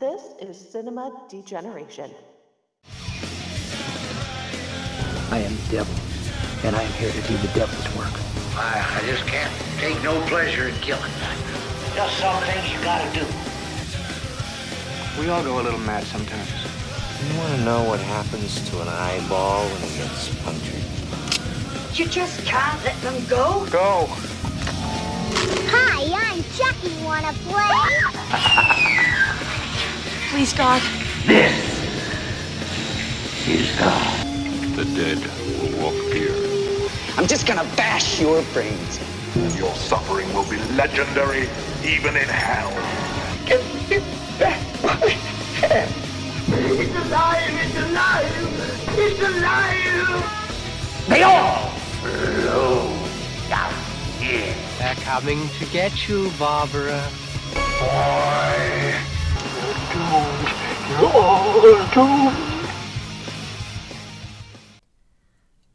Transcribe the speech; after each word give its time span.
This 0.00 0.32
is 0.40 0.56
Cinema 0.56 1.12
Degeneration. 1.28 2.10
I 5.30 5.40
am 5.40 5.54
the 5.54 5.70
devil, 5.70 5.94
and 6.64 6.74
I 6.74 6.84
am 6.84 6.92
here 6.92 7.12
to 7.12 7.20
do 7.28 7.36
the 7.36 7.48
devil's 7.48 7.84
work. 7.94 8.14
I, 8.56 8.82
I 8.96 9.02
just 9.04 9.26
can't 9.26 9.52
take 9.76 10.02
no 10.02 10.18
pleasure 10.22 10.68
in 10.68 10.74
killing. 10.76 11.12
Just 11.94 12.16
some 12.16 12.42
things 12.44 12.72
you 12.72 12.80
gotta 12.82 13.12
do. 13.12 13.26
We 15.20 15.28
all 15.28 15.44
go 15.44 15.60
a 15.60 15.64
little 15.64 15.80
mad 15.80 16.04
sometimes. 16.04 16.48
You 17.28 17.38
want 17.38 17.56
to 17.56 17.64
know 17.66 17.84
what 17.84 18.00
happens 18.00 18.70
to 18.70 18.80
an 18.80 18.88
eyeball 18.88 19.66
when 19.68 19.82
it 19.82 19.98
gets 19.98 20.34
punctured? 20.42 20.82
You 21.98 22.06
just 22.06 22.42
can't 22.46 22.82
let 22.86 22.98
them 23.02 23.22
go. 23.26 23.66
Go! 23.70 24.06
Hi, 25.68 26.32
I'm 26.32 26.42
Chucky. 26.56 27.04
Wanna 27.04 27.34
play? 27.44 28.76
Please, 30.30 30.52
God. 30.52 30.80
This 31.26 31.52
is 33.48 33.76
God. 33.80 34.26
The 34.76 34.84
dead 34.94 35.18
will 35.58 35.82
walk 35.82 36.12
here. 36.12 36.36
I'm 37.16 37.26
just 37.26 37.48
gonna 37.48 37.64
bash 37.74 38.20
your 38.20 38.40
brains. 38.52 39.00
Your 39.58 39.74
suffering 39.74 40.32
will 40.32 40.48
be 40.48 40.56
legendary, 40.76 41.48
even 41.84 42.16
in 42.16 42.28
hell. 42.28 42.70
Get 43.44 43.60
it 43.90 44.04
back 44.38 44.60
my 44.84 44.94
head. 45.58 45.88
It's 46.46 46.94
alive! 46.94 47.50
It's 47.64 47.76
alive! 47.76 48.86
It's 48.98 49.20
alive! 49.20 51.08
They 51.08 51.24
all 51.24 51.70
flow 52.02 52.86
down 53.48 53.74
here. 54.20 54.54
They're 54.78 54.94
coming 54.94 55.48
to 55.58 55.64
get 55.66 56.08
you, 56.08 56.30
Barbara. 56.38 57.02
Boy, 57.80 58.94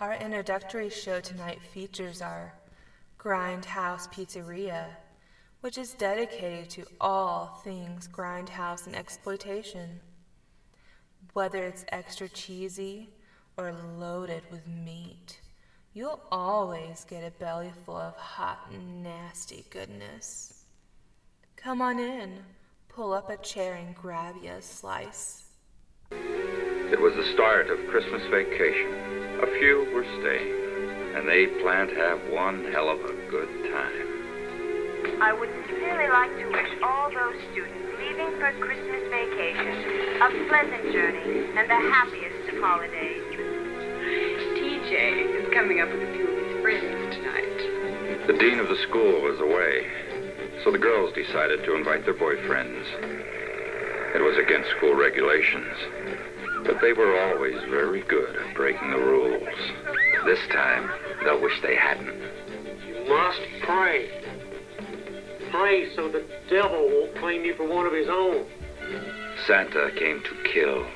Our 0.01 0.15
introductory 0.19 0.89
show 0.89 1.21
tonight 1.21 1.61
features 1.73 2.21
our 2.21 2.53
Grindhouse 3.17 4.11
Pizzeria, 4.11 4.87
which 5.61 5.77
is 5.77 5.93
dedicated 5.93 6.69
to 6.71 6.85
all 6.99 7.61
things 7.63 8.09
grindhouse 8.09 8.87
and 8.87 8.95
exploitation. 8.95 10.01
Whether 11.31 11.63
it's 11.63 11.85
extra 11.87 12.27
cheesy 12.27 13.11
or 13.55 13.73
loaded 13.97 14.43
with 14.51 14.67
meat, 14.67 15.39
you'll 15.93 16.19
always 16.29 17.05
get 17.05 17.23
a 17.23 17.31
belly 17.39 17.71
full 17.85 17.95
of 17.95 18.17
hot, 18.17 18.69
nasty 18.73 19.63
goodness. 19.69 20.65
Come 21.55 21.81
on 21.81 21.99
in, 21.99 22.43
pull 22.95 23.11
up 23.11 23.29
a 23.29 23.35
chair 23.37 23.75
and 23.75 23.93
grab 23.93 24.35
you 24.41 24.49
a 24.51 24.61
slice. 24.61 25.43
It 26.11 27.01
was 27.01 27.13
the 27.15 27.27
start 27.33 27.69
of 27.69 27.77
Christmas 27.91 28.23
vacation. 28.31 29.43
A 29.43 29.47
few 29.59 29.91
were 29.93 30.07
staying, 30.23 30.55
and 31.13 31.27
they 31.27 31.47
planned 31.61 31.89
to 31.89 31.95
have 31.95 32.19
one 32.31 32.71
hell 32.71 32.87
of 32.87 33.03
a 33.03 33.11
good 33.27 33.51
time. 33.67 35.19
I 35.21 35.35
would 35.37 35.51
sincerely 35.67 36.07
like 36.07 36.31
to 36.39 36.47
wish 36.47 36.71
all 36.81 37.11
those 37.11 37.35
students 37.51 37.99
leaving 37.99 38.31
for 38.39 38.55
Christmas 38.63 39.03
vacation 39.11 39.75
a 40.23 40.29
pleasant 40.47 40.93
journey 40.95 41.51
and 41.51 41.67
the 41.67 41.81
happiest 41.91 42.47
of 42.47 42.63
holidays. 42.63 43.27
TJ 44.55 45.43
is 45.43 45.53
coming 45.53 45.81
up 45.81 45.91
with 45.91 45.99
a 46.01 46.11
few 46.15 46.27
of 46.31 46.47
his 46.47 46.61
friends 46.63 47.15
tonight. 47.15 48.27
The 48.27 48.39
dean 48.39 48.59
of 48.59 48.69
the 48.69 48.79
school 48.87 49.19
was 49.19 49.41
away, 49.41 49.83
so 50.65 50.71
the 50.71 50.77
girls 50.79 51.13
decided 51.13 51.63
to 51.63 51.75
invite 51.75 52.03
their 52.05 52.15
boyfriends. 52.15 52.83
It 54.15 54.21
was 54.23 54.35
against 54.35 54.71
school 54.71 54.95
regulations, 54.95 55.77
but 56.65 56.81
they 56.81 56.91
were 56.91 57.19
always 57.29 57.61
very 57.69 58.01
good 58.01 58.35
at 58.35 58.55
breaking 58.55 58.89
the 58.89 58.97
rules. 58.97 59.47
This 60.25 60.39
time, 60.51 60.89
they'll 61.23 61.39
wish 61.39 61.61
they 61.61 61.75
hadn't. 61.75 62.19
You 62.87 63.05
must 63.07 63.41
pray. 63.61 64.09
Pray 65.51 65.95
so 65.95 66.09
the 66.09 66.25
devil 66.49 66.89
won't 66.89 67.15
claim 67.17 67.45
you 67.45 67.53
for 67.53 67.67
one 67.67 67.85
of 67.85 67.93
his 67.93 68.09
own. 68.09 68.47
Santa 69.45 69.91
came 69.95 70.23
to 70.23 70.35
kill. 70.51 70.79
What 70.79 70.89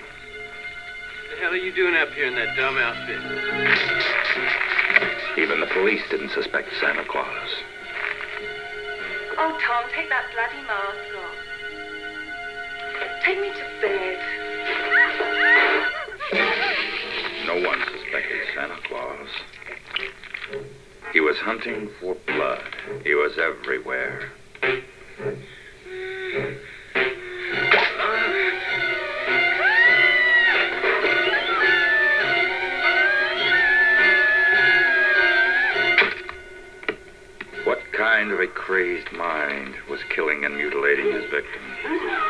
the 1.29 1.37
hell 1.41 1.51
are 1.51 1.57
you 1.57 1.71
doing 1.75 1.93
up 1.95 2.09
here 2.09 2.25
in 2.25 2.33
that 2.33 2.57
dumb 2.57 2.75
outfit? 2.75 3.21
Even 5.37 5.59
the 5.59 5.67
police 5.67 6.01
didn't 6.09 6.31
suspect 6.31 6.69
Santa 6.81 7.05
Claus. 7.07 7.49
Oh, 9.41 9.57
Tom, 9.65 9.85
take 9.95 10.09
that 10.09 10.25
bloody 10.33 10.61
mask 10.67 11.15
off. 11.15 11.37
Take 13.23 13.39
me 13.39 13.47
to 13.47 13.65
bed. 13.79 14.19
No 17.47 17.55
one 17.65 17.79
suspected 17.89 18.41
Santa 18.53 18.75
Claus. 18.83 19.29
He 21.13 21.21
was 21.21 21.37
hunting 21.37 21.89
for 22.01 22.17
blood. 22.27 22.75
He 23.05 23.15
was 23.15 23.37
everywhere. 23.37 24.29
Crazed 38.79 39.11
mind 39.11 39.75
was 39.89 39.99
killing 40.15 40.45
and 40.45 40.55
mutilating 40.55 41.11
his 41.11 41.29
victims? 41.29 42.28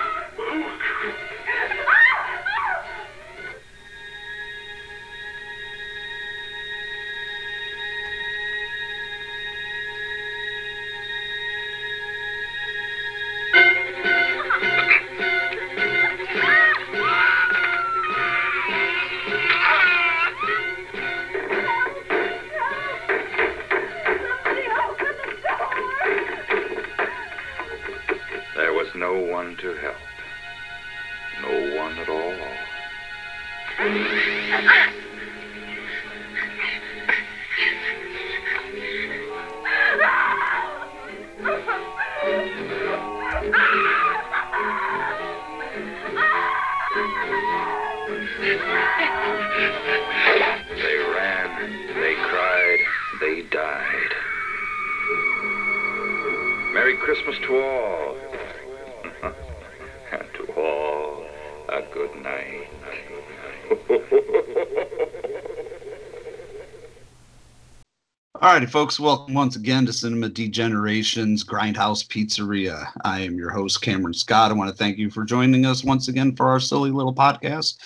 Alrighty, 68.60 68.70
folks, 68.70 69.00
welcome 69.00 69.34
once 69.34 69.56
again 69.56 69.86
to 69.86 69.94
Cinema 69.94 70.28
Degeneration's 70.28 71.46
Grindhouse 71.46 72.06
Pizzeria. 72.06 72.92
I 73.06 73.22
am 73.22 73.38
your 73.38 73.52
host, 73.52 73.82
Cameron 73.82 74.14
Scott. 74.14 74.52
I 74.52 74.54
want 74.54 74.70
to 74.70 74.76
thank 74.76 74.98
you 74.98 75.10
for 75.10 75.24
joining 75.24 75.66
us 75.66 75.86
once 75.86 76.10
again 76.10 76.36
for 76.36 76.50
our 76.50 76.60
silly 76.60 76.92
little 76.92 77.16
podcast 77.16 77.78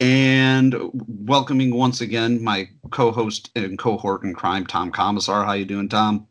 and 0.00 0.74
welcoming 0.94 1.74
once 1.74 2.00
again 2.00 2.42
my 2.42 2.66
co-host 2.90 3.50
and 3.56 3.78
cohort 3.78 4.24
in 4.24 4.32
crime, 4.32 4.64
Tom 4.64 4.90
Commissar. 4.90 5.44
How 5.44 5.52
you 5.52 5.66
doing, 5.66 5.90
Tom? 5.90 6.26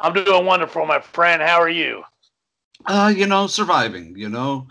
I'm 0.00 0.14
doing 0.14 0.46
wonderful, 0.46 0.86
my 0.86 1.00
friend. 1.00 1.42
How 1.42 1.60
are 1.60 1.68
you? 1.68 2.04
Uh, 2.86 3.12
you 3.14 3.26
know, 3.26 3.46
surviving, 3.46 4.14
you 4.16 4.30
know, 4.30 4.66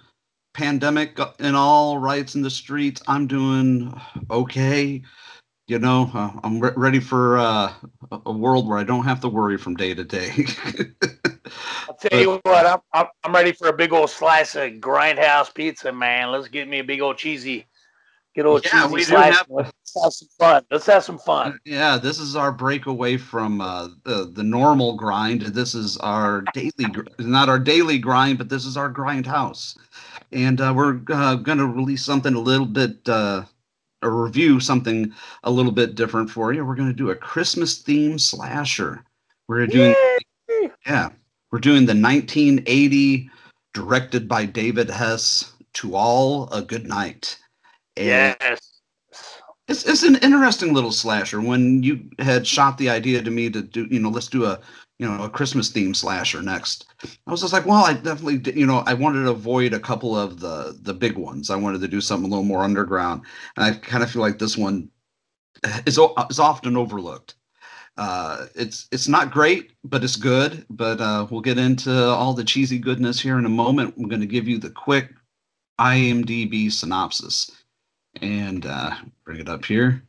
pandemic 0.55 1.19
and 1.37 1.55
all 1.55 1.99
riots 1.99 2.33
in 2.33 2.41
the 2.41 2.49
streets. 2.49 2.99
I'm 3.07 3.27
doing 3.27 3.93
okay. 4.31 5.03
You 5.67 5.77
know, 5.77 6.09
uh, 6.15 6.31
I'm 6.43 6.59
re- 6.59 6.73
ready 6.75 6.99
for 6.99 7.37
uh, 7.37 7.71
a- 8.11 8.19
a 8.27 8.31
world 8.31 8.67
where 8.67 8.77
I 8.77 8.83
don't 8.83 9.05
have 9.05 9.19
to 9.21 9.29
worry 9.29 9.57
from 9.57 9.75
day 9.75 9.93
to 9.93 10.03
day. 10.03 10.31
I'll 11.89 11.95
tell 11.95 12.19
you 12.19 12.39
what, 12.43 12.65
I'm, 12.65 12.79
I'm 12.93 13.07
I'm 13.23 13.33
ready 13.33 13.51
for 13.51 13.67
a 13.67 13.73
big 13.73 13.93
old 13.93 14.09
slice 14.09 14.55
of 14.55 14.71
grindhouse 14.73 15.53
pizza, 15.53 15.91
man. 15.91 16.31
Let's 16.31 16.47
get 16.47 16.67
me 16.67 16.79
a 16.79 16.83
big 16.83 17.01
old 17.01 17.17
cheesy, 17.17 17.65
good 18.35 18.45
old 18.45 18.63
Yeah, 18.63 18.87
cheesy 18.87 19.03
slice. 19.03 19.35
have- 19.35 19.47
Let's 19.49 19.71
have 20.03 20.13
some 20.13 20.27
fun. 20.39 20.65
Let's 20.71 20.85
have 20.85 21.03
some 21.03 21.17
fun. 21.19 21.59
yeah, 21.65 21.97
this 21.97 22.17
is 22.19 22.35
our 22.35 22.51
break 22.51 22.85
away 22.85 23.17
from 23.17 23.59
uh, 23.61 23.89
the 24.03 24.31
the 24.33 24.43
normal 24.43 24.95
grind. 24.95 25.41
This 25.41 25.75
is 25.75 25.97
our 25.97 26.41
daily, 26.53 26.71
not 27.19 27.49
our 27.49 27.59
daily 27.59 27.97
grind, 27.99 28.37
but 28.37 28.47
this 28.49 28.65
is 28.65 28.77
our 28.77 28.89
grind 28.89 29.25
house. 29.27 29.77
and 30.31 30.61
uh, 30.61 30.73
we're 30.75 31.01
uh, 31.11 31.35
going 31.35 31.57
to 31.57 31.67
release 31.67 32.03
something 32.05 32.35
a 32.35 32.39
little 32.39 32.65
bit, 32.65 33.07
uh, 33.09 33.43
review 34.09 34.59
something 34.59 35.13
a 35.43 35.51
little 35.51 35.71
bit 35.71 35.95
different 35.95 36.29
for 36.29 36.53
you. 36.53 36.65
We're 36.65 36.75
going 36.75 36.89
to 36.89 36.93
do 36.93 37.11
a 37.11 37.15
Christmas 37.15 37.77
theme 37.77 38.17
slasher. 38.17 39.03
We're 39.47 39.67
doing, 39.67 39.95
Yay! 40.49 40.71
yeah, 40.85 41.09
we're 41.51 41.59
doing 41.59 41.85
the 41.85 41.93
1980, 41.93 43.29
directed 43.73 44.27
by 44.27 44.45
David 44.45 44.89
Hess. 44.89 45.53
To 45.75 45.95
all 45.95 46.49
a 46.51 46.61
good 46.61 46.85
night. 46.85 47.37
And 47.95 48.35
yes. 48.41 48.71
It's, 49.69 49.85
it's 49.85 50.03
an 50.03 50.17
interesting 50.17 50.73
little 50.73 50.91
slasher. 50.91 51.39
When 51.39 51.81
you 51.81 52.09
had 52.19 52.45
shot 52.45 52.77
the 52.77 52.89
idea 52.89 53.21
to 53.21 53.31
me 53.31 53.49
to 53.49 53.61
do, 53.61 53.87
you 53.89 54.01
know, 54.01 54.09
let's 54.09 54.27
do 54.27 54.43
a 54.43 54.59
you 55.01 55.07
know, 55.07 55.23
a 55.23 55.29
Christmas 55.29 55.69
theme 55.71 55.95
slasher 55.95 56.43
next. 56.43 56.85
I 57.25 57.31
was 57.31 57.41
just 57.41 57.53
like, 57.53 57.65
well, 57.65 57.83
I 57.83 57.93
definitely, 57.93 58.53
you 58.53 58.67
know, 58.67 58.83
I 58.85 58.93
wanted 58.93 59.23
to 59.23 59.31
avoid 59.31 59.73
a 59.73 59.79
couple 59.79 60.15
of 60.15 60.39
the 60.39 60.77
the 60.79 60.93
big 60.93 61.17
ones. 61.17 61.49
I 61.49 61.55
wanted 61.55 61.81
to 61.81 61.87
do 61.87 61.99
something 61.99 62.27
a 62.27 62.29
little 62.29 62.45
more 62.45 62.63
underground, 62.63 63.23
and 63.57 63.65
I 63.65 63.73
kind 63.79 64.03
of 64.03 64.11
feel 64.11 64.21
like 64.21 64.37
this 64.37 64.55
one 64.55 64.91
is 65.87 65.97
is 66.29 66.39
often 66.39 66.77
overlooked. 66.77 67.33
Uh, 67.97 68.45
it's 68.53 68.87
it's 68.91 69.07
not 69.07 69.31
great, 69.31 69.71
but 69.83 70.03
it's 70.03 70.15
good. 70.15 70.67
But 70.69 71.01
uh, 71.01 71.25
we'll 71.31 71.41
get 71.41 71.57
into 71.57 71.91
all 71.91 72.35
the 72.35 72.43
cheesy 72.43 72.77
goodness 72.77 73.19
here 73.19 73.39
in 73.39 73.45
a 73.45 73.49
moment. 73.49 73.95
I'm 73.97 74.07
going 74.07 74.21
to 74.21 74.27
give 74.27 74.47
you 74.47 74.59
the 74.59 74.69
quick 74.69 75.09
IMDb 75.79 76.71
synopsis, 76.71 77.49
and 78.21 78.67
uh, 78.67 78.93
bring 79.25 79.39
it 79.39 79.49
up 79.49 79.65
here. 79.65 80.03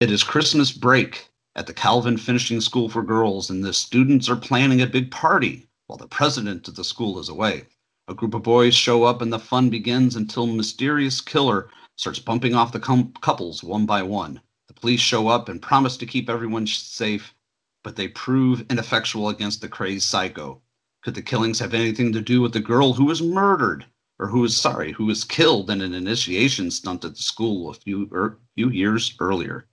It 0.00 0.10
is 0.10 0.24
Christmas 0.24 0.72
break 0.72 1.29
at 1.56 1.66
the 1.66 1.74
Calvin 1.74 2.16
Finishing 2.16 2.60
School 2.60 2.88
for 2.88 3.02
Girls, 3.02 3.50
and 3.50 3.64
the 3.64 3.72
students 3.72 4.28
are 4.28 4.36
planning 4.36 4.80
a 4.80 4.86
big 4.86 5.10
party 5.10 5.68
while 5.86 5.98
the 5.98 6.06
president 6.06 6.68
of 6.68 6.76
the 6.76 6.84
school 6.84 7.18
is 7.18 7.28
away. 7.28 7.66
A 8.06 8.14
group 8.14 8.34
of 8.34 8.42
boys 8.42 8.74
show 8.74 9.04
up, 9.04 9.20
and 9.20 9.32
the 9.32 9.38
fun 9.38 9.70
begins 9.70 10.16
until 10.16 10.46
mysterious 10.46 11.20
killer 11.20 11.68
starts 11.96 12.18
bumping 12.18 12.54
off 12.54 12.72
the 12.72 12.80
com- 12.80 13.12
couples 13.20 13.62
one 13.62 13.86
by 13.86 14.02
one. 14.02 14.40
The 14.68 14.74
police 14.74 15.00
show 15.00 15.28
up 15.28 15.48
and 15.48 15.60
promise 15.60 15.96
to 15.96 16.06
keep 16.06 16.30
everyone 16.30 16.66
safe, 16.66 17.34
but 17.82 17.96
they 17.96 18.08
prove 18.08 18.64
ineffectual 18.70 19.28
against 19.28 19.60
the 19.60 19.68
crazed 19.68 20.04
psycho. 20.04 20.62
Could 21.02 21.14
the 21.14 21.22
killings 21.22 21.58
have 21.58 21.74
anything 21.74 22.12
to 22.12 22.20
do 22.20 22.40
with 22.40 22.52
the 22.52 22.60
girl 22.60 22.92
who 22.92 23.06
was 23.06 23.22
murdered, 23.22 23.86
or 24.18 24.28
who 24.28 24.40
was 24.40 24.56
sorry, 24.56 24.92
who 24.92 25.06
was 25.06 25.24
killed 25.24 25.70
in 25.70 25.80
an 25.80 25.94
initiation 25.94 26.70
stunt 26.70 27.04
at 27.04 27.16
the 27.16 27.22
school 27.22 27.70
a 27.70 27.74
few 27.74 28.08
er, 28.12 28.38
few 28.54 28.70
years 28.70 29.14
earlier? 29.18 29.66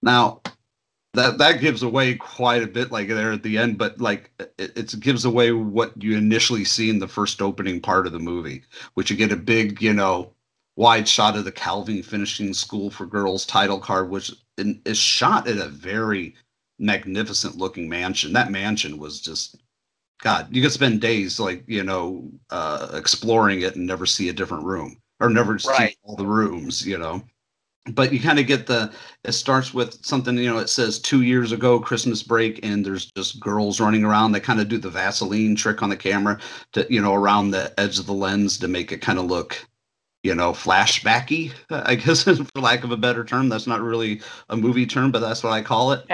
Now, 0.00 0.40
that 1.14 1.38
that 1.38 1.60
gives 1.60 1.82
away 1.82 2.14
quite 2.14 2.62
a 2.62 2.68
bit 2.68 2.92
like 2.92 3.08
there 3.08 3.32
at 3.32 3.42
the 3.42 3.58
end 3.58 3.78
but 3.78 4.00
like 4.00 4.30
it, 4.58 4.72
it, 4.76 5.00
gives 5.00 5.24
away 5.24 5.52
what 5.52 5.92
you 6.02 6.16
initially 6.16 6.64
see 6.64 6.88
in 6.88 6.98
the 6.98 7.08
first 7.08 7.42
opening 7.42 7.80
part 7.80 8.06
of 8.06 8.12
the 8.12 8.18
movie 8.18 8.62
which 8.94 9.10
you 9.10 9.16
get 9.16 9.32
a 9.32 9.36
big 9.36 9.80
you 9.82 9.92
know 9.92 10.32
wide 10.76 11.08
shot 11.08 11.36
of 11.36 11.44
the 11.44 11.52
calvin 11.52 12.02
finishing 12.02 12.54
school 12.54 12.90
for 12.90 13.06
girls 13.06 13.44
title 13.44 13.78
card 13.78 14.08
which 14.08 14.30
is 14.56 14.98
shot 14.98 15.48
at 15.48 15.58
a 15.58 15.68
very 15.68 16.34
magnificent 16.78 17.56
looking 17.56 17.88
mansion 17.88 18.32
that 18.32 18.50
mansion 18.50 18.98
was 18.98 19.20
just 19.20 19.56
god 20.22 20.46
you 20.54 20.62
could 20.62 20.72
spend 20.72 21.00
days 21.00 21.40
like 21.40 21.64
you 21.66 21.82
know 21.82 22.30
uh 22.50 22.88
exploring 22.94 23.62
it 23.62 23.74
and 23.74 23.86
never 23.86 24.06
see 24.06 24.28
a 24.28 24.32
different 24.32 24.64
room 24.64 24.96
or 25.18 25.28
never 25.28 25.52
right. 25.52 25.90
see 25.90 25.96
all 26.04 26.16
the 26.16 26.26
rooms 26.26 26.86
you 26.86 26.96
know 26.96 27.22
but 27.94 28.12
you 28.12 28.20
kind 28.20 28.38
of 28.38 28.46
get 28.46 28.66
the 28.66 28.92
it 29.24 29.32
starts 29.32 29.74
with 29.74 30.04
something 30.04 30.36
you 30.36 30.48
know 30.48 30.58
it 30.58 30.68
says 30.68 30.98
two 30.98 31.22
years 31.22 31.52
ago 31.52 31.78
christmas 31.80 32.22
break 32.22 32.64
and 32.64 32.84
there's 32.84 33.10
just 33.16 33.40
girls 33.40 33.80
running 33.80 34.04
around. 34.04 34.32
They 34.32 34.40
kind 34.40 34.60
of 34.60 34.68
do 34.68 34.78
the 34.78 34.90
vaseline 34.90 35.56
trick 35.56 35.82
on 35.82 35.90
the 35.90 35.96
camera 35.96 36.38
to 36.72 36.86
you 36.90 37.00
know 37.00 37.14
around 37.14 37.50
the 37.50 37.72
edge 37.78 37.98
of 37.98 38.06
the 38.06 38.14
lens 38.14 38.58
to 38.58 38.68
make 38.68 38.92
it 38.92 39.00
kind 39.02 39.18
of 39.18 39.26
look 39.26 39.64
you 40.22 40.34
know 40.34 40.52
flashbacky 40.52 41.52
i 41.70 41.94
guess 41.94 42.24
for 42.54 42.60
lack 42.60 42.84
of 42.84 42.92
a 42.92 42.96
better 42.96 43.24
term. 43.24 43.48
That's 43.48 43.66
not 43.66 43.80
really 43.80 44.20
a 44.48 44.56
movie 44.56 44.86
term 44.86 45.10
but 45.10 45.20
that's 45.20 45.42
what 45.42 45.52
i 45.52 45.62
call 45.62 45.92
it. 45.92 46.04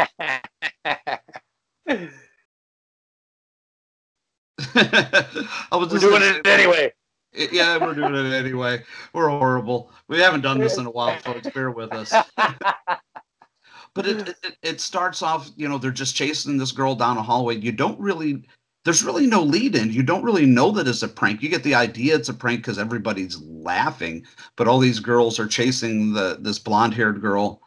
I 4.74 5.76
was 5.76 6.00
doing 6.00 6.22
it 6.22 6.46
anyway 6.46 6.92
yeah, 7.52 7.78
we're 7.78 7.94
doing 7.94 8.14
it 8.14 8.32
anyway. 8.32 8.82
We're 9.12 9.28
horrible. 9.28 9.90
We 10.08 10.20
haven't 10.20 10.42
done 10.42 10.58
this 10.58 10.78
in 10.78 10.86
a 10.86 10.90
while, 10.90 11.18
folks. 11.18 11.48
Bear 11.50 11.70
with 11.70 11.92
us. 11.92 12.12
but 12.36 14.06
it, 14.06 14.28
it, 14.28 14.56
it 14.62 14.80
starts 14.80 15.22
off, 15.22 15.50
you 15.56 15.68
know, 15.68 15.78
they're 15.78 15.90
just 15.90 16.16
chasing 16.16 16.56
this 16.56 16.72
girl 16.72 16.94
down 16.94 17.18
a 17.18 17.22
hallway. 17.22 17.56
You 17.56 17.72
don't 17.72 17.98
really 18.00 18.44
there's 18.86 19.02
really 19.02 19.26
no 19.26 19.42
lead 19.42 19.74
in. 19.74 19.92
You 19.92 20.04
don't 20.04 20.22
really 20.22 20.46
know 20.46 20.70
that 20.70 20.86
it's 20.86 21.02
a 21.02 21.08
prank. 21.08 21.42
You 21.42 21.48
get 21.48 21.64
the 21.64 21.74
idea 21.74 22.14
it's 22.14 22.28
a 22.28 22.34
prank 22.34 22.60
because 22.60 22.78
everybody's 22.78 23.36
laughing, 23.42 24.24
but 24.54 24.68
all 24.68 24.78
these 24.78 25.00
girls 25.00 25.40
are 25.40 25.48
chasing 25.48 26.12
the 26.12 26.38
this 26.40 26.60
blonde 26.60 26.94
haired 26.94 27.20
girl 27.20 27.60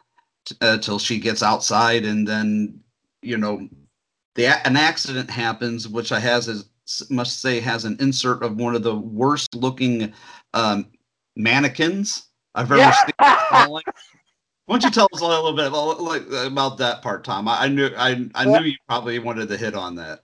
t- 0.46 0.56
uh, 0.62 0.78
till 0.78 0.98
she 0.98 1.20
gets 1.20 1.42
outside, 1.42 2.06
and 2.06 2.26
then 2.26 2.80
you 3.20 3.36
know, 3.36 3.68
the 4.34 4.46
an 4.66 4.78
accident 4.78 5.28
happens, 5.28 5.86
which 5.86 6.10
I 6.10 6.20
has 6.20 6.48
is 6.48 6.70
must 7.10 7.40
say 7.40 7.60
has 7.60 7.84
an 7.84 7.96
insert 8.00 8.42
of 8.42 8.56
one 8.56 8.74
of 8.74 8.82
the 8.82 8.96
worst 8.96 9.54
looking 9.54 10.12
um, 10.54 10.86
mannequins 11.36 12.28
I've 12.54 12.70
ever 12.72 12.80
yeah. 12.80 12.94
seen. 12.94 13.12
Why 14.66 14.78
don't 14.78 14.84
you 14.84 14.90
tell 14.90 15.08
us 15.12 15.20
a 15.20 15.26
little 15.26 15.52
bit 15.52 15.66
about, 15.66 16.00
like, 16.00 16.22
about 16.30 16.78
that 16.78 17.02
part, 17.02 17.24
Tom? 17.24 17.48
I, 17.48 17.64
I 17.64 17.68
knew 17.68 17.90
I, 17.96 18.28
I 18.36 18.44
knew 18.44 18.62
you 18.62 18.76
probably 18.88 19.18
wanted 19.18 19.48
to 19.48 19.56
hit 19.56 19.74
on 19.74 19.96
that. 19.96 20.20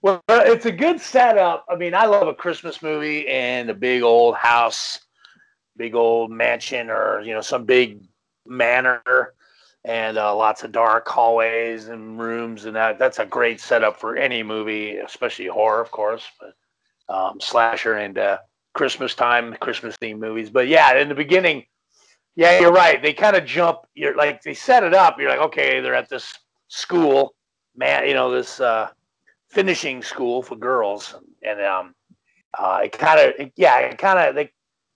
Well, 0.00 0.22
it's 0.28 0.66
a 0.66 0.72
good 0.72 1.00
setup. 1.00 1.66
I 1.68 1.76
mean, 1.76 1.94
I 1.94 2.06
love 2.06 2.28
a 2.28 2.34
Christmas 2.34 2.80
movie 2.80 3.28
and 3.28 3.68
a 3.68 3.74
big 3.74 4.02
old 4.02 4.36
house, 4.36 5.00
big 5.76 5.94
old 5.94 6.30
mansion, 6.30 6.90
or 6.90 7.20
you 7.20 7.34
know, 7.34 7.40
some 7.40 7.64
big 7.64 8.00
manor 8.46 9.34
and 9.86 10.18
uh, 10.18 10.34
lots 10.34 10.64
of 10.64 10.72
dark 10.72 11.06
hallways 11.06 11.86
and 11.86 12.18
rooms, 12.18 12.64
and 12.64 12.74
that 12.74 12.98
that's 12.98 13.20
a 13.20 13.24
great 13.24 13.60
setup 13.60 13.98
for 13.98 14.16
any 14.16 14.42
movie, 14.42 14.96
especially 14.96 15.46
horror, 15.46 15.80
of 15.80 15.92
course, 15.92 16.24
but 16.40 17.14
um, 17.14 17.40
slasher 17.40 17.94
and 17.94 18.18
uh, 18.18 18.38
Christmas 18.74 19.14
time, 19.14 19.56
Christmas 19.60 19.96
themed 19.96 20.18
movies. 20.18 20.50
But 20.50 20.66
yeah, 20.66 20.98
in 20.98 21.08
the 21.08 21.14
beginning, 21.14 21.64
yeah, 22.34 22.58
you're 22.58 22.72
right. 22.72 23.00
They 23.00 23.12
kind 23.12 23.36
of 23.36 23.46
jump. 23.46 23.86
You're 23.94 24.16
like 24.16 24.42
they 24.42 24.54
set 24.54 24.82
it 24.82 24.92
up. 24.92 25.20
You're 25.20 25.30
like, 25.30 25.38
okay, 25.38 25.78
they're 25.80 25.94
at 25.94 26.08
this 26.08 26.34
school, 26.66 27.36
man. 27.76 28.08
You 28.08 28.14
know, 28.14 28.28
this 28.28 28.58
uh, 28.58 28.88
finishing 29.50 30.02
school 30.02 30.42
for 30.42 30.56
girls, 30.56 31.14
and 31.42 31.60
um, 31.60 31.94
uh, 32.58 32.80
it 32.82 32.90
kind 32.90 33.20
of, 33.20 33.50
yeah, 33.54 33.78
it 33.78 33.98
kind 33.98 34.18
of 34.18 34.34
they. 34.34 34.50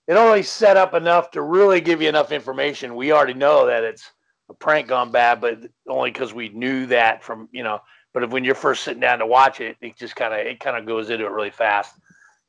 It 0.08 0.14
only 0.14 0.42
set 0.42 0.76
up 0.76 0.94
enough 0.94 1.30
to 1.32 1.42
really 1.42 1.80
give 1.80 2.02
you 2.02 2.08
enough 2.08 2.32
information. 2.32 2.96
We 2.96 3.12
already 3.12 3.34
know 3.34 3.66
that 3.66 3.84
it's 3.84 4.10
a 4.50 4.54
prank 4.54 4.88
gone 4.88 5.10
bad, 5.10 5.40
but 5.40 5.60
only 5.88 6.10
because 6.10 6.34
we 6.34 6.50
knew 6.50 6.86
that 6.86 7.22
from 7.22 7.48
you 7.52 7.62
know. 7.62 7.80
But 8.12 8.24
if, 8.24 8.30
when 8.30 8.44
you're 8.44 8.56
first 8.56 8.82
sitting 8.82 9.00
down 9.00 9.20
to 9.20 9.26
watch 9.26 9.60
it, 9.60 9.76
it 9.80 9.96
just 9.96 10.16
kind 10.16 10.34
of 10.34 10.40
it 10.40 10.60
kind 10.60 10.76
of 10.76 10.84
goes 10.84 11.08
into 11.08 11.24
it 11.24 11.30
really 11.30 11.50
fast. 11.50 11.94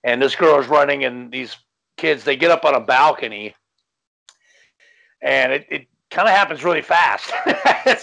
And 0.03 0.19
this 0.21 0.35
girl 0.35 0.59
is 0.59 0.67
running, 0.67 1.05
and 1.05 1.31
these 1.31 1.55
kids 1.97 2.23
they 2.23 2.35
get 2.35 2.51
up 2.51 2.65
on 2.65 2.73
a 2.73 2.79
balcony, 2.79 3.55
and 5.21 5.53
it, 5.53 5.67
it 5.69 5.87
kind 6.09 6.27
of 6.27 6.33
happens 6.33 6.63
really 6.63 6.81
fast. 6.81 7.31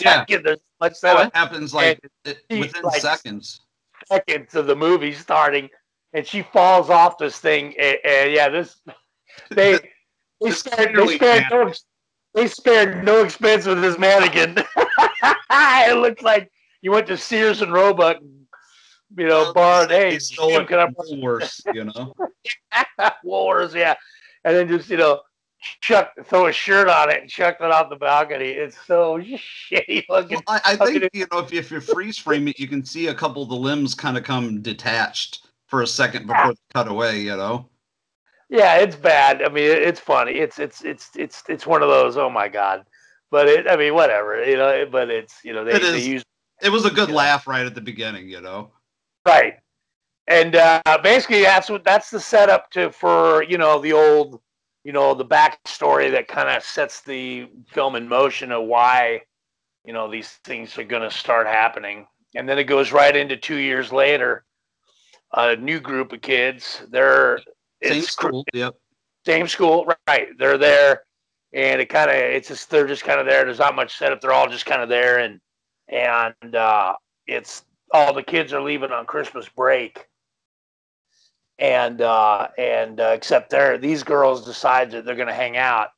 yeah, 0.00 0.24
like, 0.28 0.28
there's 0.28 0.60
much 0.80 0.94
oh, 1.02 1.22
it 1.22 1.34
happens 1.34 1.74
like 1.74 1.98
it, 2.24 2.38
within 2.48 2.82
like 2.82 3.02
seconds. 3.02 3.60
Seconds 4.06 4.54
of 4.54 4.68
the 4.68 4.76
movie 4.76 5.12
starting, 5.12 5.68
and 6.12 6.24
she 6.24 6.42
falls 6.42 6.88
off 6.88 7.18
this 7.18 7.38
thing, 7.40 7.74
and, 7.78 7.98
and 8.04 8.32
yeah, 8.32 8.48
this 8.48 8.80
they. 9.50 9.78
They 10.40 10.52
spared, 10.52 10.94
they 10.94 11.74
they 12.34 12.46
spared 12.46 13.04
no 13.04 13.22
expense 13.22 13.66
with 13.66 13.80
this 13.80 13.98
mannequin. 13.98 14.62
it 15.50 15.96
looks 15.98 16.22
like 16.22 16.50
you 16.82 16.92
went 16.92 17.06
to 17.08 17.16
Sears 17.16 17.62
and 17.62 17.72
Roebuck, 17.72 18.18
you 19.16 19.26
know, 19.26 19.42
well, 19.42 19.54
borrowed. 19.54 19.90
Hey, 19.90 20.18
stole 20.18 20.60
it. 20.60 20.68
Can 20.68 20.78
I 20.78 20.86
Woolworths, 20.86 21.62
you 21.74 21.84
know, 21.84 22.14
Woolworths, 23.24 23.74
yeah, 23.74 23.94
and 24.44 24.56
then 24.56 24.68
just 24.68 24.90
you 24.90 24.98
know, 24.98 25.20
chuck 25.80 26.12
throw 26.24 26.46
a 26.46 26.52
shirt 26.52 26.88
on 26.88 27.10
it 27.10 27.22
and 27.22 27.30
chuck 27.30 27.56
it 27.60 27.70
off 27.70 27.90
the 27.90 27.96
balcony. 27.96 28.50
It's 28.50 28.76
so 28.86 29.18
shitty 29.70 30.04
looking. 30.08 30.40
Well, 30.46 30.60
I, 30.64 30.72
I 30.72 30.76
think 30.76 31.08
you 31.12 31.26
know 31.32 31.40
if, 31.40 31.52
if 31.52 31.70
you 31.70 31.80
freeze 31.80 32.18
frame 32.18 32.48
it, 32.48 32.58
you 32.58 32.68
can 32.68 32.84
see 32.84 33.08
a 33.08 33.14
couple 33.14 33.42
of 33.42 33.48
the 33.48 33.56
limbs 33.56 33.94
kind 33.94 34.16
of 34.16 34.24
come 34.24 34.60
detached 34.60 35.48
for 35.66 35.82
a 35.82 35.86
second 35.86 36.26
before 36.26 36.52
they 36.52 36.60
cut 36.74 36.88
away. 36.88 37.20
You 37.20 37.36
know. 37.36 37.68
Yeah, 38.50 38.76
it's 38.76 38.96
bad. 38.96 39.42
I 39.42 39.48
mean, 39.48 39.70
it's 39.70 40.00
funny. 40.00 40.32
It's 40.32 40.58
it's 40.58 40.82
it's 40.82 41.10
it's 41.16 41.42
it's 41.48 41.66
one 41.66 41.82
of 41.82 41.88
those. 41.88 42.16
Oh 42.16 42.30
my 42.30 42.48
god! 42.48 42.84
But 43.30 43.46
it. 43.46 43.68
I 43.68 43.76
mean, 43.76 43.94
whatever. 43.94 44.42
You 44.42 44.56
know. 44.56 44.86
But 44.90 45.10
it's 45.10 45.44
you 45.44 45.52
know 45.52 45.64
they, 45.64 45.72
it 45.72 45.82
is, 45.82 45.92
they 45.92 46.10
use. 46.10 46.24
It 46.62 46.70
was 46.70 46.84
a 46.86 46.90
good 46.90 47.10
laugh 47.10 47.46
know. 47.46 47.52
right 47.52 47.66
at 47.66 47.74
the 47.74 47.80
beginning. 47.80 48.28
You 48.28 48.40
know. 48.40 48.70
Right. 49.26 49.54
And 50.28 50.56
uh, 50.56 50.82
basically, 51.02 51.42
that's 51.42 51.70
what 51.70 51.84
that's 51.84 52.10
the 52.10 52.20
setup 52.20 52.70
to 52.72 52.90
for 52.90 53.42
you 53.44 53.58
know 53.58 53.80
the 53.80 53.92
old, 53.92 54.40
you 54.84 54.92
know, 54.92 55.14
the 55.14 55.24
backstory 55.24 56.10
that 56.10 56.28
kind 56.28 56.48
of 56.48 56.62
sets 56.62 57.02
the 57.02 57.48
film 57.66 57.96
in 57.96 58.08
motion 58.08 58.52
of 58.52 58.64
why, 58.64 59.22
you 59.84 59.92
know, 59.92 60.10
these 60.10 60.28
things 60.44 60.76
are 60.78 60.84
going 60.84 61.02
to 61.02 61.10
start 61.10 61.46
happening, 61.46 62.06
and 62.34 62.48
then 62.48 62.58
it 62.58 62.64
goes 62.64 62.92
right 62.92 63.16
into 63.16 63.36
two 63.38 63.56
years 63.56 63.90
later, 63.90 64.44
a 65.32 65.56
new 65.56 65.80
group 65.80 66.12
of 66.12 66.20
kids. 66.20 66.82
They're 66.90 67.40
same 67.82 68.02
school. 68.02 68.44
Yep. 68.52 68.74
Same 69.26 69.48
school, 69.48 69.86
right? 70.06 70.28
They're 70.38 70.58
there, 70.58 71.02
and 71.52 71.80
it 71.80 71.86
kind 71.86 72.10
of 72.10 72.16
it's 72.16 72.48
just 72.48 72.70
they're 72.70 72.86
just 72.86 73.04
kind 73.04 73.20
of 73.20 73.26
there. 73.26 73.44
There's 73.44 73.58
not 73.58 73.76
much 73.76 73.96
setup. 73.98 74.20
They're 74.20 74.32
all 74.32 74.48
just 74.48 74.66
kind 74.66 74.80
of 74.80 74.88
there, 74.88 75.18
and 75.18 75.40
and 75.88 76.54
uh, 76.54 76.94
it's 77.26 77.64
all 77.92 78.12
the 78.12 78.22
kids 78.22 78.52
are 78.52 78.62
leaving 78.62 78.90
on 78.90 79.06
Christmas 79.06 79.48
break, 79.48 80.06
and 81.58 82.00
uh, 82.00 82.48
and 82.56 83.00
uh, 83.00 83.12
except 83.14 83.50
they're 83.50 83.76
these 83.76 84.02
girls 84.02 84.44
decide 84.44 84.90
that 84.92 85.04
they're 85.04 85.16
going 85.16 85.28
to 85.28 85.34
hang 85.34 85.56
out. 85.56 85.88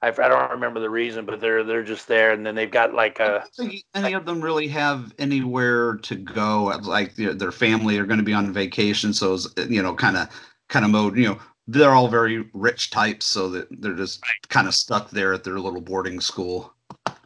I, 0.00 0.08
I 0.08 0.28
don't 0.28 0.50
remember 0.52 0.78
the 0.80 0.90
reason, 0.90 1.26
but 1.26 1.40
they're 1.40 1.64
they're 1.64 1.82
just 1.82 2.06
there, 2.08 2.32
and 2.32 2.46
then 2.46 2.54
they've 2.54 2.70
got 2.70 2.94
like 2.94 3.18
a. 3.20 3.22
I 3.22 3.28
don't 3.38 3.54
think 3.54 3.84
any 3.94 4.12
of 4.14 4.24
them 4.24 4.40
really 4.40 4.68
have 4.68 5.12
anywhere 5.18 5.96
to 5.96 6.14
go. 6.14 6.64
Like 6.82 7.16
their, 7.16 7.34
their 7.34 7.52
family 7.52 7.98
are 7.98 8.06
going 8.06 8.18
to 8.18 8.24
be 8.24 8.32
on 8.32 8.52
vacation, 8.52 9.12
so 9.12 9.34
it's, 9.34 9.48
you 9.68 9.82
know, 9.82 9.94
kind 9.94 10.16
of 10.16 10.28
kind 10.68 10.84
of 10.84 10.90
mode. 10.90 11.16
You 11.16 11.28
know, 11.28 11.38
they're 11.66 11.92
all 11.92 12.08
very 12.08 12.48
rich 12.52 12.90
types, 12.90 13.26
so 13.26 13.48
that 13.50 13.68
they're 13.80 13.94
just 13.94 14.22
kind 14.48 14.66
of 14.66 14.74
stuck 14.74 15.10
there 15.10 15.32
at 15.32 15.44
their 15.44 15.58
little 15.58 15.80
boarding 15.80 16.20
school. 16.20 16.72
And 17.06 17.16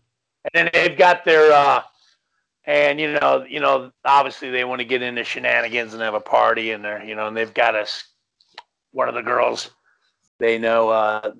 then 0.54 0.70
they've 0.72 0.98
got 0.98 1.24
their 1.24 1.52
uh, 1.52 1.82
and 2.64 3.00
you 3.00 3.12
know, 3.12 3.44
you 3.48 3.60
know, 3.60 3.90
obviously 4.04 4.50
they 4.50 4.64
want 4.64 4.80
to 4.80 4.84
get 4.84 5.02
into 5.02 5.24
shenanigans 5.24 5.94
and 5.94 6.02
have 6.02 6.14
a 6.14 6.20
party, 6.20 6.70
and 6.72 6.84
they're 6.84 7.02
you 7.02 7.14
know, 7.14 7.26
and 7.26 7.36
they've 7.36 7.54
got 7.54 7.74
us. 7.74 8.04
One 8.92 9.08
of 9.08 9.14
the 9.14 9.22
girls, 9.22 9.70
they 10.38 10.58
know 10.58 10.90
uh, 10.90 11.32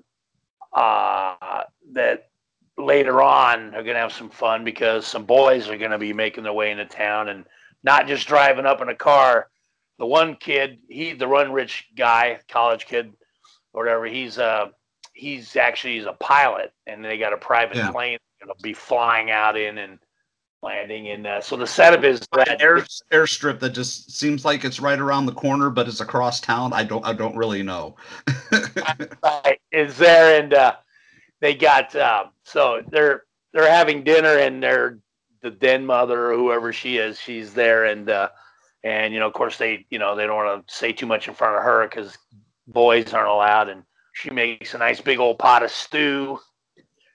uh, 0.73 1.63
that 1.91 2.29
later 2.77 3.21
on 3.21 3.75
are 3.75 3.83
going 3.83 3.93
to 3.93 3.99
have 3.99 4.11
some 4.11 4.29
fun 4.29 4.63
because 4.63 5.05
some 5.05 5.25
boys 5.25 5.69
are 5.69 5.77
going 5.77 5.91
to 5.91 5.99
be 5.99 6.13
making 6.13 6.43
their 6.43 6.53
way 6.53 6.71
into 6.71 6.85
town 6.85 7.29
and 7.29 7.45
not 7.83 8.07
just 8.07 8.27
driving 8.27 8.65
up 8.65 8.81
in 8.81 8.89
a 8.89 8.95
car. 8.95 9.49
The 9.99 10.05
one 10.05 10.35
kid, 10.35 10.79
he 10.89 11.13
the 11.13 11.27
run 11.27 11.51
rich 11.51 11.87
guy, 11.95 12.39
college 12.49 12.85
kid, 12.85 13.13
or 13.73 13.83
whatever. 13.83 14.05
He's 14.05 14.37
uh 14.37 14.67
he's 15.13 15.55
actually 15.55 15.97
he's 15.97 16.05
a 16.05 16.13
pilot, 16.13 16.73
and 16.87 17.03
they 17.03 17.17
got 17.17 17.33
a 17.33 17.37
private 17.37 17.77
Yeah. 17.77 17.91
plane 17.91 18.17
to 18.41 18.53
be 18.61 18.73
flying 18.73 19.31
out 19.31 19.57
in 19.57 19.77
and 19.77 19.99
landing. 20.61 21.09
And 21.09 21.27
uh, 21.27 21.41
so 21.41 21.55
the 21.55 21.67
setup 21.67 22.03
is 22.03 22.21
that 22.33 22.61
Air, 22.61 22.85
airstrip 23.11 23.59
that 23.59 23.71
just 23.71 24.11
seems 24.11 24.45
like 24.45 24.63
it's 24.65 24.79
right 24.79 24.99
around 24.99 25.25
the 25.25 25.33
corner, 25.33 25.69
but 25.69 25.87
it's 25.87 26.01
across 26.01 26.39
town. 26.39 26.73
I 26.73 26.83
don't 26.83 27.05
I 27.05 27.13
don't 27.13 27.35
really 27.35 27.63
know. 27.63 27.95
right, 29.23 29.59
is 29.71 29.97
there, 29.97 30.41
and 30.41 30.53
uh, 30.53 30.75
they 31.41 31.53
got 31.53 31.95
uh, 31.95 32.25
so 32.43 32.81
they're 32.89 33.23
they're 33.53 33.69
having 33.69 34.03
dinner, 34.03 34.37
and 34.39 34.63
they're 34.63 34.99
the 35.41 35.51
den 35.51 35.85
mother 35.85 36.31
or 36.31 36.35
whoever 36.35 36.71
she 36.73 36.97
is, 36.97 37.19
she's 37.19 37.53
there, 37.53 37.85
and 37.85 38.09
uh, 38.09 38.29
and 38.83 39.13
you 39.13 39.19
know, 39.19 39.27
of 39.27 39.33
course, 39.33 39.57
they 39.57 39.85
you 39.89 39.99
know 39.99 40.15
they 40.15 40.25
don't 40.25 40.35
want 40.35 40.67
to 40.67 40.73
say 40.73 40.91
too 40.91 41.05
much 41.05 41.27
in 41.27 41.33
front 41.33 41.55
of 41.57 41.63
her 41.63 41.87
because 41.87 42.17
boys 42.67 43.13
aren't 43.13 43.29
allowed, 43.29 43.69
and 43.69 43.83
she 44.13 44.29
makes 44.29 44.73
a 44.73 44.77
nice 44.77 45.01
big 45.01 45.19
old 45.19 45.39
pot 45.39 45.63
of 45.63 45.71
stew, 45.71 46.39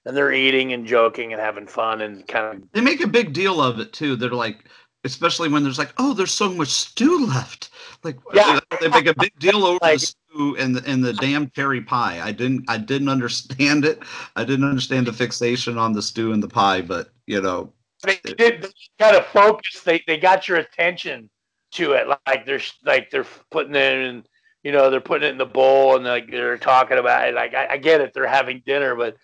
and 0.05 0.17
they're 0.17 0.33
eating 0.33 0.73
and 0.73 0.87
joking 0.87 1.33
and 1.33 1.41
having 1.41 1.67
fun 1.67 2.01
and 2.01 2.27
kind 2.27 2.63
of 2.63 2.73
They 2.73 2.81
make 2.81 3.01
a 3.01 3.07
big 3.07 3.33
deal 3.33 3.61
of 3.61 3.81
it 3.81 3.93
too. 3.93 4.17
They're 4.17 4.31
like, 4.31 4.65
especially 5.05 5.49
when 5.49 5.63
there's 5.63 5.79
like, 5.79 5.93
oh, 5.99 6.15
there's 6.15 6.33
so 6.35 6.51
much 6.51 6.69
stew 6.69 7.27
left. 7.27 7.71
Like, 8.05 8.17
Yeah. 8.33 8.61
they 8.81 8.89
make 8.89 9.07
a 9.07 9.15
big 9.15 9.39
deal 9.39 9.65
over 9.65 9.79
Like- 9.83 10.01
the 10.01 10.07
stew 10.07 10.57
and 10.59 10.75
the 10.77 10.91
and 10.91 11.05
the 11.05 11.13
damn 11.13 11.51
cherry 11.51 11.81
pie. 11.81 12.21
I 12.23 12.33
didn't 12.33 12.65
I 12.69 12.79
didn't 12.79 13.09
understand 13.09 13.85
it. 13.85 14.03
I 14.37 14.45
didn't 14.45 14.69
understand 14.69 15.07
the 15.07 15.13
fixation 15.13 15.77
on 15.79 15.93
the 15.93 16.03
stew 16.03 16.33
and 16.33 16.43
the 16.43 16.49
pie, 16.49 16.81
but 16.81 17.11
you 17.27 17.41
know, 17.41 17.73
they 18.05 18.21
did 18.37 18.73
kind 18.99 19.17
of 19.17 19.27
focus. 19.27 19.83
They 19.83 20.03
they 20.07 20.17
got 20.17 20.47
your 20.49 20.59
attention 20.59 21.29
to 21.73 21.93
it. 21.93 22.07
Like 22.09 22.47
they're 22.47 22.61
like 22.85 23.11
they're 23.11 23.27
putting 23.51 23.75
it 23.75 23.93
in, 23.93 24.25
you 24.63 24.73
know, 24.73 24.91
they're 24.91 25.01
putting 25.01 25.29
it 25.29 25.33
in 25.33 25.39
the 25.39 25.47
bowl 25.47 25.97
and 25.97 26.05
like 26.05 26.31
they're 26.31 26.59
talking 26.59 26.99
about 26.99 27.29
it. 27.29 27.35
Like 27.35 27.55
I, 27.55 27.67
I 27.71 27.77
get 27.77 28.01
it, 28.01 28.13
they're 28.15 28.27
having 28.27 28.63
dinner, 28.65 28.95
but 28.95 29.17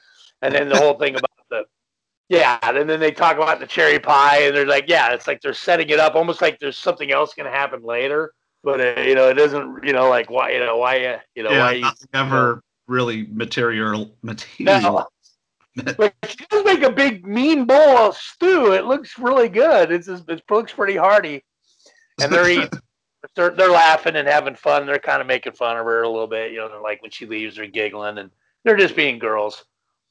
and 0.42 0.54
then 0.54 0.68
the 0.68 0.76
whole 0.76 0.98
thing 0.98 1.14
about 1.14 1.30
the 1.50 1.64
yeah, 2.28 2.58
and 2.62 2.88
then 2.88 3.00
they 3.00 3.10
talk 3.10 3.36
about 3.36 3.60
the 3.60 3.66
cherry 3.66 3.98
pie 3.98 4.44
and 4.44 4.56
they're 4.56 4.66
like, 4.66 4.88
yeah, 4.88 5.12
it's 5.12 5.26
like 5.26 5.40
they're 5.40 5.54
setting 5.54 5.88
it 5.90 6.00
up 6.00 6.14
almost 6.14 6.40
like 6.40 6.58
there's 6.58 6.78
something 6.78 7.12
else 7.12 7.34
going 7.34 7.50
to 7.50 7.56
happen 7.56 7.82
later. 7.82 8.32
But 8.62 8.80
uh, 8.80 9.00
you 9.02 9.14
know, 9.14 9.28
it 9.28 9.34
doesn't. 9.34 9.84
You 9.84 9.92
know, 9.92 10.08
like 10.08 10.30
why? 10.30 10.52
You 10.52 10.60
know 10.60 10.78
why? 10.78 11.04
Uh, 11.04 11.18
you 11.34 11.42
know 11.42 11.50
yeah, 11.50 11.58
why? 11.58 11.72
You, 11.72 11.82
nothing 11.82 12.08
ever 12.14 12.62
really 12.86 13.26
material 13.30 14.16
material. 14.22 15.10
no, 15.76 15.94
but 15.98 16.14
she 16.26 16.36
does 16.46 16.64
make 16.64 16.82
a 16.82 16.90
big 16.90 17.26
mean 17.26 17.66
bowl 17.66 17.98
of 17.98 18.16
stew. 18.16 18.72
It 18.72 18.84
looks 18.84 19.18
really 19.18 19.48
good. 19.48 19.92
It's 19.92 20.06
just, 20.06 20.28
it 20.28 20.42
looks 20.50 20.72
pretty 20.72 20.96
hearty, 20.96 21.44
and 22.20 22.32
they're 22.32 22.48
eating. 22.50 22.68
They're, 23.36 23.50
they're 23.50 23.70
laughing 23.70 24.16
and 24.16 24.28
having 24.28 24.54
fun. 24.54 24.84
They're 24.84 24.98
kind 24.98 25.22
of 25.22 25.26
making 25.26 25.54
fun 25.54 25.78
of 25.78 25.86
her 25.86 26.02
a 26.02 26.08
little 26.08 26.26
bit. 26.26 26.52
You 26.52 26.58
know, 26.58 26.80
like 26.82 27.00
when 27.00 27.10
she 27.10 27.24
leaves, 27.24 27.56
they're 27.56 27.66
giggling, 27.66 28.18
and 28.18 28.30
they're 28.64 28.76
just 28.76 28.94
being 28.94 29.18
girls. 29.18 29.64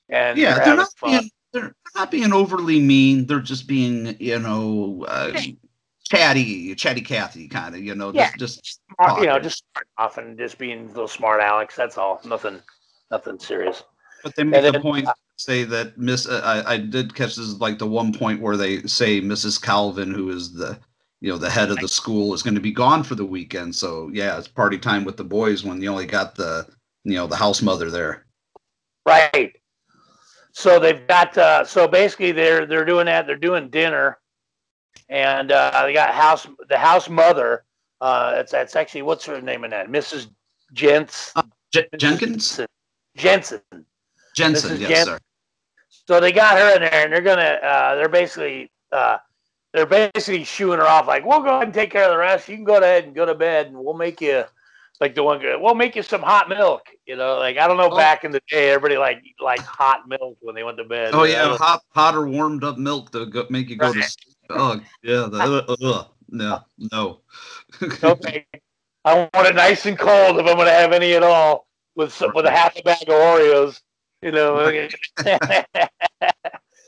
And 0.09 0.35
yeah, 0.35 0.55
they're 0.55 0.65
they're 0.65 0.75
not 0.77 0.97
fun. 0.97 1.11
being 1.11 1.31
they're 1.53 1.75
not 1.95 2.09
being 2.09 2.33
overly 2.33 2.79
mean. 2.81 3.27
They're 3.27 3.39
just 3.39 3.67
being, 3.67 4.15
you 4.19 4.39
know, 4.39 5.05
uh, 5.07 5.39
chatty, 6.09 6.73
chatty 6.73 7.01
Cathy 7.01 7.47
kind 7.47 7.75
of, 7.75 7.81
you 7.81 7.93
know, 7.93 8.11
Yeah. 8.11 8.31
just 8.39 8.63
just 8.63 8.81
Smart- 8.99 9.21
you 9.21 9.27
know, 9.27 9.37
just 9.39 9.63
and 10.17 10.35
just 10.35 10.57
being 10.57 10.85
a 10.85 10.87
little 10.87 11.07
smart 11.07 11.39
Alex. 11.39 11.75
That's 11.75 11.99
all. 11.99 12.19
Nothing, 12.25 12.59
nothing 13.11 13.37
serious. 13.37 13.83
But 14.23 14.35
they 14.35 14.43
make 14.43 14.57
And 14.57 14.67
a 14.67 14.71
then- 14.71 14.81
point 14.81 15.07
say 15.37 15.63
that 15.65 15.99
Miss. 15.99 16.27
Uh, 16.27 16.41
I 16.43 16.73
I 16.73 16.77
did 16.77 17.13
catch 17.13 17.35
this 17.35 17.53
like 17.59 17.77
the 17.77 17.87
one 17.87 18.11
point 18.11 18.41
where 18.41 18.57
they 18.57 18.81
say 18.83 19.21
Mrs. 19.21 19.61
Calvin, 19.61 20.11
who 20.11 20.29
is 20.29 20.51
the 20.53 20.79
you 21.23 21.29
know 21.29 21.37
the 21.37 21.49
head 21.49 21.71
of 21.71 21.77
the 21.77 21.87
school, 21.87 22.33
is 22.33 22.43
going 22.43 22.53
to 22.53 22.59
be 22.59 22.73
gone 22.73 23.01
for 23.01 23.15
the 23.15 23.25
weekend. 23.25 23.73
So 23.73 24.09
yeah, 24.11 24.37
it's 24.37 24.49
party 24.49 24.77
time 24.77 25.05
with 25.05 25.15
the 25.15 25.23
boys 25.23 25.63
when 25.63 25.81
you 25.81 25.89
only 25.89 26.05
got 26.05 26.35
the 26.35 26.67
you 27.05 27.15
know 27.15 27.27
the 27.27 27.37
house 27.37 27.61
mother 27.61 27.89
there. 27.89 28.25
Right. 29.05 29.55
So 30.51 30.79
they've 30.79 31.07
got 31.07 31.37
uh, 31.37 31.63
so 31.63 31.87
basically 31.87 32.33
they're 32.33 32.65
they're 32.65 32.83
doing 32.83 33.05
that. 33.05 33.25
They're 33.25 33.37
doing 33.37 33.69
dinner, 33.69 34.19
and 35.07 35.53
uh, 35.53 35.83
they 35.85 35.93
got 35.93 36.13
house 36.13 36.45
the 36.67 36.77
house 36.77 37.07
mother. 37.07 37.63
Uh, 38.01 38.33
it's 38.35 38.51
that's 38.51 38.75
actually 38.75 39.03
what's 39.03 39.25
her 39.25 39.39
name 39.39 39.63
in 39.63 39.71
that 39.71 39.87
Mrs. 39.87 40.27
Jens 40.73 41.31
J- 41.73 41.87
Jenkins, 41.95 42.59
Jensen. 43.15 43.61
Jensen, 44.35 44.71
Mrs. 44.71 44.79
yes, 44.81 44.89
Jen- 44.89 45.05
sir. 45.05 45.19
So 46.05 46.19
they 46.19 46.33
got 46.33 46.57
her 46.57 46.75
in 46.75 46.81
there, 46.81 47.05
and 47.05 47.13
they're 47.13 47.21
gonna 47.21 47.59
uh, 47.63 47.95
they're 47.95 48.09
basically 48.09 48.69
uh, 48.91 49.19
they're 49.73 49.85
basically 49.85 50.43
shooing 50.43 50.79
her 50.79 50.87
off 50.87 51.07
like, 51.07 51.25
"We'll 51.25 51.41
go 51.41 51.55
ahead 51.55 51.63
and 51.63 51.73
take 51.73 51.91
care 51.91 52.05
of 52.05 52.11
the 52.11 52.17
rest. 52.17 52.47
You 52.47 52.55
can 52.55 52.63
go 52.63 52.77
ahead 52.77 53.05
and 53.05 53.15
go 53.15 53.25
to 53.25 53.35
bed, 53.35 53.67
and 53.67 53.77
we'll 53.77 53.95
make 53.95 54.21
you." 54.21 54.43
Like 55.01 55.15
the 55.15 55.23
one, 55.23 55.41
we'll 55.59 55.75
make 55.75 55.95
you 55.95 56.03
some 56.03 56.21
hot 56.21 56.47
milk. 56.47 56.83
You 57.07 57.15
know, 57.15 57.37
like 57.37 57.57
I 57.57 57.67
don't 57.67 57.77
know. 57.77 57.89
Oh. 57.91 57.97
Back 57.97 58.23
in 58.23 58.31
the 58.31 58.41
day, 58.47 58.69
everybody 58.69 58.97
like 58.97 59.21
like 59.41 59.59
hot 59.59 60.07
milk 60.07 60.37
when 60.41 60.55
they 60.55 60.63
went 60.63 60.77
to 60.77 60.83
bed. 60.83 61.13
Oh 61.13 61.19
know, 61.19 61.23
yeah, 61.23 61.57
hot 61.57 61.81
hot 61.89 62.15
or 62.15 62.27
warmed 62.27 62.63
up 62.63 62.77
milk 62.77 63.11
to 63.11 63.25
go, 63.25 63.45
make 63.49 63.69
you 63.69 63.75
go 63.75 63.91
to 63.91 64.01
sleep. 64.03 64.35
Oh 64.51 64.79
yeah, 65.01 65.27
the, 65.29 65.37
uh, 65.39 65.75
uh, 65.81 66.03
no, 66.29 66.59
no. 66.91 67.21
okay. 68.03 68.45
I 69.05 69.29
want 69.33 69.47
it 69.47 69.55
nice 69.55 69.85
and 69.85 69.97
cold 69.97 70.39
if 70.39 70.45
I'm 70.45 70.55
going 70.55 70.67
to 70.67 70.71
have 70.71 70.93
any 70.93 71.13
at 71.13 71.23
all 71.23 71.67
with 71.95 72.13
some, 72.13 72.31
with 72.33 72.45
a 72.45 72.51
half 72.51 72.77
a 72.77 72.83
bag 72.83 73.01
of 73.01 73.09
Oreos. 73.09 73.81
You 74.21 74.31
know. 74.31 74.79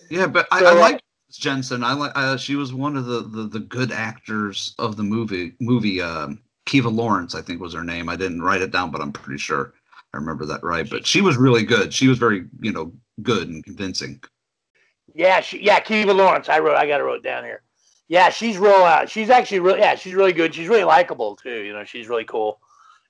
Yeah, 0.09 0.27
but 0.27 0.47
I, 0.51 0.59
So, 0.59 0.65
I 0.67 0.71
uh, 0.71 0.79
like 0.79 1.01
Jensen. 1.37 1.83
I 1.83 1.93
like. 1.93 2.11
Uh, 2.15 2.37
she 2.37 2.55
was 2.55 2.73
one 2.73 2.95
of 2.97 3.05
the, 3.05 3.21
the 3.21 3.43
the 3.43 3.59
good 3.59 3.91
actors 3.91 4.75
of 4.79 4.97
the 4.97 5.03
movie. 5.03 5.53
Movie. 5.59 6.01
Um, 6.01 6.41
Kiva 6.65 6.89
Lawrence, 6.89 7.35
I 7.35 7.41
think 7.41 7.61
was 7.61 7.73
her 7.73 7.83
name. 7.83 8.09
I 8.09 8.15
didn't 8.15 8.41
write 8.41 8.61
it 8.61 8.71
down, 8.71 8.89
but 8.89 9.01
I'm 9.01 9.11
pretty 9.11 9.37
sure 9.37 9.73
I 10.13 10.17
remember 10.17 10.45
that 10.45 10.63
right. 10.63 10.89
But 10.89 11.05
she 11.05 11.21
was 11.21 11.37
really 11.37 11.63
good. 11.63 11.93
She 11.93 12.07
was 12.07 12.17
very, 12.17 12.45
you 12.59 12.71
know, 12.71 12.91
good 13.21 13.49
and 13.49 13.63
convincing. 13.63 14.19
yeah, 15.13 15.41
she, 15.41 15.61
yeah, 15.61 15.79
Kiva 15.79 16.13
Lawrence. 16.13 16.49
I 16.49 16.59
wrote. 16.59 16.75
I 16.75 16.87
got 16.87 16.99
it 16.99 17.03
wrote 17.03 17.23
down 17.23 17.43
here. 17.43 17.61
Yeah, 18.07 18.29
she's 18.29 18.57
real. 18.57 18.73
Uh, 18.73 19.05
she's 19.05 19.29
actually 19.29 19.59
really. 19.59 19.79
Yeah, 19.79 19.95
she's 19.95 20.13
really 20.13 20.33
good. 20.33 20.53
She's 20.53 20.67
really 20.67 20.83
likable 20.83 21.35
too. 21.35 21.61
You 21.61 21.73
know, 21.73 21.83
she's 21.83 22.07
really 22.07 22.25
cool. 22.25 22.59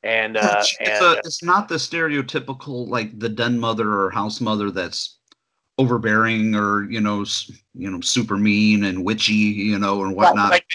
And 0.04 0.38
uh, 0.38 0.58
it's, 0.60 0.78
and 0.80 1.04
a, 1.04 1.18
it's 1.26 1.42
not 1.42 1.68
the 1.68 1.76
stereotypical 1.76 2.88
like 2.88 3.18
the 3.18 3.30
den 3.30 3.58
mother 3.58 3.92
or 3.92 4.12
house 4.12 4.40
mother 4.40 4.70
that's 4.70 5.18
overbearing 5.78 6.56
or 6.56 6.84
you 6.90 7.02
know 7.02 7.26
you 7.74 7.90
know 7.92 8.00
super 8.02 8.38
mean 8.38 8.86
and 8.86 9.04
witchy 9.04 9.34
you 9.34 9.78
know 9.78 10.04
and 10.04 10.16
whatnot. 10.16 10.52
Like, 10.52 10.66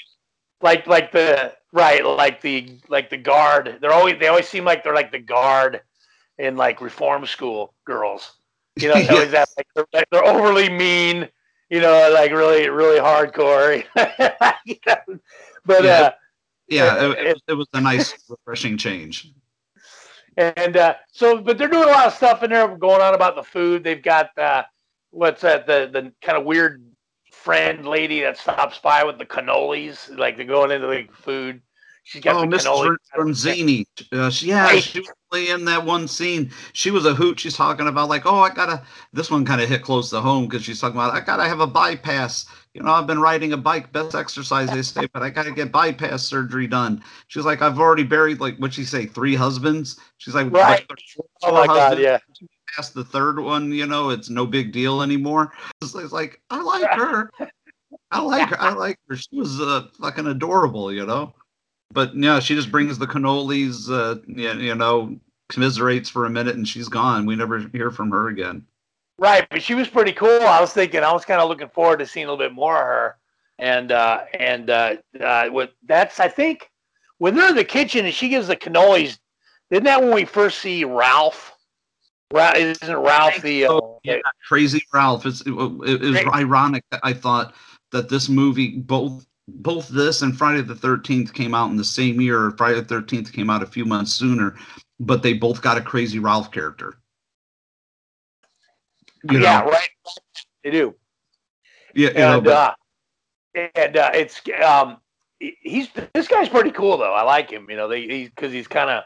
like 0.62 0.87
like 0.87 1.12
the 1.12 1.54
right, 1.73 2.04
like 2.04 2.40
the 2.40 2.78
like 2.88 3.09
the 3.11 3.16
guard. 3.16 3.78
They're 3.80 3.92
always 3.92 4.19
they 4.19 4.28
always 4.28 4.49
seem 4.49 4.64
like 4.64 4.85
they're 4.85 4.95
like 4.95 5.11
the 5.12 5.19
guard 5.19 5.80
in 6.38 6.57
like 6.57 6.80
reform 6.80 7.25
school 7.26 7.75
girls. 7.85 8.33
You 8.76 8.88
know, 8.88 8.97
Yeah. 8.97 9.12
always 9.12 9.33
have, 9.33 9.49
like, 9.57 9.66
they're, 9.75 9.87
like, 9.92 10.07
they're 10.11 10.25
overly 10.25 10.71
mean. 10.71 11.28
You 11.71 11.80
know, 11.80 12.11
like 12.12 12.30
really 12.33 12.69
really 12.69 12.99
hardcore. 13.00 13.85
You 14.66 14.76
know? 14.87 15.19
But 15.64 15.85
Yeah, 15.85 16.00
uh, 16.00 16.12
yeah, 16.69 17.11
it- 17.11 17.26
it, 17.26 17.42
it 17.49 17.54
was 17.54 17.69
a 17.73 17.80
nice 17.80 18.14
refreshing 18.28 18.76
change. 18.76 19.33
and 20.37 20.76
uh, 20.76 20.95
so 21.12 21.40
but 21.40 21.59
they're 21.59 21.69
doing 21.69 21.88
a 21.88 21.92
lot 21.92 22.07
of 22.07 22.14
stuff 22.14 22.42
in 22.42 22.50
there 22.50 22.69
going 22.76 23.00
on 23.00 23.14
about 23.14 23.35
the 23.37 23.42
food. 23.42 23.83
They've 23.85 24.02
got 24.02 24.37
uh, 24.38 24.64
what's 25.10 25.42
that 25.42 25.66
the 25.66 25.88
the 25.92 26.12
kind 26.22 26.38
of 26.38 26.44
weird 26.44 26.84
friend 27.32 27.86
lady 27.86 28.20
that 28.20 28.36
stops 28.36 28.78
by 28.78 29.04
with 29.04 29.18
the 29.18 29.26
cannolis, 29.26 30.16
like 30.16 30.36
they're 30.36 30.46
going 30.46 30.70
into 30.70 30.86
the 30.86 31.06
food. 31.12 31.62
She's 32.02 32.22
got 32.22 32.36
oh, 32.36 32.40
the 32.48 32.56
cannoli. 32.56 32.96
Bronzini. 33.16 33.84
Uh, 34.10 34.30
she, 34.30 34.46
yeah, 34.48 34.64
Right. 34.64 34.82
she 34.82 35.00
was 35.00 35.48
in 35.48 35.64
that 35.66 35.84
one 35.84 36.08
scene. 36.08 36.50
She 36.72 36.90
was 36.90 37.04
a 37.06 37.14
hoot. 37.14 37.38
She's 37.38 37.54
talking 37.56 37.86
about 37.86 38.08
like, 38.08 38.24
oh, 38.26 38.40
I 38.40 38.50
gotta. 38.50 38.82
This 39.12 39.30
one 39.30 39.44
kind 39.44 39.60
of 39.60 39.68
hit 39.68 39.82
close 39.82 40.10
to 40.10 40.20
home 40.20 40.46
because 40.46 40.64
she's 40.64 40.80
talking 40.80 40.96
about 40.96 41.14
I 41.14 41.20
gotta 41.20 41.44
have 41.44 41.60
a 41.60 41.66
bypass. 41.66 42.46
You 42.74 42.82
know, 42.82 42.90
I've 42.92 43.06
been 43.06 43.20
riding 43.20 43.52
a 43.52 43.56
bike, 43.56 43.92
best 43.92 44.14
exercise 44.14 44.70
they 44.70 44.82
say, 44.82 45.06
but 45.12 45.22
I 45.22 45.30
gotta 45.30 45.50
get 45.52 45.70
bypass 45.72 46.22
surgery 46.24 46.66
done. 46.66 47.02
She's 47.28 47.44
like, 47.44 47.62
I've 47.62 47.78
already 47.78 48.04
buried 48.04 48.40
like 48.40 48.56
what 48.56 48.72
she 48.72 48.84
say, 48.84 49.06
three 49.06 49.34
husbands. 49.34 49.98
She's 50.18 50.34
like, 50.34 50.50
Right. 50.50 50.84
"But 50.88 50.98
Oh 51.42 51.52
my 51.52 51.66
God, 51.66 51.98
yeah. 51.98 52.18
Past 52.76 52.94
the 52.94 53.04
third 53.04 53.40
one, 53.40 53.72
you 53.72 53.86
know, 53.86 54.10
it's 54.10 54.30
no 54.30 54.46
big 54.46 54.72
deal 54.72 55.02
anymore. 55.02 55.52
It's, 55.82 55.94
it's 55.94 56.12
like 56.12 56.40
I 56.50 56.62
like 56.62 56.90
her. 56.90 57.30
I 58.10 58.20
like 58.20 58.48
her. 58.50 58.60
I 58.60 58.72
like 58.74 58.98
her. 59.08 59.16
She 59.16 59.36
was 59.36 59.60
uh, 59.60 59.88
fucking 60.00 60.26
adorable, 60.26 60.92
you 60.92 61.06
know. 61.06 61.34
But 61.92 62.14
yeah, 62.14 62.38
she 62.38 62.54
just 62.54 62.70
brings 62.70 62.98
the 62.98 63.06
cannolis, 63.06 63.90
uh, 63.90 64.20
you, 64.26 64.52
you 64.52 64.74
know, 64.74 65.18
commiserates 65.48 66.08
for 66.08 66.26
a 66.26 66.30
minute, 66.30 66.54
and 66.54 66.66
she's 66.66 66.88
gone. 66.88 67.26
We 67.26 67.34
never 67.34 67.58
hear 67.58 67.90
from 67.90 68.10
her 68.10 68.28
again. 68.28 68.64
Right, 69.18 69.46
but 69.50 69.62
she 69.62 69.74
was 69.74 69.88
pretty 69.88 70.12
cool. 70.12 70.40
I 70.40 70.60
was 70.60 70.72
thinking, 70.72 71.02
I 71.02 71.12
was 71.12 71.26
kind 71.26 71.42
of 71.42 71.48
looking 71.48 71.68
forward 71.68 71.98
to 71.98 72.06
seeing 72.06 72.26
a 72.26 72.30
little 72.30 72.42
bit 72.42 72.54
more 72.54 72.76
of 72.76 72.86
her. 72.86 73.16
And 73.58 73.92
uh, 73.92 74.22
and 74.38 74.70
uh, 74.70 74.96
uh, 75.20 75.48
what 75.48 75.74
that's 75.86 76.18
I 76.18 76.28
think 76.28 76.70
when 77.18 77.34
they're 77.34 77.50
in 77.50 77.56
the 77.56 77.64
kitchen 77.64 78.06
and 78.06 78.14
she 78.14 78.30
gives 78.30 78.46
the 78.46 78.56
cannolis, 78.56 79.18
isn't 79.70 79.84
that 79.84 80.00
when 80.00 80.14
we 80.14 80.24
first 80.24 80.60
see 80.60 80.84
Ralph? 80.84 81.52
Ra- 82.32 82.52
isn't 82.56 82.96
Ralph 82.96 83.42
the? 83.42 83.66
Uh, 83.66 83.80
Yeah, 84.04 84.18
Crazy 84.46 84.82
Ralph. 84.92 85.26
It's, 85.26 85.40
it, 85.42 85.50
it, 85.50 86.00
was 86.00 86.26
ironic. 86.34 86.84
that 86.90 87.00
I 87.02 87.12
thought 87.12 87.54
that 87.92 88.08
this 88.08 88.28
movie, 88.28 88.76
both 88.76 89.26
both 89.49 89.88
this 89.88 90.22
and 90.22 90.37
Friday 90.37 90.62
the 90.62 90.76
Thirteenth, 90.76 91.32
came 91.34 91.54
out 91.54 91.70
in 91.70 91.76
the 91.76 91.84
same 91.84 92.20
year. 92.20 92.52
Friday 92.52 92.80
the 92.80 92.87
Thirteenth 92.87 93.32
came 93.32 93.50
out 93.50 93.62
a 93.62 93.66
few 93.66 93.84
months 93.84 94.12
sooner, 94.12 94.56
but 95.00 95.22
they 95.22 95.32
both 95.32 95.60
got 95.60 95.76
a 95.78 95.82
Crazy 95.82 96.18
Ralph 96.18 96.52
character. 96.52 96.94
You 99.28 99.40
yeah, 99.40 99.60
know? 99.60 99.70
right. 99.70 99.88
They 100.62 100.70
do. 100.70 100.94
Yeah, 101.94 102.08
you 102.08 102.14
know, 102.14 102.34
and 102.37 102.44
but- 102.44 102.52
uh, 102.52 102.75
and 103.75 103.96
uh, 103.96 104.10
it's 104.14 104.40
um, 104.64 104.99
he's 105.40 105.88
this 106.14 106.28
guy's 106.28 106.49
pretty 106.49 106.70
cool 106.70 106.96
though. 106.96 107.12
I 107.12 107.22
like 107.22 107.50
him. 107.50 107.66
You 107.68 107.76
know, 107.76 107.88
they 107.88 108.02
he's 108.02 108.28
because 108.28 108.52
he's 108.52 108.68
kind 108.68 108.90
of 108.90 109.02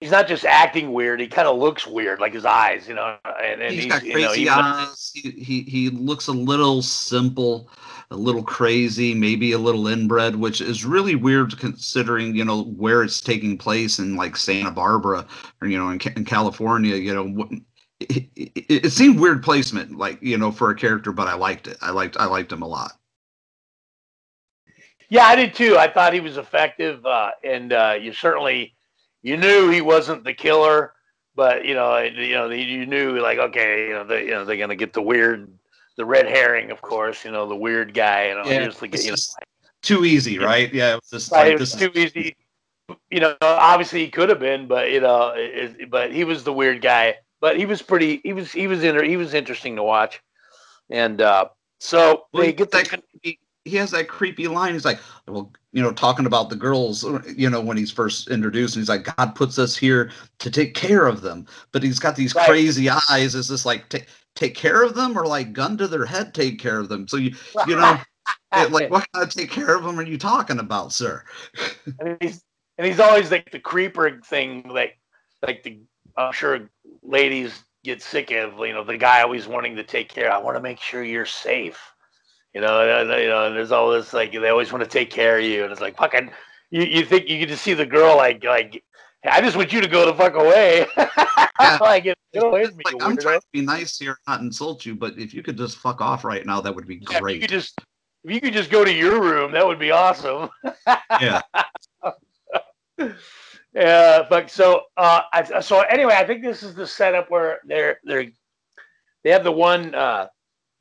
he's 0.00 0.10
not 0.10 0.28
just 0.28 0.44
acting 0.44 0.92
weird. 0.92 1.20
He 1.20 1.26
kind 1.26 1.48
of 1.48 1.58
looks 1.58 1.86
weird, 1.86 2.20
like 2.20 2.32
his 2.32 2.44
eyes. 2.44 2.88
You 2.88 2.94
know, 2.94 3.16
and, 3.42 3.60
and 3.60 3.74
he's 3.74 3.84
he's, 3.84 3.92
got 3.92 4.04
you 4.04 4.18
know, 4.18 4.28
crazy 4.28 4.48
eyes. 4.48 5.10
He, 5.14 5.30
he 5.30 5.62
he 5.62 5.90
looks 5.90 6.28
a 6.28 6.32
little 6.32 6.82
simple, 6.82 7.70
a 8.10 8.16
little 8.16 8.42
crazy, 8.42 9.14
maybe 9.14 9.52
a 9.52 9.58
little 9.58 9.88
inbred, 9.88 10.36
which 10.36 10.60
is 10.60 10.84
really 10.84 11.14
weird 11.14 11.58
considering 11.58 12.34
you 12.34 12.44
know 12.44 12.64
where 12.64 13.02
it's 13.02 13.20
taking 13.20 13.58
place 13.58 13.98
in 13.98 14.16
like 14.16 14.36
Santa 14.36 14.70
Barbara 14.70 15.26
or 15.60 15.68
you 15.68 15.78
know 15.78 15.90
in, 15.90 16.00
in 16.16 16.24
California. 16.24 16.96
You 16.96 17.14
know, 17.14 17.48
it, 18.00 18.28
it, 18.36 18.84
it 18.84 18.92
seemed 18.92 19.18
weird 19.18 19.42
placement, 19.42 19.96
like 19.96 20.22
you 20.22 20.38
know, 20.38 20.52
for 20.52 20.70
a 20.70 20.76
character, 20.76 21.12
but 21.12 21.28
I 21.28 21.34
liked 21.34 21.66
it. 21.66 21.76
I 21.82 21.90
liked 21.90 22.16
I 22.18 22.26
liked 22.26 22.52
him 22.52 22.62
a 22.62 22.68
lot. 22.68 22.92
Yeah, 25.10 25.24
I 25.24 25.36
did 25.36 25.54
too. 25.54 25.78
I 25.78 25.90
thought 25.90 26.12
he 26.12 26.20
was 26.20 26.36
effective, 26.36 27.04
uh, 27.06 27.30
and 27.42 27.72
uh, 27.72 27.94
you 27.98 28.12
certainly 28.12 28.74
you 29.22 29.36
knew 29.36 29.70
he 29.70 29.80
wasn't 29.80 30.24
the 30.24 30.34
killer, 30.34 30.92
but 31.34 31.64
you 31.64 31.74
know, 31.74 31.98
you 31.98 32.34
know, 32.34 32.50
you 32.50 32.86
knew 32.86 33.20
like 33.20 33.38
okay, 33.38 33.88
you 33.88 33.94
know, 33.94 34.04
they, 34.04 34.24
you 34.24 34.30
know, 34.30 34.44
they're 34.44 34.56
gonna 34.56 34.76
get 34.76 34.92
the 34.92 35.02
weird, 35.02 35.52
the 35.96 36.04
red 36.04 36.26
herring, 36.26 36.70
of 36.70 36.80
course, 36.80 37.24
you 37.24 37.30
know, 37.30 37.48
the 37.48 37.56
weird 37.56 37.94
guy, 37.94 38.28
you 38.28 38.34
know, 38.34 38.44
Yeah, 38.44 38.64
just 38.64 38.82
like, 38.82 38.94
you 39.02 39.10
know, 39.10 39.16
Too 39.82 40.04
easy, 40.04 40.38
right? 40.38 40.72
Yeah, 40.72 40.92
it 40.92 40.94
was 40.96 41.10
just 41.10 41.32
Right, 41.32 41.38
like 41.38 41.52
it 41.52 41.60
was 41.60 41.72
this 41.72 41.82
is 41.82 41.92
too 41.92 41.98
easy. 41.98 42.36
You 43.10 43.20
know, 43.20 43.36
obviously 43.42 44.00
he 44.04 44.10
could 44.10 44.28
have 44.30 44.40
been, 44.40 44.66
but 44.66 44.90
you 44.90 45.00
know, 45.00 45.32
it, 45.36 45.90
but 45.90 46.12
he 46.12 46.24
was 46.24 46.44
the 46.44 46.52
weird 46.52 46.80
guy. 46.80 47.16
But 47.40 47.56
he 47.56 47.66
was 47.66 47.82
pretty. 47.82 48.20
He 48.24 48.32
was 48.32 48.50
he 48.50 48.66
was 48.66 48.82
inter, 48.82 49.04
he 49.04 49.16
was 49.16 49.32
interesting 49.32 49.76
to 49.76 49.82
watch, 49.82 50.20
and 50.90 51.20
uh, 51.20 51.48
so 51.78 52.24
Well, 52.32 52.42
they 52.42 52.52
get 52.52 52.72
that 52.72 52.88
the 53.22 53.38
he 53.64 53.76
has 53.76 53.90
that 53.90 54.08
creepy 54.08 54.48
line. 54.48 54.72
He's 54.72 54.84
like, 54.84 55.00
well, 55.26 55.52
you 55.72 55.82
know, 55.82 55.92
talking 55.92 56.26
about 56.26 56.48
the 56.50 56.56
girls, 56.56 57.04
uh, 57.04 57.20
you 57.36 57.50
know, 57.50 57.60
when 57.60 57.76
he's 57.76 57.90
first 57.90 58.28
introduced, 58.30 58.76
and 58.76 58.80
he's 58.80 58.88
like, 58.88 59.14
God 59.16 59.34
puts 59.34 59.58
us 59.58 59.76
here 59.76 60.10
to 60.38 60.50
take 60.50 60.74
care 60.74 61.06
of 61.06 61.20
them. 61.20 61.46
But 61.72 61.82
he's 61.82 61.98
got 61.98 62.16
these 62.16 62.34
Right. 62.34 62.46
crazy 62.46 62.88
eyes. 62.90 63.34
Is 63.34 63.48
this 63.48 63.66
like 63.66 63.88
take 63.88 64.06
take 64.34 64.54
care 64.54 64.82
of 64.82 64.94
them, 64.94 65.18
or 65.18 65.26
like 65.26 65.52
gun 65.52 65.76
to 65.78 65.88
their 65.88 66.06
head, 66.06 66.34
take 66.34 66.58
care 66.58 66.78
of 66.78 66.88
them? 66.88 67.06
So 67.08 67.16
you 67.16 67.34
you 67.66 67.76
know, 67.76 67.98
it- 68.54 68.72
like 68.72 68.90
what 68.90 69.06
kind 69.12 69.24
of 69.26 69.32
take 69.32 69.50
care 69.50 69.74
of 69.74 69.84
them 69.84 69.98
are 69.98 70.04
you 70.04 70.18
talking 70.18 70.58
about, 70.58 70.92
sir? 70.92 71.22
and 72.00 72.16
he's 72.20 72.42
and 72.78 72.86
he's 72.86 73.00
always 73.00 73.30
like 73.30 73.50
the 73.50 73.60
creeper 73.60 74.20
thing, 74.24 74.62
like 74.68 74.98
like 75.46 75.62
the 75.62 75.80
I'm 76.16 76.32
sure 76.32 76.70
ladies 77.02 77.64
get 77.84 78.02
sick 78.02 78.30
of. 78.30 78.58
You 78.58 78.72
know, 78.72 78.84
the 78.84 78.96
guy 78.96 79.22
always 79.22 79.46
wanting 79.46 79.76
to 79.76 79.84
take 79.84 80.08
care. 80.08 80.32
I 80.32 80.38
want 80.38 80.56
to 80.56 80.62
make 80.62 80.80
sure 80.80 81.04
you're 81.04 81.26
safe. 81.26 81.78
You 82.54 82.62
know, 82.62 83.00
and, 83.00 83.10
you 83.22 83.28
know, 83.28 83.46
and 83.46 83.56
there's 83.56 83.72
all 83.72 83.90
this 83.90 84.12
like 84.12 84.32
they 84.32 84.48
always 84.48 84.72
want 84.72 84.82
to 84.82 84.90
take 84.90 85.10
care 85.10 85.38
of 85.38 85.44
you, 85.44 85.64
and 85.64 85.72
it's 85.72 85.80
like 85.80 85.96
fucking. 85.96 86.30
You, 86.70 86.82
you 86.82 87.04
think 87.04 87.28
you 87.30 87.38
can 87.38 87.48
just 87.48 87.62
see 87.62 87.72
the 87.72 87.86
girl 87.86 88.16
like 88.16 88.44
like 88.44 88.82
I 89.24 89.40
just 89.40 89.56
want 89.56 89.72
you 89.72 89.80
to 89.80 89.88
go 89.88 90.06
the 90.06 90.14
fuck 90.14 90.34
away. 90.34 90.86
like 91.80 92.04
get, 92.04 92.16
away 92.36 92.66
from 92.66 92.76
me, 92.76 92.84
Like 92.84 92.94
I'm 93.00 93.16
trying 93.16 93.40
to 93.40 93.46
be 93.52 93.62
nice 93.62 93.98
here, 93.98 94.18
not 94.26 94.40
insult 94.40 94.86
you, 94.86 94.94
but 94.94 95.18
if 95.18 95.34
you 95.34 95.42
could 95.42 95.56
just 95.56 95.78
fuck 95.78 96.00
off 96.00 96.24
right 96.24 96.44
now, 96.46 96.60
that 96.60 96.74
would 96.74 96.86
be 96.86 96.96
Yeah, 96.96 97.16
if 97.16 97.20
you 97.20 97.20
great. 97.20 97.48
just 97.48 97.80
if 98.24 98.30
you 98.30 98.40
could 98.40 98.52
just 98.52 98.70
go 98.70 98.84
to 98.84 98.92
your 98.92 99.20
room, 99.20 99.52
that 99.52 99.66
would 99.66 99.78
be 99.78 99.90
awesome. 99.90 100.50
Yeah. 101.20 101.40
yeah, 103.74 104.26
but 104.28 104.50
so 104.50 104.82
uh, 104.96 105.22
I, 105.32 105.60
so 105.60 105.80
anyway, 105.82 106.14
I 106.14 106.24
think 106.24 106.42
this 106.42 106.62
is 106.62 106.74
the 106.74 106.86
setup 106.86 107.30
where 107.30 107.60
they're 107.64 107.98
they're 108.04 108.26
they 109.24 109.30
have 109.30 109.44
the 109.44 109.52
one. 109.52 109.94
Uh, 109.94 110.28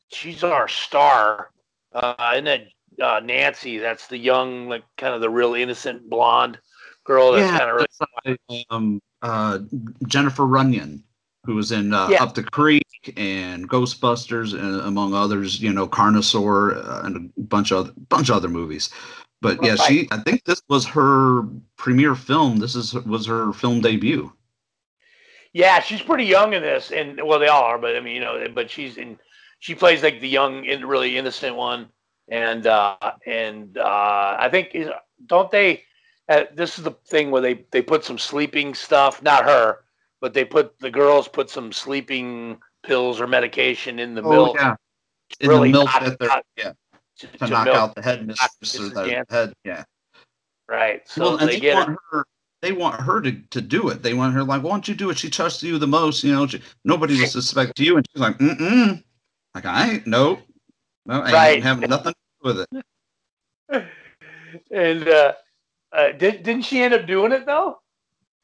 she's 0.10 0.44
our 0.44 0.68
star, 0.68 1.50
uh, 1.94 2.16
and 2.20 2.48
then 2.48 2.68
uh, 3.02 3.22
Nancy. 3.24 3.78
That's 3.78 4.08
the 4.08 4.18
young, 4.18 4.68
like 4.68 4.84
kind 4.98 5.14
of 5.14 5.22
the 5.22 5.30
real 5.30 5.54
innocent 5.54 6.10
blonde 6.10 6.60
girl. 7.04 7.34
That's 7.34 7.52
yeah, 7.52 7.58
kind 7.58 7.70
of 7.72 7.88
really. 8.26 8.66
uh, 8.70 8.76
um, 8.76 9.02
uh, 9.22 9.60
Jennifer 10.08 10.46
Runyon, 10.46 11.04
who 11.46 11.56
was 11.56 11.72
in 11.72 11.94
uh, 11.94 12.10
Yeah. 12.10 12.24
Up 12.24 12.36
the 12.36 12.44
Creek 12.44 12.84
and 13.16 13.70
Ghostbusters, 13.70 14.54
and 14.54 14.82
among 14.82 15.14
others, 15.14 15.62
you 15.62 15.72
know, 15.72 15.88
Carnosaur 15.88 16.76
uh, 16.76 17.06
and 17.06 17.32
a 17.38 17.42
bunch 17.42 17.72
of 17.72 17.94
bunch 18.10 18.30
of 18.30 18.36
other 18.36 18.50
movies. 18.50 18.90
But 19.42 19.64
yeah, 19.64 19.76
she. 19.76 20.08
I 20.12 20.18
think 20.18 20.46
this 20.46 20.62
was 20.68 20.86
her 20.88 21.44
premiere 21.78 22.16
film. 22.16 22.58
This 22.58 22.76
is 22.76 22.94
was 22.94 23.26
her 23.28 23.54
film 23.54 23.82
debut. 23.82 24.34
Yeah, 25.54 25.80
she's 25.80 26.02
pretty 26.02 26.26
young 26.26 26.54
in 26.54 26.62
this, 26.62 26.92
and 26.92 27.20
well, 27.24 27.40
they 27.40 27.48
all 27.48 27.64
are, 27.64 27.78
but 27.78 27.96
I 27.96 28.00
mean, 28.00 28.16
you 28.16 28.22
know, 28.22 28.48
but 28.54 28.70
she's 28.70 28.98
in. 28.98 29.18
She 29.60 29.76
plays 29.76 30.04
like 30.04 30.22
the 30.22 30.28
young, 30.28 30.66
really 30.66 31.18
innocent 31.18 31.56
one, 31.56 31.88
and 32.30 32.68
uh, 32.68 32.98
and 33.26 33.78
uh, 33.78 34.38
I 34.40 34.50
think 34.50 34.76
don't 35.26 35.52
they? 35.52 35.84
Uh, 36.30 36.44
this 36.56 36.78
is 36.78 36.84
the 36.84 36.92
thing 37.08 37.32
where 37.32 37.42
they 37.42 37.66
they 37.72 37.82
put 37.82 38.04
some 38.04 38.18
sleeping 38.18 38.74
stuff. 38.74 39.24
Not 39.24 39.46
her, 39.46 39.80
but 40.22 40.34
they 40.34 40.46
put 40.46 40.78
the 40.80 40.92
girls 40.92 41.28
put 41.28 41.50
some 41.50 41.72
sleeping 41.72 42.60
pills 42.84 43.20
or 43.20 43.28
medication 43.28 44.00
in 44.00 44.14
the 44.14 44.22
milk. 44.22 44.56
Oh, 44.60 44.62
yeah, 44.62 44.76
in 45.40 45.50
really 45.50 45.70
the 45.70 45.78
milk 45.78 45.90
knock- 45.94 46.04
that 46.04 46.20
they're 46.20 46.30
knock- 46.30 46.44
yeah 46.58 46.74
to, 47.18 47.28
to 47.28 47.38
to 47.38 47.48
knock 47.48 47.66
milk- 47.66 47.78
out 47.78 47.96
the 47.96 48.02
headmistress 48.02 48.80
or 48.80 48.90
the 48.90 49.26
head. 49.30 49.54
Yeah. 49.64 49.84
Right. 50.68 51.08
So 51.08 51.24
well, 51.24 51.38
and 51.38 51.50
they 51.50 51.56
they, 51.56 51.60
get 51.62 51.76
want 51.76 51.90
her. 51.90 51.98
her. 52.12 52.26
They 52.62 52.72
want 52.72 53.00
her 53.00 53.22
to, 53.22 53.32
to 53.32 53.62
do 53.62 53.90
it. 53.90 54.02
They 54.02 54.16
want 54.16 54.34
her 54.34 54.44
like, 54.44 54.64
why 54.64 54.72
don't 54.72 54.88
you 54.88 54.96
do 54.96 55.12
it? 55.12 55.18
She 55.20 55.30
trusts 55.30 55.62
you 55.62 55.78
the 55.78 55.88
most. 55.88 56.24
You 56.24 56.34
know, 56.34 56.48
she, 56.48 56.60
nobody 56.84 57.20
will 57.20 57.28
suspect 57.28 57.80
you. 57.80 57.98
And 57.98 58.08
she's 58.12 58.20
like, 58.20 58.38
mm 58.40 58.58
mm. 58.58 59.04
Like 59.58 59.66
I 59.66 59.90
ain't 59.90 60.06
nope. 60.06 60.42
No, 61.08 61.20
I 61.20 61.32
Right. 61.32 61.56
ain't 61.56 61.64
having 61.64 61.90
nothing 61.90 62.14
to 62.14 62.20
do 62.44 62.48
with 62.48 62.68
it. 63.72 63.88
And 64.72 65.08
uh, 65.08 65.34
uh, 65.92 66.12
did, 66.12 66.44
didn't 66.44 66.62
she 66.62 66.82
end 66.84 66.94
up 66.94 67.08
doing 67.08 67.32
it 67.32 67.48
though? 67.48 67.80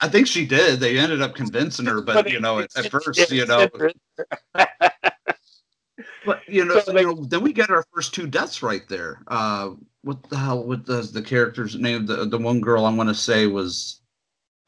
I 0.02 0.10
think 0.10 0.26
she 0.26 0.44
did. 0.46 0.80
They 0.80 0.98
ended 0.98 1.22
up 1.22 1.36
convincing 1.36 1.86
her, 1.86 2.02
but 2.02 2.32
you 2.32 2.40
know, 2.40 2.60
at, 2.60 2.76
at 2.76 2.86
first, 2.92 3.32
you 3.32 3.46
know, 3.46 3.70
but 4.54 6.42
you 6.48 6.66
know, 6.66 6.82
you 6.88 6.94
know, 7.04 7.24
then 7.26 7.42
we 7.44 7.54
get 7.54 7.70
our 7.70 7.86
first 7.94 8.16
two 8.16 8.26
deaths 8.26 8.64
right 8.64 8.90
there. 8.90 9.22
Uh, 9.28 9.72
what 10.02 10.28
the 10.32 10.38
hell? 10.38 10.64
What 10.64 10.86
does 10.86 11.12
the 11.12 11.22
character's 11.22 11.76
name? 11.76 12.08
The 12.08 12.26
the 12.26 12.40
one 12.40 12.60
girl 12.60 12.86
I 12.86 12.94
want 12.94 13.10
to 13.10 13.16
say 13.16 13.46
was, 13.46 14.02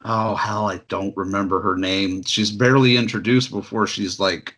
oh 0.04 0.36
hell, 0.36 0.68
I 0.70 0.78
don't 0.90 1.18
remember 1.18 1.60
her 1.62 1.76
name. 1.76 2.22
She's 2.24 2.52
barely 2.52 2.98
introduced 2.98 3.50
before 3.50 3.88
she's 3.88 4.20
like 4.20 4.56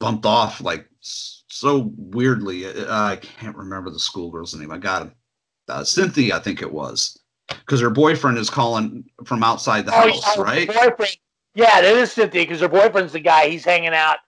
bumped 0.00 0.26
off 0.26 0.60
like 0.60 0.87
so 1.00 1.92
weirdly. 1.96 2.66
Uh, 2.66 2.86
I 2.88 3.16
can't 3.16 3.56
remember 3.56 3.90
the 3.90 3.98
schoolgirl's 3.98 4.54
name. 4.54 4.70
I 4.70 4.78
got 4.78 5.02
him. 5.02 5.12
Uh, 5.68 5.84
Cynthia, 5.84 6.36
I 6.36 6.38
think 6.38 6.62
it 6.62 6.72
was, 6.72 7.18
because 7.48 7.80
her 7.80 7.90
boyfriend 7.90 8.38
is 8.38 8.48
calling 8.48 9.04
from 9.26 9.42
outside 9.42 9.84
the 9.84 9.92
Oh, 9.92 10.10
house, 10.10 10.36
yeah, 10.36 10.42
right? 10.42 10.66
Boyfriend. 10.66 11.16
Yeah, 11.54 11.80
that 11.80 11.96
is 11.96 12.12
Cynthia 12.12 12.42
because 12.42 12.60
her 12.60 12.68
boyfriend's 12.68 13.12
the 13.12 13.20
guy. 13.20 13.48
He's 13.48 13.64
hanging 13.64 13.94
out. 13.94 14.18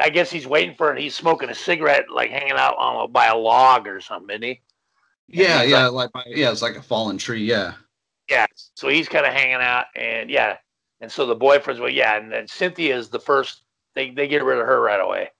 I 0.00 0.10
guess 0.10 0.30
he's 0.30 0.46
waiting 0.46 0.74
for 0.76 0.86
her. 0.86 0.92
and 0.92 1.00
He's 1.00 1.14
smoking 1.14 1.48
a 1.48 1.54
cigarette, 1.54 2.10
like 2.12 2.30
hanging 2.30 2.52
out 2.52 2.76
on 2.78 3.10
by 3.12 3.26
a 3.26 3.36
log 3.36 3.88
or 3.88 4.00
something, 4.00 4.30
isn't 4.30 4.42
he? 4.42 4.60
Yeah, 5.28 5.62
yeah, 5.62 5.86
like, 5.86 6.10
yeah, 6.26 6.50
it's 6.50 6.62
like 6.62 6.76
a 6.76 6.82
fallen 6.82 7.16
tree. 7.16 7.44
Yeah. 7.44 7.74
yeah. 8.28 8.46
So 8.74 8.88
he's 8.88 9.08
kind 9.08 9.24
of 9.24 9.32
hanging 9.32 9.54
out, 9.54 9.86
and 9.94 10.28
yeah, 10.28 10.56
and 11.00 11.10
so 11.10 11.24
the 11.24 11.34
boyfriend's 11.34 11.80
well, 11.80 11.88
yeah, 11.88 12.16
and 12.16 12.30
then 12.30 12.46
Cynthia 12.46 12.96
is 12.96 13.08
the 13.08 13.20
first. 13.20 13.62
They 13.94 14.10
they 14.10 14.28
get 14.28 14.44
rid 14.44 14.58
of 14.58 14.66
her 14.66 14.80
right 14.80 15.00
away. 15.00 15.30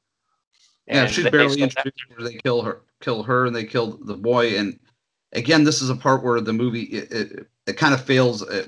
Yeah, 0.91 1.07
she's 1.07 1.31
barely 1.31 1.63
introduced 1.63 2.05
where 2.09 2.29
they 2.29 2.37
kill 2.39 2.63
her, 2.63 2.81
kill 3.01 3.23
her, 3.23 3.47
and 3.47 3.55
they 3.55 3.65
kill 3.65 3.99
the 4.03 4.17
boy. 4.17 4.59
And 4.59 4.79
again, 5.33 5.63
this 5.63 5.83
is 5.83 5.91
a 5.91 5.97
part 5.97 6.25
where 6.25 6.41
the 6.41 6.53
movie 6.53 6.83
it, 6.83 7.13
it, 7.13 7.47
it 7.67 7.77
kind 7.77 7.95
of 7.95 8.05
fails 8.05 8.43
at, 8.43 8.67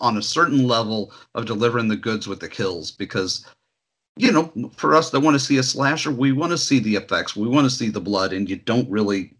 on 0.00 0.16
a 0.16 0.22
certain 0.22 0.66
level 0.66 1.12
of 1.34 1.44
delivering 1.44 1.88
the 1.88 1.96
goods 1.96 2.26
with 2.26 2.40
the 2.40 2.48
kills 2.48 2.90
because 2.90 3.46
you 4.16 4.32
know 4.32 4.50
for 4.76 4.94
us 4.94 5.10
that 5.10 5.20
want 5.20 5.34
to 5.34 5.40
see 5.40 5.58
a 5.58 5.62
slasher, 5.62 6.10
we 6.10 6.32
want 6.32 6.52
to 6.52 6.58
see 6.58 6.78
the 6.78 6.96
effects, 6.96 7.36
we 7.36 7.48
want 7.48 7.66
to 7.66 7.76
see 7.76 7.90
the 7.90 8.00
blood, 8.00 8.32
and 8.32 8.48
you 8.48 8.56
don't 8.56 8.90
really, 8.90 9.34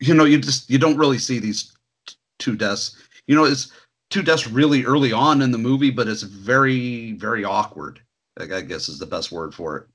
you 0.00 0.14
know, 0.14 0.24
you 0.24 0.38
just 0.38 0.70
you 0.70 0.78
don't 0.78 0.98
really 0.98 1.18
see 1.18 1.38
these 1.38 1.76
t- 2.06 2.16
two 2.38 2.56
deaths. 2.56 2.96
You 3.26 3.36
know, 3.36 3.44
it's 3.44 3.72
two 4.08 4.22
deaths 4.22 4.48
really 4.48 4.84
early 4.84 5.12
on 5.12 5.42
in 5.42 5.50
the 5.50 5.58
movie, 5.58 5.90
but 5.90 6.08
it's 6.08 6.22
very 6.22 7.12
very 7.12 7.44
awkward. 7.44 8.00
I 8.40 8.62
guess 8.62 8.88
is 8.88 8.98
the 8.98 9.04
best 9.04 9.30
word 9.30 9.54
for 9.54 9.76
it. 9.76 9.86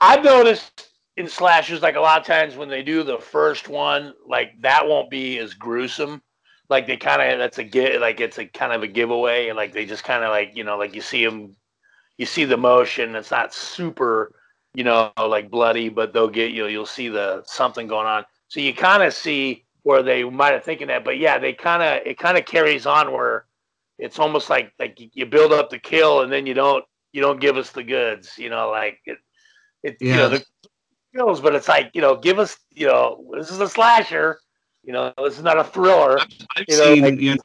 I've 0.00 0.24
noticed 0.24 0.88
in 1.16 1.28
slashers, 1.28 1.82
like 1.82 1.96
a 1.96 2.00
lot 2.00 2.20
of 2.20 2.26
times 2.26 2.56
when 2.56 2.68
they 2.68 2.82
do 2.82 3.02
the 3.02 3.18
first 3.18 3.68
one, 3.68 4.14
like 4.26 4.52
that 4.62 4.86
won't 4.86 5.10
be 5.10 5.38
as 5.38 5.54
gruesome. 5.54 6.22
Like 6.68 6.86
they 6.86 6.96
kind 6.96 7.20
of 7.20 7.38
that's 7.38 7.58
a 7.58 7.64
gi- 7.64 7.98
like 7.98 8.20
it's 8.20 8.38
a 8.38 8.46
kind 8.46 8.72
of 8.72 8.82
a 8.82 8.86
giveaway, 8.88 9.48
and 9.48 9.56
like 9.56 9.72
they 9.72 9.84
just 9.84 10.04
kind 10.04 10.24
of 10.24 10.30
like 10.30 10.52
you 10.54 10.64
know 10.64 10.78
like 10.78 10.94
you 10.94 11.00
see 11.00 11.24
them, 11.24 11.56
you 12.16 12.26
see 12.26 12.44
the 12.44 12.56
motion. 12.56 13.16
It's 13.16 13.30
not 13.30 13.52
super, 13.52 14.32
you 14.74 14.84
know, 14.84 15.12
like 15.18 15.50
bloody, 15.50 15.88
but 15.88 16.12
they'll 16.12 16.28
get 16.28 16.52
you. 16.52 16.66
You'll 16.66 16.86
see 16.86 17.08
the 17.08 17.42
something 17.44 17.86
going 17.88 18.06
on. 18.06 18.24
So 18.48 18.60
you 18.60 18.72
kind 18.74 19.02
of 19.02 19.12
see 19.12 19.64
where 19.82 20.02
they 20.02 20.22
might 20.24 20.52
have 20.52 20.64
thinking 20.64 20.88
that, 20.88 21.04
but 21.04 21.18
yeah, 21.18 21.38
they 21.38 21.52
kind 21.52 21.82
of 21.82 22.06
it 22.06 22.18
kind 22.18 22.38
of 22.38 22.46
carries 22.46 22.86
on 22.86 23.12
where 23.12 23.46
it's 23.98 24.18
almost 24.18 24.48
like 24.48 24.72
like 24.78 24.98
you- 25.00 25.10
you 25.12 25.26
build 25.26 25.52
up 25.52 25.70
the 25.70 25.78
kill 25.78 26.22
and 26.22 26.32
then 26.32 26.46
you 26.46 26.54
don't 26.54 26.84
you 27.12 27.20
don't 27.20 27.40
give 27.40 27.56
us 27.56 27.70
the 27.70 27.82
goods. 27.82 28.38
You 28.38 28.50
know, 28.50 28.70
like 28.70 29.00
it 29.06 29.18
it 29.82 29.96
you 30.00 30.14
know 30.14 30.22
Yeah. 30.30 30.38
the 30.38 30.44
kills, 31.14 31.40
but 31.40 31.54
it's 31.54 31.68
like 31.68 31.90
you 31.94 32.00
know, 32.00 32.16
give 32.16 32.38
us 32.38 32.58
you 32.74 32.86
know, 32.86 33.24
this 33.36 33.50
is 33.50 33.60
a 33.60 33.68
slasher. 33.68 34.38
You 34.84 34.92
know, 34.94 35.12
this 35.18 35.36
is 35.36 35.42
not 35.42 35.58
a 35.58 35.64
thriller. 35.64 36.18
I've 36.56 36.64
you 36.68 36.76
know, 36.78 36.84
seen 36.94 37.02
like- 37.04 37.20
you 37.20 37.34
know 37.34 37.40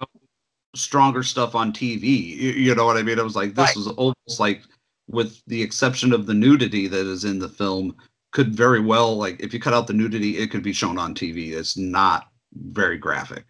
stronger 0.76 1.24
stuff 1.24 1.56
on 1.56 1.72
TV. 1.72 2.04
You, 2.04 2.52
you 2.52 2.76
know 2.76 2.86
what 2.86 2.98
I 2.98 3.02
mean? 3.02 3.18
It 3.18 3.24
was 3.24 3.36
like 3.36 3.56
this 3.56 3.68
Right. 3.70 3.76
was 3.78 3.88
almost 3.88 4.40
like, 4.40 4.62
with 5.08 5.42
the 5.48 5.62
exception 5.62 6.12
of 6.12 6.26
the 6.26 6.34
nudity 6.34 6.88
that 6.88 7.06
is 7.08 7.24
in 7.24 7.40
the 7.40 7.48
film, 7.48 7.96
could 8.34 8.54
very 8.54 8.82
well 8.82 9.16
like 9.16 9.40
if 9.40 9.54
you 9.54 9.60
cut 9.60 9.74
out 9.74 9.88
the 9.88 9.94
nudity, 9.94 10.38
it 10.38 10.52
could 10.52 10.64
be 10.64 10.74
shown 10.74 10.98
on 10.98 11.14
TV. 11.16 11.54
It's 11.54 11.78
not 11.78 12.28
very 12.54 12.98
graphic. 12.98 13.46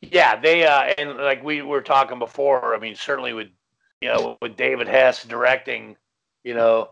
Yeah, 0.00 0.40
they 0.40 0.66
uh, 0.66 0.94
and 0.96 1.16
like 1.18 1.44
we 1.44 1.60
were 1.62 1.82
talking 1.82 2.18
before. 2.18 2.74
I 2.74 2.78
mean, 2.78 2.94
certainly 2.94 3.34
with 3.34 3.48
you 4.00 4.08
know 4.08 4.38
with 4.40 4.56
David 4.56 4.88
Hess 4.88 5.24
directing, 5.24 5.94
you 6.44 6.54
know, 6.54 6.88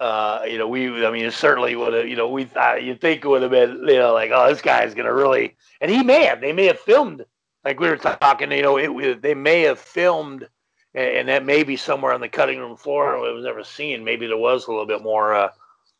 uh, 0.00 0.42
you 0.46 0.58
know 0.58 0.66
we. 0.66 1.06
I 1.06 1.10
mean, 1.10 1.26
it 1.26 1.34
certainly 1.34 1.76
would 1.76 1.92
have. 1.92 2.08
You 2.08 2.16
know, 2.16 2.28
we 2.28 2.44
thought 2.44 2.82
you 2.82 2.94
think 2.94 3.24
it 3.24 3.28
would 3.28 3.42
have 3.42 3.50
been 3.50 3.84
you 3.86 3.98
know 3.98 4.12
like 4.12 4.30
oh 4.32 4.48
this 4.48 4.62
guy's 4.62 4.94
gonna 4.94 5.14
really 5.14 5.56
and 5.80 5.90
he 5.90 6.02
may 6.02 6.24
have. 6.24 6.40
They 6.40 6.52
may 6.52 6.66
have 6.66 6.80
filmed 6.80 7.24
like 7.64 7.78
we 7.78 7.88
were 7.88 7.96
talking. 7.96 8.50
You 8.52 8.62
know, 8.62 8.76
it, 8.76 9.22
they 9.22 9.34
may 9.34 9.62
have 9.62 9.78
filmed. 9.78 10.48
And 10.94 11.16
and 11.18 11.28
that 11.28 11.44
may 11.44 11.62
be 11.62 11.76
somewhere 11.76 12.12
on 12.12 12.20
the 12.20 12.28
cutting 12.28 12.58
room 12.58 12.76
floor 12.76 13.14
it 13.14 13.32
was 13.32 13.44
never 13.44 13.62
seen. 13.62 14.02
Maybe 14.02 14.26
there 14.26 14.36
was 14.36 14.66
a 14.66 14.70
little 14.70 14.86
bit 14.86 15.02
more, 15.02 15.34
uh, 15.34 15.50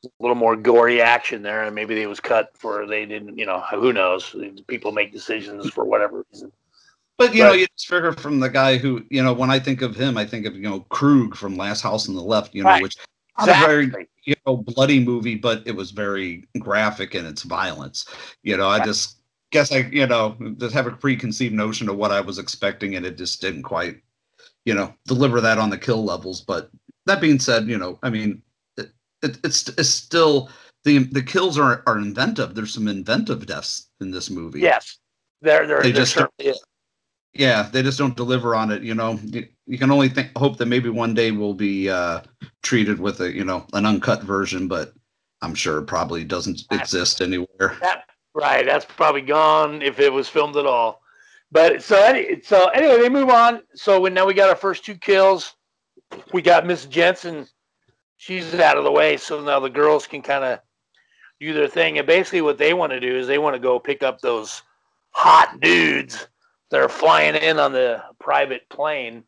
a 0.05 0.09
little 0.19 0.35
more 0.35 0.57
gory 0.57 1.01
action 1.01 1.43
there, 1.43 1.63
and 1.63 1.75
maybe 1.75 2.01
it 2.03 2.09
was 2.09 2.19
cut 2.19 2.51
for 2.57 2.87
they 2.87 3.07
didn't. 3.07 3.39
You 3.39 3.47
know, 3.47 3.63
who 3.71 3.93
knows? 3.93 4.35
People 4.67 4.91
make 4.91 5.13
decisions 5.13 5.71
for 5.71 5.85
whatever 5.85 6.25
reason. 6.33 6.51
But 7.19 7.35
you 7.35 7.45
know, 7.45 7.53
you 7.53 7.67
just 7.77 7.87
figure 7.87 8.13
from 8.13 8.41
the 8.41 8.49
guy 8.49 8.79
who 8.79 9.05
you 9.11 9.23
know 9.23 9.33
when 9.33 9.51
I 9.51 9.61
think 9.61 9.83
of 9.83 9.95
him, 9.95 10.17
I 10.17 10.25
think 10.25 10.47
of 10.47 10.57
you 10.57 10.63
know 10.63 10.81
Krug 10.89 11.37
from 11.37 11.57
Last 11.57 11.83
House 11.83 12.09
on 12.09 12.15
the 12.17 12.23
Left. 12.23 12.55
You 12.55 12.65
know, 12.65 12.71
Right. 12.71 12.83
which 12.83 12.97
not 13.39 13.49
a 13.49 13.67
very 13.67 14.09
you 14.25 14.35
know 14.47 14.57
bloody 14.57 15.01
movie, 15.01 15.35
but 15.35 15.63
it 15.67 15.75
was 15.75 15.91
very 15.91 16.49
graphic 16.59 17.15
in 17.15 17.27
its 17.27 17.43
violence. 17.43 18.07
You 18.43 18.57
know, 18.57 18.69
I 18.69 18.85
just 18.85 19.19
guess 19.51 19.73
I 19.73 19.89
you 19.91 20.07
know 20.07 20.37
just 20.59 20.75
have 20.75 20.87
a 20.87 20.93
preconceived 20.93 21.55
notion 21.55 21.89
of 21.89 21.97
what 21.97 22.13
I 22.13 22.21
was 22.21 22.39
expecting, 22.39 22.97
and 22.97 23.07
it 23.07 23.17
just 23.17 23.41
didn't 23.41 23.63
quite 23.63 23.97
you 24.65 24.75
know 24.75 24.95
deliver 25.07 25.41
that 25.41 25.59
on 25.59 25.71
the 25.71 25.79
kill 25.79 26.05
levels. 26.05 26.41
But 26.41 26.71
that 27.07 27.21
being 27.21 27.39
said, 27.39 27.67
you 27.67 27.79
know, 27.79 27.99
I 28.03 28.11
mean, 28.11 28.43
it, 28.77 28.91
it, 29.23 29.39
it's 29.45 29.69
it's 29.69 29.89
still 29.89 30.51
the 30.85 30.99
the 30.99 31.23
kills 31.23 31.59
are 31.59 31.83
are 31.87 31.99
inventive. 31.99 32.55
There's 32.55 32.75
some 32.75 32.89
inventive 32.89 33.47
deaths 33.47 33.89
in 34.01 34.11
this 34.11 34.31
movie. 34.31 34.61
Yes, 34.61 34.99
there, 35.43 35.67
there, 35.67 35.83
They 35.83 35.93
there 35.93 36.03
just 36.03 36.15
certainly 36.15 36.53
is. 36.53 36.65
Yeah 37.35 37.69
they 37.73 37.83
just 37.83 37.99
don't 37.99 38.17
deliver 38.17 38.55
on 38.55 38.71
it 38.71 38.83
you 38.83 38.95
know 38.95 39.19
you, 39.25 39.47
you 39.67 39.79
can 39.79 39.91
only 39.91 40.09
think 40.09 40.31
hope 40.37 40.57
that 40.57 40.67
maybe 40.67 40.89
one 40.89 41.15
day 41.15 41.31
we'll 41.31 41.55
be 41.55 41.89
uh 41.89 42.21
treated 42.63 42.99
with 42.99 43.21
a 43.21 43.33
you 43.33 43.45
know 43.45 43.65
an 43.73 43.87
uncut 43.87 44.23
version 44.23 44.67
but 44.67 44.93
i'm 45.43 45.55
sure 45.55 45.79
it 45.79 45.87
probably 45.87 46.25
doesn't 46.25 46.63
exist 46.73 47.21
anywhere 47.21 47.77
That, 47.81 48.05
right, 48.35 48.65
that's 48.65 48.85
probably 48.85 49.23
gone 49.23 49.83
if 49.83 49.99
it 49.99 50.13
was 50.13 50.29
filmed 50.29 50.57
at 50.57 50.67
all. 50.67 51.01
But 51.53 51.83
so 51.83 52.03
any, 52.03 52.41
so 52.43 52.69
anyway, 52.69 52.99
they 52.99 53.09
move 53.09 53.29
on. 53.29 53.63
So 53.75 54.01
when 54.01 54.15
now 54.15 54.27
we 54.27 54.35
got 54.35 54.49
our 54.49 54.57
first 54.57 54.85
two 54.85 54.95
kills, 54.95 55.55
we 56.33 56.43
got 56.43 56.67
Miss 56.67 56.87
Jensen. 56.87 57.47
She's 58.17 58.55
out 58.55 58.77
of 58.77 58.85
the 58.85 58.93
way, 58.93 59.17
so 59.17 59.41
now 59.41 59.59
the 59.59 59.71
girls 59.71 60.07
can 60.07 60.23
kind 60.23 60.45
of 60.45 60.61
do 61.41 61.53
their 61.53 61.69
thing. 61.69 61.99
And 61.99 62.07
basically, 62.07 62.43
what 62.43 62.59
they 62.59 62.75
want 62.75 62.93
to 62.93 63.01
do 63.01 63.17
is 63.17 63.27
they 63.27 63.39
want 63.39 63.55
to 63.55 63.61
go 63.61 63.81
pick 63.81 64.03
up 64.03 64.21
those 64.21 64.63
hot 65.11 65.59
dudes 65.61 66.29
that 66.71 66.81
are 66.81 66.89
flying 66.89 67.35
in 67.35 67.59
on 67.59 67.73
the 67.73 68.03
private 68.19 68.69
plane. 68.69 69.25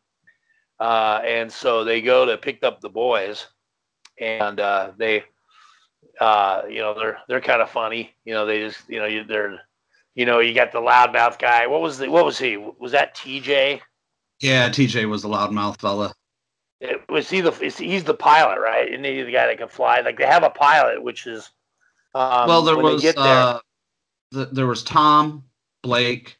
Uh, 0.79 1.21
and 1.25 1.51
so 1.51 1.83
they 1.83 2.01
go 2.01 2.25
to 2.25 2.37
pick 2.37 2.63
up 2.63 2.81
the 2.81 2.89
boys, 2.89 3.47
and 4.19 4.59
uh, 4.59 4.91
they 4.97 5.23
uh, 6.19 6.63
you 6.69 6.79
know, 6.79 6.93
they're 6.93 7.17
they're 7.27 7.41
kind 7.41 7.61
of 7.61 7.69
funny. 7.69 8.13
You 8.25 8.33
know, 8.33 8.45
they 8.45 8.59
just 8.59 8.89
you 8.89 8.99
know 8.99 9.05
you, 9.05 9.23
they're 9.23 9.59
you 10.15 10.25
know 10.25 10.39
you 10.39 10.53
got 10.53 10.71
the 10.71 10.79
loudmouth 10.79 11.39
guy. 11.39 11.67
What 11.67 11.81
was 11.81 11.97
the 11.97 12.09
what 12.09 12.25
was 12.25 12.37
he? 12.37 12.57
Was 12.57 12.91
that 12.91 13.15
TJ? 13.15 13.81
yeah 14.43 14.69
tj 14.69 15.07
was 15.09 15.21
the 15.21 15.29
loudmouth 15.29 15.79
fella 15.79 16.13
It, 16.81 17.01
was 17.09 17.29
he 17.29 17.41
the 17.41 17.51
he's 17.51 18.03
the 18.03 18.13
pilot, 18.13 18.59
right? 18.59 18.91
And 18.91 19.05
he's 19.05 19.25
the 19.25 19.31
guy 19.31 19.47
that 19.47 19.57
can 19.57 19.69
fly. 19.69 20.01
Like 20.01 20.17
they 20.17 20.25
have 20.25 20.43
a 20.43 20.49
pilot, 20.49 21.01
which 21.01 21.25
is 21.25 21.49
um, 22.13 22.47
well 22.47 22.61
there 22.61 22.77
was 22.77 23.01
there. 23.01 23.15
uh 23.15 23.59
th- 24.33 24.49
there 24.51 24.67
was 24.67 24.83
tom 24.83 25.45
blake 25.81 26.37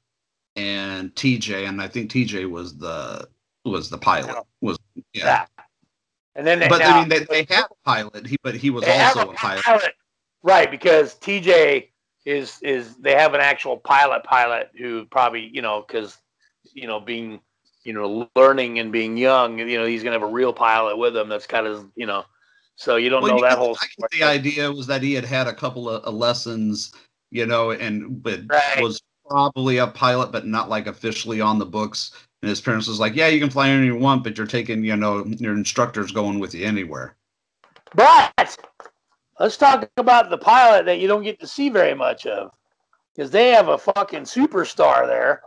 and 0.55 1.13
tj 1.15 1.67
and 1.67 1.81
i 1.81 1.87
think 1.87 2.11
tj 2.11 2.49
was 2.49 2.77
the 2.77 3.27
was 3.65 3.89
the 3.89 3.97
pilot 3.97 4.35
oh. 4.37 4.45
was 4.61 4.77
yeah 5.13 5.25
Yeah. 5.25 5.45
And 6.35 6.45
then 6.47 6.59
they 6.59 6.67
but 6.67 6.79
now- 6.79 6.95
i 6.97 6.99
mean 6.99 7.09
they, 7.09 7.19
they 7.19 7.45
had 7.49 7.65
a 7.65 7.75
pilot 7.85 8.27
he 8.27 8.37
but 8.43 8.55
he 8.55 8.69
was 8.69 8.83
also 8.87 9.31
a 9.31 9.33
pilot 9.33 9.93
right? 10.43 10.69
Because 10.69 11.15
TJ 11.15 11.87
is 12.25 12.59
is 12.61 12.95
they 12.97 13.13
have 13.15 13.33
an 13.33 13.41
actual 13.41 13.77
pilot 13.77 14.23
pilot 14.23 14.69
who 14.77 15.05
probably 15.05 15.49
you 15.51 15.61
know 15.61 15.83
because 15.85 16.17
you 16.73 16.87
know 16.87 16.99
being 16.99 17.41
you 17.83 17.91
know 17.93 18.29
learning 18.35 18.79
and 18.79 18.91
being 18.91 19.17
young 19.17 19.59
you 19.59 19.77
know 19.77 19.85
he's 19.85 20.03
gonna 20.03 20.13
have 20.17 20.23
a 20.23 20.31
real 20.31 20.53
pilot 20.53 20.97
with 20.97 21.15
him 21.15 21.27
that's 21.27 21.45
kind 21.47 21.67
of 21.67 21.89
you 21.95 22.05
know 22.05 22.23
so 22.75 22.95
you 22.95 23.09
don't 23.09 23.21
Well, 23.23 23.31
know 23.31 23.37
you 23.37 23.43
that 23.43 23.57
whole 23.57 23.75
I 23.81 23.87
think 23.87 24.11
the 24.11 24.23
idea 24.23 24.71
was 24.71 24.87
that 24.87 25.01
he 25.03 25.13
had 25.13 25.25
had 25.25 25.47
a 25.47 25.53
couple 25.53 25.89
of 25.89 26.13
lessons, 26.13 26.93
you 27.29 27.45
know, 27.45 27.71
and 27.71 28.23
but 28.23 28.41
Right. 28.49 28.81
was 28.81 29.01
probably 29.29 29.77
a 29.77 29.87
pilot, 29.87 30.31
but 30.31 30.45
not 30.45 30.69
like 30.69 30.87
officially 30.87 31.41
on 31.41 31.59
the 31.59 31.65
books. 31.65 32.11
And 32.41 32.49
his 32.49 32.61
parents 32.61 32.87
was 32.87 32.99
like, 32.99 33.15
"Yeah, 33.15 33.27
you 33.27 33.39
can 33.39 33.49
fly 33.49 33.69
anywhere 33.69 33.95
you 33.95 34.01
want, 34.03 34.23
but 34.23 34.37
you're 34.37 34.47
taking, 34.47 34.83
you 34.83 34.95
know, 34.95 35.25
your 35.25 35.53
instructor's 35.53 36.11
going 36.11 36.39
with 36.39 36.53
you 36.53 36.65
anywhere." 36.65 37.15
But 37.95 38.57
let's 39.39 39.57
talk 39.57 39.89
about 39.97 40.29
the 40.29 40.37
pilot 40.37 40.85
that 40.85 40.99
you 40.99 41.07
don't 41.07 41.23
get 41.23 41.39
to 41.39 41.47
see 41.47 41.69
very 41.69 41.93
much 41.93 42.25
of, 42.25 42.51
because 43.15 43.31
they 43.31 43.49
have 43.51 43.69
a 43.69 43.77
fucking 43.77 44.23
superstar 44.23 45.07
there, 45.07 45.41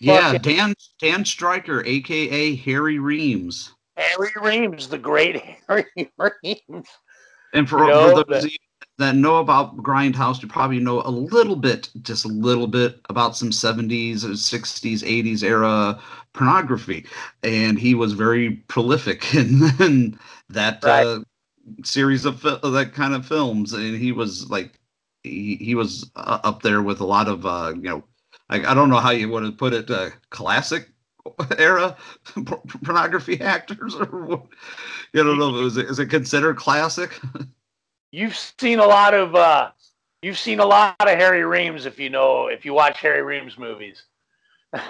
Yeah, 0.00 0.32
Fucking- 0.32 0.42
Dan 0.56 0.74
Dan 1.00 1.24
Stryker, 1.24 1.84
aka 1.86 2.56
Harry 2.56 2.98
Reems. 2.98 3.72
Harry 3.96 4.32
Reems, 4.40 4.88
the 4.88 4.98
great 4.98 5.36
Harry 5.68 5.84
Reems. 5.96 6.88
And 7.54 7.68
for, 7.68 7.80
You 7.80 7.86
know, 7.90 8.08
for 8.08 8.14
those 8.16 8.24
but- 8.26 8.36
of 8.38 8.50
you 8.50 8.56
that 9.02 9.16
know 9.16 9.36
about 9.38 9.76
Grindhouse, 9.78 10.42
you 10.42 10.48
probably 10.48 10.78
know 10.80 11.02
a 11.02 11.10
little 11.10 11.56
bit, 11.56 11.90
just 12.02 12.24
a 12.24 12.28
little 12.28 12.66
bit 12.66 13.00
about 13.10 13.36
some 13.36 13.52
70s, 13.52 14.24
60s, 14.24 15.02
80s 15.04 15.42
era 15.42 16.00
pornography. 16.32 17.06
And 17.42 17.78
he 17.78 17.94
was 17.94 18.12
very 18.14 18.52
prolific 18.68 19.34
in, 19.34 19.62
in 19.80 20.18
that 20.50 20.84
Right. 20.84 21.06
uh, 21.06 21.20
series 21.84 22.24
of 22.24 22.40
fil- 22.40 22.60
that 22.60 22.92
kind 22.94 23.14
of 23.14 23.26
films. 23.26 23.72
And 23.72 23.96
he 23.96 24.12
was 24.12 24.50
like, 24.50 24.78
he, 25.22 25.56
he 25.56 25.74
was 25.74 26.10
uh, 26.16 26.40
up 26.44 26.62
there 26.62 26.82
with 26.82 27.00
a 27.00 27.06
lot 27.06 27.28
of, 27.28 27.46
uh, 27.46 27.72
you 27.76 27.82
know, 27.82 28.04
like, 28.50 28.64
I 28.66 28.74
don't 28.74 28.90
know 28.90 28.98
how 28.98 29.10
you 29.10 29.28
want 29.28 29.46
to 29.46 29.52
put 29.52 29.72
it, 29.72 29.90
uh, 29.90 30.10
classic 30.30 30.88
era 31.58 31.96
pornography 32.84 33.40
actors 33.40 33.94
or 33.94 34.06
what- 34.24 34.46
you 35.12 35.22
don't 35.22 35.38
know 35.38 35.56
is 35.66 35.76
it, 35.76 35.86
is 35.86 35.98
it 35.98 36.06
considered 36.06 36.56
classic 36.56 37.18
You've 38.12 38.36
seen 38.36 38.78
a 38.78 38.86
lot 38.86 39.14
of 39.14 39.34
uh, 39.34 39.70
you've 40.22 40.38
seen 40.38 40.60
a 40.60 40.66
lot 40.66 40.94
of 41.00 41.08
Harry 41.08 41.44
Reems 41.44 41.86
if 41.86 41.98
you 41.98 42.10
know 42.10 42.46
if 42.46 42.64
you 42.64 42.74
watch 42.74 43.00
Harry 43.00 43.22
Reems 43.22 43.58
movies. 43.58 44.02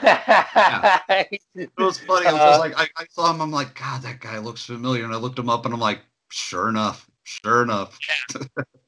It 1.54 1.70
was 1.76 1.98
funny. 2.00 2.26
I 2.26 2.32
was 2.32 2.56
Uh, 2.56 2.58
like, 2.58 2.78
I, 2.78 2.86
I 2.96 3.04
saw 3.10 3.30
him. 3.32 3.40
I'm 3.40 3.50
like, 3.50 3.74
God, 3.78 4.02
that 4.02 4.20
guy 4.20 4.38
looks 4.38 4.64
familiar. 4.64 5.04
And 5.04 5.12
I 5.12 5.16
looked 5.16 5.38
him 5.38 5.50
up, 5.50 5.64
and 5.64 5.74
I'm 5.74 5.80
like, 5.80 6.00
sure 6.30 6.68
enough, 6.68 7.08
sure 7.24 7.62
enough. 7.62 7.98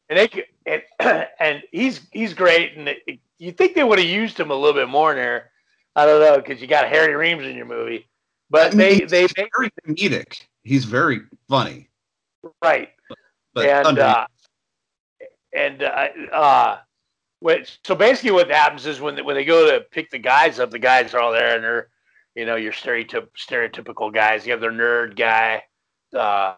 and 0.09 0.19
they 0.19 0.45
and, 0.67 0.83
and 1.41 1.63
he's 1.73 2.01
he's 2.13 2.33
great. 2.35 2.77
And 2.77 2.89
it, 2.89 3.21
you 3.39 3.53
think 3.53 3.75
they 3.75 3.85
would 3.85 3.99
have 3.99 4.09
used 4.09 4.39
him 4.39 4.51
a 4.51 4.55
little 4.55 4.73
bit 4.75 4.89
more 4.89 5.11
in 5.13 5.19
there? 5.19 5.51
I 5.97 6.07
don't 6.07 6.21
know 6.21 6.37
because 6.37 6.61
you 6.61 6.67
got 6.67 6.89
Harry 6.89 7.15
Reems 7.15 7.45
in 7.47 7.55
your 7.57 7.67
movie, 7.67 8.09
but 8.51 8.73
I 8.73 8.77
mean, 8.77 8.79
they 8.79 8.95
he's 9.01 9.11
they 9.11 9.27
very 9.53 9.71
comedic. 9.87 10.41
He's 10.63 10.85
very 10.85 11.21
funny. 11.49 11.89
right. 12.63 12.91
But 13.55 13.67
and 13.67 13.99
uh, 13.99 14.27
and 15.55 15.83
uh, 15.83 16.09
uh, 16.33 16.79
which 17.41 17.79
so 17.85 17.95
basically 17.95 18.33
what 18.33 18.51
happens 18.51 18.87
is 18.87 19.01
when 19.01 19.15
they, 19.15 19.23
when 19.23 19.37
they 19.37 19.45
go 19.45 19.71
to 19.71 19.81
pick 19.81 20.11
the 20.11 20.19
guys 20.19 20.59
up, 20.59 20.71
the 20.71 20.79
guys 20.79 21.15
are 21.15 21.21
all 21.21 21.33
there 21.33 21.55
and 21.55 21.65
they're 21.65 21.89
you 22.35 22.45
know 22.45 22.57
your 22.57 22.73
stereotyp- 22.73 23.37
stereotypical 23.37 24.13
guys. 24.13 24.45
You 24.45 24.53
have 24.53 24.61
their 24.61 24.73
nerd 24.73 25.17
guy, 25.17 25.63
uh, 26.17 26.55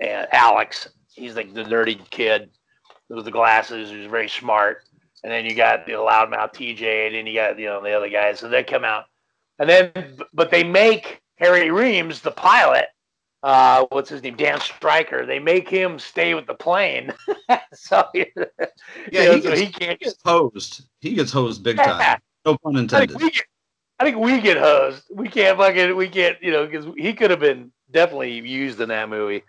and 0.00 0.26
Alex. 0.32 0.88
He's 1.12 1.36
like 1.36 1.52
the 1.52 1.64
nerdy 1.64 2.08
kid 2.10 2.50
with 3.08 3.24
the 3.24 3.30
glasses, 3.30 3.90
who's 3.90 4.10
very 4.10 4.28
smart. 4.28 4.84
And 5.24 5.32
then 5.32 5.44
you 5.44 5.54
got 5.54 5.84
the 5.84 5.92
loudmouth 5.92 6.54
TJ, 6.54 7.06
and 7.06 7.14
then 7.14 7.26
you 7.26 7.34
got 7.34 7.58
you 7.58 7.66
know 7.66 7.82
the 7.82 7.92
other 7.92 8.08
guys. 8.08 8.38
So 8.38 8.48
they 8.48 8.62
come 8.62 8.84
out, 8.84 9.04
and 9.58 9.68
then 9.68 10.18
but 10.32 10.50
they 10.50 10.64
make 10.64 11.20
Harry 11.36 11.70
Reems 11.70 12.20
the 12.20 12.30
pilot. 12.30 12.86
Uh, 13.42 13.86
what's 13.90 14.10
his 14.10 14.22
name? 14.22 14.36
Dan 14.36 14.60
Stryker. 14.60 15.24
They 15.24 15.38
make 15.38 15.68
him 15.68 15.98
stay 15.98 16.34
with 16.34 16.46
the 16.46 16.54
plane. 16.54 17.12
so 17.72 18.04
yeah, 18.14 18.24
know, 18.32 19.34
he, 19.36 19.42
so 19.42 19.50
gets, 19.50 19.60
he 19.60 19.66
can't. 19.68 20.00
gets 20.00 20.18
hosed. 20.24 20.82
He 21.00 21.14
gets 21.14 21.30
hosed 21.30 21.62
big 21.62 21.76
time. 21.76 22.20
No 22.44 22.56
pun 22.58 22.76
I 22.76 22.80
intended. 22.80 23.10
think 23.10 23.22
we 23.22 23.30
get, 23.30 23.44
I 24.00 24.04
think 24.04 24.16
we 24.16 24.40
get 24.40 24.56
hosed. 24.56 25.04
We 25.12 25.28
can't 25.28 25.56
fucking, 25.56 25.96
we 25.96 26.08
can't, 26.08 26.36
you 26.42 26.50
know, 26.50 26.66
because 26.66 26.86
he 26.96 27.12
could 27.12 27.30
have 27.30 27.40
been 27.40 27.70
definitely 27.90 28.38
used 28.40 28.80
in 28.80 28.88
that 28.88 29.08
movie. 29.08 29.44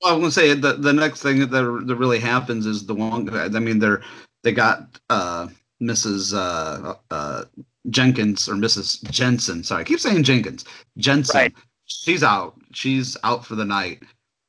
Well, 0.00 0.14
I'm 0.14 0.20
gonna 0.20 0.30
say 0.30 0.54
the 0.54 0.74
the 0.74 0.94
next 0.94 1.20
thing 1.20 1.40
that 1.40 1.50
that 1.50 1.96
really 1.96 2.20
happens 2.20 2.64
is 2.64 2.86
the 2.86 2.94
one. 2.94 3.28
I 3.34 3.48
mean, 3.48 3.78
they're 3.78 4.02
they 4.42 4.52
got 4.52 4.98
uh, 5.10 5.48
Mrs. 5.82 6.34
Uh, 6.34 6.94
uh, 7.10 7.44
Jenkins 7.88 8.48
or 8.48 8.54
Mrs. 8.54 9.02
Jensen. 9.10 9.64
Sorry, 9.64 9.80
I 9.80 9.84
keep 9.84 10.00
saying 10.00 10.22
Jenkins. 10.22 10.64
Jensen. 10.98 11.32
She's 11.86 12.22
out. 12.22 12.54
She's 12.72 13.16
out 13.24 13.44
for 13.44 13.54
the 13.56 13.64
night. 13.64 14.02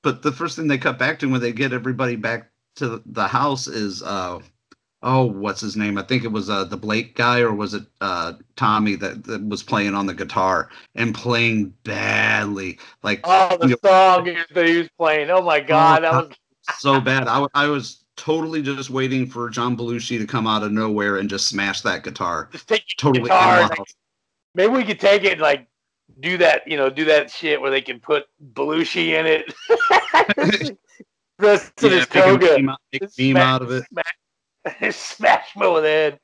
But 0.04 0.22
the 0.22 0.32
first 0.32 0.56
thing 0.56 0.67
they 0.67 0.78
cut 0.78 1.00
back 1.00 1.20
to 1.20 1.28
when 1.30 1.41
they 1.41 1.54
get 1.54 1.74
everybody 1.74 2.15
back 2.15 2.50
to 2.78 3.02
the 3.06 3.28
house 3.28 3.67
is 3.67 4.02
uh 4.04 4.39
oh 5.04 5.26
what's 5.26 5.62
his 5.62 5.76
name? 5.76 5.98
I 5.98 6.04
think 6.04 6.24
it 6.24 6.32
was 6.32 6.50
uh 6.50 6.63
the 6.63 6.78
Blake 6.78 7.15
guy 7.15 7.39
or 7.41 7.54
was 7.54 7.74
it 7.74 7.84
uh 8.02 8.34
Tommy 8.56 8.96
that, 8.98 9.24
that 9.26 9.44
was 9.48 9.63
playing 9.63 9.94
on 9.96 10.06
the 10.06 10.13
guitar 10.13 10.70
and 10.96 11.13
playing 11.13 11.74
badly. 11.84 12.80
Like 13.04 13.22
Oh, 13.24 13.58
the 13.58 13.78
song 13.84 14.26
that 14.54 14.67
he 14.67 14.78
was 14.78 14.89
playing. 14.98 15.30
Oh 15.30 15.41
my 15.41 15.60
god, 15.60 16.04
that 16.04 16.13
was 16.13 16.36
so 16.80 17.00
bad. 17.02 17.28
I 17.28 17.67
was 17.67 18.01
totally 18.17 18.62
just 18.62 18.89
waiting 18.89 19.26
for 19.28 19.50
John 19.50 19.76
Belushi 19.78 20.17
to 20.19 20.28
come 20.28 20.47
out 20.47 20.63
of 20.63 20.71
nowhere 20.71 21.17
and 21.17 21.30
just 21.30 21.47
smash 21.47 21.82
that 21.82 22.04
guitar. 22.04 22.50
just 22.52 22.67
take 22.67 22.84
Totally 22.97 23.24
guitar. 23.30 23.56
in 23.56 23.60
and, 23.62 23.69
love. 23.69 23.80
like, 23.80 23.88
maybe 24.56 24.74
we 24.74 24.84
could 24.84 25.00
take 25.00 25.24
it 25.24 25.34
and 25.34 25.41
like 25.41 25.67
do 26.19 26.38
that, 26.38 26.67
you 26.67 26.78
know, 26.78 26.89
do 26.89 27.06
that 27.06 27.32
shit 27.32 27.60
where 27.62 27.71
they 27.71 27.82
can 27.82 28.00
put 28.00 28.26
Belushi 28.54 29.17
in 29.19 29.26
it. 29.26 29.54
In 31.41 31.47
Yeah, 31.47 31.58
his 31.58 31.71
make 31.82 32.15
a 32.15 32.21
toga. 32.21 32.56
meme 32.58 32.69
out- 32.69 32.80
make 32.93 33.02
a 33.04 33.10
meme 33.34 33.38
out 33.38 33.62
of 33.63 33.71
it. 33.71 33.84
Smash, 33.91 34.95
smash 34.95 35.56
with 35.56 35.84
head. 35.84 36.19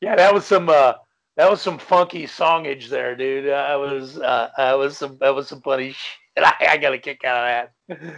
Yeah, 0.00 0.16
that 0.16 0.32
was 0.32 0.46
some 0.46 0.70
uh 0.70 0.94
that 1.36 1.50
was 1.50 1.60
some 1.60 1.76
funky 1.78 2.24
songage 2.26 2.88
there, 2.88 3.14
dude. 3.14 3.50
I 3.50 3.76
was 3.76 4.18
uh 4.18 4.48
I 4.56 4.74
was 4.74 4.96
some 4.96 5.18
that 5.20 5.34
was 5.34 5.48
some 5.48 5.60
funny 5.60 5.92
shit. 6.36 6.44
I, 6.44 6.54
I 6.70 6.76
got 6.78 6.94
a 6.94 6.98
kick 6.98 7.22
out 7.24 7.68
of 7.90 7.98
that. 7.98 8.14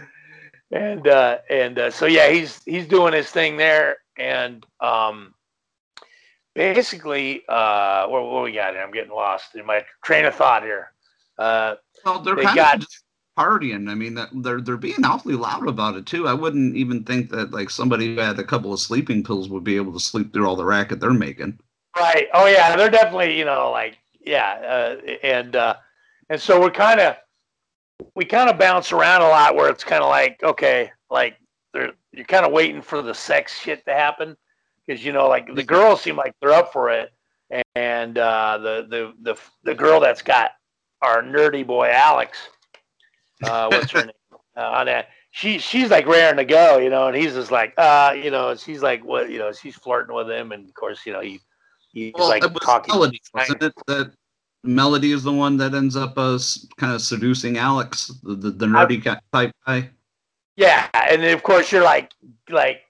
And 0.71 1.07
uh 1.07 1.39
and 1.49 1.77
uh, 1.77 1.91
so 1.91 2.05
yeah, 2.05 2.29
he's 2.29 2.61
he's 2.65 2.87
doing 2.87 3.13
his 3.13 3.29
thing 3.29 3.57
there 3.57 3.97
and 4.17 4.65
um 4.79 5.33
basically 6.53 7.43
uh 7.47 8.07
what, 8.07 8.23
what 8.23 8.43
we 8.43 8.53
got 8.53 8.73
here? 8.73 8.81
I'm 8.81 8.91
getting 8.91 9.13
lost 9.13 9.55
in 9.55 9.65
my 9.65 9.85
train 10.03 10.25
of 10.25 10.35
thought 10.35 10.63
here. 10.63 10.91
Uh 11.37 11.75
Well, 12.03 12.19
they're 12.21 12.35
they 12.35 12.43
kind 12.43 12.55
got 12.55 12.75
of 12.75 12.81
just 12.81 13.03
partying. 13.37 13.89
I 13.89 13.95
mean, 13.95 14.15
that 14.15 14.29
they're 14.33 14.61
they're 14.61 14.77
being 14.77 15.03
awfully 15.03 15.35
loud 15.35 15.67
about 15.67 15.95
it 15.95 16.05
too. 16.05 16.27
I 16.27 16.33
wouldn't 16.33 16.75
even 16.75 17.03
think 17.03 17.29
that 17.31 17.51
like 17.51 17.69
somebody 17.69 18.15
who 18.15 18.21
had 18.21 18.39
a 18.39 18.43
couple 18.43 18.73
of 18.73 18.79
sleeping 18.79 19.23
pills 19.23 19.49
would 19.49 19.63
be 19.63 19.75
able 19.75 19.93
to 19.93 19.99
sleep 19.99 20.33
through 20.33 20.47
all 20.47 20.55
the 20.55 20.65
racket 20.65 20.99
they're 20.99 21.11
making. 21.13 21.59
Right. 21.97 22.27
Oh 22.33 22.47
yeah, 22.47 22.75
they're 22.75 22.89
definitely 22.89 23.37
you 23.37 23.45
know 23.45 23.71
like 23.71 23.97
yeah, 24.25 24.53
uh, 24.67 25.11
and 25.23 25.55
uh, 25.55 25.75
and 26.29 26.41
so 26.41 26.59
we're 26.59 26.71
kind 26.71 26.99
of 26.99 27.15
we 28.15 28.25
kind 28.25 28.49
of 28.49 28.57
bounce 28.57 28.91
around 28.91 29.21
a 29.21 29.27
lot 29.27 29.55
where 29.55 29.69
it's 29.69 29.83
kind 29.83 30.03
of 30.03 30.09
like 30.09 30.41
okay, 30.43 30.91
like 31.09 31.37
they're 31.73 31.91
you're 32.11 32.25
kind 32.25 32.45
of 32.45 32.51
waiting 32.51 32.81
for 32.81 33.01
the 33.01 33.13
sex 33.13 33.59
shit 33.59 33.85
to 33.85 33.93
happen 33.93 34.35
because 34.85 35.03
you 35.03 35.11
know 35.11 35.27
like 35.27 35.53
the 35.55 35.63
girls 35.63 36.01
seem 36.01 36.15
like 36.15 36.33
they're 36.41 36.53
up 36.53 36.71
for 36.71 36.89
it, 36.89 37.11
and 37.75 38.17
uh, 38.17 38.57
the 38.57 38.87
the 38.89 39.13
the 39.31 39.39
the 39.63 39.75
girl 39.75 39.99
that's 39.99 40.21
got 40.21 40.51
our 41.01 41.21
nerdy 41.21 41.65
boy 41.65 41.89
Alex, 41.91 42.37
uh, 43.43 43.67
what's 43.71 43.91
her 43.91 44.05
name 44.05 44.11
uh, 44.57 44.61
on 44.61 44.85
that. 44.87 45.09
She 45.31 45.59
she's 45.59 45.89
like 45.89 46.07
raring 46.07 46.37
to 46.37 46.45
go, 46.45 46.77
you 46.77 46.89
know, 46.89 47.07
and 47.07 47.15
he's 47.15 47.33
just 47.33 47.51
like, 47.51 47.73
uh, 47.77 48.15
you 48.15 48.31
know, 48.31 48.55
she's 48.55 48.81
like, 48.81 49.03
what, 49.03 49.29
you 49.29 49.37
know, 49.37 49.51
she's 49.51 49.75
flirting 49.75 50.15
with 50.15 50.29
him, 50.29 50.53
and 50.53 50.65
of 50.65 50.73
course, 50.73 51.05
you 51.05 51.11
know, 51.11 51.19
he 51.19 51.41
he's 51.91 52.13
Well, 52.15 52.29
like 52.29 52.43
it 52.43 52.53
was 52.53 52.61
talking. 52.63 52.93
Melody, 52.93 53.21
wasn't 53.33 53.63
it? 53.63 53.73
That 53.87 54.13
Melody 54.65 55.11
is 55.11 55.23
the 55.23 55.31
one 55.33 55.57
that 55.57 55.73
ends 55.73 55.95
up 55.95 56.13
uh, 56.17 56.37
kind 56.77 56.93
of 56.93 57.01
seducing 57.01 57.57
Alex, 57.57 58.07
the, 58.23 58.35
the, 58.35 58.51
the 58.51 58.65
nerdy 58.65 59.01
guy, 59.03 59.19
type 59.31 59.51
guy. 59.65 59.89
Yeah, 60.57 60.87
and 60.93 61.21
then 61.21 61.33
of 61.33 61.43
course 61.43 61.71
you're 61.71 61.83
like, 61.83 62.11
like, 62.49 62.81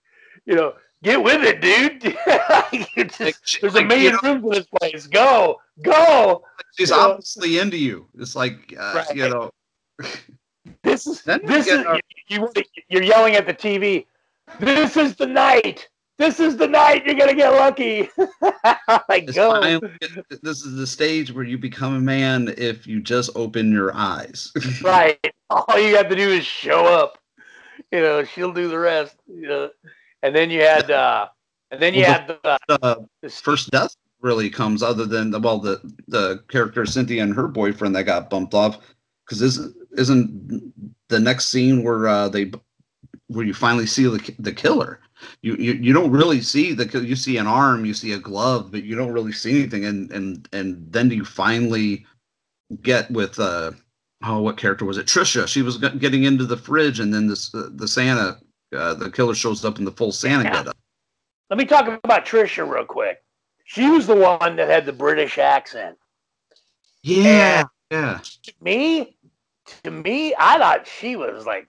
you 0.45 0.55
know, 0.55 0.73
get 1.03 1.21
with 1.21 1.41
it, 1.43 1.61
dude. 1.61 2.01
Just- 3.17 3.59
there's 3.61 3.75
a 3.75 3.83
million 3.83 4.13
you 4.13 4.21
know- 4.21 4.33
rooms 4.33 4.43
in 4.45 4.49
this 4.51 4.67
place. 4.79 5.07
Go, 5.07 5.59
go. 5.81 6.43
She's 6.77 6.89
You 6.89 6.95
know, 6.95 7.01
obviously 7.11 7.59
into 7.59 7.77
you. 7.77 8.07
It's 8.19 8.35
like 8.35 8.73
uh, 8.79 8.93
Right. 9.07 9.15
you 9.15 9.29
know. 9.29 9.51
This 10.83 11.07
is 11.07 11.21
this 11.23 11.67
is 11.67 11.85
our- 11.85 11.99
you, 12.27 12.47
you. 12.55 12.63
You're 12.89 13.03
yelling 13.03 13.35
at 13.35 13.45
the 13.47 13.53
TV. 13.53 14.05
This 14.59 14.95
is 14.97 15.15
the 15.15 15.25
night. 15.25 15.87
This 16.17 16.39
is 16.39 16.55
the 16.55 16.67
night. 16.67 17.05
You're 17.05 17.15
gonna 17.15 17.33
get 17.35 17.49
lucky. 17.49 18.09
like 19.09 19.33
go. 19.33 19.61
finally- 19.61 19.97
this 20.41 20.63
is 20.63 20.75
the 20.75 20.87
stage 20.87 21.33
where 21.33 21.43
you 21.43 21.57
become 21.57 21.95
a 21.95 21.99
man 21.99 22.53
if 22.57 22.87
you 22.87 23.01
just 23.01 23.29
open 23.35 23.71
your 23.71 23.93
eyes. 23.93 24.51
right. 24.83 25.19
All 25.49 25.77
you 25.77 25.95
have 25.97 26.09
to 26.09 26.15
do 26.15 26.29
is 26.29 26.45
show 26.45 26.85
up. 26.85 27.17
You 27.91 28.01
know, 28.01 28.23
she'll 28.23 28.53
do 28.53 28.69
the 28.69 28.79
rest. 28.79 29.17
You 29.27 29.47
know, 29.47 29.69
and 30.23 30.35
then 30.35 30.49
you 30.49 30.61
had, 30.61 30.89
uh, 30.89 31.27
and 31.71 31.81
then 31.81 31.93
you 31.93 32.01
Well, 32.03 32.13
had 32.13 32.27
the, 32.27 32.59
uh, 32.81 32.95
the 33.21 33.29
first 33.29 33.71
death 33.71 33.95
really 34.21 34.49
comes 34.49 34.81
other 34.81 35.05
than 35.05 35.31
the 35.31 35.39
well 35.39 35.59
the 35.59 35.79
the 36.07 36.43
character 36.47 36.85
Cynthia 36.85 37.23
and 37.23 37.35
her 37.35 37.47
boyfriend 37.47 37.95
that 37.95 38.03
got 38.03 38.29
bumped 38.29 38.53
off 38.53 38.79
because 39.25 39.41
isn't 39.41 39.75
isn't 39.97 40.73
the 41.09 41.19
next 41.19 41.49
scene 41.49 41.83
where 41.83 42.07
uh, 42.07 42.29
they 42.29 42.51
where 43.27 43.45
you 43.45 43.53
finally 43.53 43.85
see 43.85 44.03
the 44.03 44.35
the 44.39 44.53
killer 44.53 44.99
you, 45.41 45.55
you 45.55 45.73
you 45.73 45.93
don't 45.93 46.11
really 46.11 46.41
see 46.41 46.73
the 46.73 46.85
you 47.03 47.15
see 47.15 47.37
an 47.37 47.47
arm 47.47 47.85
you 47.85 47.93
see 47.93 48.13
a 48.13 48.19
glove 48.19 48.71
but 48.71 48.83
you 48.83 48.95
don't 48.95 49.11
really 49.11 49.31
see 49.31 49.59
anything 49.59 49.85
and 49.85 50.11
and 50.11 50.47
and 50.53 50.91
then 50.91 51.09
you 51.11 51.23
finally 51.25 52.05
get 52.81 53.09
with 53.11 53.39
uh 53.39 53.71
oh 54.23 54.41
what 54.41 54.57
character 54.57 54.85
was 54.85 54.97
it 54.97 55.05
Trisha 55.05 55.47
she 55.47 55.61
was 55.61 55.77
getting 55.77 56.23
into 56.23 56.45
the 56.45 56.57
fridge 56.57 56.99
and 56.99 57.13
then 57.13 57.27
this 57.27 57.53
uh, 57.53 57.69
the 57.73 57.87
Santa 57.87 58.37
uh, 58.75 58.93
the 58.95 59.09
killer 59.11 59.35
shows 59.35 59.63
up 59.63 59.77
in 59.79 59.85
the 59.85 59.91
full 59.91 60.11
Santa 60.11 60.43
Yeah. 60.43 60.51
getup 60.51 60.77
Let 61.49 61.59
me 61.59 61.65
talk 61.65 61.87
about 62.03 62.25
Trisha 62.25 62.67
real 62.69 62.85
quick. 62.85 63.21
She 63.65 63.89
was 63.89 64.05
the 64.07 64.15
one 64.15 64.55
that 64.57 64.67
had 64.69 64.85
the 64.85 64.93
British 64.93 65.37
accent. 65.37 65.97
yeah 67.03 67.63
yeah 67.91 68.19
To 68.43 68.53
me, 68.61 69.15
to 69.83 69.91
me, 69.91 70.33
I 70.37 70.57
thought 70.57 70.87
she 70.87 71.15
was 71.15 71.45
like 71.45 71.67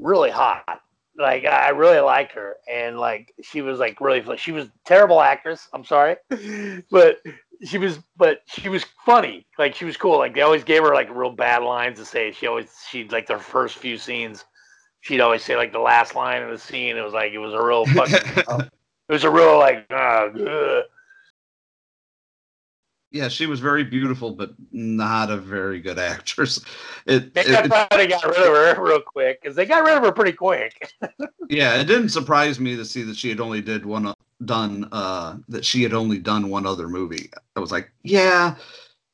really 0.00 0.30
hot. 0.30 0.80
Like 1.20 1.44
I 1.44 1.68
really 1.70 2.00
liked 2.00 2.32
her, 2.32 2.56
and 2.70 2.98
like 2.98 3.34
she 3.42 3.60
was 3.60 3.78
like 3.78 4.00
really. 4.00 4.22
fu- 4.22 4.36
She 4.38 4.52
was 4.52 4.66
a 4.66 4.72
terrible 4.86 5.20
actress. 5.20 5.68
I'm 5.74 5.84
sorry, 5.84 6.16
but 6.90 7.18
she 7.64 7.76
was. 7.78 7.98
But 8.16 8.40
she 8.46 8.68
was 8.70 8.84
funny. 9.04 9.46
Like 9.58 9.74
she 9.74 9.84
was 9.84 9.96
cool. 9.98 10.18
Like 10.18 10.34
they 10.34 10.40
always 10.42 10.64
gave 10.64 10.82
her 10.82 10.94
like 10.94 11.14
real 11.14 11.30
bad 11.32 11.62
lines 11.62 11.98
to 11.98 12.06
say. 12.06 12.32
She 12.32 12.46
always 12.46 12.74
she'd 12.88 13.12
like 13.12 13.26
their 13.26 13.38
first 13.38 13.76
few 13.76 13.98
scenes. 13.98 14.44
She'd 15.02 15.20
always 15.20 15.44
say 15.44 15.56
like 15.56 15.72
the 15.72 15.78
last 15.78 16.14
line 16.14 16.42
of 16.42 16.50
the 16.50 16.58
scene. 16.58 16.96
It 16.96 17.02
was 17.02 17.12
like 17.12 17.32
it 17.32 17.38
was 17.38 17.52
a 17.54 17.62
real 17.62 17.84
fucking. 17.86 18.44
it 19.08 19.12
was 19.12 19.24
a 19.24 19.30
real 19.30 19.58
like. 19.58 19.86
Uh, 19.90 20.28
ugh. 20.48 20.84
Yeah, 23.12 23.28
she 23.28 23.46
was 23.46 23.60
very 23.60 23.82
beautiful, 23.84 24.30
but 24.32 24.52
not 24.72 25.30
a 25.30 25.36
very 25.36 25.80
good 25.80 25.98
actress. 25.98 26.60
It, 27.06 27.34
Maybe 27.34 27.50
it- 27.50 27.70
why 27.70 27.86
they 27.90 28.06
got 28.06 28.24
rid 28.24 28.36
of 28.38 28.76
her 28.76 28.82
real 28.82 29.00
quick 29.00 29.42
because 29.42 29.56
they 29.56 29.66
got 29.66 29.84
rid 29.84 29.96
of 29.96 30.02
her 30.04 30.12
pretty 30.12 30.32
quick. 30.32 30.92
yeah, 31.48 31.80
it 31.80 31.84
didn't 31.86 32.10
surprise 32.10 32.60
me 32.60 32.76
to 32.76 32.84
see 32.84 33.02
that 33.02 33.16
she 33.16 33.28
had 33.28 33.40
only 33.40 33.60
did 33.60 33.84
one 33.84 34.14
done 34.46 34.88
uh 34.92 35.36
that 35.48 35.64
she 35.66 35.82
had 35.82 35.92
only 35.92 36.18
done 36.18 36.48
one 36.48 36.66
other 36.66 36.88
movie. 36.88 37.30
I 37.56 37.60
was 37.60 37.72
like, 37.72 37.90
yeah, 38.04 38.54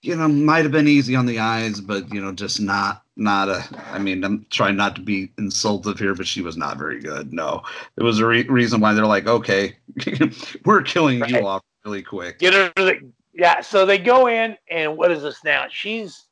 you 0.03 0.15
know, 0.15 0.29
might 0.29 0.63
have 0.65 0.73
been 0.73 0.87
easy 0.89 1.17
on 1.17 1.27
the 1.27 1.39
eyes, 1.41 1.81
but 1.81 2.13
you 2.13 2.21
know, 2.21 2.33
just 2.33 2.61
not 2.61 3.03
not 3.17 3.49
a. 3.49 3.65
I 3.93 3.99
mean, 3.99 4.23
I'm 4.25 4.47
trying 4.51 4.77
not 4.77 4.95
to 4.97 5.01
be 5.03 5.33
insultive 5.39 5.99
here, 5.99 6.15
but 6.15 6.27
she 6.27 6.43
was 6.43 6.57
not 6.57 6.77
very 6.79 7.01
good. 7.01 7.33
No, 7.33 7.63
it 7.97 8.03
was 8.03 8.19
a 8.21 8.27
re- 8.27 8.43
reason 8.49 8.81
why 8.81 8.93
they're 8.93 9.07
like, 9.07 9.27
okay, 9.27 9.77
we're 10.65 10.83
killing 10.83 11.21
Right. 11.21 11.31
you 11.31 11.47
off 11.47 11.63
really 11.85 12.03
quick. 12.03 12.39
Get 12.39 12.53
her 12.55 12.69
to 12.77 12.85
the 12.85 13.13
yeah. 13.37 13.61
So 13.61 13.87
they 13.87 13.99
go 13.99 14.29
in, 14.29 14.57
and 14.71 14.97
what 14.97 15.11
is 15.11 15.23
this 15.23 15.45
now? 15.45 15.67
She's 15.71 16.27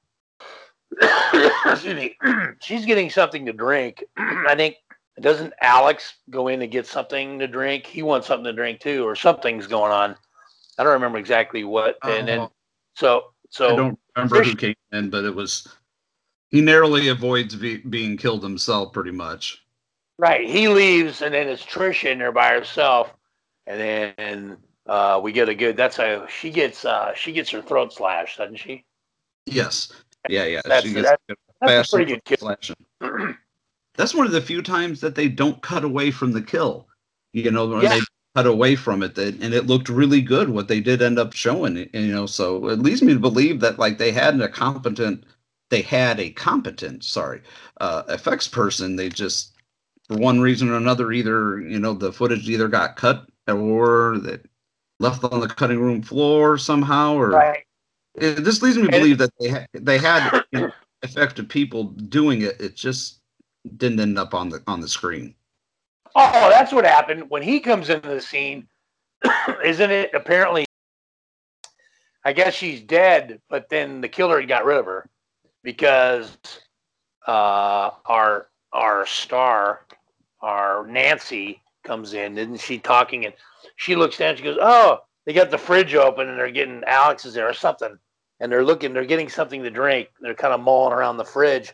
excuse 1.67 1.95
me. 1.95 2.17
she's 2.61 2.87
getting 2.87 3.11
something 3.11 3.47
to 3.47 3.53
drink. 3.53 4.05
I 4.17 4.55
think 4.55 4.77
doesn't 5.21 5.53
Alex 5.61 6.15
go 6.31 6.49
in 6.49 6.61
to 6.61 6.67
get 6.67 6.87
something 6.87 7.39
to 7.39 7.47
drink? 7.47 7.87
He 7.87 8.03
wants 8.03 8.27
something 8.27 8.45
to 8.45 8.53
drink 8.53 8.81
too, 8.81 9.05
or 9.05 9.15
something's 9.15 9.67
going 9.67 9.93
on. 9.93 10.17
I 10.79 10.83
don't 10.83 10.93
remember 10.93 11.19
exactly 11.19 11.65
what. 11.65 11.97
And 12.03 12.27
then 12.27 12.49
so 12.95 13.27
so 13.51 13.73
I 13.73 13.77
don't 13.77 13.99
remember 14.17 14.43
who 14.43 14.57
came 14.57 14.75
in, 14.93 15.11
but 15.11 15.25
it 15.25 15.35
was 15.35 15.69
he 16.51 16.61
narrowly 16.61 17.09
avoids 17.09 17.55
be, 17.55 17.79
being 17.79 18.17
killed 18.17 18.43
himself, 18.43 18.93
pretty 18.93 19.11
much. 19.11 19.61
Right. 20.19 20.49
He 20.49 20.69
leaves, 20.69 21.23
and 21.23 21.35
then 21.35 21.49
it's 21.49 21.65
Trisha 21.65 22.13
in 22.13 22.19
there 22.19 22.33
by 22.33 22.51
herself, 22.51 23.13
and 23.67 23.81
then 23.81 24.57
uh, 24.87 25.21
we 25.23 25.33
get 25.33 25.49
a 25.49 25.55
good. 25.55 25.77
That's 25.77 25.97
how 25.97 26.27
she 26.27 26.51
gets. 26.51 26.85
Uh, 26.85 27.15
she 27.15 27.33
gets 27.33 27.51
her 27.51 27.63
throat 27.63 27.93
slashed, 27.93 28.39
doesn't 28.39 28.57
she? 28.57 28.85
Yes. 29.47 29.93
Yeah, 30.29 30.45
yeah. 30.45 30.61
That's- 30.65 30.85
she 30.85 30.95
gets 30.95 31.09
that- 31.09 31.21
a 31.31 31.35
that's 31.67 31.93
a 31.93 31.97
pretty 31.97 32.13
good 32.13 32.25
kill. 32.25 32.37
slashing. 32.39 32.77
That's 33.97 34.15
one 34.15 34.27
of 34.27 34.33
the 34.33 34.41
few 34.41 34.61
times 34.61 35.01
that 35.01 35.15
they 35.15 35.29
don't 35.29 35.63
cut 35.63 35.85
away 35.85 36.11
from 36.11 36.33
the 36.33 36.43
kill. 36.43 36.89
You 37.33 37.51
know, 37.51 37.67
when 37.67 37.83
Yeah. 37.83 37.91
they 37.91 38.01
cut 38.35 38.47
away 38.47 38.75
from 38.75 39.03
it, 39.03 39.15
that, 39.15 39.41
and 39.41 39.55
it 39.55 39.67
looked 39.67 39.89
really 39.89 40.21
good. 40.21 40.49
What 40.51 40.69
they 40.69 40.81
did 40.81 41.01
end 41.01 41.19
up 41.19 41.33
showing, 41.33 41.77
you 41.93 42.13
know, 42.13 42.27
so 42.27 42.69
it 42.69 42.81
leads 42.81 43.03
me 43.03 43.13
to 43.15 43.21
believe 43.21 43.61
that 43.61 43.79
like 43.79 43.99
they 43.99 44.11
had 44.13 44.41
a 44.41 44.49
competent, 44.49 45.25
they 45.71 45.83
had 45.83 46.19
a 46.21 46.31
competent, 46.31 47.05
sorry, 47.05 47.41
uh, 47.81 48.03
effects 48.09 48.49
person. 48.49 48.97
They 48.97 49.09
just, 49.09 49.53
for 50.09 50.17
one 50.19 50.41
reason 50.41 50.69
or 50.71 50.77
another, 50.77 51.13
either 51.13 51.61
you 51.61 51.79
know 51.79 51.93
the 51.95 52.13
footage 52.13 52.49
either 52.49 52.69
got 52.69 52.97
cut 52.97 53.27
or 53.49 54.19
that 54.19 54.45
left 55.01 55.25
on 55.25 55.41
the 55.41 55.49
cutting 55.49 55.81
room 55.81 56.03
floor 56.03 56.59
somehow, 56.59 57.15
or 57.15 57.31
Right. 57.31 57.65
it, 58.15 58.45
this 58.45 58.63
leads 58.63 58.77
me 58.77 58.85
to 58.85 58.91
believe 58.91 59.19
that 59.19 59.31
they 59.41 59.49
ha- 59.49 59.67
they 59.75 59.99
had 59.99 60.45
effective 61.03 61.49
people 61.49 61.85
doing 61.85 62.43
it. 62.43 62.61
It 62.61 62.75
just 62.77 63.21
didn't 63.77 64.01
end 64.01 64.19
up 64.19 64.35
on 64.35 64.49
the 64.49 64.63
on 64.67 64.81
the 64.81 64.89
screen. 64.89 65.35
Oh, 66.15 66.49
that's 66.49 66.73
what 66.73 66.85
happened 66.85 67.29
when 67.29 67.43
he 67.43 67.59
comes 67.59 67.91
into 67.91 68.09
the 68.09 68.21
scene. 68.21 68.69
Isn't 69.65 69.91
it 69.91 70.15
apparently? 70.15 70.65
I 72.25 72.33
guess 72.33 72.55
she's 72.55 72.81
dead, 72.81 73.41
but 73.51 73.69
then 73.69 74.01
the 74.01 74.09
killer 74.09 74.43
got 74.47 74.65
rid 74.65 74.79
of 74.79 74.87
her 74.87 75.09
because 75.63 76.37
uh, 77.27 77.91
our 78.07 78.49
our 78.73 79.07
star, 79.07 79.81
our 80.41 80.87
Nancy, 80.87 81.61
comes 81.85 82.15
in. 82.15 82.37
Isn't 82.37 82.61
she 82.61 82.79
talking? 82.79 83.27
And 83.27 83.35
she 83.77 83.95
looks 83.95 84.19
down. 84.19 84.37
She 84.37 84.43
goes, 84.43 84.59
"Oh, 84.61 85.01
they 85.25 85.33
got 85.33 85.51
the 85.51 85.59
fridge 85.59 85.95
open, 85.95 86.29
and 86.29 86.39
they're 86.39 86.51
getting 86.51 86.83
Alex 86.87 87.25
is 87.25 87.35
there 87.35 87.49
or 87.49 87.55
something, 87.55 87.97
and 88.41 88.51
they're 88.51 88.65
looking. 88.65 88.93
They're 88.93 89.05
getting 89.05 89.29
something 89.29 89.63
to 89.63 89.71
drink. 89.71 90.09
They're 90.21 90.35
kind 90.35 90.55
of 90.55 90.61
mulling 90.61 90.93
around 90.93 91.17
the 91.19 91.25
fridge, 91.25 91.73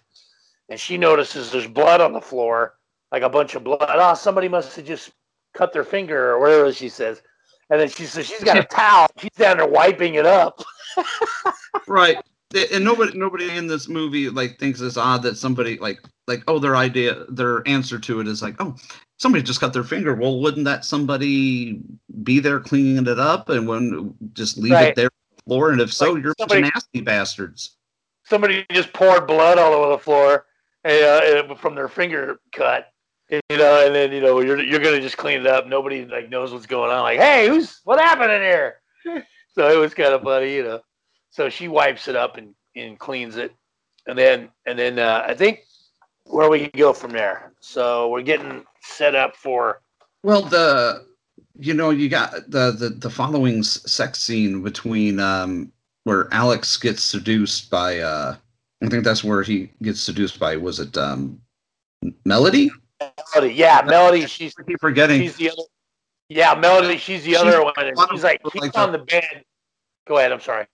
and 0.68 0.78
she 0.78 0.98
notices 0.98 1.50
there's 1.50 1.66
blood 1.66 2.00
on 2.00 2.12
the 2.12 2.20
floor." 2.20 2.74
like 3.12 3.22
a 3.22 3.28
bunch 3.28 3.54
of 3.54 3.64
blood. 3.64 3.80
Oh, 3.82 4.14
somebody 4.14 4.48
must 4.48 4.76
have 4.76 4.84
just 4.84 5.10
cut 5.54 5.72
their 5.72 5.84
finger 5.84 6.30
or 6.30 6.40
whatever 6.40 6.72
she 6.72 6.88
says. 6.88 7.22
And 7.70 7.80
then 7.80 7.88
she 7.88 8.04
says 8.04 8.26
she's 8.26 8.44
got 8.44 8.58
a 8.58 8.64
towel. 8.70 9.08
She's 9.18 9.30
down 9.32 9.58
there 9.58 9.66
wiping 9.66 10.14
it 10.14 10.26
up. 10.26 10.60
Right. 11.86 12.18
And 12.72 12.84
nobody 12.84 13.16
nobody 13.16 13.48
in 13.56 13.68
this 13.68 13.88
movie 13.88 14.28
like 14.28 14.58
thinks 14.58 14.80
it's 14.80 14.96
odd 14.96 15.22
that 15.22 15.36
somebody 15.36 15.78
like 15.78 16.00
like 16.26 16.42
oh 16.48 16.58
their 16.58 16.74
idea 16.74 17.24
their 17.28 17.62
answer 17.68 17.96
to 18.00 18.18
it 18.20 18.26
is 18.26 18.42
like 18.42 18.56
oh 18.58 18.74
somebody 19.18 19.42
just 19.42 19.60
cut 19.60 19.72
their 19.72 19.84
finger. 19.84 20.14
Well, 20.14 20.40
wouldn't 20.40 20.64
that 20.64 20.84
somebody 20.84 21.80
be 22.24 22.40
there 22.40 22.58
cleaning 22.58 23.06
it 23.06 23.20
up 23.20 23.50
and 23.50 23.68
when 23.68 24.14
just 24.32 24.58
leave 24.58 24.72
Right. 24.72 24.88
it 24.88 24.96
there 24.96 25.06
on 25.06 25.36
the 25.36 25.42
floor? 25.44 25.70
And 25.70 25.80
if 25.80 25.92
so, 25.92 26.12
Like 26.12 26.24
you're 26.24 26.34
somebody- 26.40 26.62
nasty 26.62 27.00
bastards. 27.00 27.76
Somebody 28.24 28.64
just 28.72 28.92
poured 28.92 29.26
blood 29.28 29.58
all 29.58 29.72
over 29.72 29.92
the 29.92 29.98
floor 29.98 30.46
uh, 30.84 31.54
from 31.54 31.74
their 31.76 31.88
finger 31.88 32.40
cut. 32.52 32.88
You 33.30 33.40
know, 33.58 33.86
and 33.86 33.94
then 33.94 34.10
you 34.10 34.20
know 34.20 34.40
you're 34.40 34.60
you're 34.60 34.80
gonna 34.80 35.00
just 35.00 35.16
clean 35.16 35.40
it 35.40 35.46
up. 35.46 35.68
Nobody 35.68 36.04
like 36.04 36.28
knows 36.30 36.52
what's 36.52 36.66
going 36.66 36.90
on. 36.90 37.02
Like, 37.02 37.20
hey, 37.20 37.46
who's 37.46 37.80
what 37.84 38.00
happened 38.00 38.32
in 38.32 38.42
here? 38.42 38.80
so 39.54 39.68
it 39.70 39.78
was 39.78 39.94
kind 39.94 40.12
of 40.14 40.22
funny, 40.22 40.52
you 40.52 40.64
know. 40.64 40.80
So 41.30 41.48
she 41.48 41.68
wipes 41.68 42.08
it 42.08 42.16
up 42.16 42.36
and, 42.36 42.54
and 42.76 42.98
cleans 42.98 43.36
it, 43.36 43.54
and 44.06 44.18
then 44.18 44.48
and 44.66 44.78
then 44.78 44.98
uh, 44.98 45.24
I 45.26 45.34
think 45.34 45.60
where 46.24 46.50
we 46.50 46.68
can 46.68 46.78
go 46.78 46.92
from 46.92 47.12
there. 47.12 47.52
So 47.60 48.08
we're 48.08 48.22
getting 48.22 48.64
set 48.82 49.14
up 49.14 49.36
for 49.36 49.80
Well, 50.22 50.42
the 50.42 51.06
you 51.58 51.74
know 51.74 51.90
you 51.90 52.08
got 52.08 52.32
the 52.50 52.72
the 52.72 52.90
the 52.90 53.10
following 53.10 53.62
sex 53.62 54.18
scene 54.20 54.62
between 54.62 55.20
um 55.20 55.72
where 56.04 56.28
Alex 56.32 56.76
gets 56.76 57.02
seduced 57.02 57.70
by 57.70 57.98
uh 57.98 58.36
I 58.82 58.88
think 58.88 59.04
that's 59.04 59.22
where 59.22 59.42
he 59.42 59.70
gets 59.82 60.00
seduced 60.00 60.38
by 60.38 60.56
was 60.56 60.80
it 60.80 60.96
um 60.96 61.40
Melody? 62.24 62.70
Melody. 63.34 63.54
Yeah, 63.54 63.82
Melody. 63.84 64.26
She's 64.26 64.54
I 64.58 64.62
keep 64.62 64.80
forgetting. 64.80 65.20
she's 65.20 65.36
the 65.36 65.50
other. 65.50 65.62
Yeah, 66.28 66.54
Melody. 66.54 66.96
She's 66.96 67.24
the 67.24 67.32
She's 67.32 67.40
other 67.40 67.62
one. 67.62 67.74
And 67.76 67.96
she's 68.10 68.24
like 68.24 68.40
of, 68.44 68.52
she's 68.52 68.62
like, 68.62 68.78
on 68.78 68.92
the 68.92 68.98
bed. 68.98 69.44
Go 70.06 70.18
ahead. 70.18 70.32
I'm 70.32 70.40
sorry. 70.40 70.66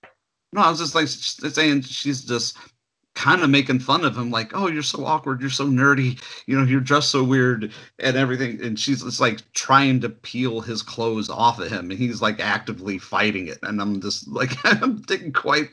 No, 0.57 0.63
I 0.63 0.71
was 0.71 0.79
just 0.79 0.95
like 0.95 1.09
saying 1.09 1.83
she's 1.83 2.25
just 2.25 2.57
kind 3.15 3.43
of 3.43 3.51
making 3.51 3.79
fun 3.79 4.07
of 4.07 4.17
him, 4.17 4.31
like, 4.31 4.53
"Oh, 4.55 4.69
you're 4.69 4.83
so 4.83 5.05
awkward, 5.05 5.43
you're 5.43 5.51
so 5.51 5.67
nerdy, 5.67 6.19
you 6.47 6.59
know, 6.59 6.65
you're 6.65 6.81
dressed 6.81 7.11
so 7.11 7.23
weird 7.23 7.71
and 7.99 8.17
everything." 8.17 8.65
And 8.65 8.81
she's 8.81 9.03
just 9.03 9.21
like 9.21 9.41
trying 9.53 10.01
to 10.01 10.09
peel 10.09 10.63
his 10.63 10.81
clothes 10.81 11.29
off 11.29 11.61
of 11.61 11.71
him, 11.71 11.91
and 11.91 11.99
he's 11.99 12.23
like 12.23 12.41
actively 12.41 12.97
fighting 12.97 13.49
it. 13.49 13.59
And 13.65 13.83
I'm 13.83 14.01
just 14.01 14.29
like, 14.29 14.53
I'm 14.65 15.03
didn't 15.03 15.33
quite. 15.33 15.69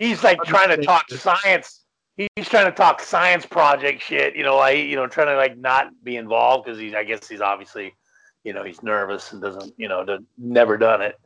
He's 0.00 0.24
like 0.24 0.42
trying 0.42 0.70
to 0.70 0.84
talk 0.84 1.08
science. 1.08 1.84
He's 2.16 2.48
trying 2.48 2.66
to 2.66 2.72
talk 2.72 3.00
science 3.00 3.46
project 3.46 4.02
shit. 4.02 4.34
You 4.34 4.42
know, 4.42 4.56
like 4.56 4.78
you 4.78 4.96
know, 4.96 5.06
trying 5.06 5.28
to 5.28 5.36
like 5.36 5.56
not 5.58 5.92
be 6.02 6.16
involved 6.16 6.64
because 6.64 6.80
he's. 6.80 6.94
I 6.94 7.04
guess 7.04 7.28
he's 7.28 7.40
obviously, 7.40 7.94
you 8.42 8.52
know, 8.52 8.64
he's 8.64 8.82
nervous 8.82 9.30
and 9.30 9.40
doesn't. 9.40 9.74
You 9.76 9.86
know, 9.86 10.04
never 10.36 10.76
done 10.76 11.02
it. 11.02 11.20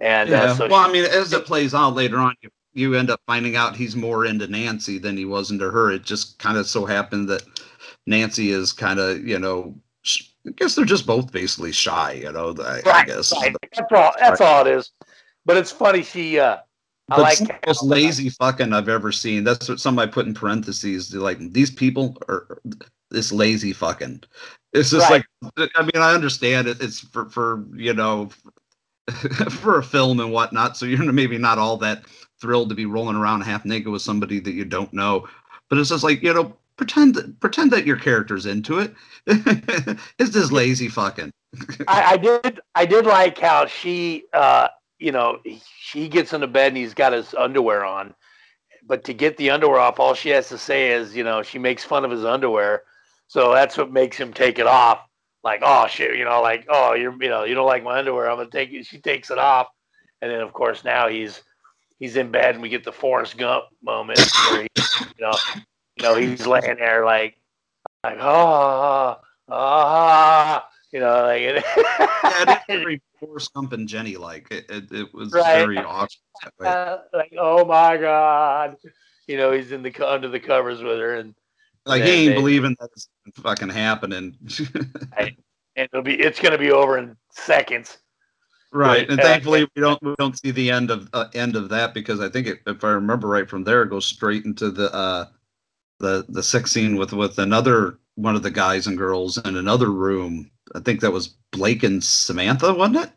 And 0.00 0.28
Yeah. 0.28 0.44
uh, 0.44 0.54
so 0.54 0.68
well, 0.68 0.84
she- 0.84 0.90
I 0.90 0.92
mean, 0.92 1.04
as 1.04 1.32
it 1.32 1.46
plays 1.46 1.74
out 1.74 1.94
later 1.94 2.18
on, 2.18 2.34
you, 2.42 2.50
you 2.74 2.94
end 2.94 3.10
up 3.10 3.20
finding 3.26 3.56
out 3.56 3.74
he's 3.76 3.96
more 3.96 4.26
into 4.26 4.46
Nancy 4.46 4.98
than 4.98 5.16
he 5.16 5.24
was 5.24 5.50
into 5.50 5.70
her. 5.70 5.90
It 5.90 6.04
just 6.04 6.38
kind 6.38 6.58
of 6.58 6.66
so 6.66 6.84
happened 6.84 7.28
that 7.30 7.42
Nancy 8.06 8.50
is 8.50 8.72
kind 8.72 9.00
of, 9.00 9.26
you 9.26 9.38
know, 9.38 9.74
sh- 10.02 10.24
I 10.46 10.50
guess 10.50 10.74
they're 10.74 10.84
just 10.84 11.06
both 11.06 11.32
basically 11.32 11.72
shy, 11.72 12.12
you 12.12 12.30
know. 12.32 12.54
I, 12.60 12.78
I 12.78 12.80
right, 12.84 13.06
guess. 13.06 13.32
right. 13.32 13.56
That's 13.72 13.92
all. 13.92 14.12
That's 14.20 14.40
all 14.40 14.66
it 14.66 14.70
is. 14.72 14.92
But 15.44 15.56
it's 15.56 15.72
funny. 15.72 16.02
She. 16.02 16.38
uh 16.38 16.58
I 17.08 17.20
like. 17.20 17.38
the 17.38 17.56
most 17.66 17.84
lazy 17.84 18.30
fucking 18.30 18.72
I've 18.72 18.88
ever 18.88 19.12
seen. 19.12 19.44
That's 19.44 19.68
what 19.68 19.78
somebody 19.80 20.10
put 20.10 20.26
in 20.26 20.34
parentheses. 20.34 21.08
They're 21.08 21.20
like, 21.20 21.38
these 21.52 21.70
people 21.70 22.16
are 22.28 22.58
this 23.12 23.30
lazy 23.32 23.72
fucking. 23.72 24.24
It's 24.72 24.90
just 24.90 25.08
Right. 25.08 25.24
like, 25.56 25.70
I 25.76 25.82
mean, 25.82 26.02
I 26.02 26.14
understand 26.14 26.66
it. 26.66 26.82
It's 26.82 26.98
for, 27.00 27.30
for 27.30 27.64
you 27.76 27.94
know, 27.94 28.30
for 29.50 29.78
a 29.78 29.82
film 29.82 30.20
and 30.20 30.32
whatnot. 30.32 30.76
So 30.76 30.86
you're 30.86 31.12
maybe 31.12 31.38
not 31.38 31.58
all 31.58 31.76
that 31.78 32.04
thrilled 32.40 32.68
to 32.68 32.74
be 32.74 32.86
rolling 32.86 33.16
around 33.16 33.42
half 33.42 33.64
naked 33.64 33.88
with 33.88 34.02
somebody 34.02 34.40
that 34.40 34.52
you 34.52 34.64
don't 34.64 34.92
know. 34.92 35.28
But 35.68 35.78
it's 35.78 35.90
just 35.90 36.04
like, 36.04 36.22
you 36.22 36.32
know, 36.34 36.54
pretend 36.76 37.36
pretend 37.40 37.70
that 37.72 37.86
your 37.86 37.96
character's 37.96 38.46
into 38.46 38.78
it. 38.78 38.94
it's 40.18 40.30
this 40.30 40.52
lazy 40.52 40.88
fucking. 40.88 41.30
I, 41.88 42.12
I 42.12 42.16
did. 42.16 42.60
I 42.74 42.86
did 42.86 43.06
like 43.06 43.38
how 43.38 43.66
she. 43.66 44.24
uh 44.32 44.68
You 44.98 45.12
know, 45.12 45.40
she 45.78 46.08
gets 46.08 46.32
into 46.32 46.46
bed 46.46 46.68
and 46.68 46.76
he's 46.76 46.94
got 46.94 47.12
his 47.12 47.34
underwear 47.34 47.84
on. 47.84 48.14
But 48.86 49.04
to 49.04 49.12
get 49.12 49.36
the 49.36 49.50
underwear 49.50 49.80
off, 49.80 49.98
all 50.00 50.14
she 50.14 50.30
has 50.30 50.48
to 50.48 50.58
say 50.58 50.92
is, 50.92 51.14
you 51.14 51.24
know, 51.24 51.42
she 51.42 51.58
makes 51.58 51.84
fun 51.84 52.04
of 52.04 52.10
his 52.10 52.24
underwear. 52.24 52.84
So 53.28 53.52
that's 53.52 53.76
what 53.76 53.92
makes 53.92 54.16
him 54.16 54.32
take 54.32 54.58
it 54.58 54.66
off. 54.66 55.00
Like, 55.46 55.62
oh 55.64 55.86
shit, 55.86 56.16
you 56.18 56.24
know, 56.24 56.42
like, 56.42 56.66
oh, 56.68 56.94
you're, 56.94 57.12
you 57.22 57.28
know, 57.28 57.44
you 57.44 57.54
don't 57.54 57.68
like 57.68 57.84
my 57.84 58.00
underwear. 58.00 58.28
I'm 58.28 58.36
gonna 58.36 58.50
take 58.50 58.72
it. 58.72 58.84
She 58.84 58.98
takes 58.98 59.30
it 59.30 59.38
off, 59.38 59.68
and 60.20 60.28
then 60.28 60.40
of 60.40 60.52
course 60.52 60.82
now 60.82 61.06
he's 61.06 61.40
he's 62.00 62.16
in 62.16 62.32
bed, 62.32 62.54
and 62.56 62.62
we 62.62 62.68
get 62.68 62.82
the 62.82 62.90
Forrest 62.90 63.38
Gump 63.38 63.66
moment 63.80 64.18
where 64.18 64.62
he, 64.62 64.68
you 64.74 65.20
know, 65.20 65.32
you 65.94 66.02
know, 66.02 66.16
he's 66.16 66.48
laying 66.48 66.78
there 66.78 67.04
like, 67.04 67.38
like, 68.02 68.18
oh, 68.20 69.18
ah, 69.48 70.68
you 70.90 70.98
know, 70.98 71.22
like, 71.22 71.42
yeah, 71.42 71.62
it 71.62 72.48
is 72.48 72.56
very 72.82 73.00
Forrest 73.20 73.54
Gump 73.54 73.72
and 73.72 73.86
Jenny 73.88 74.16
like. 74.16 74.48
It, 74.50 74.64
it, 74.68 74.90
it 74.90 75.14
was 75.14 75.32
Right. 75.32 75.58
very 75.58 75.78
awkward. 75.78 76.10
uh, 76.64 76.98
like, 77.14 77.32
oh 77.38 77.64
my 77.64 77.96
god, 77.98 78.78
you 79.28 79.36
know, 79.36 79.52
he's 79.52 79.70
in 79.70 79.84
the 79.84 79.94
under 80.12 80.26
the 80.28 80.40
covers 80.40 80.82
with 80.82 80.98
her, 80.98 81.14
and 81.14 81.36
Like 81.86 82.02
he 82.02 82.10
ain't 82.10 82.34
they- 82.34 82.40
believing 82.40 82.76
that 82.80 82.90
it's 82.94 83.08
fucking 83.36 83.68
happening. 83.70 84.36
and 85.16 85.32
it'll 85.76 86.02
be 86.02 86.14
it's 86.14 86.40
going 86.40 86.52
to 86.52 86.58
be 86.58 86.72
over 86.72 86.98
in 86.98 87.16
seconds. 87.30 87.98
Right, 88.72 89.08
and 89.08 89.18
Uh, 89.20 89.22
thankfully 89.22 89.66
we 89.74 89.80
don't 89.80 90.02
we 90.02 90.14
don't 90.18 90.38
see 90.38 90.50
the 90.50 90.70
end 90.70 90.90
of 90.90 91.08
uh, 91.12 91.28
end 91.34 91.56
of 91.56 91.68
that 91.70 91.94
because 91.94 92.20
I 92.20 92.28
think 92.28 92.46
it, 92.48 92.60
if 92.66 92.82
I 92.84 92.90
remember 92.90 93.28
right 93.28 93.48
from 93.48 93.64
there, 93.64 93.82
it 93.82 93.90
goes 93.90 94.04
straight 94.04 94.44
into 94.44 94.70
the 94.70 94.92
uh, 94.92 95.26
the 96.00 96.26
the 96.28 96.42
sex 96.42 96.72
scene 96.72 96.96
with 96.96 97.12
with 97.12 97.38
another 97.38 97.98
one 98.16 98.34
of 98.34 98.42
the 98.42 98.50
guys 98.50 98.86
and 98.88 98.98
girls 98.98 99.38
in 99.38 99.56
another 99.56 99.90
room. 99.92 100.50
I 100.74 100.80
think 100.80 101.00
that 101.00 101.12
was 101.12 101.36
Blake 101.52 101.84
and 101.84 102.02
Samantha, 102.02 102.74
wasn't 102.74 103.04
it? 103.06 103.12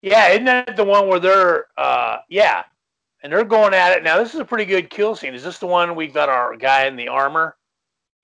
Yeah, 0.00 0.28
isn't 0.28 0.46
that 0.46 0.76
the 0.76 0.84
one 0.84 1.06
where 1.06 1.20
they're 1.20 1.66
uh 1.76 2.18
yeah, 2.30 2.64
and 3.22 3.30
they're 3.30 3.44
going 3.44 3.74
at 3.74 3.92
it 3.92 4.02
now? 4.02 4.16
This 4.18 4.32
is 4.34 4.40
a 4.40 4.44
pretty 4.44 4.64
good 4.64 4.88
kill 4.88 5.14
scene. 5.14 5.34
Is 5.34 5.44
this 5.44 5.58
the 5.58 5.66
one 5.66 5.94
we 5.94 6.06
got 6.08 6.30
our 6.30 6.56
guy 6.56 6.86
in 6.86 6.96
the 6.96 7.08
armor? 7.08 7.56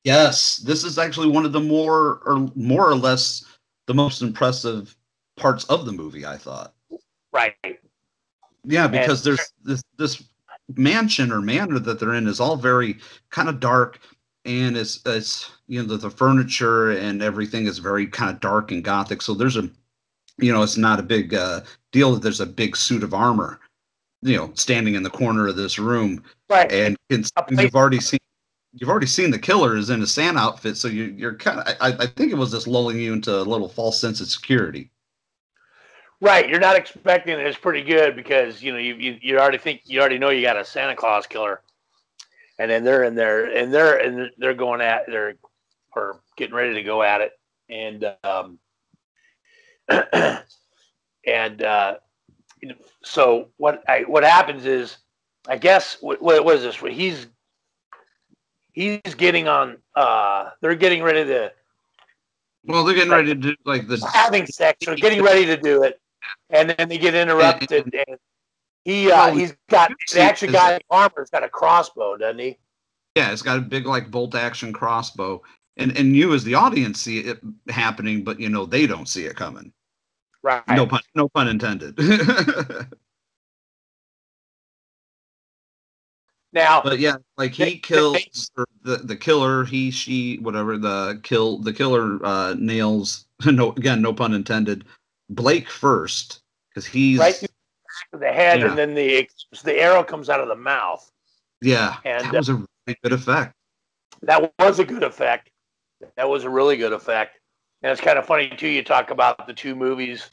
Yes, 0.05 0.59
this 0.59 0.85
is 0.85 0.99
actually 0.99 1.29
one 1.29 1.45
of 1.47 1.53
the 1.53 1.61
more 1.61 2.21
or 2.27 2.51
more 2.55 2.89
or 2.89 2.95
less 2.95 3.45
the 3.87 3.95
most 3.95 4.21
impressive 4.23 4.95
parts 5.37 5.65
of 5.65 5.87
the 5.87 5.93
movie. 5.93 6.27
I 6.27 6.37
thought. 6.37 6.75
Right. 7.33 7.55
Yeah, 8.65 8.87
because 8.87 9.27
And- 9.27 9.37
there's 9.37 9.53
this 9.65 9.83
this 9.97 10.23
mansion 10.77 11.33
or 11.33 11.41
manor 11.41 11.79
that 11.79 11.99
they're 12.01 12.15
in 12.15 12.27
is 12.27 12.41
all 12.41 12.57
very 12.57 12.99
kind 13.31 13.49
of 13.49 13.61
dark, 13.61 13.99
and 14.45 14.77
it's 14.77 15.01
it's 15.07 15.51
you 15.67 15.81
know 15.83 15.89
the, 15.89 15.97
the 15.97 16.11
furniture 16.11 16.91
and 16.93 17.23
everything 17.23 17.67
is 17.67 17.79
very 17.79 18.07
kind 18.07 18.31
of 18.31 18.41
dark 18.41 18.71
and 18.73 18.85
gothic. 18.85 19.23
So 19.23 19.33
there's 19.35 19.57
a 19.57 19.69
you 20.39 20.53
know 20.53 20.63
it's 20.63 20.77
not 20.77 21.01
a 21.01 21.03
big 21.03 21.33
uh, 21.35 21.63
deal 21.93 22.13
that 22.13 22.23
there's 22.23 22.41
a 22.41 22.47
big 22.47 22.77
suit 22.77 23.03
of 23.03 23.15
armor, 23.15 23.59
you 24.23 24.37
know, 24.37 24.51
standing 24.55 24.95
in 24.97 25.03
the 25.03 25.11
corner 25.11 25.49
of 25.49 25.57
this 25.57 25.79
room, 25.79 26.23
Right. 26.51 26.71
and 26.71 26.97
it's, 27.09 27.31
you've 27.51 27.75
already 27.75 28.01
seen. 28.01 28.19
You've 28.77 28.91
already 28.91 29.07
seen 29.07 29.31
the 29.31 29.39
killer 29.39 29.77
is 29.77 29.91
in 29.91 30.03
a 30.03 30.07
Santa 30.07 30.41
outfit, 30.41 30.77
so 30.77 30.89
you, 30.89 31.05
you're 31.05 31.37
kind 31.37 31.61
of. 31.61 31.77
I, 31.81 32.05
I 32.05 32.07
think 32.07 32.33
it 32.33 32.37
was 32.37 32.51
just 32.51 32.67
lulling 32.67 32.99
you 32.99 33.13
into 33.13 33.35
a 33.37 33.43
little 33.43 33.69
false 33.69 34.01
sense 34.01 34.21
of 34.21 34.29
security. 34.29 34.91
Right, 36.21 36.49
you're 36.49 36.61
not 36.61 36.77
expecting 36.77 37.39
it. 37.39 37.47
It's 37.47 37.59
pretty 37.59 37.83
good 37.83 38.17
because 38.17 38.63
you 38.63 38.73
know 38.73 38.79
you, 38.79 38.95
you 38.95 39.19
you 39.21 39.39
already 39.39 39.59
think 39.59 39.83
you 39.85 40.01
already 40.01 40.19
know 40.19 40.31
you 40.31 40.43
got 40.43 40.57
a 40.57 40.65
Santa 40.65 40.97
Claus 40.97 41.27
killer, 41.27 41.61
and 42.59 42.71
then 42.71 42.83
they're 42.83 43.05
in 43.05 43.15
there 43.15 43.45
and 43.57 43.73
they're 43.73 43.99
and 43.99 44.31
they're 44.39 44.55
going 44.55 44.81
at 44.81 45.07
they're 45.07 45.35
or 45.95 46.21
getting 46.37 46.55
ready 46.55 46.75
to 46.75 46.83
go 46.83 47.03
at 47.03 47.21
it, 47.21 47.33
and 47.69 48.13
um, 48.25 48.59
and 51.27 51.63
uh, 51.63 51.97
so 53.03 53.49
what 53.57 53.83
I 53.89 54.01
what 54.03 54.25
happens 54.25 54.67
is, 54.67 54.97
I 55.47 55.59
guess 55.59 55.99
what 56.01 56.23
what 56.23 56.57
is 56.57 56.63
this? 56.63 56.77
He's 56.77 57.27
he's 58.75 59.15
getting 59.17 59.49
on. 59.49 59.79
Uh, 59.95 60.51
they're 60.61 60.75
getting 60.75 61.03
ready 61.03 61.25
to 61.25 61.53
Well, 62.65 62.85
they're 62.85 62.95
getting 62.95 63.11
ready 63.11 63.29
to 63.29 63.35
do 63.35 63.57
like 63.65 63.87
the 63.89 64.05
having 64.13 64.47
sex 64.47 64.87
or 64.87 64.95
getting 64.97 65.23
ready 65.23 65.47
to 65.47 65.57
do 65.57 65.83
it, 65.83 66.01
and 66.51 66.71
then 66.71 66.89
they 66.89 66.99
get 66.99 67.15
interrupted. 67.15 67.95
And 67.95 68.19
he 68.85 69.11
uh, 69.11 69.29
Well, 69.29 69.35
he's 69.37 69.55
got 69.71 69.93
the 70.13 70.21
actual 70.21 70.49
is 70.49 70.55
guy 70.55 70.81
armor's 70.91 71.31
got 71.31 71.45
a 71.45 71.49
crossbow, 71.49 72.17
doesn't 72.19 72.41
he? 72.41 72.59
Yeah, 73.17 73.33
it's 73.33 73.43
got 73.43 73.59
a 73.59 73.63
big 73.63 73.87
like 73.87 74.11
bolt 74.11 74.35
action 74.35 74.73
crossbow. 74.73 75.43
And 75.77 75.97
and 75.97 76.15
you 76.15 76.35
as 76.35 76.45
the 76.45 76.55
audience 76.55 77.01
see 77.01 77.21
it 77.21 77.41
happening, 77.69 78.23
but 78.23 78.39
you 78.39 78.49
know 78.49 78.67
they 78.67 78.87
don't 78.87 79.09
see 79.09 79.25
it 79.25 79.37
coming. 79.37 79.73
Right. 80.43 80.63
No 80.69 80.87
pun 80.87 81.01
no 81.15 81.29
pun 81.29 81.49
intended. 81.49 81.99
Now, 86.55 86.81
but 86.83 87.01
yeah, 87.01 87.17
like 87.37 87.53
he 87.53 87.79
kills 87.79 88.49
the 88.85 88.97
the 88.99 89.17
killer, 89.17 89.65
he 89.65 89.91
she 89.91 90.37
whatever 90.37 90.79
the 90.79 91.19
kill 91.25 91.59
the 91.59 91.73
killer 91.73 92.25
uh 92.25 92.55
nails 92.57 93.27
no 93.47 93.73
again 93.73 94.01
no 94.01 94.15
pun 94.15 94.33
intended 94.33 94.85
Blake 95.31 95.69
first 95.69 96.43
because 96.71 96.87
he's 96.87 97.19
right 97.19 97.35
through 97.35 97.49
the 98.13 98.19
the 98.19 98.33
head, 98.33 98.61
Yeah. 98.61 98.69
and 98.69 98.79
then 98.79 98.95
the 98.95 99.29
the 99.65 99.77
arrow 99.81 100.05
comes 100.05 100.31
out 100.31 100.41
of 100.41 100.47
the 100.49 100.55
mouth. 100.55 101.11
yeah 101.61 101.97
And, 102.05 102.25
that 102.27 102.33
was 102.39 102.49
a 102.49 102.55
really 102.55 102.99
good 103.03 103.13
effect. 103.13 103.53
That 104.23 104.53
was 104.61 104.79
a 104.79 104.85
good 104.85 105.03
effect. 105.03 105.51
That 106.17 106.29
was 106.29 106.45
a 106.45 106.51
really 106.51 106.77
good 106.77 106.93
effect. 106.93 107.41
And 107.83 107.91
it's 107.91 108.01
kind 108.01 108.17
of 108.19 108.27
funny 108.27 108.49
too. 108.49 108.69
You 108.69 108.85
talk 108.85 109.11
about 109.11 109.47
the 109.49 109.53
two 109.55 109.75
movies, 109.75 110.31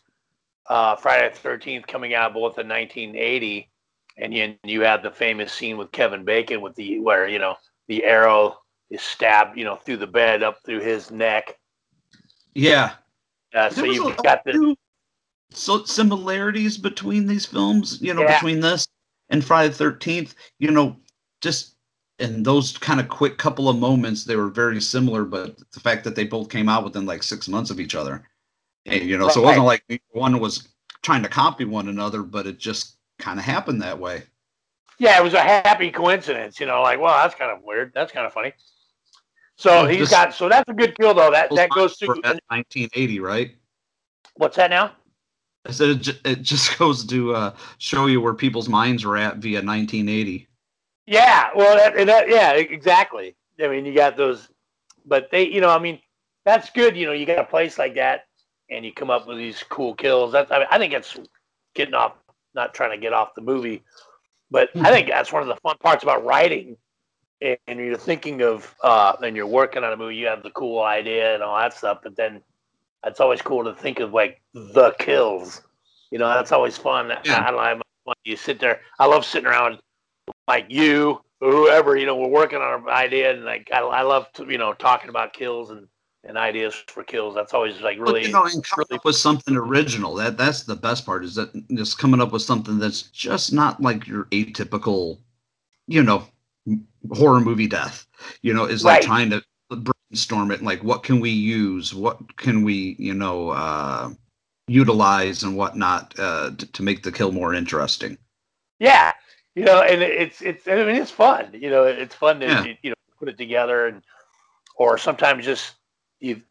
uh, 0.70 0.96
Friday 0.98 1.30
the 1.30 1.36
Thirteenth 1.36 1.88
coming 1.88 2.14
out 2.14 2.34
both 2.34 2.60
in 2.60 2.68
1980, 2.70 3.71
and 4.18 4.34
you 4.34 4.56
you 4.64 4.82
had 4.82 5.04
the 5.04 5.12
famous 5.12 5.52
scene 5.54 5.78
with 5.78 5.92
Kevin 5.92 6.24
Bacon 6.24 6.62
with 6.62 6.76
the 6.76 7.00
where 7.00 7.28
you 7.28 7.40
know 7.40 7.56
the 7.88 8.04
arrow 8.04 8.58
is 8.90 9.02
stabbed 9.02 9.58
you 9.58 9.64
know 9.64 9.76
through 9.78 9.98
the 9.98 10.08
bed 10.08 10.44
up 10.44 10.58
through 10.66 10.82
his 10.82 11.12
neck. 11.12 11.58
Yeah, 12.54 12.94
Uh, 13.54 13.70
so 13.70 13.86
you've 13.86 14.18
a- 14.20 14.24
got 14.24 14.44
the 14.44 14.76
so 15.54 15.84
similarities 15.84 16.78
between 16.78 17.28
these 17.28 17.46
films, 17.46 18.02
you 18.02 18.14
know, 18.14 18.22
Yeah. 18.22 18.36
between 18.36 18.62
this 18.62 18.88
and 19.30 19.44
Friday 19.44 19.70
the 19.70 19.76
Thirteenth, 19.76 20.36
you 20.60 20.72
know, 20.72 20.96
just 21.42 21.76
in 22.20 22.44
those 22.44 22.78
kind 22.78 23.00
of 23.00 23.10
quick 23.10 23.38
couple 23.38 23.68
of 23.68 23.78
moments, 23.78 24.24
they 24.24 24.36
were 24.36 24.50
very 24.50 24.80
similar. 24.80 25.26
But 25.26 25.58
the 25.72 25.80
fact 25.80 26.04
that 26.04 26.16
they 26.16 26.24
both 26.26 26.50
came 26.50 26.70
out 26.70 26.84
within 26.84 27.06
like 27.06 27.24
six 27.24 27.48
months 27.48 27.70
of 27.72 27.80
each 27.80 27.96
other, 27.96 28.28
and, 28.86 29.04
you 29.04 29.18
know, 29.18 29.28
so 29.30 29.42
it 29.42 29.46
wasn't 29.46 29.66
like 29.66 29.84
one 30.12 30.40
was 30.40 30.70
trying 31.02 31.24
to 31.24 31.30
copy 31.30 31.66
one 31.66 31.88
another, 31.88 32.22
but 32.24 32.48
it 32.48 32.60
just 32.60 32.98
kind 33.22 33.40
of 33.40 33.46
happened 33.46 33.82
that 33.82 34.00
way. 34.00 34.24
yeah, 35.00 35.18
it 35.18 35.24
was 35.24 35.34
a 35.34 35.42
happy 35.42 35.92
coincidence. 35.92 36.60
You 36.60 36.66
know, 36.66 36.82
like 36.82 37.00
well, 37.00 37.16
that's 37.22 37.36
kind 37.36 37.52
of 37.52 37.64
weird. 37.64 37.92
That's 37.94 38.12
kind 38.12 38.26
of 38.26 38.34
funny. 38.34 38.54
So 39.56 39.86
he's 39.86 40.00
just- 40.00 40.12
got 40.12 40.34
so 40.34 40.50
that's 40.50 40.70
a 40.70 40.74
good 40.74 40.98
kill 40.98 41.14
though. 41.14 41.32
That 41.32 41.50
that 41.56 41.70
goes 41.70 41.98
through. 41.98 42.22
1980, 42.22 43.20
right? 43.20 43.56
What's 44.36 44.58
that 44.58 44.70
now? 44.70 44.94
I 45.66 45.72
said 45.72 45.90
it, 45.90 46.20
it 46.26 46.42
just 46.42 46.78
goes 46.80 47.06
to 47.06 47.36
uh, 47.36 47.56
show 47.78 48.08
you 48.08 48.22
where 48.22 48.34
people's 48.34 48.70
minds 48.70 49.06
were 49.06 49.18
at 49.18 49.38
via 49.38 49.58
1980. 49.58 50.48
Yeah, 51.06 51.50
well, 51.56 51.76
that, 51.78 51.98
and 51.98 52.08
that, 52.10 52.30
yeah, 52.30 52.54
exactly. 52.54 53.36
I 53.62 53.68
mean, 53.68 53.86
you 53.86 53.94
got 53.94 54.18
those, 54.18 54.50
but 55.06 55.30
they, 55.32 55.48
you 55.48 55.62
know, 55.62 55.70
I 55.70 55.80
mean, 55.80 56.00
that's 56.46 56.70
good. 56.70 56.96
You 56.96 57.06
know, 57.08 57.12
you 57.12 57.26
got 57.26 57.40
a 57.40 57.44
place 57.44 57.78
like 57.78 57.96
that, 57.96 58.26
and 58.70 58.86
you 58.86 58.94
come 58.94 59.10
up 59.10 59.28
with 59.28 59.38
these 59.38 59.64
cool 59.64 59.94
kills. 59.94 60.32
That's, 60.32 60.52
I, 60.52 60.60
mean, 60.60 60.68
I 60.72 60.78
think 60.78 60.94
it's 60.94 61.20
getting 61.76 61.94
off, 61.94 62.14
not 62.54 62.74
trying 62.74 62.92
to 62.92 62.98
get 62.98 63.14
off 63.14 63.36
the 63.36 63.42
movie, 63.42 63.84
but 64.50 64.70
I 64.76 64.92
think 64.92 65.08
that's 65.08 65.32
one 65.32 65.42
of 65.42 65.48
the 65.48 65.56
fun 65.58 65.78
parts 65.80 66.04
about 66.04 66.26
writing. 66.26 66.78
And, 67.42 67.58
and 67.68 67.80
you're 67.80 67.98
thinking 67.98 68.42
of, 68.42 68.76
uh, 68.84 69.16
and 69.24 69.36
you're 69.36 69.48
working 69.48 69.84
on 69.84 69.94
a 69.94 69.98
movie, 69.98 70.16
you 70.16 70.28
have 70.28 70.44
the 70.44 70.52
cool 70.52 70.82
idea 70.82 71.34
and 71.34 71.42
all 71.42 71.58
that 71.58 71.74
stuff, 71.74 72.00
but 72.04 72.16
then 72.16 72.42
it's 73.06 73.20
always 73.20 73.42
cool 73.42 73.64
to 73.64 73.74
think 73.74 74.00
of 74.00 74.14
like 74.14 74.42
the 74.54 74.92
kills. 75.00 75.62
You 76.12 76.20
know, 76.20 76.28
that's 76.28 76.52
always 76.52 76.78
fun. 76.78 77.12
I, 77.12 77.16
I 77.16 77.52
don't 77.52 77.56
know. 77.56 77.62
how 77.62 77.82
much 78.06 78.18
You 78.26 78.36
sit 78.36 78.60
there. 78.60 78.82
I 79.00 79.06
love 79.06 79.26
sitting 79.26 79.48
around 79.48 79.80
like 80.48 80.66
you 80.70 81.22
or 81.40 81.52
whoever, 81.52 81.98
you 81.98 82.06
know, 82.06 82.16
we're 82.16 82.28
working 82.28 82.60
on 82.60 82.84
an 82.84 82.90
idea 82.90 83.32
and 83.32 83.46
like 83.46 83.70
I, 83.74 83.80
I 83.80 84.02
love 84.02 84.32
to, 84.34 84.46
you 84.50 84.58
know, 84.58 84.74
talking 84.74 85.10
about 85.10 85.34
kills 85.34 85.72
and, 85.72 85.88
and 86.24 86.38
ideas 86.38 86.76
for 86.88 87.04
kills. 87.04 87.36
That's 87.36 87.54
always 87.54 87.82
like 87.82 88.00
really 88.00 88.22
But, 88.22 88.28
you 88.28 88.34
know, 88.34 88.46
and 88.46 88.64
coming 88.64 88.88
up 88.92 89.06
with 89.06 89.16
something 89.16 89.56
original. 89.56 90.16
That 90.16 90.38
that's 90.38 90.64
the 90.64 90.76
best 90.76 91.06
part 91.06 91.24
is 91.24 91.36
that 91.36 91.52
just 91.76 91.98
coming 91.98 92.22
up 92.22 92.32
with 92.32 92.42
something 92.42 92.80
that's 92.80 93.04
just 93.04 93.54
not 93.54 93.82
like 93.82 94.08
your 94.08 94.26
atypical, 94.26 95.20
you 95.88 96.04
know, 96.04 96.28
horror 97.12 97.42
movie 97.42 97.68
death. 97.68 98.06
You 98.42 98.54
know, 98.54 98.66
is 98.66 98.86
like 98.86 98.96
Right. 98.96 99.02
trying 99.02 99.30
to 99.32 99.44
brainstorm 99.70 100.52
it. 100.52 100.62
Like, 100.62 100.84
what 100.84 101.04
can 101.04 101.20
we 101.20 101.30
use? 101.32 101.94
What 101.94 102.38
can 102.38 102.64
we, 102.64 102.96
you 103.00 103.14
know, 103.14 103.50
uh, 103.50 104.12
utilize 104.68 105.44
and 105.44 105.58
whatnot 105.58 106.14
uh, 106.20 106.52
to, 106.58 106.72
to 106.72 106.84
make 106.84 107.04
the 107.04 107.12
kill 107.12 107.32
more 107.32 107.54
interesting? 107.54 108.18
Yeah, 108.80 109.14
you 109.56 109.64
know, 109.66 109.82
and 109.82 110.02
it's 110.02 110.42
it's 110.42 110.68
I 110.68 110.76
mean 110.76 110.96
it's 110.96 111.12
fun. 111.12 111.50
You 111.54 111.70
know, 111.70 111.84
it's 111.84 112.16
fun 112.16 112.40
to 112.42 112.48
Yeah. 112.48 112.66
you 112.82 112.90
know 112.92 112.96
put 113.20 113.30
it 113.30 113.38
together 113.38 113.88
and 113.88 114.02
or 114.76 114.98
sometimes 114.98 115.46
just 115.46 115.76
you. 116.22 116.42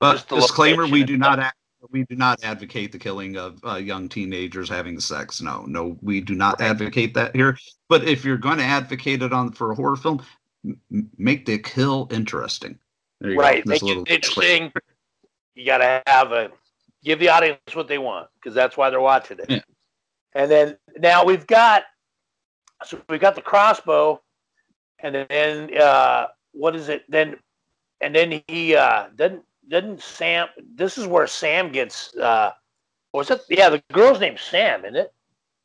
But 0.00 0.12
Just 0.12 0.28
the 0.28 0.36
disclaimer: 0.36 0.84
we 0.84 1.00
location 1.00 1.06
do 1.06 1.16
not 1.18 1.38
act, 1.40 1.56
we 1.90 2.04
do 2.04 2.16
not 2.16 2.42
advocate 2.44 2.92
the 2.92 2.98
killing 2.98 3.36
of 3.36 3.60
uh, 3.64 3.76
young 3.76 4.08
teenagers 4.08 4.68
having 4.68 5.00
sex. 5.00 5.40
No, 5.40 5.64
no, 5.66 5.96
we 6.02 6.20
do 6.20 6.34
not 6.34 6.60
advocate 6.60 7.14
that 7.14 7.34
here. 7.34 7.56
But 7.88 8.04
if 8.04 8.24
you're 8.24 8.36
going 8.36 8.58
to 8.58 8.64
advocate 8.64 9.22
it 9.22 9.32
on 9.32 9.52
for 9.52 9.72
a 9.72 9.74
horror 9.74 9.96
film, 9.96 10.22
m- 10.64 11.10
make 11.16 11.46
the 11.46 11.58
kill 11.58 12.08
interesting. 12.10 12.78
There 13.20 13.30
you 13.30 13.36
go. 13.36 13.42
right, 13.42 13.62
That's 13.64 13.82
make 13.82 13.96
it 13.96 14.10
interesting. 14.10 14.72
You 15.54 15.64
got 15.64 15.78
to 15.78 16.02
have 16.06 16.32
a 16.32 16.50
give 17.02 17.18
the 17.18 17.28
audience 17.28 17.58
what 17.72 17.88
they 17.88 17.98
want 17.98 18.28
because 18.34 18.54
that's 18.54 18.76
why 18.76 18.90
they're 18.90 19.00
watching 19.00 19.38
it. 19.38 19.46
Yeah. 19.48 19.60
And 20.34 20.50
then 20.50 20.76
now 20.98 21.24
we've 21.24 21.46
got 21.46 21.84
so 22.84 23.00
we've 23.08 23.20
got 23.20 23.34
the 23.34 23.42
crossbow, 23.42 24.20
and 24.98 25.26
then 25.30 25.76
uh, 25.78 26.26
what 26.52 26.76
is 26.76 26.88
it? 26.88 27.04
Then 27.08 27.36
and 28.00 28.14
then 28.14 28.42
he 28.48 28.74
uh, 28.76 29.06
doesn't 29.16 29.42
doesn't 29.68 30.02
Sam. 30.02 30.48
This 30.74 30.98
is 30.98 31.06
where 31.06 31.26
Sam 31.26 31.72
gets. 31.72 32.14
Uh, 32.16 32.52
was 33.12 33.30
it? 33.30 33.42
Yeah, 33.48 33.70
the 33.70 33.82
girl's 33.92 34.20
name's 34.20 34.42
Sam, 34.42 34.84
isn't 34.84 34.96
it? 34.96 35.12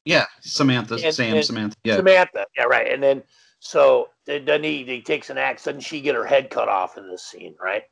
Yeah, 0.06 0.26
Samantha, 0.42 0.96
And- 0.96 1.14
Sam, 1.14 1.36
and 1.36 1.46
Samantha. 1.46 1.76
Yeah, 1.84 1.98
Samantha. 1.98 2.46
Yeah, 2.58 2.64
right. 2.64 2.92
And 2.92 3.04
then 3.04 3.24
so 3.60 4.10
then 4.26 4.64
he, 4.64 4.84
he 4.84 5.02
takes 5.02 5.30
an 5.30 5.38
axe. 5.38 5.66
Doesn't 5.66 5.82
she 5.82 6.02
get 6.02 6.16
her 6.16 6.26
head 6.26 6.50
cut 6.50 6.68
off 6.70 6.98
in 6.98 7.08
this 7.10 7.24
scene? 7.24 7.56
Right. 7.62 7.84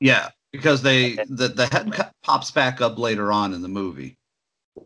yeah. 0.00 0.28
because 0.52 0.80
they 0.80 1.16
the 1.28 1.48
the 1.48 1.66
head 1.66 1.92
cut 1.92 2.12
pops 2.22 2.50
back 2.50 2.80
up 2.80 2.98
later 2.98 3.30
on 3.32 3.52
in 3.52 3.60
the 3.60 3.68
movie. 3.68 4.16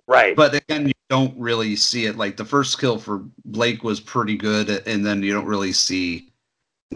Right. 0.08 0.34
But 0.34 0.54
again, 0.54 0.86
you 0.88 0.92
don't 1.10 1.38
really 1.38 1.76
see 1.76 2.06
it. 2.06 2.16
Like 2.16 2.36
the 2.36 2.44
first 2.44 2.80
kill 2.80 2.98
for 2.98 3.24
Blake 3.44 3.84
was 3.84 4.00
pretty 4.00 4.36
good, 4.36 4.70
and 4.88 5.04
then 5.06 5.22
you 5.22 5.32
don't 5.32 5.46
really 5.46 5.72
see, 5.72 6.31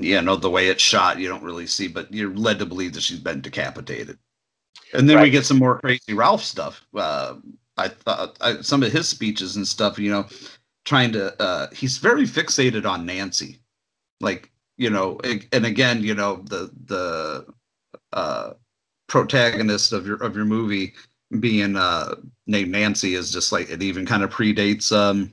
you 0.01 0.21
know, 0.23 0.37
the 0.37 0.51
way 0.51 0.69
it's 0.69 0.83
shot. 0.83 1.19
You 1.19 1.29
don't 1.29 1.43
really 1.43 1.67
see, 1.67 1.89
but 1.89 2.13
you're 2.13 2.35
led 2.35 2.59
to 2.59 2.67
believe 2.67 2.93
that 2.95 3.03
she's 3.03 3.19
been 3.19 3.41
decapitated. 3.41 4.19
And 4.93 5.09
then 5.09 5.21
we 5.21 5.31
get 5.31 5.45
some 5.45 5.59
more 5.59 5.79
crazy 5.81 6.15
Ralph 6.15 6.43
stuff. 6.43 6.87
Uh, 6.95 7.35
I 7.77 7.89
thought 7.89 8.37
I, 8.41 8.61
some 8.61 8.83
of 8.83 8.93
his 8.93 9.09
speeches 9.09 9.57
and 9.57 9.67
stuff. 9.67 9.99
You 9.99 10.11
know, 10.11 10.27
trying 10.85 11.13
to. 11.13 11.41
Uh, 11.43 11.69
he's 11.73 11.99
very 11.99 12.25
fixated 12.25 12.87
on 12.87 13.05
Nancy, 13.05 13.59
like 14.21 14.51
you 14.77 14.91
know, 14.91 15.19
and 15.53 15.67
again, 15.67 16.03
you 16.03 16.15
know, 16.15 16.37
the 16.45 16.71
the 16.87 17.47
uh, 18.13 18.53
protagonist 19.09 19.93
of 19.93 20.07
your 20.07 20.23
of 20.23 20.37
your 20.37 20.45
movie 20.45 20.95
being 21.41 21.77
uh, 21.77 22.15
named 22.47 22.71
Nancy 22.71 23.15
is 23.15 23.33
just 23.33 23.53
like 23.53 23.69
it 23.71 23.83
even 23.83 24.07
kind 24.07 24.23
of 24.23 24.31
predates 24.31 24.93
um, 24.97 25.33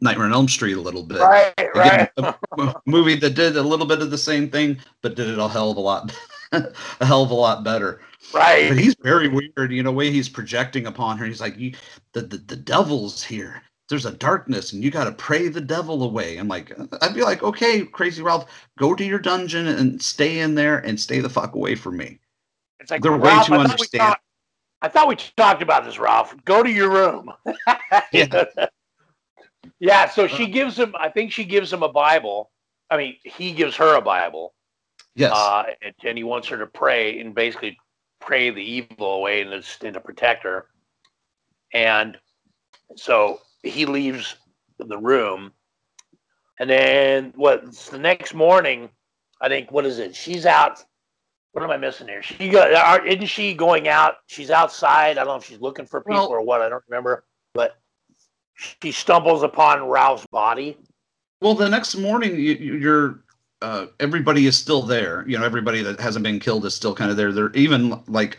Nightmare 0.00 0.26
on 0.26 0.32
Elm 0.32 0.48
Street 0.48 0.76
a 0.76 0.80
little 0.80 1.02
bit. 1.02 1.20
Right, 1.20 1.52
Again, 1.58 2.08
right. 2.18 2.34
a 2.58 2.74
movie 2.86 3.16
that 3.16 3.30
did 3.34 3.56
a 3.56 3.62
little 3.62 3.86
bit 3.86 4.00
of 4.02 4.10
the 4.10 4.18
same 4.18 4.50
thing, 4.50 4.78
but 5.02 5.14
did 5.14 5.28
it 5.28 5.38
a 5.38 5.48
hell 5.48 5.70
of 5.70 5.76
a 5.76 5.80
lot, 5.80 6.14
a 6.52 6.72
hell 7.04 7.22
of 7.22 7.30
a 7.30 7.34
lot 7.34 7.64
better. 7.64 8.00
Right. 8.34 8.68
But 8.68 8.78
he's 8.78 8.96
very 9.02 9.28
weird, 9.28 9.72
you 9.72 9.82
know, 9.82 9.92
way 9.92 10.10
he's 10.10 10.28
projecting 10.28 10.86
upon 10.86 11.16
her. 11.18 11.24
He's 11.24 11.40
like, 11.40 11.56
you, 11.58 11.74
the, 12.12 12.22
the 12.22 12.36
the 12.38 12.56
devil's 12.56 13.22
here. 13.22 13.62
There's 13.88 14.04
a 14.04 14.12
darkness, 14.12 14.72
and 14.72 14.82
you 14.82 14.90
got 14.90 15.04
to 15.04 15.12
pray 15.12 15.46
the 15.46 15.60
devil 15.60 16.02
away. 16.02 16.38
I'm 16.38 16.48
like, 16.48 16.76
uh, 16.78 16.86
I'd 17.02 17.14
be 17.14 17.22
like, 17.22 17.44
okay, 17.44 17.84
crazy 17.84 18.20
Ralph, 18.20 18.46
go 18.78 18.94
to 18.96 19.04
your 19.04 19.20
dungeon 19.20 19.68
and 19.68 20.02
stay 20.02 20.40
in 20.40 20.56
there 20.56 20.78
and 20.78 20.98
stay 20.98 21.20
the 21.20 21.30
fuck 21.30 21.54
away 21.54 21.76
from 21.76 21.96
me. 21.96 22.18
It's 22.80 22.90
like 22.90 23.00
They're 23.02 23.12
way 23.16 23.28
Ralph, 23.30 23.46
too 23.46 23.54
I 23.54 23.56
thought 23.58 23.64
we 23.66 23.70
understand- 23.70 24.16
I 24.82 24.88
thought 24.88 25.08
we 25.08 25.16
talked 25.16 25.62
about 25.62 25.84
this, 25.84 25.98
Ralph. 25.98 26.34
Go 26.44 26.62
to 26.62 26.70
your 26.70 26.90
room. 26.90 27.32
Yeah. 28.12 28.44
Yeah. 29.78 30.08
So 30.08 30.26
she 30.26 30.46
gives 30.46 30.78
him. 30.78 30.94
I 30.98 31.08
think 31.08 31.32
she 31.32 31.44
gives 31.44 31.72
him 31.72 31.82
a 31.82 31.88
Bible. 31.88 32.50
I 32.90 32.96
mean, 32.96 33.16
he 33.24 33.52
gives 33.52 33.76
her 33.76 33.96
a 33.96 34.00
Bible. 34.00 34.54
Yes. 35.14 35.32
Uh, 35.34 35.64
and, 35.82 35.94
and 36.04 36.18
he 36.18 36.24
wants 36.24 36.46
her 36.48 36.58
to 36.58 36.66
pray 36.66 37.20
and 37.20 37.34
basically 37.34 37.78
pray 38.20 38.50
the 38.50 38.62
evil 38.62 39.14
away 39.14 39.42
and, 39.42 39.50
to- 39.62 39.86
and 39.86 39.94
to 39.94 40.00
protect 40.00 40.42
her. 40.44 40.66
And 41.72 42.16
so 42.96 43.40
he 43.62 43.86
leaves 43.86 44.36
the 44.78 44.98
room. 44.98 45.52
And 46.60 46.70
then 46.70 47.32
what? 47.36 47.64
it's 47.64 47.88
the 47.88 47.98
next 47.98 48.34
morning, 48.34 48.88
I 49.40 49.48
think. 49.48 49.70
What 49.72 49.84
is 49.86 49.98
it? 49.98 50.14
She's 50.14 50.46
out. 50.46 50.82
What 51.52 51.64
am 51.64 51.70
I 51.70 51.76
missing 51.78 52.08
here? 52.08 52.22
She 52.22 52.50
got. 52.50 52.72
are- 52.74 53.06
Isn't 53.06 53.26
she 53.26 53.54
going 53.54 53.88
out? 53.88 54.16
She's 54.26 54.50
outside. 54.50 55.12
I 55.12 55.24
don't 55.24 55.28
know 55.28 55.36
if 55.36 55.44
she's 55.44 55.60
looking 55.60 55.86
for 55.86 56.00
people 56.02 56.14
Well- 56.20 56.28
or 56.28 56.42
what. 56.42 56.62
I 56.62 56.68
don't 56.68 56.84
remember. 56.88 57.24
But 57.54 57.76
she 58.56 58.90
stumbles 58.90 59.42
upon 59.42 59.88
Ralph's 59.88 60.26
body. 60.26 60.76
Well, 61.40 61.54
the 61.54 61.68
next 61.68 61.94
morning, 61.96 62.36
you, 62.36 62.54
you're 62.54 63.20
uh, 63.62 63.86
everybody 64.00 64.46
is 64.46 64.56
still 64.56 64.82
there. 64.82 65.24
You 65.28 65.38
know, 65.38 65.44
everybody 65.44 65.82
that 65.82 66.00
hasn't 66.00 66.22
been 66.22 66.40
killed 66.40 66.64
is 66.64 66.74
still 66.74 66.94
kind 66.94 67.10
of 67.10 67.16
there. 67.16 67.32
They're 67.32 67.52
even 67.54 68.02
like, 68.06 68.38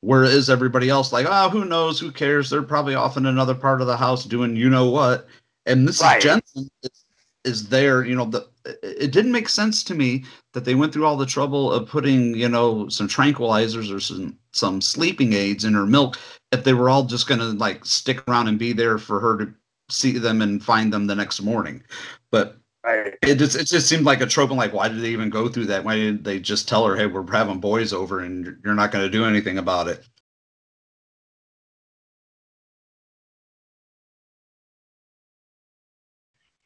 where 0.00 0.24
is 0.24 0.48
everybody 0.50 0.88
else? 0.88 1.12
Like, 1.12 1.26
oh, 1.28 1.50
who 1.50 1.64
knows? 1.64 2.00
Who 2.00 2.10
cares? 2.10 2.50
They're 2.50 2.62
probably 2.62 2.94
off 2.94 3.16
in 3.16 3.26
another 3.26 3.54
part 3.54 3.80
of 3.80 3.86
the 3.86 3.96
house 3.96 4.24
doing 4.24 4.56
you 4.56 4.70
know 4.70 4.90
what. 4.90 5.26
And 5.66 5.86
Mrs. 5.86 6.02
Right. 6.02 6.20
Jensen 6.22 6.70
is, 6.82 7.04
is 7.44 7.68
there. 7.68 8.04
You 8.04 8.16
know, 8.16 8.24
the 8.24 8.46
it- 8.82 9.12
didn't 9.12 9.32
make 9.32 9.48
sense 9.48 9.82
to 9.84 9.94
me 9.94 10.24
that 10.52 10.64
they 10.64 10.74
went 10.74 10.92
through 10.92 11.06
all 11.06 11.16
the 11.16 11.26
trouble 11.26 11.72
of 11.72 11.88
putting 11.88 12.34
you 12.34 12.48
know 12.48 12.88
some 12.88 13.08
tranquilizers 13.08 13.94
or 13.94 14.00
some 14.00 14.38
some 14.52 14.80
sleeping 14.80 15.32
aids 15.32 15.64
in 15.64 15.74
her 15.74 15.86
milk 15.86 16.18
if 16.52 16.64
they 16.64 16.72
were 16.72 16.90
all 16.90 17.04
just 17.04 17.28
gonna 17.28 17.44
like 17.44 17.84
stick 17.84 18.26
around 18.28 18.48
and 18.48 18.58
be 18.58 18.72
there 18.72 18.98
for 18.98 19.20
her 19.20 19.36
to 19.38 19.54
see 19.90 20.18
them 20.18 20.42
and 20.42 20.62
find 20.62 20.92
them 20.92 21.06
the 21.06 21.14
next 21.14 21.40
morning. 21.42 21.82
But 22.30 22.56
Right. 22.84 23.18
it 23.22 23.36
just 23.36 23.56
it 23.56 23.66
just 23.66 23.88
seemed 23.88 24.04
like 24.04 24.20
a 24.20 24.26
trope. 24.26 24.50
I'm 24.50 24.56
like, 24.56 24.72
why 24.72 24.88
did 24.88 25.02
they 25.02 25.10
even 25.10 25.30
go 25.30 25.48
through 25.48 25.66
that? 25.66 25.84
Why 25.84 25.96
didn't 25.96 26.24
they 26.24 26.38
just 26.38 26.68
tell 26.68 26.86
her, 26.86 26.96
hey, 26.96 27.06
we're 27.06 27.30
having 27.30 27.60
boys 27.60 27.92
over 27.92 28.20
and 28.20 28.44
you're- 28.64 28.76
not 28.76 28.92
going 28.92 29.04
to 29.04 29.10
do 29.10 29.24
anything 29.24 29.58
about 29.58 29.88
it? 29.88 30.06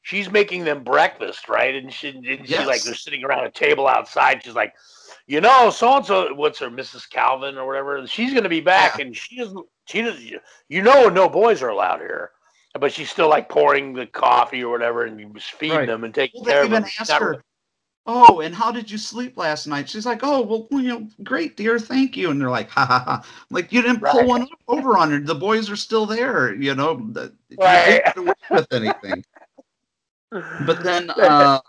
she's 0.02 0.30
making 0.30 0.64
them 0.64 0.84
breakfast, 0.84 1.48
right? 1.48 1.74
And 1.74 1.92
she 1.92 2.12
didn't 2.12 2.46
she 2.46 2.58
like 2.66 2.82
they're 2.82 2.94
sitting 2.94 3.24
around 3.24 3.46
a 3.46 3.50
table 3.50 3.88
outside. 3.88 4.42
She's 4.44 4.54
like, 4.54 4.74
you 5.26 5.40
know, 5.40 5.70
so 5.70 5.96
and 5.96 6.04
so, 6.04 6.34
what's 6.34 6.58
her, 6.58 6.68
Mrs. 6.68 7.08
Calvin 7.08 7.56
or 7.56 7.66
whatever. 7.66 8.06
She's 8.06 8.34
gonna 8.34 8.48
be 8.48 8.60
back, 8.60 8.98
and 8.98 9.16
she 9.16 9.36
doesn't. 9.36 9.66
She 9.86 10.02
doesn't. 10.02 10.32
You 10.68 10.82
know, 10.82 11.08
no 11.08 11.28
boys 11.28 11.62
are 11.62 11.68
allowed 11.70 12.00
here. 12.00 12.30
But 12.78 12.92
she's 12.92 13.10
still 13.10 13.28
like 13.28 13.48
pouring 13.48 13.92
the 13.92 14.06
coffee 14.06 14.64
or 14.64 14.70
whatever, 14.72 15.04
and 15.04 15.20
you 15.20 15.28
just 15.34 15.52
feeding 15.52 15.76
Right. 15.78 15.86
them 15.86 16.04
and 16.04 16.14
taking 16.14 16.40
Well, 16.40 16.46
care 16.52 16.60
they 16.60 16.66
of 16.66 16.70
even 16.72 16.82
them. 16.82 16.90
She's 16.90 17.10
asked 17.10 17.20
her, 17.20 17.30
really- 17.32 17.42
oh, 18.06 18.40
and 18.40 18.54
how 18.54 18.72
did 18.72 18.90
you 18.90 18.96
sleep 18.96 19.36
last 19.36 19.66
night? 19.66 19.88
She's 19.90 20.06
like, 20.06 20.20
oh, 20.22 20.40
well, 20.40 20.66
you 20.70 20.88
know, 20.88 21.08
great, 21.22 21.56
dear, 21.56 21.78
thank 21.78 22.16
you. 22.16 22.30
And 22.30 22.40
they're 22.40 22.48
like, 22.50 22.70
ha 22.70 22.86
ha 22.86 22.98
ha, 23.00 23.24
like 23.50 23.72
you 23.72 23.82
didn't 23.82 24.00
pull 24.00 24.20
Right. 24.20 24.26
one 24.26 24.46
over 24.68 24.96
on 24.96 25.10
her. 25.10 25.20
The 25.20 25.34
boys 25.34 25.68
are 25.70 25.76
still 25.76 26.06
there, 26.06 26.54
you 26.54 26.74
know. 26.74 26.94
the- 27.12 27.34
you 27.50 27.58
Right. 27.58 28.02
didn't 28.14 28.36
with 28.50 28.72
anything. 28.72 29.22
But 30.30 30.82
then, 30.82 31.10
uh, 31.16 31.60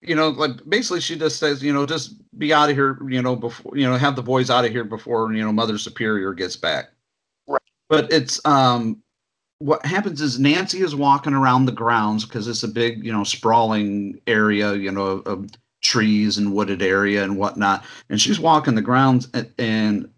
you 0.00 0.14
know, 0.14 0.28
like 0.28 0.52
basically 0.68 1.00
she 1.00 1.16
just 1.16 1.40
says, 1.40 1.60
you 1.60 1.72
know, 1.72 1.86
just 1.86 2.14
be 2.38 2.54
out 2.54 2.70
of 2.70 2.76
here, 2.76 2.98
you 3.08 3.20
know, 3.20 3.34
before, 3.34 3.76
you 3.76 3.84
know, 3.90 3.96
have 3.96 4.14
the 4.14 4.22
boys 4.22 4.48
out 4.48 4.64
of 4.64 4.70
here 4.70 4.84
before, 4.84 5.32
you 5.32 5.42
know, 5.42 5.52
Mother 5.52 5.76
Superior 5.76 6.32
gets 6.32 6.56
back. 6.56 6.90
Right. 7.48 7.60
But 7.88 8.12
it's, 8.12 8.40
um, 8.46 9.02
what 9.60 9.84
happens 9.84 10.22
is 10.22 10.38
Nancy 10.38 10.80
is 10.80 10.94
walking 10.94 11.34
around 11.34 11.66
the 11.66 11.72
grounds 11.72 12.24
because 12.24 12.48
it's 12.48 12.62
a 12.62 12.68
big, 12.68 13.04
you 13.04 13.12
know, 13.12 13.24
sprawling 13.24 14.18
area, 14.26 14.74
you 14.74 14.90
know, 14.90 15.06
of, 15.06 15.26
of 15.26 15.50
trees 15.82 16.38
and 16.38 16.54
wooded 16.54 16.82
area 16.82 17.22
and 17.22 17.36
whatnot. 17.36 17.84
And 18.08 18.18
she's 18.20 18.40
walking 18.40 18.74
the 18.74 18.82
grounds 18.82 19.28
and, 19.34 19.52
and 19.58 20.10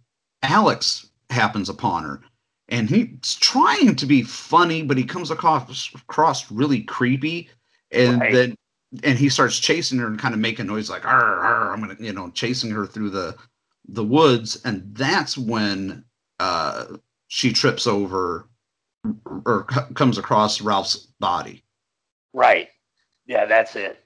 Alex 0.45 1.09
happens 1.29 1.69
upon 1.69 2.05
her 2.05 2.21
and 2.69 2.89
he's 2.89 3.35
trying 3.41 3.97
to 3.97 4.07
be 4.07 4.23
funny, 4.23 4.83
but 4.83 4.97
he 4.97 5.05
comes 5.05 5.33
across, 5.33 5.93
across 5.93 6.51
really 6.51 6.83
creepy. 6.83 7.51
And 7.91 8.21
Right. 8.21 8.33
then, 8.33 8.55
and 9.03 9.19
he 9.19 9.29
starts 9.29 9.59
chasing 9.59 9.99
her 9.99 10.07
and 10.07 10.21
kind 10.21 10.35
of 10.35 10.41
making 10.41 10.69
noise 10.69 10.89
like, 10.89 11.05
arr, 11.05 11.41
arr, 11.41 11.73
I'm 11.73 11.83
going 11.83 11.97
to, 11.97 12.03
you 12.03 12.13
know, 12.13 12.31
chasing 12.31 12.71
her 12.71 12.87
through 12.87 13.11
the, 13.11 13.37
the 13.89 14.05
woods. 14.05 14.61
And 14.65 14.95
that's 14.95 15.37
when, 15.37 16.05
uh, 16.39 16.97
she 17.27 17.53
trips 17.53 17.87
over 17.87 18.47
or 19.45 19.67
c- 19.71 19.95
comes 19.95 20.19
across 20.19 20.61
Ralph's 20.61 20.97
body. 21.21 21.63
Right. 22.33 22.69
Yeah, 23.27 23.47
that's 23.47 23.77
it. 23.77 23.99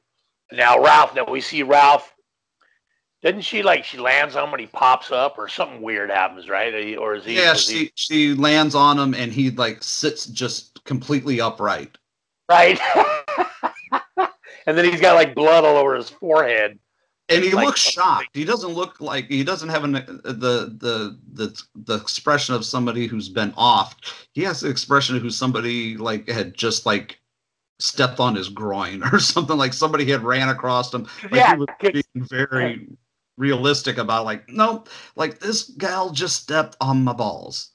Now 0.53 0.83
Ralph, 0.83 1.15
now 1.15 1.25
we 1.31 1.41
see 1.41 1.63
Ralph. 1.63 2.13
Doesn't 3.23 3.41
she 3.43 3.63
like 3.63 3.85
she 3.85 3.99
lands 3.99 4.37
on 4.37 4.47
him 4.49 4.55
and 4.55 4.61
he 4.61 4.67
pops 4.67 5.11
up 5.11 5.37
or 5.39 5.49
something 5.49 5.83
weird 5.83 6.11
happens, 6.11 6.49
right? 6.49 6.97
Or 6.97 7.15
is 7.17 7.25
he? 7.25 7.35
yeah, 7.37 7.53
is 7.53 7.69
he- 7.69 7.87
she 7.87 7.93
she 7.95 8.35
lands 8.35 8.75
on 8.75 8.99
him 8.99 9.15
and 9.15 9.33
he 9.33 9.51
like 9.51 9.83
sits 9.83 10.27
just 10.27 10.83
completely 10.85 11.41
upright. 11.41 11.97
right. 12.49 12.79
and 14.67 14.77
then 14.79 14.85
he's 14.85 15.01
got 15.01 15.15
like 15.15 15.35
blood 15.35 15.65
all 15.65 15.77
over 15.77 15.95
his 15.97 16.11
forehead. 16.11 16.79
And 17.29 17.43
he 17.43 17.51
Like 17.53 17.67
looks 17.67 17.87
uh, 17.87 17.91
shocked. 17.91 18.29
He 18.35 18.45
doesn't 18.45 18.71
look 18.71 19.01
like 19.01 19.27
he 19.27 19.43
doesn't 19.43 19.69
have 19.69 19.85
an, 19.85 19.97
uh, 19.97 20.03
the 20.25 20.77
the 20.79 21.19
the 21.33 21.63
the 21.75 21.95
expression 21.97 22.55
of 22.55 22.65
somebody 22.65 23.07
who's 23.07 23.29
been 23.29 23.53
off. 23.57 23.97
He 24.33 24.43
has 24.43 24.61
the 24.61 24.69
expression 24.69 25.17
of 25.17 25.23
who 25.23 25.31
somebody 25.31 25.97
like 25.97 26.29
had 26.29 26.55
just 26.55 26.87
like 26.87 27.19
stepped 27.79 28.21
on 28.21 28.35
his 28.35 28.49
groin 28.49 29.03
or 29.13 29.19
something 29.19 29.57
like 29.57 29.73
somebody 29.73 30.09
had 30.11 30.23
ran 30.23 30.49
across 30.49 30.95
him. 30.95 31.09
Like 31.25 31.33
Yeah, 31.33 31.55
he 31.55 31.59
was 31.59 31.69
being 31.81 32.27
very 32.29 32.89
realistic 33.37 33.99
about 33.99 34.25
like 34.25 34.49
no, 34.49 34.85
like 35.17 35.41
this 35.41 35.71
gal 35.71 36.11
just 36.11 36.43
stepped 36.43 36.77
on 36.81 37.03
my 37.03 37.13
balls. 37.13 37.73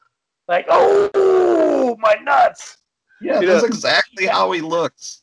Like, 0.47 0.65
oh 0.69 1.95
my 1.99 2.15
nuts. 2.23 2.77
Yeah, 3.21 3.39
You 3.39 3.47
that's 3.47 3.63
exactly 3.63 4.25
how 4.25 4.51
he 4.51 4.61
looks. 4.61 5.20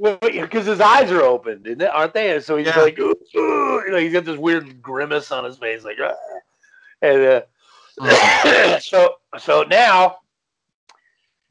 Well, 0.00 0.18
because 0.22 0.64
his 0.64 0.80
eyes 0.80 1.10
are 1.12 1.20
open, 1.20 1.62
aren't 1.92 2.14
they? 2.14 2.34
And 2.34 2.42
so 2.42 2.56
he's 2.56 2.68
Yeah. 2.68 2.80
like, 2.80 2.98
ooh, 2.98 3.14
ooh, 3.36 3.82
you 3.84 3.90
know, 3.90 3.98
he's 3.98 4.14
got 4.14 4.24
this 4.24 4.38
weird 4.38 4.80
grimace 4.80 5.30
on 5.30 5.44
his 5.44 5.58
face, 5.58 5.84
like, 5.84 5.98
"Ah." 6.02 6.14
and 7.02 7.22
uh, 7.22 7.42
Uh-huh. 8.00 8.78
so 8.80 9.16
so 9.38 9.62
now 9.64 10.16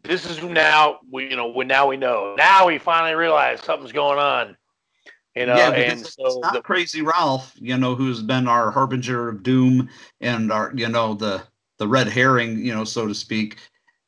this 0.03 0.27
is 0.27 0.41
now 0.41 0.99
we 1.11 1.29
you 1.29 1.35
know 1.35 1.47
when 1.47 1.67
now 1.67 1.85
we 1.87 1.95
know 1.95 2.33
now 2.37 2.65
we 2.65 2.79
finally 2.79 3.13
realize 3.13 3.61
something's 3.61 3.91
going 3.91 4.17
on, 4.17 4.57
you 5.35 5.45
know, 5.45 5.55
yeah, 5.55 5.69
because 5.69 5.93
and 5.93 6.01
it's 6.01 6.15
so 6.15 6.41
not 6.41 6.53
the, 6.53 6.61
crazy 6.61 7.03
Ralph, 7.03 7.53
you 7.55 7.77
know, 7.77 7.93
who's 7.93 8.23
been 8.23 8.47
our 8.47 8.71
harbinger 8.71 9.29
of 9.29 9.43
doom 9.43 9.89
and 10.21 10.51
our, 10.51 10.71
you 10.75 10.89
know, 10.89 11.13
the 11.13 11.43
the 11.77 11.87
red 11.87 12.07
herring, 12.07 12.65
you 12.65 12.73
know, 12.73 12.83
so 12.83 13.07
to 13.07 13.13
speak. 13.13 13.57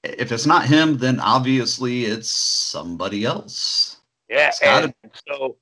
If 0.04 0.32
it's 0.32 0.48
not 0.48 0.66
him, 0.66 0.98
then 0.98 1.20
obviously 1.20 2.06
it's 2.06 2.30
somebody 2.30 3.24
else. 3.24 4.01
Yeah, 4.32 4.52
and 4.64 4.94
so 5.28 5.58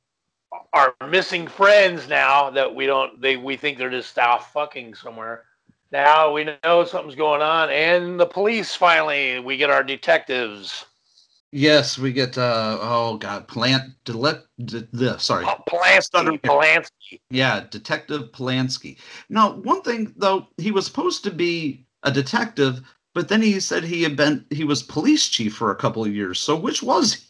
our 0.74 0.94
missing 1.10 1.48
friends 1.48 2.08
now 2.08 2.50
that 2.50 2.74
we 2.74 2.86
don't 2.86 3.20
they 3.22 3.36
we 3.36 3.58
think 3.58 3.78
they're 3.78 3.90
just 3.90 4.18
out 4.18 4.52
fucking 4.54 4.94
somewhere. 4.94 5.46
now 5.92 6.32
we 6.32 6.48
know 6.64 6.86
something's 6.86 7.16
going 7.16 7.42
on, 7.42 7.70
and 7.70 8.20
the 8.20 8.26
police 8.26 8.76
finally 8.76 9.40
we 9.40 9.58
get 9.58 9.70
our 9.70 9.84
detectives. 9.84 10.86
Yes, 11.52 11.98
we 11.98 12.14
get 12.14 12.38
uh 12.38 12.78
oh 12.80 13.18
god, 13.18 13.48
Plant 13.48 13.92
Delet 14.06 14.44
de, 14.64 14.82
de, 14.82 15.20
sorry. 15.20 15.46
Oh, 15.48 15.64
Polanski, 15.68 16.40
Polanski. 16.42 17.20
Yeah, 17.32 17.66
Detective 17.72 18.32
Polanski. 18.32 18.98
Now, 19.30 19.54
one 19.54 19.82
thing 19.82 20.14
though, 20.16 20.48
he 20.58 20.70
was 20.70 20.86
supposed 20.86 21.24
to 21.24 21.32
be 21.32 21.88
a 22.04 22.12
detective, 22.12 22.82
but 23.16 23.30
then 23.30 23.42
he 23.42 23.60
said 23.60 23.84
he 23.84 24.04
had 24.04 24.16
been 24.16 24.46
he 24.52 24.64
was 24.64 24.84
police 24.84 25.28
chief 25.28 25.56
for 25.56 25.72
a 25.72 25.76
couple 25.76 26.06
of 26.06 26.14
years. 26.14 26.40
So 26.40 26.56
which 26.56 26.84
was 26.84 27.16
he? 27.16 27.24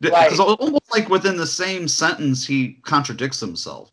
Because 0.00 0.38
Right. 0.38 0.58
almost 0.60 0.92
like 0.92 1.08
within 1.08 1.36
the 1.36 1.46
same 1.46 1.88
sentence 1.88 2.46
he 2.46 2.78
contradicts 2.82 3.40
himself. 3.40 3.90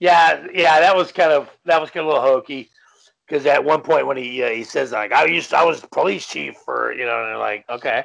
Yeah, 0.00 0.46
yeah, 0.52 0.80
that 0.80 0.96
was 0.96 1.10
kind 1.12 1.32
of 1.32 1.48
that 1.64 1.80
was 1.80 1.90
kind 1.90 2.06
of 2.06 2.12
a 2.12 2.14
little 2.14 2.22
hokey. 2.22 2.70
Because 3.26 3.44
at 3.46 3.62
one 3.62 3.82
point 3.82 4.06
when 4.06 4.16
he 4.16 4.42
uh, 4.42 4.50
he 4.50 4.64
says 4.64 4.92
like 4.92 5.12
I 5.12 5.26
used 5.26 5.52
I 5.52 5.64
was 5.64 5.80
police 5.92 6.26
chief 6.26 6.56
for 6.64 6.92
you 6.92 7.04
know 7.04 7.18
and 7.18 7.28
they're 7.28 7.38
like 7.38 7.64
okay 7.68 8.04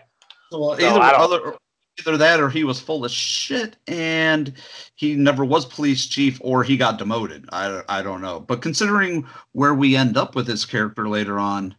well, 0.51 0.77
So, 0.77 0.85
either 0.85 0.99
other 1.01 1.57
either 1.99 2.17
that 2.17 2.39
or 2.39 2.49
he 2.49 2.63
was 2.63 2.79
full 2.79 3.05
of 3.05 3.11
shit 3.11 3.77
and 3.87 4.53
he 4.95 5.15
never 5.15 5.45
was 5.45 5.65
police 5.65 6.07
chief 6.07 6.39
or 6.43 6.63
he 6.63 6.75
got 6.77 6.97
demoted. 6.97 7.45
I, 7.51 7.81
I 7.87 8.01
don't 8.01 8.21
know. 8.21 8.39
But 8.39 8.61
considering 8.61 9.27
where 9.51 9.73
we 9.73 9.95
end 9.95 10.17
up 10.17 10.35
with 10.35 10.47
his 10.47 10.65
character 10.65 11.07
later 11.07 11.39
on, 11.39 11.75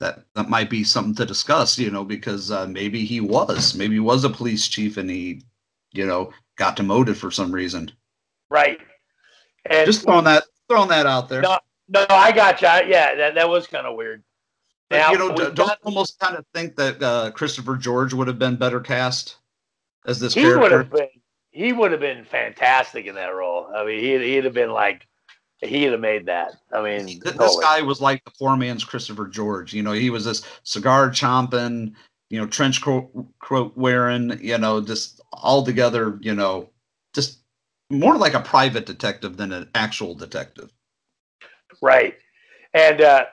that 0.00 0.24
that 0.34 0.48
might 0.48 0.68
be 0.70 0.84
something 0.84 1.14
to 1.14 1.24
discuss, 1.26 1.78
you 1.78 1.90
know, 1.90 2.04
because 2.04 2.50
uh, 2.50 2.66
maybe 2.66 3.04
he 3.04 3.20
was, 3.20 3.74
maybe 3.74 3.94
he 3.94 4.00
was 4.00 4.24
a 4.24 4.30
police 4.30 4.68
chief 4.68 4.96
and 4.98 5.08
he, 5.10 5.42
you 5.92 6.06
know, 6.06 6.32
got 6.56 6.76
demoted 6.76 7.16
for 7.16 7.30
some 7.30 7.50
reason. 7.52 7.90
right 8.50 8.78
and 9.68 9.86
Just 9.86 10.02
throwing 10.04 10.24
that 10.24 10.44
throwing 10.68 10.88
that 10.90 11.06
out 11.06 11.28
there. 11.28 11.40
no 11.42 11.58
no 11.88 12.06
I 12.08 12.30
got 12.32 12.60
you 12.62 12.68
yeah 12.90 13.14
that 13.14 13.34
that 13.34 13.48
was 13.48 13.66
kind 13.66 13.86
of 13.86 13.96
weird. 13.96 14.22
But, 14.88 14.98
Now, 14.98 15.12
you 15.12 15.18
know, 15.18 15.34
don't 15.34 15.56
got- 15.56 15.78
almost 15.82 16.18
kind 16.20 16.36
of 16.36 16.44
think 16.54 16.76
that 16.76 17.02
uh, 17.02 17.30
Christopher 17.32 17.76
George 17.76 18.14
would 18.14 18.28
have 18.28 18.38
been 18.38 18.54
better 18.56 18.78
cast 18.80 19.38
as 20.06 20.20
this 20.20 20.32
he 20.34 20.44
would 20.44 20.58
character. 20.70 20.78
have 20.78 20.90
been 20.90 21.08
he 21.50 21.72
would 21.72 21.90
have 21.90 22.00
been 22.00 22.24
fantastic 22.24 23.06
in 23.06 23.14
that 23.16 23.34
role. 23.34 23.68
I 23.74 23.84
mean 23.84 23.98
he'd 24.00 24.20
he'd 24.20 24.44
have 24.44 24.54
been 24.54 24.70
like 24.70 25.06
he'd 25.60 25.84
have 25.92 26.00
made 26.00 26.26
that. 26.26 26.56
I 26.72 26.82
mean 26.82 27.06
Th- 27.06 27.20
this 27.22 27.34
totally. 27.34 27.62
guy 27.62 27.82
was 27.82 28.00
like 28.00 28.24
the 28.24 28.32
poor 28.38 28.56
man's 28.56 28.84
Christopher 28.84 29.26
George. 29.26 29.72
You 29.72 29.82
know, 29.82 29.92
he 29.92 30.10
was 30.10 30.24
this 30.24 30.42
cigar 30.64 31.10
chomping, 31.10 31.94
you 32.30 32.40
know, 32.40 32.46
trench 32.46 32.82
coat, 32.82 33.10
coat 33.40 33.72
wearing, 33.76 34.38
you 34.42 34.58
know, 34.58 34.80
just 34.80 35.20
all 35.32 35.64
together, 35.64 36.18
you 36.20 36.34
know, 36.34 36.68
just 37.14 37.38
more 37.90 38.16
like 38.16 38.34
a 38.34 38.40
private 38.40 38.86
detective 38.86 39.36
than 39.36 39.52
an 39.52 39.68
actual 39.74 40.14
detective. 40.14 40.72
Right. 41.80 42.16
And 42.74 43.00
uh, 43.00 43.26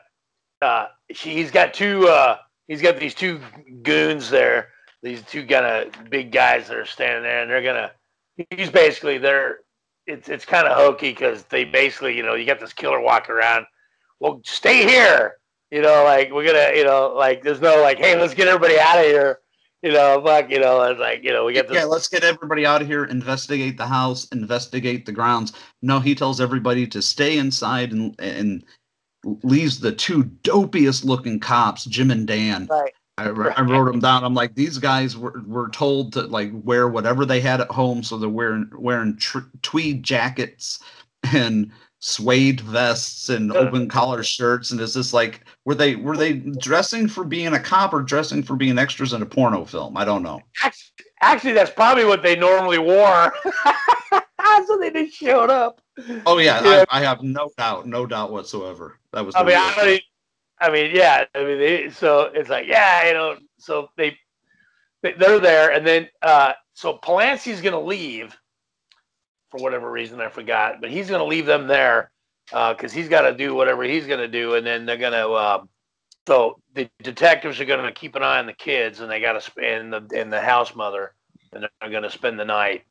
uh, 0.62 0.88
he's 1.10 1.52
got 1.52 1.74
two. 1.74 2.08
Uh, 2.08 2.38
he's 2.68 2.82
got 2.82 2.98
these 2.98 3.14
two 3.14 3.42
goons 3.82 4.30
there. 4.30 4.70
These 5.02 5.22
two 5.24 5.46
kind 5.46 5.66
of 5.66 6.10
big 6.10 6.32
guys 6.32 6.68
that 6.68 6.78
are 6.78 6.86
standing 6.86 7.24
there, 7.24 7.42
and 7.42 7.52
they're 7.52 7.64
gonna. 7.64 7.92
He's 8.52 8.70
basically 8.70 9.18
they're. 9.18 9.60
It's 10.06 10.30
it's 10.30 10.46
kind 10.46 10.68
of 10.68 10.76
hokey 10.78 11.12
because 11.12 11.44
they 11.44 11.64
basically 11.64 12.16
you 12.16 12.24
know 12.24 12.36
you 12.36 12.46
got 12.46 12.60
this 12.60 12.74
killer 12.74 13.00
walking 13.00 13.36
around. 13.36 13.66
Well, 14.20 14.42
stay 14.44 14.88
here. 14.88 15.38
You 15.72 15.82
know, 15.82 16.04
like 16.04 16.32
we're 16.32 16.46
gonna 16.46 16.76
you 16.76 16.84
know 16.84 17.14
like 17.16 17.44
there's 17.44 17.62
no 17.62 17.82
like 17.82 17.98
hey 17.98 18.20
let's 18.20 18.34
get 18.34 18.48
everybody 18.48 18.80
out 18.80 19.00
of 19.00 19.06
here. 19.06 19.40
You 19.82 19.92
know, 19.92 20.22
fuck. 20.24 20.50
You 20.50 20.60
know, 20.60 20.82
it's 20.84 21.00
like 21.00 21.24
you 21.24 21.32
know 21.32 21.46
we 21.46 21.54
get 21.54 21.68
this. 21.68 21.76
Yeah, 21.76 21.86
let's 21.86 22.08
get 22.08 22.24
everybody 22.24 22.66
out 22.66 22.82
of 22.82 22.88
here, 22.88 23.06
investigate 23.06 23.78
the 23.78 23.88
house, 23.88 24.28
investigate 24.30 25.06
the 25.06 25.12
grounds. 25.12 25.54
No, 25.82 26.00
he 26.00 26.16
tells 26.16 26.40
everybody 26.40 26.88
to 26.88 27.02
stay 27.02 27.38
inside 27.38 27.92
and 27.92 28.16
and 28.20 28.64
leaves 29.44 29.80
the 29.80 29.92
two 29.92 30.24
dopiest 30.44 31.06
looking 31.06 31.40
cops, 31.40 31.86
Jim 31.86 32.12
and 32.12 32.28
Dan. 32.28 32.68
Right. 32.70 32.94
I, 33.18 33.26
I 33.26 33.62
wrote 33.62 33.92
them 33.92 34.00
down. 34.00 34.24
I'm 34.24 34.34
like, 34.34 34.56
these 34.56 34.80
guys 34.80 35.16
were, 35.16 35.44
were 35.46 35.70
told 35.70 36.14
to 36.14 36.24
like 36.24 36.52
wear 36.52 36.88
whatever 36.88 37.26
they 37.26 37.42
had 37.42 37.62
at 37.62 37.70
home, 37.70 38.02
so 38.02 38.18
they're 38.18 38.30
wearing 38.30 38.70
wearing 38.76 39.18
tr- 39.18 39.50
tweed 39.62 40.02
jackets 40.04 40.80
and 41.32 41.72
suede 42.00 42.60
vests 42.62 43.30
and 43.30 43.52
open 43.52 43.88
collar 43.88 44.24
shirts. 44.24 44.72
And 44.72 44.82
is 44.82 44.96
this 44.96 45.14
like, 45.14 45.46
were 45.64 45.76
they 45.76 45.96
were 45.96 46.18
they 46.18 46.34
dressing 46.34 47.08
for 47.08 47.24
being 47.24 47.54
a 47.54 47.60
cop 47.60 47.94
or 47.94 48.02
dressing 48.02 48.42
for 48.42 48.56
being 48.56 48.80
extras 48.80 49.14
in 49.14 49.22
a 49.22 49.28
porno 49.28 49.64
film? 49.64 49.96
I 49.96 50.06
don't 50.06 50.24
know. 50.24 50.42
Actually, 50.64 51.06
actually, 51.22 51.54
that's 51.54 51.72
probably 51.72 52.06
what 52.06 52.24
they 52.24 52.36
normally 52.36 52.80
wore. 52.80 53.32
so 54.68 54.78
they 54.80 54.92
just 54.92 55.16
showed 55.16 55.50
up. 55.50 55.82
Oh 56.26 56.40
yeah, 56.40 56.64
Yeah. 56.64 56.86
I, 56.90 57.00
I 57.00 57.02
have 57.04 57.22
no 57.22 57.52
doubt, 57.58 57.88
no 57.88 58.06
doubt 58.06 58.32
whatsoever. 58.32 58.98
That 59.12 59.26
was. 59.26 59.36
I 59.36 59.44
the 59.44 59.50
mean, 59.50 59.58
I, 59.58 59.76
don't 59.76 59.86
thing. 59.86 60.00
I 60.60 60.72
mean, 60.72 60.96
yeah. 60.96 61.26
I 61.36 61.44
mean, 61.44 61.60
they, 61.60 61.90
so 61.90 62.32
it's 62.34 62.50
like, 62.50 62.68
yeah, 62.68 63.08
you 63.08 63.14
know. 63.14 63.38
So 63.58 63.90
they, 63.98 64.18
they 65.02 65.14
they're 65.14 65.40
there, 65.40 65.72
and 65.72 65.86
then 65.86 66.10
uh, 66.22 66.54
so 66.74 66.98
Polanski's 66.98 67.62
gonna 67.62 67.82
leave 67.82 68.36
for 69.52 69.62
whatever 69.62 69.92
reason 69.92 70.20
I 70.20 70.30
forgot, 70.30 70.82
but 70.82 70.90
he's 70.90 71.10
gonna 71.10 71.26
leave 71.26 71.46
them 71.46 71.68
there 71.68 72.12
because 72.50 72.92
he's 72.92 73.10
got 73.10 73.22
to 73.22 73.34
do 73.34 73.56
whatever 73.56 73.84
he's 73.84 74.08
gonna 74.08 74.28
do, 74.28 74.56
and 74.56 74.66
then 74.66 74.86
they're 74.86 74.98
gonna. 74.98 75.28
Uh, 75.30 75.64
so 76.28 76.60
the 76.74 76.90
detectives 77.02 77.60
are 77.60 77.66
gonna 77.66 77.92
keep 77.92 78.16
an 78.16 78.24
eye 78.24 78.40
on 78.40 78.46
the 78.46 78.54
kids, 78.54 79.00
and 79.00 79.12
they 79.12 79.20
got 79.20 79.34
to 79.34 79.42
spend 79.42 79.94
the 79.94 80.08
and 80.16 80.32
the 80.32 80.42
house 80.42 80.76
mother, 80.76 81.14
and 81.52 81.68
they're 81.82 81.92
gonna 81.92 82.10
spend 82.10 82.40
the 82.40 82.46
night. 82.46 82.84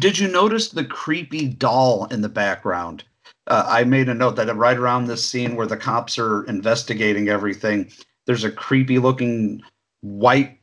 Did 0.00 0.18
you 0.18 0.28
notice 0.28 0.70
the 0.70 0.84
creepy 0.84 1.46
doll 1.46 2.06
in 2.06 2.20
the 2.20 2.28
background? 2.28 3.04
Uh, 3.46 3.64
I 3.66 3.84
made 3.84 4.08
a 4.08 4.14
note 4.14 4.36
that 4.36 4.54
right 4.54 4.76
around 4.76 5.06
this 5.06 5.24
scene 5.24 5.56
where 5.56 5.66
the 5.66 5.76
cops 5.76 6.18
are 6.18 6.44
investigating 6.44 7.28
everything, 7.28 7.90
there's 8.26 8.44
a 8.44 8.50
creepy 8.50 8.98
looking 8.98 9.62
white 10.00 10.58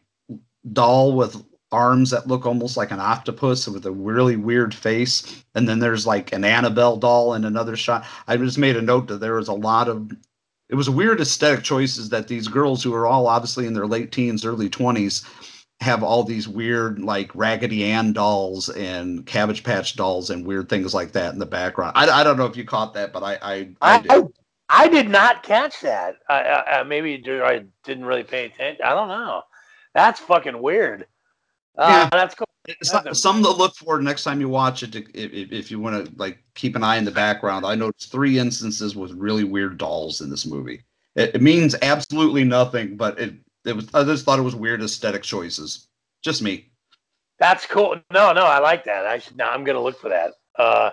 doll 0.71 1.15
with 1.15 1.43
arms 1.71 2.11
that 2.11 2.27
look 2.27 2.45
almost 2.45 2.77
like 2.77 2.91
an 2.91 2.99
octopus 2.99 3.67
with 3.67 3.85
a 3.85 3.91
really 3.91 4.35
weird 4.35 4.73
face. 4.73 5.43
And 5.55 5.67
then 5.67 5.79
there's 5.79 6.05
like 6.05 6.31
an 6.31 6.45
Annabelle 6.45 6.97
doll 6.97 7.33
in 7.33 7.45
another 7.45 7.75
shot. 7.75 8.05
I 8.27 8.37
just 8.37 8.57
made 8.57 8.77
a 8.77 8.81
note 8.81 9.07
that 9.07 9.19
there 9.19 9.35
was 9.35 9.47
a 9.47 9.53
lot 9.53 9.87
of 9.87 10.11
it 10.69 10.75
was 10.75 10.89
weird 10.89 11.19
aesthetic 11.19 11.63
choices 11.63 12.09
that 12.09 12.27
these 12.27 12.47
girls 12.47 12.81
who 12.81 12.93
are 12.93 13.05
all 13.05 13.27
obviously 13.27 13.67
in 13.67 13.73
their 13.73 13.85
late 13.85 14.11
teens, 14.11 14.45
early 14.45 14.69
20s 14.69 15.23
have 15.81 16.03
all 16.03 16.23
these 16.23 16.47
weird 16.47 16.99
like 16.99 17.33
Raggedy 17.35 17.83
Ann 17.83 18.13
dolls 18.13 18.69
and 18.69 19.25
Cabbage 19.25 19.63
Patch 19.63 19.95
dolls 19.95 20.29
and 20.29 20.45
weird 20.45 20.69
things 20.69 20.93
like 20.93 21.11
that 21.11 21.33
in 21.33 21.39
the 21.39 21.45
background. 21.45 21.93
I, 21.95 22.07
I 22.09 22.23
don't 22.23 22.37
know 22.37 22.45
if 22.45 22.55
you 22.55 22.63
caught 22.63 22.93
that, 22.93 23.11
but 23.11 23.23
I 23.23 23.33
I, 23.41 23.53
I 23.81 23.95
I, 23.95 23.99
did. 23.99 24.11
I, 24.11 24.23
I 24.69 24.87
did 24.87 25.09
not 25.09 25.43
catch 25.43 25.81
that. 25.81 26.15
I, 26.29 26.83
maybe 26.83 27.21
I 27.43 27.63
didn't 27.83 28.05
really 28.05 28.23
pay 28.23 28.45
attention. 28.45 28.83
I 28.85 28.91
don't 28.91 29.09
know. 29.09 29.43
That's 29.93 30.19
fucking 30.21 30.59
weird. 30.61 31.05
Uh, 31.77 31.87
Yeah. 31.89 32.09
That's 32.11 32.35
cool. 32.35 32.47
It's 32.65 32.93
not, 32.93 33.17
something 33.17 33.43
to 33.43 33.51
look 33.51 33.75
for 33.75 34.01
next 34.01 34.23
time 34.23 34.39
you 34.39 34.47
watch 34.47 34.83
it. 34.83 34.93
To, 34.93 34.99
if, 35.13 35.33
if- 35.33 35.51
if 35.51 35.71
you 35.71 35.79
want 35.79 36.05
to 36.05 36.11
like 36.15 36.39
keep 36.55 36.75
an 36.77 36.83
eye 36.83 36.95
in 36.95 37.03
the 37.05 37.11
background, 37.11 37.65
I 37.65 37.75
noticed 37.75 38.11
three 38.11 38.39
instances 38.39 38.95
with 38.95 39.11
really 39.11 39.43
weird 39.43 39.77
dolls 39.77 40.21
in 40.21 40.29
this 40.29 40.45
movie. 40.45 40.81
It, 41.15 41.35
it 41.35 41.41
means 41.41 41.75
absolutely 41.81 42.45
nothing, 42.45 42.95
but 42.95 43.19
it 43.19 43.33
it 43.65 43.75
was. 43.75 43.87
I 43.93 44.03
just 44.03 44.25
thought 44.25 44.39
it 44.39 44.43
was 44.43 44.55
weird 44.55 44.81
aesthetic 44.81 45.23
choices. 45.23 45.87
Just 46.23 46.41
me. 46.41 46.69
That's 47.39 47.65
cool. 47.65 47.95
No, 48.11 48.31
no, 48.31 48.45
I 48.45 48.59
like 48.59 48.83
that. 48.85 49.05
I 49.05 49.19
should. 49.19 49.37
Now 49.37 49.51
I'm 49.51 49.63
gonna 49.63 49.81
look 49.81 49.99
for 49.99 50.09
that. 50.09 50.33
Uh, 50.57 50.91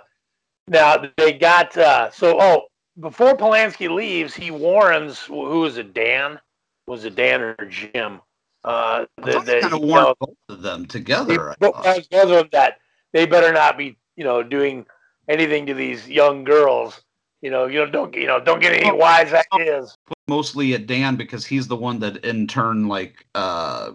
now 0.68 1.04
they 1.16 1.32
got 1.32 1.76
uh, 1.76 2.10
so. 2.10 2.40
Oh, 2.40 2.62
before 2.98 3.36
Polanski 3.36 3.88
leaves, 3.88 4.34
he 4.34 4.50
warns 4.50 5.20
who 5.20 5.64
is 5.64 5.78
it? 5.78 5.94
Dan? 5.94 6.38
Was 6.86 7.04
it 7.04 7.14
Dan 7.14 7.40
or 7.40 7.56
Jim? 7.68 8.20
Uh, 8.62 9.06
the, 9.16 9.40
the, 9.40 9.58
kind 9.62 9.72
of 9.72 9.80
warned 9.80 10.06
know, 10.06 10.14
both 10.20 10.36
of 10.48 10.62
them 10.62 10.84
together. 10.86 11.50
I 11.50 11.54
But 11.58 11.74
thought. 11.74 11.84
that's 11.84 12.08
both 12.08 12.24
of 12.24 12.30
them 12.30 12.48
that 12.52 12.78
they 13.12 13.24
better 13.26 13.52
not 13.52 13.78
be, 13.78 13.96
you 14.16 14.24
know, 14.24 14.42
doing 14.42 14.86
anything 15.28 15.66
to 15.66 15.74
these 15.74 16.08
young 16.08 16.44
girls. 16.44 17.00
You 17.40 17.50
know, 17.50 17.66
you 17.66 17.78
know, 17.78 17.90
don't 17.90 18.14
you 18.14 18.26
know, 18.26 18.38
don't 18.38 18.60
get 18.60 18.74
any 18.74 18.92
wise 18.92 19.32
ideas. 19.32 19.96
Mostly 20.30 20.74
at 20.74 20.86
Dan 20.86 21.16
because 21.16 21.44
he's 21.44 21.66
the 21.66 21.76
one 21.76 21.98
that 21.98 22.24
in 22.24 22.46
turn 22.46 22.86
like 22.86 23.26
uh 23.34 23.90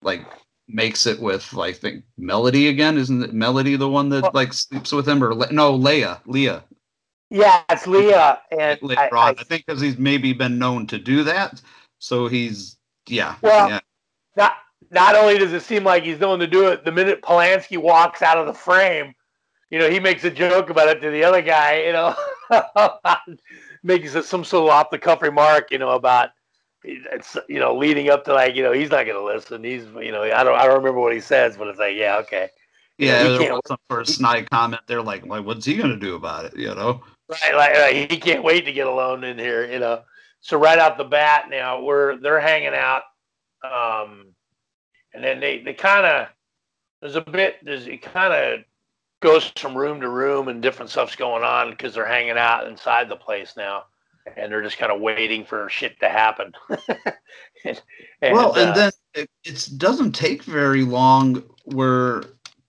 like 0.00 0.24
makes 0.68 1.06
it 1.06 1.20
with 1.20 1.52
like 1.52 1.74
I 1.74 1.78
think 1.78 2.04
Melody 2.16 2.68
again? 2.68 2.96
Isn't 2.96 3.22
it 3.22 3.34
Melody 3.34 3.76
the 3.76 3.88
one 3.88 4.08
that 4.08 4.34
like 4.34 4.54
sleeps 4.54 4.90
with 4.90 5.06
him 5.06 5.22
or 5.22 5.34
Le- 5.34 5.52
no 5.52 5.78
Leia 5.78 6.20
Leah. 6.26 6.64
Yeah, 7.28 7.62
it's 7.68 7.86
Leah, 7.86 8.40
and 8.52 8.78
I, 8.96 9.08
on 9.08 9.12
I- 9.12 9.34
I, 9.40 9.44
think 9.44 9.66
because 9.66 9.80
he's 9.80 9.98
maybe 9.98 10.32
been 10.32 10.58
known 10.58 10.86
to 10.86 10.98
do 10.98 11.24
that. 11.24 11.60
So 11.98 12.26
he's 12.26 12.78
yeah 13.06 13.36
Well, 13.42 13.68
yeah. 13.68 13.80
not 14.36 14.54
not 14.90 15.14
only 15.14 15.36
does 15.36 15.52
it 15.52 15.62
seem 15.62 15.84
like 15.84 16.04
he's 16.04 16.20
known 16.20 16.38
to 16.38 16.46
do 16.46 16.68
it, 16.68 16.84
the 16.84 16.92
minute 16.92 17.20
Polanski 17.22 17.76
walks 17.76 18.22
out 18.22 18.38
of 18.38 18.46
the 18.46 18.54
frame, 18.54 19.12
you 19.70 19.78
know, 19.78 19.90
he 19.90 20.00
makes 20.00 20.24
a 20.24 20.30
joke 20.30 20.70
about 20.70 20.88
it 20.88 21.00
to 21.02 21.10
the 21.10 21.24
other 21.24 21.42
guy, 21.42 21.82
you 21.82 21.92
know, 21.92 22.14
makes 23.82 24.14
it 24.14 24.24
some 24.24 24.44
sort 24.44 24.68
of 24.68 24.70
off 24.70 24.90
the 24.90 24.98
cuff 24.98 25.22
remark, 25.22 25.70
you 25.70 25.78
know, 25.78 25.90
about 25.90 26.30
it's 26.84 27.36
you 27.48 27.58
know 27.58 27.76
leading 27.76 28.10
up 28.10 28.24
to 28.24 28.32
like 28.32 28.54
you 28.54 28.62
know 28.62 28.72
he's 28.72 28.90
not 28.90 29.06
gonna 29.06 29.22
listen. 29.22 29.64
He's 29.64 29.84
you 30.00 30.12
know 30.12 30.22
I 30.22 30.44
don't 30.44 30.56
I 30.56 30.66
don't 30.66 30.78
remember 30.78 31.00
what 31.00 31.12
he 31.12 31.20
says, 31.20 31.56
but 31.56 31.68
it's 31.68 31.78
like 31.78 31.96
yeah 31.96 32.18
okay, 32.18 32.48
Yeah, 32.98 33.22
he 33.22 33.28
there 33.28 33.38
can't 33.38 33.52
was 33.52 33.62
some 33.66 33.78
sort 33.90 34.02
of 34.02 34.08
snide 34.08 34.50
comment. 34.50 34.82
They're 34.86 35.02
like, 35.02 35.26
like, 35.26 35.44
what's 35.44 35.64
he 35.64 35.76
gonna 35.76 35.98
do 35.98 36.14
about 36.14 36.44
it? 36.44 36.56
You 36.56 36.74
know? 36.74 37.02
Right, 37.28 37.54
like, 37.56 37.76
like, 37.76 38.10
he 38.10 38.18
can't 38.18 38.44
wait 38.44 38.64
to 38.66 38.72
get 38.72 38.86
alone 38.86 39.24
in 39.24 39.38
here, 39.38 39.70
you 39.70 39.80
know. 39.80 40.02
So 40.40 40.56
right 40.58 40.78
out 40.78 40.96
the 40.96 41.04
bat, 41.04 41.46
now 41.50 41.82
we're 41.82 42.18
they're 42.18 42.40
hanging 42.40 42.74
out, 42.74 43.02
um, 43.64 44.26
and 45.12 45.24
then 45.24 45.40
they 45.40 45.60
they 45.62 45.74
kind 45.74 46.06
of 46.06 46.28
there's 47.00 47.16
a 47.16 47.20
bit 47.20 47.56
there's 47.62 47.86
it 47.88 48.02
kind 48.02 48.32
of 48.32 48.60
goes 49.20 49.52
from 49.56 49.76
room 49.76 50.00
to 50.00 50.08
room 50.08 50.48
and 50.48 50.62
different 50.62 50.90
stuff's 50.90 51.16
going 51.16 51.42
on 51.42 51.70
because 51.70 51.94
they're 51.94 52.06
hanging 52.06 52.38
out 52.38 52.66
inside 52.66 53.08
the 53.08 53.16
place 53.16 53.54
now, 53.56 53.84
and 54.36 54.50
they're 54.50 54.62
just 54.62 54.78
kind 54.78 54.92
of 54.92 55.00
waiting 55.00 55.44
for 55.44 55.68
shit 55.68 55.98
to 56.00 56.08
happen. 56.08 56.52
and, 57.64 57.80
well, 58.22 58.54
and 58.54 58.70
uh, 58.70 58.74
then 58.74 58.92
it 59.14 59.30
it 59.44 59.68
doesn't 59.78 60.12
take 60.12 60.42
very 60.42 60.82
long 60.82 61.42
where 61.64 62.22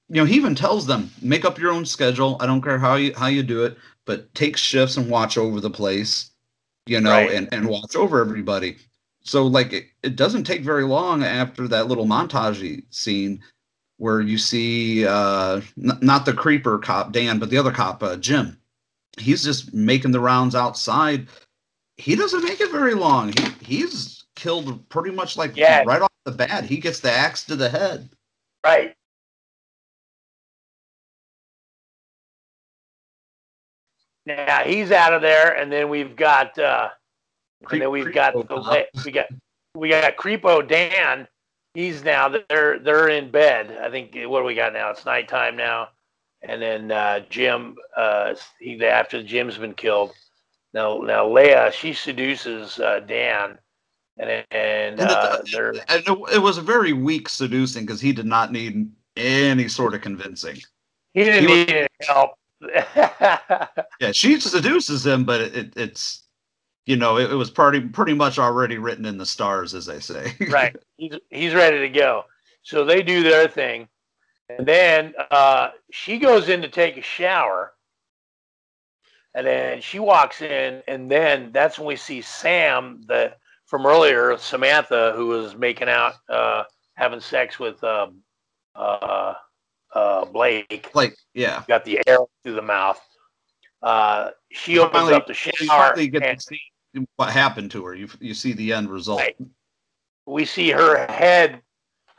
you 0.09 0.15
know 0.15 0.25
he 0.25 0.35
even 0.35 0.55
tells 0.55 0.87
them 0.87 1.11
make 1.21 1.45
up 1.45 1.59
your 1.59 1.71
own 1.71 1.85
schedule. 1.85 2.37
I 2.39 2.45
don't 2.45 2.61
care 2.61 2.79
how 2.79 2.95
you 2.95 3.13
how 3.15 3.27
you 3.27 3.43
do 3.43 3.65
it, 3.65 3.77
but 4.05 4.33
take 4.33 4.57
shifts 4.57 4.97
and 4.97 5.09
watch 5.09 5.37
over 5.37 5.59
the 5.59 5.69
place, 5.69 6.31
you 6.85 7.01
know, 7.01 7.11
Right. 7.11 7.31
and 7.31 7.49
and 7.51 7.67
watch 7.67 7.95
over 7.95 8.21
everybody. 8.21 8.77
So 9.21 9.45
like 9.45 9.73
it, 9.73 9.87
it 10.03 10.15
doesn't 10.15 10.45
take 10.45 10.61
very 10.61 10.85
long 10.85 11.23
after 11.23 11.67
that 11.67 11.87
little 11.87 12.05
montage 12.05 12.83
scene 12.89 13.43
where 13.97 14.21
you 14.21 14.37
see 14.37 15.05
uh 15.05 15.61
n- 15.81 15.97
not 16.01 16.25
the 16.25 16.33
creeper 16.33 16.77
cop 16.79 17.11
Dan, 17.11 17.39
but 17.39 17.49
the 17.49 17.57
other 17.57 17.71
cop 17.71 18.01
uh, 18.03 18.15
Jim. 18.15 18.57
He's 19.17 19.43
just 19.43 19.73
making 19.73 20.11
the 20.11 20.19
rounds 20.19 20.55
outside. 20.55 21.27
He 21.97 22.15
doesn't 22.15 22.43
make 22.43 22.61
it 22.61 22.71
very 22.71 22.93
long. 22.93 23.33
He 23.33 23.49
he's 23.61 24.25
killed 24.35 24.87
pretty 24.89 25.11
much 25.15 25.35
like 25.37 25.57
Yeah. 25.57 25.83
right 25.85 26.01
off 26.01 26.11
the 26.25 26.31
bat. 26.31 26.63
He 26.63 26.77
gets 26.77 26.99
the 26.99 27.11
axe 27.11 27.43
to 27.45 27.55
the 27.55 27.69
head. 27.69 28.09
Right. 28.63 28.93
Now 34.27 34.63
he's 34.65 34.91
out 34.91 35.13
of 35.13 35.21
there, 35.21 35.55
and 35.55 35.71
then 35.71 35.87
we've 35.89 36.15
got 36.15 36.59
uh, 36.59 36.89
and 37.71 37.81
then 37.81 37.89
we've 37.89 38.13
got 38.13 38.33
the 38.33 38.87
we 39.05 39.11
got 39.11 39.27
we 39.73 39.89
got 39.89 40.17
Creepo 40.17 40.67
Dan. 40.67 41.27
He's 41.78 42.03
now 42.03 42.28
they're 42.49 42.80
they're 42.80 43.09
in 43.09 43.30
bed. 43.30 43.78
I 43.80 43.91
think 43.91 44.15
what 44.25 44.39
do 44.39 44.45
we 44.45 44.55
got 44.55 44.73
now? 44.73 44.89
It's 44.89 45.05
nighttime 45.05 45.55
now, 45.55 45.89
and 46.41 46.59
then 46.59 46.91
uh, 46.91 47.19
Jim. 47.30 47.75
Uh, 47.95 48.34
he 48.59 48.84
after 48.84 49.21
Jim's 49.21 49.59
been 49.59 49.75
killed. 49.75 50.13
Now 50.73 50.97
now 51.01 51.28
Leia 51.28 51.71
she 51.71 51.93
seduces 51.93 52.80
uh, 52.80 53.01
Dan, 53.01 53.59
and 54.17 54.43
and 54.49 54.99
uh, 54.99 55.43
they're 55.51 55.75
And 55.88 56.01
it, 56.07 56.17
it 56.34 56.41
was 56.41 56.57
a 56.57 56.63
very 56.63 56.93
weak 56.93 57.30
seducing 57.30 57.86
because 57.86 58.01
he 58.01 58.11
did 58.11 58.25
not 58.25 58.51
need 58.51 58.89
any 59.15 59.67
sort 59.67 59.93
of 59.93 60.01
convincing. 60.01 60.57
he 61.13 61.25
didn't 61.25 61.41
he 61.41 61.45
was- 61.47 61.67
need 61.67 61.75
any 61.75 61.88
help. 62.07 62.32
Yeah, 64.01 64.11
she 64.13 64.39
seduces 64.39 65.05
him, 65.05 65.25
but 65.25 65.41
it, 65.41 65.73
it's 65.75 66.23
you 66.88 66.95
know 66.95 67.17
it, 67.17 67.31
it 67.31 67.35
was 67.35 67.51
pretty 67.51 67.81
pretty 67.81 68.13
much 68.13 68.39
already 68.39 68.77
written 68.77 69.05
in 69.05 69.17
the 69.17 69.25
stars, 69.25 69.75
as 69.75 69.85
they 69.85 69.99
say. 69.99 70.33
right. 70.49 70.75
He's 70.95 71.13
he's 71.29 71.53
ready 71.53 71.79
to 71.79 71.89
go. 71.89 72.23
So 72.63 72.83
they 72.83 73.03
do 73.03 73.21
their 73.21 73.47
thing, 73.47 73.88
and 74.49 74.65
then 74.65 75.13
uh, 75.29 75.69
she 75.91 76.17
goes 76.17 76.49
in 76.49 76.61
to 76.61 76.69
take 76.69 76.97
a 76.97 77.01
shower, 77.01 77.73
and 79.35 79.45
then 79.45 79.81
she 79.81 79.99
walks 79.99 80.41
in, 80.41 80.81
and 80.88 81.11
then 81.11 81.51
that's 81.51 81.77
when 81.77 81.88
we 81.88 81.97
see 81.97 82.21
Sam, 82.21 83.01
the 83.05 83.33
from 83.65 83.85
earlier, 83.85 84.38
Samantha, 84.38 85.13
who 85.15 85.27
was 85.27 85.55
making 85.55 85.89
out, 85.89 86.13
uh, 86.29 86.63
having 86.95 87.19
sex 87.19 87.59
with 87.59 87.83
uh, 87.83 88.07
uh, 88.75 89.33
uh, 89.93 90.25
Blake. 90.25 90.89
like 90.93 91.15
yeah. 91.33 91.63
Got 91.67 91.83
the 91.83 92.01
arrow 92.07 92.29
through 92.43 92.55
the 92.55 92.61
mouth. 92.61 93.01
Uh, 93.83 94.29
she 94.51 94.79
opens 94.79 94.93
Finally- 94.93 95.13
up 95.15 95.27
the 95.27 95.33
shower, 95.33 95.67
finally 95.67 96.07
get 96.07 96.23
and 96.23 96.39
to 96.39 96.45
see 96.45 96.59
what 97.15 97.29
happened 97.31 97.71
to 97.71 97.85
her. 97.85 97.93
You 97.95 98.09
you 98.19 98.33
see 98.33 98.53
the 98.53 98.73
end 98.73 98.89
result. 98.89 99.21
we 100.25 100.45
see 100.45 100.71
her 100.71 101.05
head. 101.11 101.61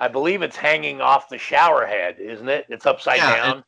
I 0.01 0.09
believe 0.09 0.43
it's 0.43 0.57
hanging 0.57 1.01
off 1.01 1.29
the 1.29 1.39
shower 1.39 1.85
head, 1.87 2.17
isn't 2.21 2.49
it? 2.49 2.67
It's 2.69 2.87
upside 2.87 3.17
Yeah, 3.19 3.37
down. 3.37 3.59
it- 3.59 3.65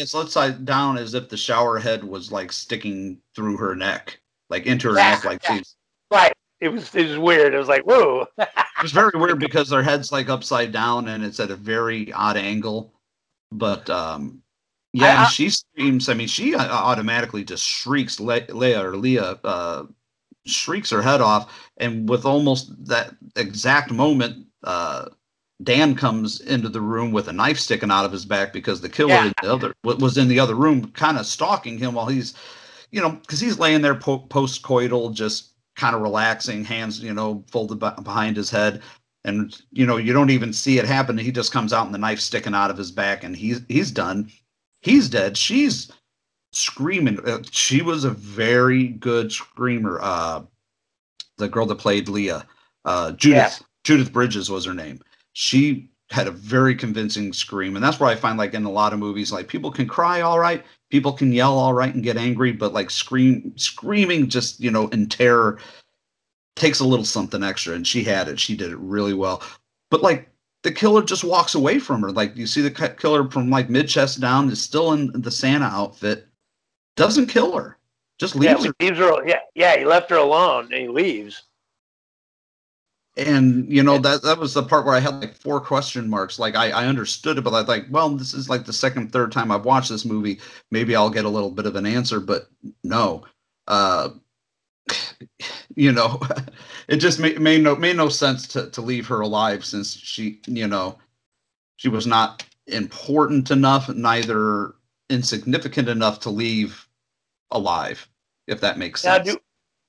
It's 0.00 0.14
upside 0.14 0.64
down 0.64 0.96
as 0.98 1.14
if 1.14 1.28
the 1.28 1.36
shower 1.36 1.78
head 1.78 2.02
was 2.02 2.32
like 2.32 2.50
sticking 2.52 3.18
through 3.36 3.56
her 3.58 3.76
neck, 3.76 4.18
like 4.50 4.66
into 4.66 4.88
her 4.88 4.96
Yeah, 4.96 5.10
neck, 5.12 5.24
like 5.24 5.42
yeah. 5.44 5.58
she's. 5.58 5.76
Right. 6.10 6.32
It 6.60 6.68
was 6.68 6.94
it 6.94 7.08
was 7.08 7.18
weird. 7.18 7.52
It 7.54 7.58
was 7.58 7.68
like, 7.68 7.82
whoa. 7.82 8.26
It 8.38 8.82
was 8.82 8.92
very 8.92 9.12
weird 9.14 9.38
because 9.38 9.68
their 9.70 9.82
head's 9.82 10.10
like 10.12 10.28
upside 10.28 10.72
down 10.72 11.08
and 11.08 11.24
it's 11.24 11.38
at 11.40 11.50
a 11.50 11.56
very 11.56 12.12
odd 12.12 12.36
angle. 12.36 12.92
But 13.52 13.88
um, 13.88 14.42
yeah, 14.92 15.20
I- 15.20 15.24
I- 15.24 15.28
she 15.28 15.48
screams. 15.50 16.08
I 16.08 16.14
mean, 16.14 16.26
she 16.28 16.54
uh, 16.54 16.66
automatically 16.66 17.44
just 17.44 17.64
shrieks. 17.64 18.18
Le- 18.20 18.40
Leia 18.48 18.82
or 18.82 18.96
Leah 18.96 19.38
uh, 19.44 19.84
shrieks 20.46 20.90
her 20.90 21.02
head 21.02 21.20
off, 21.20 21.52
and 21.78 22.08
with 22.08 22.24
almost 22.24 22.72
that 22.86 23.14
exact 23.36 23.90
moment, 23.90 24.46
uh, 24.62 25.06
Dan 25.62 25.94
comes 25.94 26.40
into 26.40 26.68
the 26.68 26.80
room 26.80 27.12
with 27.12 27.28
a 27.28 27.32
knife 27.32 27.58
sticking 27.58 27.90
out 27.90 28.04
of 28.04 28.12
his 28.12 28.24
back 28.24 28.52
because 28.52 28.80
the 28.80 28.88
killer 28.88 29.10
Yeah. 29.14 29.26
in 29.26 29.32
the 29.42 29.52
other 29.52 29.74
was 29.84 30.18
in 30.18 30.28
the 30.28 30.40
other 30.40 30.54
room, 30.54 30.90
kind 30.92 31.16
of 31.18 31.26
stalking 31.26 31.78
him 31.78 31.94
while 31.94 32.06
he's, 32.06 32.34
you 32.90 33.00
know, 33.00 33.10
because 33.10 33.40
he's 33.40 33.58
laying 33.58 33.80
there 33.82 33.94
po- 33.94 34.18
post-coital, 34.18 35.14
just 35.14 35.50
kind 35.76 35.94
of 35.94 36.02
relaxing, 36.02 36.64
hands, 36.64 37.00
you 37.00 37.14
know, 37.14 37.44
folded 37.50 37.78
be- 37.78 38.02
behind 38.02 38.36
his 38.36 38.50
head, 38.50 38.82
and 39.24 39.60
you 39.72 39.86
know, 39.86 39.96
you 39.96 40.12
don't 40.12 40.30
even 40.30 40.52
see 40.52 40.78
it 40.78 40.84
happen. 40.84 41.16
He 41.16 41.32
just 41.32 41.52
comes 41.52 41.72
out 41.72 41.86
and 41.86 41.94
the 41.94 41.98
knife 41.98 42.20
sticking 42.20 42.54
out 42.54 42.70
of 42.70 42.76
his 42.76 42.90
back, 42.90 43.24
and 43.24 43.34
he's 43.36 43.60
he's 43.68 43.90
done. 43.90 44.30
He's 44.82 45.08
dead. 45.08 45.36
She's 45.38 45.90
screaming. 46.54 47.18
Uh, 47.26 47.42
she 47.50 47.82
was 47.82 48.04
a 48.04 48.10
very 48.10 48.88
good 48.88 49.32
screamer. 49.32 49.98
Uh, 50.00 50.42
the 51.36 51.48
girl 51.48 51.66
that 51.66 51.76
played 51.76 52.08
Leah, 52.08 52.46
uh, 52.84 53.12
Judith 53.12 53.62
Judith 53.84 54.12
Bridges 54.12 54.50
was 54.50 54.64
her 54.64 54.74
name. 54.74 55.00
She 55.32 55.90
had 56.10 56.26
a 56.26 56.32
very 56.32 56.74
convincing 56.74 57.32
scream, 57.32 57.76
and 57.76 57.84
that's 57.84 57.98
where 57.98 58.10
I 58.10 58.14
find 58.14 58.38
like 58.38 58.54
in 58.54 58.64
a 58.64 58.70
lot 58.70 58.92
of 58.92 58.98
movies, 58.98 59.32
like 59.32 59.48
people 59.48 59.70
can 59.70 59.86
cry 59.86 60.20
all 60.20 60.38
right, 60.38 60.64
people 60.90 61.12
can 61.12 61.32
yell 61.32 61.58
all 61.58 61.74
right 61.74 61.92
and 61.92 62.04
get 62.04 62.16
angry, 62.16 62.52
but 62.52 62.72
like 62.72 62.90
scream 62.90 63.52
screaming 63.56 64.28
just 64.28 64.60
you 64.60 64.70
know 64.70 64.88
in 64.88 65.08
terror 65.08 65.58
takes 66.56 66.80
a 66.80 66.86
little 66.86 67.04
something 67.04 67.42
extra, 67.42 67.74
and 67.74 67.86
she 67.86 68.04
had 68.04 68.28
it. 68.28 68.38
She 68.38 68.56
did 68.56 68.70
it 68.70 68.78
really 68.78 69.14
well. 69.14 69.42
But 69.90 70.02
like 70.02 70.28
the 70.62 70.72
killer 70.72 71.02
just 71.02 71.24
walks 71.24 71.54
away 71.54 71.78
from 71.78 72.00
her. 72.02 72.10
Like 72.10 72.36
you 72.36 72.46
see 72.46 72.62
the 72.62 72.96
killer 72.98 73.30
from 73.30 73.50
like 73.50 73.68
mid 73.70 73.88
chest 73.88 74.20
down 74.20 74.48
is 74.50 74.60
still 74.60 74.92
in 74.92 75.12
the 75.20 75.30
Santa 75.30 75.66
outfit, 75.66 76.26
doesn't 76.96 77.26
kill 77.28 77.56
her, 77.56 77.78
just 78.18 78.36
Yeah, 78.38 78.56
leaves 78.56 78.64
her. 78.64 78.74
leaves 78.80 78.98
her. 78.98 79.26
Yeah, 79.26 79.40
yeah. 79.54 79.76
He 79.78 79.84
left 79.84 80.10
her 80.10 80.16
alone 80.16 80.66
and 80.72 80.74
he 80.82 80.88
leaves. 80.88 81.42
and 83.16 83.70
you 83.70 83.82
know 83.82 83.98
that 83.98 84.22
that 84.22 84.38
was 84.38 84.54
the 84.54 84.62
part 84.62 84.84
where 84.86 84.94
I 84.96 85.00
had 85.00 85.20
like 85.20 85.34
four 85.36 85.60
question 85.60 86.08
marks. 86.10 86.38
Like 86.38 86.56
I, 86.56 86.70
I 86.70 86.86
understood 86.86 87.38
it, 87.38 87.42
but 87.44 87.54
I 87.54 87.60
was 87.60 87.68
like, 87.68 87.86
well, 87.90 88.10
this 88.10 88.34
is 88.34 88.48
like 88.48 88.64
the 88.64 88.72
second, 88.72 89.12
third 89.12 89.32
time 89.32 89.52
I've 89.52 89.64
watched 89.64 89.90
this 89.90 90.04
movie. 90.04 90.40
Maybe 90.70 90.96
I'll 90.96 91.10
get 91.10 91.24
a 91.24 91.28
little 91.28 91.50
bit 91.50 91.66
of 91.66 91.76
an 91.76 91.86
answer, 91.86 92.20
but 92.20 92.48
no. 92.82 93.24
Uh, 93.68 94.10
you 95.76 95.92
know, 95.92 96.20
it 96.88 96.96
just 96.98 97.20
made, 97.20 97.40
made 97.40 97.62
no 97.62 97.76
made 97.76 97.96
no 97.96 98.08
sense 98.08 98.46
to 98.48 98.70
to 98.70 98.80
leave 98.82 99.06
her 99.08 99.20
alive 99.20 99.64
since 99.64 99.96
she, 99.96 100.40
you 100.46 100.66
know, 100.68 100.98
she 101.76 101.88
was 101.88 102.06
not 102.06 102.44
important 102.68 103.50
enough, 103.50 103.88
neither 103.90 104.74
insignificant 105.10 105.88
enough 105.88 106.20
to 106.20 106.30
leave 106.30 106.88
alive. 107.50 108.08
If 108.46 108.60
that 108.60 108.78
makes 108.78 109.04
Now 109.04 109.16
sense. 109.16 109.32
do 109.32 109.40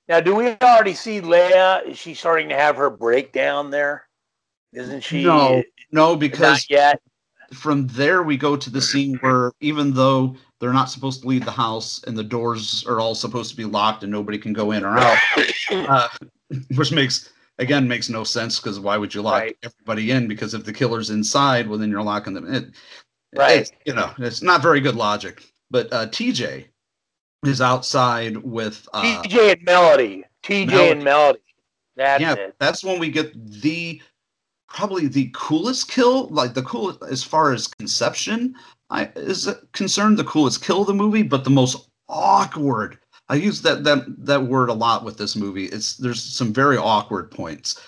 now 0.07 0.19
do 0.21 0.35
we 0.35 0.49
already 0.61 0.93
see 0.93 1.19
Leia? 1.21 1.85
Is 1.87 1.97
she 1.97 2.13
starting 2.13 2.49
to 2.49 2.55
have 2.55 2.77
her 2.77 2.89
breakdown 2.89 3.69
there? 3.71 4.07
Isn't 4.71 5.01
she? 5.01 5.23
no, 5.23 5.63
no, 5.91 6.11
Not 6.11 6.19
because 6.19 6.69
yet. 6.69 7.01
from 7.53 7.87
there 7.87 8.23
we 8.23 8.37
go 8.37 8.55
to 8.55 8.69
the 8.69 8.81
scene 8.81 9.15
where 9.17 9.51
even 9.61 9.93
though 9.93 10.35
they're 10.59 10.73
not 10.73 10.89
supposed 10.89 11.21
to 11.21 11.27
leave 11.27 11.45
the 11.45 11.51
house 11.51 12.03
and 12.07 12.17
the 12.17 12.23
doors 12.23 12.85
are 12.87 12.99
all 12.99 13.15
supposed 13.15 13.51
to 13.51 13.57
be 13.57 13.65
locked 13.65 14.03
and 14.03 14.11
nobody 14.11 14.37
can 14.37 14.53
go 14.53 14.71
in 14.71 14.83
or 14.83 14.97
out 14.97 15.17
uh, 15.71 16.07
which 16.75 16.91
makes 16.91 17.31
again 17.59 17.87
makes 17.87 18.09
no 18.09 18.23
sense 18.23 18.59
because 18.59 18.79
why 18.79 18.97
would 18.97 19.13
you 19.13 19.21
lock 19.21 19.41
Right. 19.41 19.57
everybody 19.63 20.11
in 20.11 20.27
because 20.27 20.53
if 20.53 20.65
the 20.65 20.73
killer's 20.73 21.09
inside 21.09 21.67
well 21.67 21.77
then 21.77 21.89
you're 21.89 22.01
locking 22.01 22.33
them 22.33 22.51
in 22.51 22.73
Right. 23.35 23.61
It's, 23.61 23.71
you 23.85 23.93
know 23.93 24.11
it's 24.17 24.41
not 24.41 24.61
very 24.61 24.79
good 24.79 24.95
logic 24.95 25.43
but 25.71 25.91
uh 25.91 26.07
tj 26.07 26.65
is 27.45 27.61
outside 27.61 28.37
with 28.37 28.87
uh 28.93 29.23
TJ 29.23 29.53
and 29.53 29.63
Melody. 29.63 30.23
TJ 30.43 30.67
Melody. 30.67 30.91
and 30.91 31.03
Melody. 31.03 31.39
That's 31.95 32.21
yeah, 32.21 32.33
it. 32.33 32.55
that's 32.59 32.83
when 32.83 32.99
we 32.99 33.09
get 33.09 33.33
the 33.61 34.01
probably 34.67 35.07
the 35.07 35.29
coolest 35.33 35.89
kill, 35.89 36.27
like 36.27 36.53
the 36.53 36.63
coolest 36.63 36.99
as 37.09 37.23
far 37.23 37.53
as 37.53 37.67
conception 37.67 38.55
I, 38.89 39.09
is 39.15 39.49
concerned, 39.71 40.17
the 40.17 40.25
coolest 40.25 40.63
kill 40.63 40.81
of 40.81 40.87
the 40.87 40.93
movie, 40.93 41.23
but 41.23 41.43
the 41.43 41.49
most 41.49 41.89
awkward. 42.09 42.99
I 43.29 43.35
use 43.35 43.61
that 43.63 43.83
that 43.85 44.05
that 44.25 44.43
word 44.43 44.69
a 44.69 44.73
lot 44.73 45.03
with 45.03 45.17
this 45.17 45.35
movie. 45.35 45.65
It's 45.65 45.97
there's 45.97 46.21
some 46.21 46.53
very 46.53 46.77
awkward 46.77 47.31
points 47.31 47.79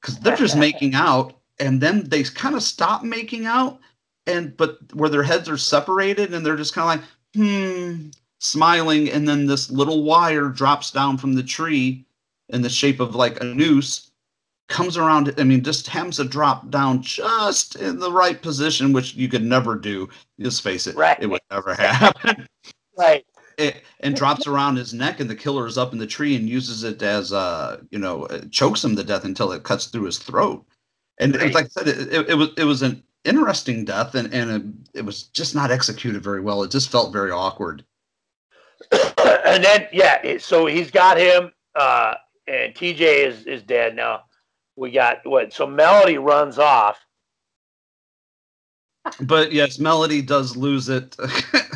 because 0.00 0.18
they're 0.20 0.36
just 0.36 0.56
making 0.66 0.94
out, 0.94 1.34
and 1.58 1.80
then 1.80 2.08
they 2.08 2.22
kind 2.22 2.54
of 2.54 2.62
stop 2.62 3.02
making 3.02 3.46
out, 3.46 3.80
and 4.26 4.56
but 4.56 4.78
where 4.94 5.08
their 5.10 5.22
heads 5.22 5.48
are 5.48 5.56
separated 5.56 6.34
and 6.34 6.44
they're 6.44 6.56
just 6.56 6.74
kind 6.74 7.00
of 7.00 7.04
like 7.04 7.10
hmm 7.34 8.08
smiling 8.38 9.10
and 9.10 9.26
then 9.26 9.46
this 9.46 9.70
little 9.70 10.02
wire 10.04 10.48
drops 10.48 10.90
down 10.90 11.16
from 11.16 11.34
the 11.34 11.42
tree 11.42 12.04
in 12.50 12.60
the 12.62 12.68
shape 12.68 13.00
of 13.00 13.14
like 13.14 13.40
a 13.40 13.44
noose 13.44 14.10
comes 14.68 14.96
around 14.98 15.32
i 15.38 15.44
mean 15.44 15.62
just 15.62 15.86
happens 15.86 16.16
to 16.16 16.24
drop 16.24 16.68
down 16.70 17.00
just 17.00 17.76
in 17.76 17.98
the 17.98 18.12
right 18.12 18.42
position 18.42 18.92
which 18.92 19.14
you 19.14 19.28
could 19.28 19.44
never 19.44 19.74
do 19.74 20.08
just 20.40 20.62
face 20.62 20.86
it 20.86 20.94
Right. 20.96 21.16
it 21.20 21.26
would 21.26 21.40
never 21.50 21.74
happen 21.74 22.46
Right. 22.98 23.24
it, 23.58 23.82
and 24.00 24.14
drops 24.14 24.46
around 24.46 24.76
his 24.76 24.92
neck 24.92 25.20
and 25.20 25.30
the 25.30 25.36
killer 25.36 25.66
is 25.66 25.78
up 25.78 25.92
in 25.92 25.98
the 25.98 26.06
tree 26.06 26.36
and 26.36 26.48
uses 26.48 26.84
it 26.84 27.02
as 27.02 27.32
uh 27.32 27.80
you 27.90 27.98
know 27.98 28.26
chokes 28.50 28.84
him 28.84 28.96
to 28.96 29.04
death 29.04 29.24
until 29.24 29.52
it 29.52 29.62
cuts 29.62 29.86
through 29.86 30.04
his 30.04 30.18
throat 30.18 30.64
and 31.18 31.34
it's 31.36 31.44
Right. 31.44 31.54
like 31.54 31.64
i 31.64 31.68
said 31.68 31.88
it, 31.88 32.12
it, 32.12 32.28
it 32.30 32.34
was 32.34 32.50
it 32.58 32.64
was 32.64 32.82
an 32.82 33.02
interesting 33.26 33.84
death 33.84 34.14
and 34.14 34.32
and 34.32 34.50
it, 34.94 34.98
it 34.98 35.04
was 35.04 35.24
just 35.24 35.54
not 35.54 35.70
executed 35.70 36.22
very 36.22 36.40
well 36.40 36.62
it 36.62 36.70
just 36.70 36.90
felt 36.90 37.12
very 37.12 37.30
awkward 37.30 37.84
and 39.46 39.64
then 39.64 39.88
yeah, 39.92 40.38
so 40.38 40.66
he's 40.66 40.90
got 40.90 41.18
him, 41.18 41.52
uh, 41.74 42.14
and 42.46 42.74
TJ 42.74 43.00
is 43.00 43.44
is 43.46 43.62
dead 43.62 43.96
now. 43.96 44.22
We 44.76 44.90
got 44.90 45.18
what? 45.24 45.52
So 45.52 45.66
Melody 45.66 46.18
runs 46.18 46.58
off. 46.58 46.98
but 49.20 49.52
yes 49.52 49.78
melody 49.78 50.20
does 50.20 50.56
lose 50.56 50.88
it 50.88 51.16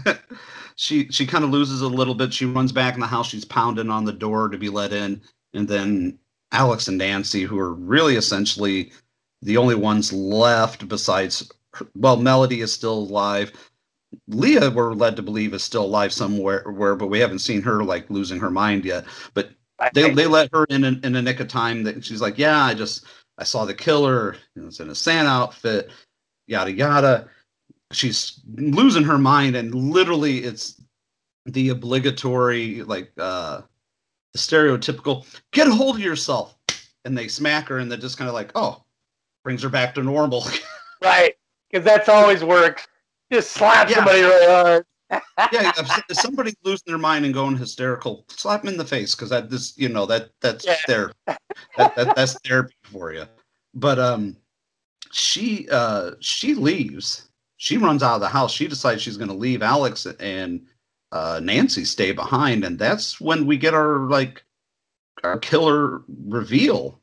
she 0.77 1.07
she 1.11 1.27
kind 1.27 1.45
of 1.45 1.51
loses 1.51 1.81
a 1.81 1.89
little 1.89 2.15
bit 2.15 2.33
she 2.35 2.45
runs 2.45 2.73
back 2.73 2.95
in 2.95 3.01
the 3.01 3.07
house 3.07 3.29
she's 3.29 3.45
pounding 3.45 3.91
on 3.91 4.05
the 4.05 4.13
door 4.13 4.49
to 4.49 4.59
be 4.59 4.69
let 4.69 4.93
in 4.93 5.21
and 5.55 5.69
then 5.69 6.19
alex 6.53 6.89
and 6.89 6.99
nancy 6.99 7.43
who 7.43 7.59
are 7.59 7.73
really 7.75 8.17
essentially 8.17 8.93
the 9.43 9.57
only 9.57 9.75
ones 9.75 10.13
left 10.13 10.89
besides 10.89 11.51
well 11.95 12.17
melody 12.17 12.61
is 12.61 12.73
still 12.73 12.99
alive. 12.99 13.53
Leah 14.27 14.71
we're 14.71 14.93
led 14.93 15.17
to 15.17 15.23
believe 15.23 15.55
is 15.55 15.63
still 15.63 15.85
alive 15.85 16.13
somewhere 16.13 16.65
where 16.71 16.97
but 16.97 17.07
we 17.09 17.21
haven't 17.21 17.39
seen 17.39 17.63
her 17.63 17.85
like 17.85 18.11
losing 18.11 18.41
her 18.41 18.51
mind 18.51 18.85
yet. 18.85 19.05
But 19.35 19.51
they, 19.95 20.11
they 20.11 20.27
let 20.27 20.51
her 20.53 20.65
in, 20.67 20.85
in 20.85 21.17
a 21.17 21.23
nick 21.23 21.41
of 21.41 21.49
time 21.49 21.83
that 21.85 22.05
she's 22.05 22.21
like 22.21 22.39
yeah 22.39 22.65
i 22.65 22.75
just 22.75 23.07
i 23.39 23.45
saw 23.45 23.65
the 23.65 23.75
killer 23.75 24.37
know, 24.55 24.67
it's 24.67 24.81
in 24.81 24.91
a 24.91 24.95
santa 24.95 25.29
outfit 25.29 25.91
yada 26.47 26.73
yada. 26.73 27.29
She's 27.93 28.41
losing 28.55 29.03
her 29.05 29.19
mind 29.19 29.57
and 29.57 29.75
literally 29.75 30.39
it's 30.39 30.81
the 31.47 31.71
obligatory 31.71 32.83
like 32.83 33.11
uh 33.19 33.63
the 34.33 34.39
stereotypical 34.39 35.27
get 35.51 35.67
a 35.67 35.75
hold 35.75 35.97
of 35.97 36.03
yourself 36.03 36.57
and 37.05 37.17
they 37.17 37.27
smack 37.27 37.69
her 37.69 37.79
and 37.79 37.91
they're 37.91 37.99
just 37.99 38.19
kind 38.19 38.29
of 38.29 38.35
like 38.35 38.53
oh 38.55 38.85
brings 39.43 39.63
her 39.63 39.69
back 39.69 39.95
to 39.95 40.03
normal 40.03 40.45
Right. 41.03 41.35
Because 41.71 41.85
that's 41.85 42.09
always 42.09 42.45
works. 42.45 42.87
Just 43.33 43.53
slap 43.53 43.89
Yeah. 43.89 43.97
somebody 43.97 44.21
really 44.23 44.47
hard. 44.47 44.85
yeah 45.53 45.73
if, 45.77 46.17
somebody's 46.17 46.55
losing 46.63 46.85
their 46.87 46.99
mind 46.99 47.25
and 47.25 47.35
going 47.35 47.57
hysterical 47.57 48.25
slap 48.29 48.63
them 48.63 48.71
in 48.73 48.79
the 48.79 48.85
face 48.85 49.13
because 49.15 49.29
that 49.31 49.51
this 49.51 49.77
you 49.77 49.89
know 49.89 50.07
that 50.07 50.31
that's 50.41 50.65
Yeah. 50.65 50.77
their 50.87 51.13
that, 51.27 51.97
that 51.97 52.15
that's 52.15 52.39
therapy 52.45 52.75
for 52.85 53.13
you 53.13 53.25
but 53.75 53.99
um 53.99 54.37
she 55.11 55.67
uh 55.73 56.13
she 56.21 56.55
leaves 56.55 57.29
she 57.57 57.77
runs 57.77 58.05
out 58.05 58.15
of 58.15 58.21
the 58.21 58.29
house 58.29 58.53
she 58.53 58.69
decides 58.69 59.03
she's 59.03 59.17
going 59.17 59.29
to 59.31 59.35
leave 59.35 59.63
alex 59.63 60.07
and 60.21 60.65
uh 61.11 61.41
nancy 61.43 61.85
stay 61.85 62.13
behind 62.13 62.65
and 62.65 62.79
that's 62.79 63.21
when 63.21 63.47
we 63.47 63.57
get 63.57 63.75
our 63.75 64.09
like 64.09 64.45
our 65.25 65.39
killer 65.39 66.03
reveal 66.29 67.01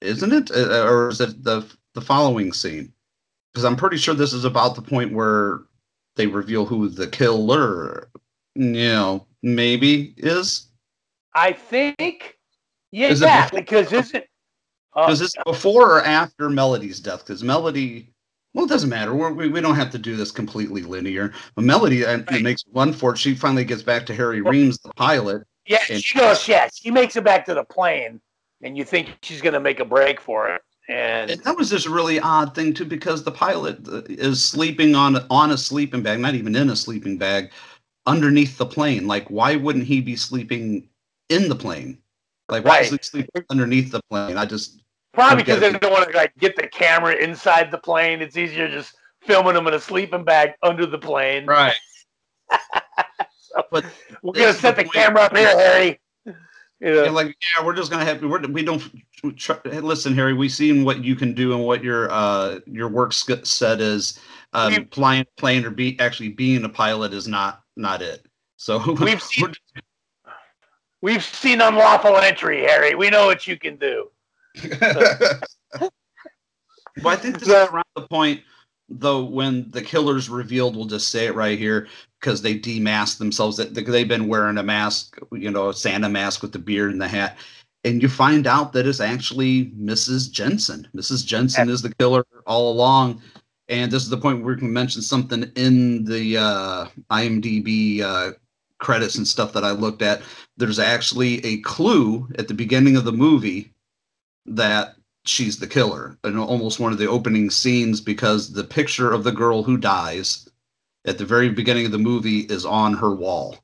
isn't 0.00 0.32
it 0.32 0.50
Uh, 0.50 0.86
or 0.88 1.08
is 1.10 1.20
it 1.20 1.44
the 1.44 1.60
the 1.94 2.00
following 2.00 2.52
scene 2.52 2.92
because 3.52 3.64
i'm 3.64 3.76
pretty 3.76 3.96
sure 3.96 4.14
this 4.14 4.32
is 4.32 4.44
about 4.44 4.74
the 4.74 4.82
point 4.82 5.12
where 5.12 5.60
they 6.16 6.26
reveal 6.26 6.64
who 6.66 6.88
the 6.88 7.06
killer 7.06 8.08
you 8.54 8.72
know 8.72 9.26
maybe 9.42 10.14
is 10.16 10.66
I 11.32 11.52
think. 11.52 12.36
Yeah, 12.90 13.08
Is 13.08 13.20
yeah 13.20 13.44
before- 13.44 13.60
because 13.60 13.92
isn't. 13.92 14.24
Uh, 14.96 15.06
Is 15.10 15.20
this 15.20 15.32
before 15.46 15.98
or 15.98 16.02
after 16.02 16.50
Melody's 16.50 16.98
death? 16.98 17.20
Because 17.20 17.44
Melody, 17.44 18.12
well, 18.52 18.64
it 18.64 18.68
doesn't 18.68 18.90
matter. 18.90 19.14
We're, 19.14 19.32
we 19.32 19.48
we 19.48 19.60
don't 19.60 19.76
have 19.76 19.90
to 19.90 19.98
do 19.98 20.16
this 20.16 20.32
completely 20.32 20.82
linear. 20.82 21.32
But 21.54 21.64
Melody 21.64 22.04
uh, 22.04 22.18
it 22.32 22.42
makes 22.42 22.64
one 22.72 22.92
for 22.92 23.12
it. 23.12 23.18
She 23.18 23.36
finally 23.36 23.64
gets 23.64 23.84
back 23.84 24.04
to 24.06 24.14
Harry 24.16 24.40
Reams, 24.40 24.78
the 24.78 24.90
pilot. 24.96 25.42
yeah, 25.66 25.78
she 25.78 26.18
goes. 26.18 26.48
Yeah, 26.48 26.68
she 26.74 26.90
makes 26.90 27.14
it 27.14 27.22
back 27.22 27.46
to 27.46 27.54
the 27.54 27.62
plane, 27.62 28.20
and 28.64 28.76
you 28.76 28.84
think 28.84 29.16
she's 29.22 29.40
gonna 29.40 29.60
make 29.60 29.78
a 29.78 29.84
break 29.84 30.20
for 30.20 30.48
it, 30.52 30.62
and 30.90 31.30
And 31.30 31.40
that 31.44 31.56
was 31.56 31.70
just 31.70 31.86
a 31.86 31.90
really 31.90 32.18
odd 32.18 32.54
thing 32.54 32.74
too, 32.74 32.84
because 32.84 33.22
the 33.22 33.30
pilot 33.30 33.78
uh, 33.88 34.02
is 34.08 34.42
sleeping 34.42 34.94
on 34.94 35.24
on 35.30 35.52
a 35.52 35.58
sleeping 35.58 36.02
bag, 36.02 36.18
not 36.18 36.34
even 36.34 36.56
in 36.56 36.70
a 36.70 36.76
sleeping 36.76 37.16
bag, 37.16 37.52
underneath 38.06 38.58
the 38.58 38.66
plane. 38.66 39.06
Like, 39.06 39.28
why 39.28 39.56
wouldn't 39.56 39.86
he 39.86 40.00
be 40.00 40.16
sleeping 40.16 40.88
in 41.28 41.48
the 41.48 41.54
plane? 41.54 41.98
Like, 42.48 42.64
why 42.64 42.80
is 42.80 42.90
he 42.90 42.98
sleeping 43.02 43.44
underneath 43.50 43.92
the 43.92 44.00
plane? 44.10 44.36
I 44.36 44.44
just 44.46 44.82
probably 45.12 45.44
because 45.44 45.60
they 45.60 45.72
don't 45.72 45.92
want 45.92 46.10
to 46.10 46.16
like 46.16 46.36
get 46.38 46.56
the 46.56 46.66
camera 46.66 47.14
inside 47.14 47.70
the 47.70 47.78
plane. 47.78 48.20
It's 48.20 48.36
easier 48.36 48.68
just 48.68 48.96
filming 49.22 49.54
them 49.54 49.68
in 49.68 49.74
a 49.74 49.80
sleeping 49.80 50.24
bag 50.24 50.54
under 50.62 50.86
the 50.86 50.98
plane. 50.98 51.46
right. 51.46 51.76
But 53.72 53.84
we're 54.22 54.32
gonna 54.32 54.52
set 54.52 54.76
the 54.76 54.84
the 54.84 54.88
camera 54.88 55.22
up 55.22 55.36
here, 55.36 55.48
Harry. 55.48 56.00
You 56.80 56.94
know, 56.94 57.04
Yeah, 57.04 57.10
like 57.10 57.36
yeah, 57.40 57.64
we're 57.64 57.74
just 57.74 57.90
gonna 57.90 58.04
have 58.04 58.22
we're, 58.22 58.40
we 58.48 58.62
don't 58.62 58.82
tr- 59.36 59.52
hey, 59.64 59.80
listen, 59.80 60.14
Harry. 60.14 60.32
We've 60.32 60.50
seen 60.50 60.84
what 60.84 61.04
you 61.04 61.14
can 61.14 61.34
do 61.34 61.52
and 61.52 61.64
what 61.64 61.84
your 61.84 62.10
uh 62.10 62.60
your 62.66 62.88
work 62.88 63.12
set 63.12 63.80
is. 63.80 64.18
Um, 64.52 64.72
We've- 64.72 64.88
flying 64.90 65.26
plane 65.36 65.64
or 65.64 65.70
be 65.70 65.98
actually 66.00 66.30
being 66.30 66.64
a 66.64 66.68
pilot 66.68 67.12
is 67.12 67.28
not 67.28 67.62
not 67.76 68.02
it. 68.02 68.26
So 68.56 68.94
We've 69.00 69.22
seen 69.22 69.52
we've 71.02 71.24
seen 71.24 71.60
unlawful 71.60 72.16
entry, 72.16 72.62
Harry. 72.62 72.94
We 72.94 73.10
know 73.10 73.26
what 73.26 73.46
you 73.46 73.58
can 73.58 73.76
do. 73.76 74.10
But 77.02 77.06
I 77.06 77.16
think 77.16 77.38
this 77.38 77.48
is 77.48 77.54
around 77.54 77.84
the 77.94 78.02
point, 78.02 78.42
though, 78.90 79.24
when 79.24 79.70
the 79.70 79.82
killer's 79.82 80.28
revealed. 80.28 80.76
We'll 80.76 80.86
just 80.86 81.08
say 81.08 81.26
it 81.26 81.34
right 81.34 81.58
here 81.58 81.88
because 82.20 82.42
they 82.42 82.58
demask 82.58 83.18
themselves. 83.18 83.56
That 83.56 83.74
they've 83.74 84.08
been 84.08 84.28
wearing 84.28 84.58
a 84.58 84.62
mask, 84.62 85.18
you 85.32 85.50
know, 85.50 85.68
a 85.68 85.74
Santa 85.74 86.08
mask 86.08 86.42
with 86.42 86.52
the 86.52 86.58
beard 86.58 86.92
and 86.92 87.00
the 87.00 87.08
hat, 87.08 87.38
and 87.84 88.02
you 88.02 88.08
find 88.08 88.46
out 88.46 88.72
that 88.72 88.86
it's 88.86 89.00
actually 89.00 89.66
Mrs. 89.72 90.30
Jensen. 90.30 90.86
Mrs. 90.94 91.24
Jensen 91.24 91.68
is 91.68 91.82
the 91.82 91.94
killer 91.94 92.24
all 92.46 92.72
along. 92.72 93.22
And 93.68 93.90
this 93.90 94.02
is 94.02 94.10
the 94.10 94.16
point 94.16 94.42
where 94.42 94.54
we 94.54 94.60
can 94.60 94.72
mention 94.72 95.00
something 95.00 95.50
in 95.54 96.04
the 96.04 96.36
uh, 96.36 96.86
IMDb 97.10 98.00
uh, 98.00 98.32
credits 98.78 99.14
and 99.14 99.26
stuff 99.26 99.52
that 99.52 99.64
I 99.64 99.70
looked 99.70 100.02
at. 100.02 100.22
There's 100.56 100.80
actually 100.80 101.44
a 101.44 101.60
clue 101.60 102.28
at 102.38 102.48
the 102.48 102.54
beginning 102.54 102.96
of 102.96 103.04
the 103.04 103.12
movie 103.12 103.72
that 104.46 104.96
she's 105.24 105.58
the 105.58 105.66
killer 105.66 106.18
and 106.24 106.38
almost 106.38 106.80
one 106.80 106.92
of 106.92 106.98
the 106.98 107.08
opening 107.08 107.50
scenes 107.50 108.00
because 108.00 108.52
the 108.52 108.64
picture 108.64 109.12
of 109.12 109.24
the 109.24 109.32
girl 109.32 109.62
who 109.62 109.76
dies 109.76 110.48
at 111.06 111.18
the 111.18 111.24
very 111.24 111.48
beginning 111.48 111.86
of 111.86 111.92
the 111.92 111.98
movie 111.98 112.40
is 112.40 112.64
on 112.64 112.94
her 112.94 113.14
wall. 113.14 113.56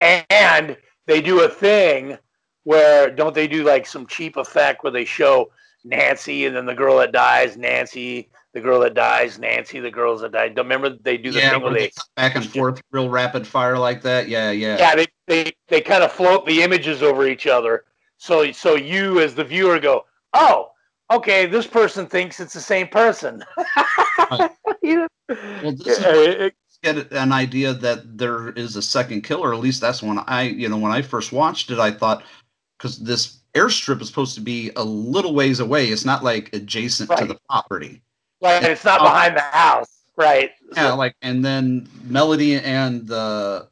And 0.00 0.76
they 1.06 1.20
do 1.20 1.44
a 1.44 1.48
thing 1.48 2.18
where 2.64 3.10
don't 3.10 3.34
they 3.34 3.46
do 3.46 3.64
like 3.64 3.86
some 3.86 4.06
cheap 4.06 4.36
effect 4.36 4.82
where 4.82 4.92
they 4.92 5.04
show 5.04 5.50
Nancy 5.84 6.46
and 6.46 6.56
then 6.56 6.66
the 6.66 6.74
girl 6.74 6.98
that 6.98 7.12
dies, 7.12 7.56
Nancy, 7.56 8.30
the 8.54 8.60
girl 8.60 8.80
that 8.80 8.94
dies, 8.94 9.38
Nancy, 9.38 9.80
the 9.80 9.90
girls 9.90 10.22
that 10.22 10.32
die. 10.32 10.48
Don't 10.48 10.64
remember 10.64 10.96
they 11.02 11.18
do 11.18 11.30
the 11.30 11.40
yeah 11.40 11.50
thing 11.50 11.62
where 11.62 11.74
they 11.74 11.90
back 12.16 12.36
and 12.36 12.46
forth 12.46 12.80
real 12.90 13.10
rapid 13.10 13.46
fire 13.46 13.78
like 13.78 14.02
that? 14.02 14.28
Yeah 14.28 14.50
yeah. 14.50 14.78
Yeah 14.78 14.94
they, 14.94 15.06
they 15.26 15.52
they 15.68 15.80
kind 15.80 16.02
of 16.02 16.12
float 16.12 16.46
the 16.46 16.62
images 16.62 17.02
over 17.02 17.26
each 17.26 17.46
other. 17.46 17.84
So 18.16 18.50
so 18.52 18.76
you 18.76 19.20
as 19.20 19.34
the 19.34 19.44
viewer 19.44 19.78
go 19.78 20.06
oh 20.32 20.70
okay 21.10 21.46
this 21.46 21.66
person 21.66 22.06
thinks 22.06 22.40
it's 22.40 22.54
the 22.54 22.60
same 22.60 22.88
person. 22.88 23.44
You 24.82 24.96
know? 25.28 25.36
well 25.62 25.72
this 25.72 25.98
Yeah, 26.00 26.12
is 26.12 26.26
it- 26.46 26.54
get 26.82 27.12
an 27.12 27.32
idea 27.32 27.72
that 27.72 28.18
there 28.18 28.50
is 28.50 28.76
a 28.76 28.82
second 28.82 29.22
killer 29.22 29.54
at 29.54 29.60
least 29.60 29.80
that's 29.80 30.02
when 30.02 30.18
i 30.26 30.42
you 30.42 30.68
know 30.68 30.76
when 30.76 30.92
i 30.92 31.00
first 31.00 31.32
watched 31.32 31.70
it 31.70 31.78
i 31.78 31.90
thought 31.90 32.22
because 32.76 32.98
this 32.98 33.38
airstrip 33.54 34.02
is 34.02 34.08
supposed 34.08 34.34
to 34.34 34.40
be 34.42 34.70
a 34.76 34.84
little 34.84 35.32
ways 35.34 35.60
away. 35.60 35.86
It's 35.86 36.04
not 36.04 36.22
like 36.24 36.52
adjacent 36.54 37.08
to 37.16 37.24
the 37.24 37.38
property. 37.48 38.02
Like 38.40 38.62
it's 38.64 38.84
not 38.84 39.00
behind 39.00 39.36
the 39.36 39.40
house. 39.42 40.02
Right. 40.16 40.50
Yeah, 40.76 40.92
like 40.92 41.14
and 41.22 41.44
then 41.44 41.88
Melody 42.04 42.56
and 42.56 43.06
the 43.06 43.68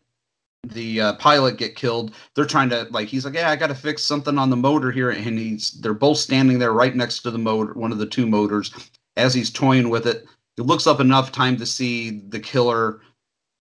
the 0.69 1.01
uh, 1.01 1.13
pilot 1.15 1.57
get 1.57 1.75
killed. 1.75 2.15
They're 2.35 2.45
trying 2.45 2.71
to 2.71 2.87
like 2.91 3.09
he's 3.09 3.25
like, 3.25 3.35
yeah, 3.35 3.51
I 3.51 3.57
got 3.57 3.69
to 3.69 3.75
fix 3.75 4.03
something 4.05 4.39
on 4.39 4.51
the 4.51 4.57
motor 4.57 4.91
here, 4.91 5.11
and 5.11 5.39
he's 5.39 5.73
they're 5.73 5.95
both 5.95 6.19
standing 6.19 6.59
there 6.59 6.73
right 6.73 6.95
next 6.95 7.21
to 7.23 7.31
the 7.31 7.39
motor, 7.39 7.73
one 7.75 7.93
of 7.93 7.99
the 7.99 8.07
two 8.07 8.27
motors, 8.27 8.73
as 9.17 9.35
he's 9.35 9.51
toying 9.51 9.91
with 9.91 10.07
it. 10.07 10.25
He 10.57 10.63
looks 10.63 10.87
up 10.87 11.01
enough 11.01 11.33
time 11.33 11.57
to 11.57 11.67
see 11.67 12.21
the 12.29 12.39
killer 12.41 13.01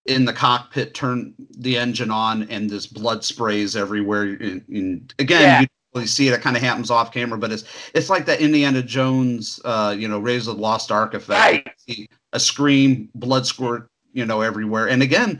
in 0.05 0.25
the 0.25 0.33
cockpit 0.33 0.93
turn 0.93 1.33
the 1.57 1.77
engine 1.77 2.11
on, 2.11 2.43
and 2.49 2.69
this 2.69 2.87
blood 2.87 3.23
sprays 3.23 3.75
everywhere. 3.75 4.23
And, 4.23 4.63
and 4.67 5.13
again, 5.19 5.41
Yeah. 5.41 5.59
you 5.61 5.67
don't 5.67 5.95
really 5.95 6.07
see 6.07 6.27
it. 6.27 6.33
It 6.33 6.41
kind 6.41 6.55
of 6.57 6.63
happens 6.63 6.91
off 6.91 7.13
camera, 7.13 7.37
but 7.37 7.51
it's 7.51 7.63
it's 7.93 8.09
like 8.09 8.25
that 8.25 8.41
Indiana 8.41 8.81
Jones, 8.83 9.59
uh, 9.65 9.95
you 9.97 10.07
know, 10.07 10.19
Raiders 10.19 10.47
of 10.47 10.57
the 10.57 10.61
Lost 10.61 10.91
Ark 10.91 11.13
effect. 11.13 11.69
Right. 11.87 12.09
A 12.33 12.39
scream, 12.39 13.09
blood 13.15 13.45
squirt, 13.45 13.89
you 14.13 14.25
know, 14.25 14.41
everywhere. 14.41 14.87
And 14.89 15.01
again, 15.03 15.39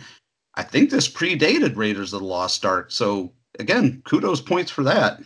I 0.56 0.64
think 0.64 0.90
this 0.90 1.08
predated 1.08 1.78
Raiders 1.78 2.14
of 2.14 2.20
the 2.20 2.26
Lost 2.26 2.66
Ark. 2.66 2.92
So 2.92 3.34
again, 3.60 4.02
kudos 4.06 4.42
points 4.42 4.72
for 4.72 4.84
that. 4.84 5.22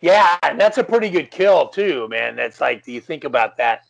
Yeah, 0.00 0.36
and 0.42 0.60
that's 0.60 0.78
a 0.78 0.84
pretty 0.84 1.10
good 1.10 1.30
kill 1.30 1.68
too, 1.68 2.06
man. 2.08 2.36
That's 2.36 2.60
like, 2.60 2.84
do 2.84 2.92
you 2.92 3.00
think 3.00 3.24
about 3.24 3.56
that? 3.56 3.80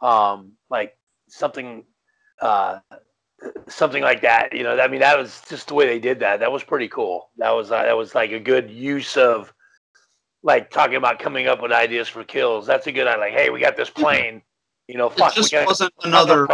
Um, 0.00 0.52
like 0.70 0.96
something, 1.28 1.84
uh, 2.40 2.78
something 3.66 4.02
like 4.02 4.20
that. 4.22 4.52
You 4.52 4.62
know, 4.62 4.78
I 4.78 4.88
mean, 4.88 5.00
that 5.00 5.18
was 5.18 5.42
just 5.48 5.68
the 5.68 5.74
way 5.74 5.86
they 5.86 5.98
did 5.98 6.20
that. 6.20 6.40
That 6.40 6.52
was 6.52 6.62
pretty 6.62 6.88
cool. 6.88 7.30
That 7.38 7.50
was 7.50 7.72
uh, 7.72 7.82
that 7.82 7.96
was 7.96 8.14
like 8.14 8.30
a 8.30 8.38
good 8.38 8.70
use 8.70 9.16
of, 9.16 9.52
like 10.44 10.70
talking 10.70 10.96
about 10.96 11.18
coming 11.18 11.48
up 11.48 11.60
with 11.60 11.72
ideas 11.72 12.08
for 12.08 12.22
kills. 12.22 12.66
That's 12.66 12.86
a 12.86 12.92
good 12.92 13.08
idea. 13.08 13.20
Like, 13.20 13.32
hey, 13.32 13.50
we 13.50 13.58
got 13.58 13.76
this 13.76 13.90
plane. 13.90 14.42
You 14.86 14.96
know, 14.96 15.08
fuck, 15.08 15.32
it 15.36 15.42
just 15.42 15.66
wasn't 15.66 15.92
another. 16.04 16.46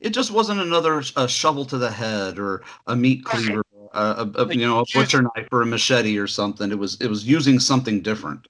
It 0.00 0.10
just 0.10 0.30
wasn't 0.30 0.60
another 0.60 1.02
a 1.16 1.28
shovel 1.28 1.64
to 1.66 1.78
the 1.78 1.90
head 1.90 2.38
or 2.38 2.62
a 2.86 2.96
meat 2.96 3.24
cleaver, 3.24 3.62
a, 3.92 4.30
a, 4.34 4.44
a 4.44 4.54
you 4.54 4.66
know 4.66 4.80
a 4.80 4.84
butcher 4.94 5.22
knife 5.22 5.48
or 5.52 5.62
a 5.62 5.66
machete 5.66 6.18
or 6.18 6.26
something. 6.26 6.70
It 6.70 6.78
was 6.78 7.00
it 7.00 7.08
was 7.08 7.26
using 7.26 7.60
something 7.60 8.00
different. 8.00 8.46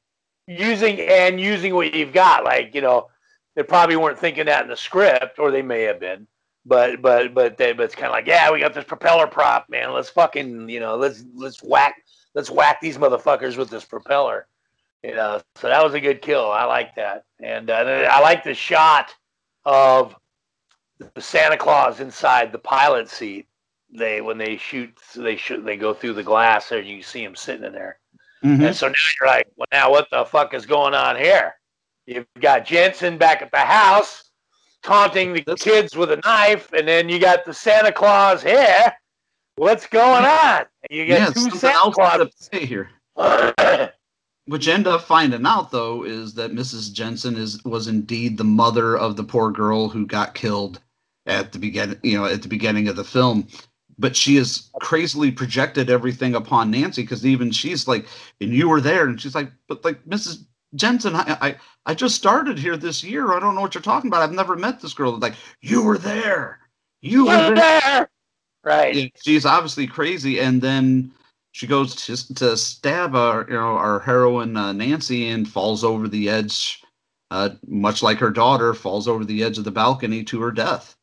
using 0.46 1.00
and 1.00 1.40
using 1.40 1.74
what 1.74 1.94
you've 1.94 2.12
got. 2.12 2.44
Like 2.44 2.74
you 2.74 2.80
know, 2.80 3.08
they 3.54 3.62
probably 3.62 3.96
weren't 3.96 4.18
thinking 4.18 4.46
that 4.46 4.62
in 4.62 4.68
the 4.68 4.76
script, 4.76 5.38
or 5.38 5.50
they 5.50 5.62
may 5.62 5.82
have 5.82 6.00
been. 6.00 6.26
But 6.66 7.00
but 7.02 7.34
but 7.34 7.56
they, 7.56 7.72
but 7.72 7.84
it's 7.84 7.94
kind 7.94 8.06
of 8.06 8.12
like, 8.12 8.26
yeah, 8.26 8.50
we 8.50 8.60
got 8.60 8.74
this 8.74 8.84
propeller 8.84 9.26
prop, 9.26 9.68
man. 9.68 9.92
Let's 9.92 10.10
fucking 10.10 10.68
you 10.68 10.80
know, 10.80 10.96
let's 10.96 11.24
let's 11.34 11.62
whack 11.62 11.96
let's 12.34 12.50
whack 12.50 12.80
these 12.80 12.98
motherfuckers 12.98 13.56
with 13.56 13.70
this 13.70 13.84
propeller. 13.84 14.46
You 15.02 15.14
know, 15.14 15.40
so 15.56 15.68
that 15.68 15.82
was 15.82 15.94
a 15.94 16.00
good 16.00 16.20
kill. 16.20 16.50
I 16.50 16.64
like 16.64 16.94
that, 16.96 17.24
and 17.42 17.70
uh, 17.70 18.08
I 18.10 18.20
like 18.20 18.44
the 18.44 18.54
shot 18.54 19.14
of 19.64 20.14
the 21.14 21.20
Santa 21.20 21.56
Claus 21.56 22.00
inside 22.00 22.52
the 22.52 22.58
pilot 22.58 23.08
seat. 23.08 23.46
They 23.92 24.20
when 24.20 24.38
they 24.38 24.56
shoot, 24.56 24.96
they 25.16 25.36
shoot, 25.36 25.64
they 25.64 25.76
go 25.76 25.92
through 25.92 26.14
the 26.14 26.22
glass 26.22 26.68
there. 26.68 26.80
You 26.80 27.02
see 27.02 27.24
him 27.24 27.34
sitting 27.34 27.64
in 27.64 27.72
there. 27.72 27.98
Mm-hmm. 28.44 28.64
And 28.64 28.76
so 28.76 28.88
now 28.88 28.94
you're 29.20 29.28
like, 29.28 29.46
well, 29.56 29.66
now 29.72 29.90
what 29.90 30.08
the 30.10 30.24
fuck 30.24 30.54
is 30.54 30.64
going 30.64 30.94
on 30.94 31.16
here? 31.16 31.54
You've 32.06 32.26
got 32.40 32.64
Jensen 32.64 33.18
back 33.18 33.42
at 33.42 33.50
the 33.50 33.58
house 33.58 34.30
taunting 34.82 35.34
the 35.46 35.56
kids 35.56 35.96
with 35.96 36.10
a 36.10 36.16
knife, 36.24 36.72
and 36.72 36.86
then 36.88 37.08
you 37.08 37.18
got 37.18 37.44
the 37.44 37.52
Santa 37.52 37.92
Claus 37.92 38.42
here. 38.42 38.92
What's 39.56 39.86
going 39.86 40.24
on? 40.24 40.64
You 40.90 41.06
got 41.06 41.18
Yeah, 41.18 41.30
two 41.30 41.50
Santa 41.50 41.90
Claus. 41.92 42.48
here. 42.52 42.90
Which 44.46 44.68
end 44.68 44.86
up 44.86 45.02
finding 45.02 45.44
out 45.46 45.70
though 45.70 46.04
is 46.04 46.34
that 46.34 46.52
Mrs. 46.52 46.92
Jensen 46.92 47.36
is 47.36 47.62
was 47.64 47.86
indeed 47.86 48.36
the 48.36 48.44
mother 48.44 48.96
of 48.96 49.16
the 49.16 49.22
poor 49.22 49.50
girl 49.50 49.88
who 49.88 50.06
got 50.06 50.34
killed 50.34 50.80
at 51.26 51.52
the 51.52 51.58
beginning, 51.58 51.98
you 52.02 52.18
know, 52.18 52.24
at 52.24 52.42
the 52.42 52.48
beginning 52.48 52.88
of 52.88 52.96
the 52.96 53.04
film. 53.04 53.46
But 53.98 54.16
she 54.16 54.36
has 54.36 54.70
crazily 54.80 55.30
projected 55.30 55.90
everything 55.90 56.34
upon 56.34 56.70
Nancy 56.70 57.02
because 57.02 57.26
even 57.26 57.50
she's 57.50 57.86
like, 57.86 58.06
and 58.40 58.52
you 58.52 58.68
were 58.68 58.80
there, 58.80 59.06
and 59.06 59.20
she's 59.20 59.34
like, 59.34 59.52
but 59.68 59.84
like 59.84 60.02
Mrs. 60.06 60.44
Jensen, 60.74 61.14
I, 61.14 61.36
I 61.40 61.56
I 61.86 61.94
just 61.94 62.14
started 62.16 62.58
here 62.58 62.76
this 62.76 63.04
year. 63.04 63.32
I 63.32 63.40
don't 63.40 63.54
know 63.54 63.60
what 63.60 63.74
you're 63.74 63.82
talking 63.82 64.08
about. 64.08 64.22
I've 64.22 64.32
never 64.32 64.56
met 64.56 64.80
this 64.80 64.94
girl. 64.94 65.18
Like 65.18 65.34
you 65.60 65.82
were 65.82 65.98
there, 65.98 66.60
you 67.02 67.26
were 67.26 67.32
You're 67.32 67.54
there. 67.54 67.80
there. 67.80 68.10
Right. 68.64 68.94
Yeah, 68.94 69.06
she's 69.22 69.46
obviously 69.46 69.86
crazy, 69.86 70.40
and 70.40 70.62
then 70.62 71.12
she 71.52 71.66
goes 71.66 71.94
to, 72.06 72.34
to 72.34 72.56
stab 72.56 73.14
our, 73.14 73.46
you 73.48 73.54
know, 73.54 73.76
our 73.76 74.00
heroine 74.00 74.56
uh, 74.56 74.72
Nancy 74.72 75.28
and 75.28 75.48
falls 75.48 75.82
over 75.82 76.08
the 76.08 76.28
edge, 76.28 76.82
uh, 77.30 77.50
much 77.66 78.02
like 78.02 78.18
her 78.18 78.30
daughter 78.30 78.74
falls 78.74 79.08
over 79.08 79.24
the 79.24 79.42
edge 79.42 79.58
of 79.58 79.64
the 79.64 79.70
balcony 79.70 80.22
to 80.24 80.40
her 80.42 80.52
death. 80.52 80.96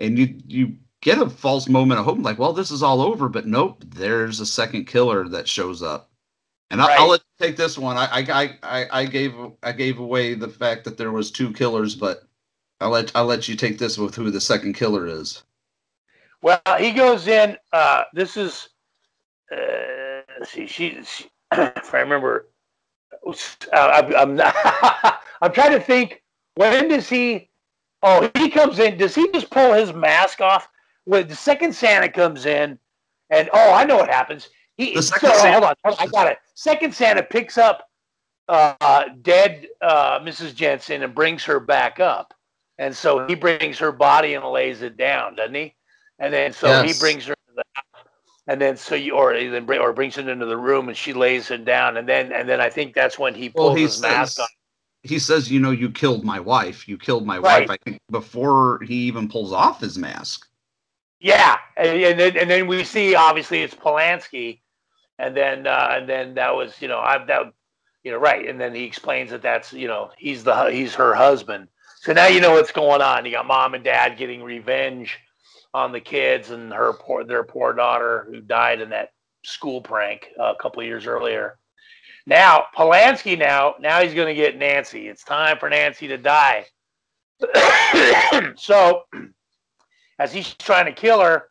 And 0.00 0.18
you 0.18 0.34
you 0.46 0.76
get 1.02 1.20
a 1.20 1.30
false 1.30 1.68
moment 1.68 2.00
of 2.00 2.06
hope, 2.06 2.18
like, 2.18 2.38
well, 2.38 2.52
this 2.52 2.70
is 2.70 2.82
all 2.82 3.00
over, 3.00 3.28
but 3.28 3.46
nope, 3.46 3.84
there's 3.86 4.40
a 4.40 4.46
second 4.46 4.86
killer 4.86 5.28
that 5.28 5.48
shows 5.48 5.82
up. 5.82 6.10
And 6.70 6.80
I'll, 6.80 7.02
I'll 7.02 7.08
let 7.08 7.20
you 7.20 7.46
take 7.46 7.56
this 7.56 7.76
one. 7.76 7.96
I, 7.96 8.06
I 8.12 8.58
I 8.62 8.86
I 9.00 9.04
gave 9.06 9.34
I 9.62 9.72
gave 9.72 9.98
away 9.98 10.34
the 10.34 10.48
fact 10.48 10.84
that 10.84 10.96
there 10.96 11.10
was 11.10 11.30
two 11.30 11.52
killers, 11.52 11.94
but 11.94 12.22
I'll 12.80 12.90
let 12.90 13.10
I'll 13.14 13.26
let 13.26 13.48
you 13.48 13.56
take 13.56 13.78
this 13.78 13.98
with 13.98 14.14
who 14.14 14.30
the 14.30 14.40
second 14.40 14.74
killer 14.74 15.06
is. 15.06 15.42
Well, 16.42 16.60
he 16.78 16.92
goes 16.92 17.26
in. 17.26 17.56
Uh, 17.72 18.04
this 18.14 18.36
is. 18.36 18.68
Uh, 19.52 20.22
let's 20.38 20.52
see, 20.52 20.66
she, 20.66 21.02
she 21.04 21.28
if 21.52 21.92
I 21.92 21.98
remember, 21.98 22.48
uh, 23.26 23.32
I'm 23.72 24.14
I'm, 24.14 24.36
not, 24.36 24.54
I'm 25.42 25.52
trying 25.52 25.72
to 25.72 25.80
think. 25.80 26.22
When 26.54 26.88
does 26.88 27.08
he? 27.08 27.49
Oh, 28.02 28.30
he 28.36 28.48
comes 28.48 28.78
in. 28.78 28.96
Does 28.96 29.14
he 29.14 29.30
just 29.32 29.50
pull 29.50 29.72
his 29.72 29.92
mask 29.92 30.40
off? 30.40 30.68
When 31.04 31.28
the 31.28 31.34
second 31.36 31.74
Santa 31.74 32.08
comes 32.08 32.46
in, 32.46 32.78
and 33.30 33.50
oh, 33.52 33.72
I 33.72 33.84
know 33.84 33.96
what 33.96 34.08
happens. 34.08 34.48
He 34.76 34.94
The 34.94 35.02
so, 35.02 35.14
second 35.14 35.34
Santa- 35.36 35.52
hold 35.52 35.64
on, 35.64 35.74
hold 35.84 35.98
on, 35.98 36.06
I 36.08 36.10
got 36.10 36.26
it. 36.28 36.38
Second 36.54 36.94
Santa 36.94 37.22
picks 37.22 37.58
up 37.58 37.88
uh, 38.48 39.04
dead 39.22 39.68
uh, 39.80 40.18
Mrs. 40.20 40.54
Jensen 40.54 41.02
and 41.02 41.14
brings 41.14 41.44
her 41.44 41.60
back 41.60 42.00
up, 42.00 42.34
and 42.78 42.94
so 42.94 43.26
he 43.26 43.34
brings 43.34 43.78
her 43.78 43.92
body 43.92 44.34
and 44.34 44.44
lays 44.44 44.82
it 44.82 44.96
down, 44.96 45.36
doesn't 45.36 45.54
he? 45.54 45.74
And 46.18 46.32
then 46.32 46.52
so 46.52 46.82
he 46.82 46.92
brings 46.98 47.26
her 47.26 47.34
to 47.34 47.54
the 47.54 47.62
house, 47.74 48.04
and 48.48 48.60
then 48.60 48.76
so 48.76 48.94
you 48.94 49.14
or 49.14 49.34
then 49.34 49.64
bring, 49.64 49.80
or 49.80 49.92
brings 49.92 50.16
her 50.16 50.28
into 50.28 50.46
the 50.46 50.56
room, 50.56 50.88
and 50.88 50.96
she 50.96 51.12
lays 51.12 51.50
it 51.50 51.64
down, 51.64 51.96
and 51.96 52.08
then 52.08 52.32
and 52.32 52.48
then 52.48 52.60
I 52.60 52.70
think 52.70 52.94
that's 52.94 53.18
when 53.18 53.34
he 53.34 53.50
pulls 53.50 53.68
Well, 53.68 53.74
he 53.76 53.82
his 53.82 54.00
mask 54.00 54.40
off. 54.40 54.50
He 55.02 55.18
says, 55.18 55.50
you 55.50 55.60
know, 55.60 55.70
you 55.70 55.90
killed 55.90 56.24
my 56.24 56.40
wife. 56.40 56.88
You 56.88 56.98
killed 56.98 57.26
my 57.26 57.38
Right. 57.38 57.68
wife. 57.68 57.70
I 57.70 57.78
think 57.84 58.00
before 58.10 58.80
he 58.82 58.94
even 58.94 59.28
pulls 59.28 59.52
off 59.52 59.80
his 59.80 59.98
mask. 59.98 60.46
Yeah, 61.20 61.58
and, 61.76 62.02
and 62.02 62.20
then 62.20 62.36
and 62.36 62.50
then 62.50 62.66
we 62.66 62.82
see 62.84 63.14
obviously 63.14 63.62
it's 63.62 63.74
Polanski, 63.74 64.60
and 65.18 65.36
then 65.36 65.66
uh, 65.66 65.88
and 65.92 66.08
then 66.08 66.34
that 66.34 66.54
was 66.54 66.80
you 66.80 66.88
know 66.88 66.98
I 66.98 67.22
that 67.26 67.52
you 68.04 68.10
know 68.12 68.18
right, 68.18 68.48
and 68.48 68.60
then 68.60 68.74
he 68.74 68.84
explains 68.84 69.30
that 69.30 69.42
that's 69.42 69.72
you 69.72 69.88
know 69.88 70.10
he's 70.16 70.44
the 70.44 70.70
he's 70.70 70.94
her 70.94 71.14
husband. 71.14 71.68
So 72.00 72.14
now 72.14 72.26
you 72.26 72.40
know 72.40 72.52
what's 72.52 72.72
going 72.72 73.02
on. 73.02 73.26
You 73.26 73.32
got 73.32 73.46
mom 73.46 73.74
and 73.74 73.84
dad 73.84 74.16
getting 74.16 74.42
revenge 74.42 75.18
on 75.74 75.92
the 75.92 76.00
kids 76.00 76.50
and 76.50 76.72
her 76.72 76.94
poor 76.94 77.24
their 77.24 77.44
poor 77.44 77.74
daughter 77.74 78.26
who 78.30 78.40
died 78.40 78.80
in 78.80 78.90
that 78.90 79.12
school 79.44 79.82
prank 79.82 80.28
uh, 80.40 80.54
a 80.58 80.62
couple 80.62 80.80
of 80.80 80.86
years 80.86 81.06
earlier. 81.06 81.58
Now 82.30 82.66
Polanski 82.76 83.36
now 83.36 83.74
now 83.80 84.00
he's 84.00 84.14
going 84.14 84.28
to 84.28 84.40
get 84.40 84.56
Nancy. 84.56 85.08
It's 85.08 85.24
time 85.24 85.58
for 85.58 85.68
Nancy 85.68 86.06
to 86.06 86.16
die. 86.16 86.64
so 88.56 89.02
as 90.20 90.32
he's 90.32 90.54
trying 90.54 90.86
to 90.86 90.92
kill 90.92 91.20
her, 91.20 91.48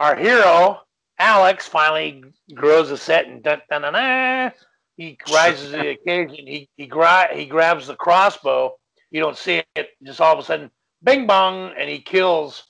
our 0.00 0.16
hero 0.16 0.80
Alex 1.20 1.68
finally 1.68 2.24
grows 2.52 2.90
a 2.90 2.98
set 2.98 3.28
and 3.28 3.40
dun, 3.40 3.62
dun, 3.70 3.82
dun, 3.82 4.52
he 4.96 5.16
rises 5.32 5.70
to 5.70 5.76
the 5.76 5.88
occasion. 5.90 6.44
He 6.44 6.68
he, 6.76 6.86
gra- 6.86 7.32
he 7.32 7.46
grabs 7.46 7.86
the 7.86 7.94
crossbow. 7.94 8.74
You 9.12 9.20
don't 9.20 9.36
see 9.36 9.62
it. 9.76 9.90
Just 10.02 10.20
all 10.20 10.32
of 10.32 10.40
a 10.40 10.42
sudden, 10.42 10.72
bing 11.04 11.28
bong, 11.28 11.72
and 11.78 11.88
he 11.88 12.00
kills. 12.00 12.64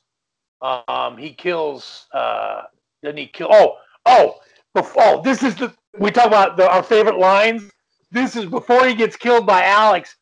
Um, 0.60 1.16
he 1.16 1.32
kills. 1.32 2.06
Uh, 2.12 2.62
then 3.02 3.16
he 3.16 3.26
kill. 3.26 3.48
Oh, 3.50 3.76
oh, 4.04 4.40
before, 4.74 5.02
oh, 5.04 5.22
this 5.22 5.42
is 5.42 5.54
the 5.54 5.72
we 5.98 6.10
talk 6.10 6.26
about 6.26 6.56
the, 6.56 6.68
our 6.68 6.82
favorite 6.82 7.18
lines. 7.18 7.70
This 8.10 8.36
is 8.36 8.46
before 8.46 8.86
he 8.86 8.94
gets 8.94 9.16
killed 9.16 9.46
by 9.46 9.64
Alex. 9.64 10.16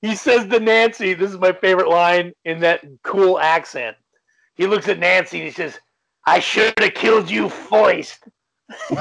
He 0.00 0.14
says 0.14 0.46
to 0.48 0.60
Nancy, 0.60 1.14
"This 1.14 1.30
is 1.30 1.38
my 1.38 1.52
favorite 1.52 1.88
line 1.88 2.32
in 2.44 2.60
that 2.60 2.84
cool 3.02 3.38
accent." 3.38 3.96
He 4.54 4.66
looks 4.66 4.88
at 4.88 4.98
Nancy 4.98 5.38
and 5.38 5.46
he 5.46 5.52
says, 5.52 5.78
"I 6.26 6.40
should 6.40 6.78
have 6.78 6.94
killed 6.94 7.30
you 7.30 7.48
first." 7.48 8.24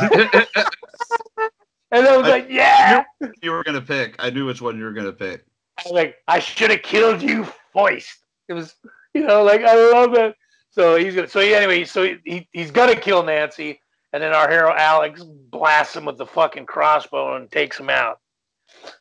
And 1.93 2.08
I 2.08 2.18
was 2.18 2.28
like, 2.28 2.47
"Yeah." 2.49 3.04
You 3.43 3.51
were 3.51 3.64
gonna 3.64 3.80
pick. 3.80 4.16
I 4.18 4.32
knew 4.32 4.47
which 4.47 4.62
one 4.62 4.80
you 4.80 4.84
were 4.84 4.93
gonna 4.93 5.14
pick. 5.14 5.45
I 5.78 5.84
was 5.86 5.93
like, 5.93 6.16
I 6.28 6.39
should 6.39 6.72
have 6.72 6.82
killed 6.82 7.22
you 7.22 7.47
first. 7.72 8.26
It 8.47 8.54
was, 8.54 8.76
you 9.14 9.22
know, 9.22 9.43
like 9.43 9.62
I 9.62 9.76
love 9.91 10.16
it. 10.16 10.36
So 10.72 10.95
he's 10.95 11.14
gonna. 11.14 11.28
So 11.28 11.39
anyway, 11.39 11.84
so 11.84 12.04
he, 12.04 12.18
he 12.26 12.49
he's 12.51 12.72
gonna 12.72 12.95
kill 12.95 13.22
Nancy, 13.22 13.80
and 14.14 14.22
then 14.22 14.34
our 14.34 14.49
hero 14.49 14.74
Alex 14.74 15.24
blasts 15.24 15.95
him 15.95 16.05
with 16.05 16.18
the 16.18 16.26
fucking 16.26 16.66
crossbow 16.66 17.36
and 17.36 17.51
takes 17.51 17.78
him 17.78 17.89
out. 17.89 18.20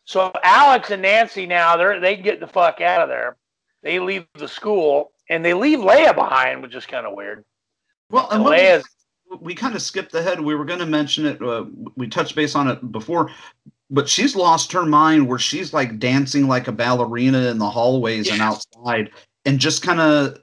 So 0.04 0.32
Alex 0.42 0.90
and 0.90 1.02
Nancy 1.02 1.46
now 1.46 1.76
they're 1.76 2.00
they 2.00 2.16
get 2.16 2.40
the 2.40 2.46
fuck 2.46 2.80
out 2.80 3.02
of 3.02 3.08
there. 3.08 3.36
They 3.82 4.00
leave 4.00 4.26
the 4.34 4.48
school 4.48 5.12
and 5.28 5.44
they 5.44 5.54
leave 5.54 5.78
Leia 5.78 6.14
behind, 6.14 6.62
which 6.62 6.74
is 6.74 6.86
kind 6.86 7.06
of 7.06 7.14
weird. 7.14 7.44
Well, 8.10 8.28
and 8.30 8.44
we- 8.44 8.50
Leia's 8.50 8.84
we 9.40 9.54
kind 9.54 9.74
of 9.74 9.80
skipped 9.80 10.14
ahead. 10.14 10.40
We 10.40 10.54
were 10.54 10.66
going 10.66 10.80
to 10.80 10.86
mention 10.86 11.24
it. 11.24 11.40
Uh, 11.40 11.64
we 11.96 12.06
touched 12.06 12.34
base 12.36 12.54
on 12.54 12.68
it 12.68 12.92
before, 12.92 13.30
but 13.88 14.06
she's 14.06 14.36
lost 14.36 14.72
her 14.72 14.84
mind 14.84 15.26
where 15.26 15.38
she's 15.38 15.72
like 15.72 15.98
dancing 15.98 16.48
like 16.48 16.68
a 16.68 16.72
ballerina 16.72 17.50
in 17.50 17.56
the 17.56 17.70
hallways 17.70 18.30
and 18.30 18.42
outside, 18.42 19.10
and 19.46 19.58
just 19.58 19.82
kind 19.82 20.00
of 20.00 20.41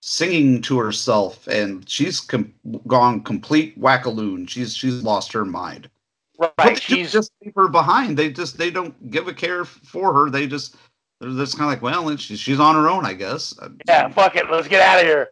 singing 0.00 0.62
to 0.62 0.78
herself. 0.78 1.46
And 1.48 1.88
she's 1.88 2.20
com- 2.20 2.54
gone 2.86 3.22
complete 3.22 3.80
wackaloon. 3.80 4.48
She's 4.48 4.74
she's 4.74 5.02
lost 5.02 5.32
her 5.32 5.44
mind. 5.44 5.88
right. 6.38 6.52
But 6.56 6.66
they 6.66 6.74
She's 6.76 7.12
just 7.12 7.32
leave 7.44 7.54
her 7.56 7.68
behind. 7.68 8.16
They 8.16 8.30
just 8.30 8.58
they 8.58 8.70
don't 8.70 9.10
give 9.10 9.28
a 9.28 9.34
care 9.34 9.64
for 9.64 10.12
her. 10.14 10.30
They 10.30 10.46
just 10.46 10.76
they're 11.20 11.30
just 11.30 11.58
kind 11.58 11.72
of 11.72 11.72
like, 11.72 11.82
well, 11.82 12.16
she's 12.16 12.38
she's 12.40 12.60
on 12.60 12.74
her 12.76 12.88
own, 12.88 13.04
I 13.04 13.12
guess. 13.14 13.58
Uh, 13.60 13.70
yeah, 13.88 14.08
fuck 14.08 14.36
it, 14.36 14.50
let's 14.50 14.68
get 14.68 14.80
out 14.80 15.00
of 15.00 15.06
here. 15.06 15.30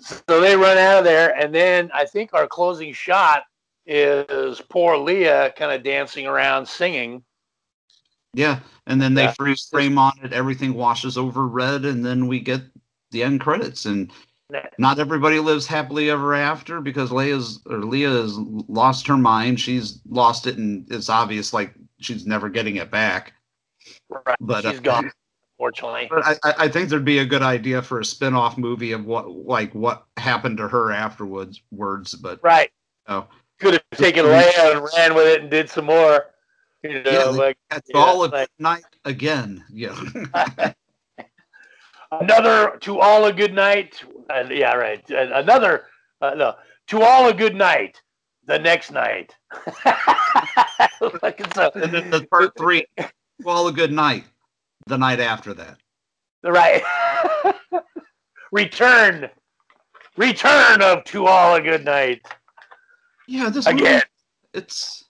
So 0.00 0.40
they 0.40 0.56
run 0.56 0.78
out 0.78 0.98
of 0.98 1.04
there, 1.04 1.34
and 1.34 1.54
then 1.54 1.90
I 1.94 2.04
think 2.04 2.34
our 2.34 2.46
closing 2.46 2.92
shot 2.92 3.44
is 3.86 4.60
poor 4.68 4.96
Leah 4.98 5.52
kind 5.56 5.72
of 5.72 5.82
dancing 5.82 6.26
around 6.26 6.66
singing. 6.66 7.22
Yeah, 8.34 8.60
and 8.86 9.00
then 9.00 9.14
they 9.14 9.24
Yeah. 9.24 9.32
freeze 9.32 9.66
frame 9.70 9.98
on 9.98 10.12
it. 10.22 10.32
Everything 10.34 10.74
washes 10.74 11.16
over 11.16 11.46
red, 11.46 11.84
and 11.86 12.04
then 12.04 12.26
we 12.26 12.40
get 12.40 12.60
the 13.10 13.22
end 13.22 13.40
credits. 13.40 13.86
And 13.86 14.12
not 14.78 14.98
everybody 14.98 15.38
lives 15.38 15.66
happily 15.66 16.10
ever 16.10 16.34
after 16.34 16.80
because 16.80 17.10
Leia's 17.10 17.60
or 17.66 17.78
Leah 17.78 18.10
has 18.10 18.36
lost 18.68 19.06
her 19.06 19.16
mind. 19.16 19.60
She's 19.60 20.00
lost 20.08 20.46
it, 20.46 20.56
and 20.56 20.90
it's 20.90 21.08
obvious 21.08 21.52
like 21.52 21.74
she's 22.00 22.26
never 22.26 22.48
getting 22.48 22.76
it 22.76 22.90
back. 22.90 23.34
Right, 24.08 24.36
But, 24.40 24.64
she's 24.64 24.78
uh, 24.78 24.82
gone, 24.82 25.10
unfortunately. 25.58 26.08
But 26.10 26.38
I, 26.44 26.54
I 26.58 26.68
think 26.68 26.88
there'd 26.88 27.04
be 27.04 27.18
a 27.18 27.26
good 27.26 27.42
idea 27.42 27.82
for 27.82 28.00
a 28.00 28.04
spin-off 28.04 28.56
movie 28.56 28.92
of 28.92 29.04
what 29.04 29.30
like 29.30 29.74
what 29.74 30.06
happened 30.16 30.56
to 30.58 30.68
her 30.68 30.92
afterwards. 30.92 31.60
Words, 31.70 32.14
but 32.14 32.40
Right. 32.42 32.70
Oh, 33.06 33.26
Could 33.60 33.74
have 33.74 33.82
taken 33.98 34.24
Leia 34.24 34.72
and 34.76 34.88
ran 34.96 35.14
with 35.14 35.26
it 35.26 35.42
and 35.42 35.50
did 35.50 35.68
some 35.68 35.86
more. 35.86 36.26
You 36.82 37.02
know, 37.02 37.10
yeah, 37.10 37.24
like 37.24 37.58
that's 37.70 37.90
yeah, 37.92 38.00
all 38.00 38.28
like- 38.28 38.48
night 38.58 38.84
again. 39.04 39.64
Yeah. 39.70 39.98
another 42.12 42.76
to 42.80 43.00
all 43.00 43.24
a 43.26 43.32
good 43.32 43.54
night. 43.54 44.02
Uh, 44.30 44.44
yeah, 44.50 44.74
right. 44.74 45.08
Another 45.10 45.84
uh, 46.20 46.34
no 46.34 46.54
to 46.88 47.02
all 47.02 47.28
a 47.28 47.34
good 47.34 47.54
night. 47.54 48.00
The 48.46 48.58
next 48.58 48.90
night. 48.92 49.34
Fucking 51.20 51.52
so- 51.54 51.70
and 51.74 51.92
then 51.92 52.10
the 52.10 52.26
part 52.30 52.52
three, 52.56 52.86
well, 53.42 53.68
a 53.68 53.72
good 53.72 53.92
night. 53.92 54.24
The 54.86 54.96
night 54.96 55.20
after 55.20 55.52
that. 55.54 55.76
right. 56.42 56.82
Return. 58.52 59.28
Return 60.16 60.82
of 60.82 61.04
to 61.04 61.26
all 61.26 61.54
a 61.56 61.60
good 61.60 61.84
night. 61.84 62.22
Yeah, 63.26 63.50
this 63.50 63.66
Again. 63.66 63.82
movie, 63.84 64.02
it's 64.54 65.04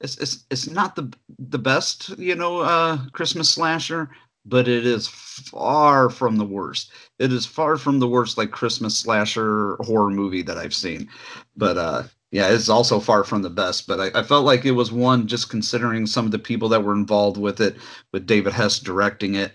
it's 0.00 0.16
it's 0.18 0.44
it's 0.50 0.68
not 0.68 0.96
the 0.96 1.12
the 1.38 1.58
best, 1.60 2.08
you 2.18 2.34
know, 2.34 2.58
uh 2.58 2.98
Christmas 3.12 3.48
slasher, 3.48 4.10
but 4.44 4.68
it 4.68 4.86
is 4.86 5.08
far 5.08 6.10
from 6.10 6.36
the 6.36 6.44
worst. 6.44 6.90
It 7.18 7.32
is 7.32 7.46
far 7.46 7.76
from 7.76 7.98
the 7.98 8.08
worst 8.08 8.38
like 8.38 8.50
Christmas 8.50 8.96
slasher 8.96 9.76
horror 9.80 10.10
movie 10.10 10.42
that 10.42 10.58
I've 10.58 10.74
seen. 10.74 11.08
But 11.56 11.78
uh 11.78 12.02
yeah, 12.32 12.48
it's 12.48 12.70
also 12.70 12.98
far 12.98 13.24
from 13.24 13.42
the 13.42 13.50
best. 13.50 13.86
But 13.86 14.00
I, 14.00 14.20
I 14.20 14.22
felt 14.22 14.46
like 14.46 14.64
it 14.64 14.72
was 14.72 14.90
one 14.90 15.26
just 15.26 15.50
considering 15.50 16.06
some 16.06 16.24
of 16.24 16.32
the 16.32 16.38
people 16.38 16.68
that 16.70 16.82
were 16.82 16.94
involved 16.94 17.36
with 17.36 17.60
it, 17.60 17.76
with 18.12 18.26
David 18.26 18.54
Hess 18.54 18.78
directing 18.78 19.34
it, 19.34 19.52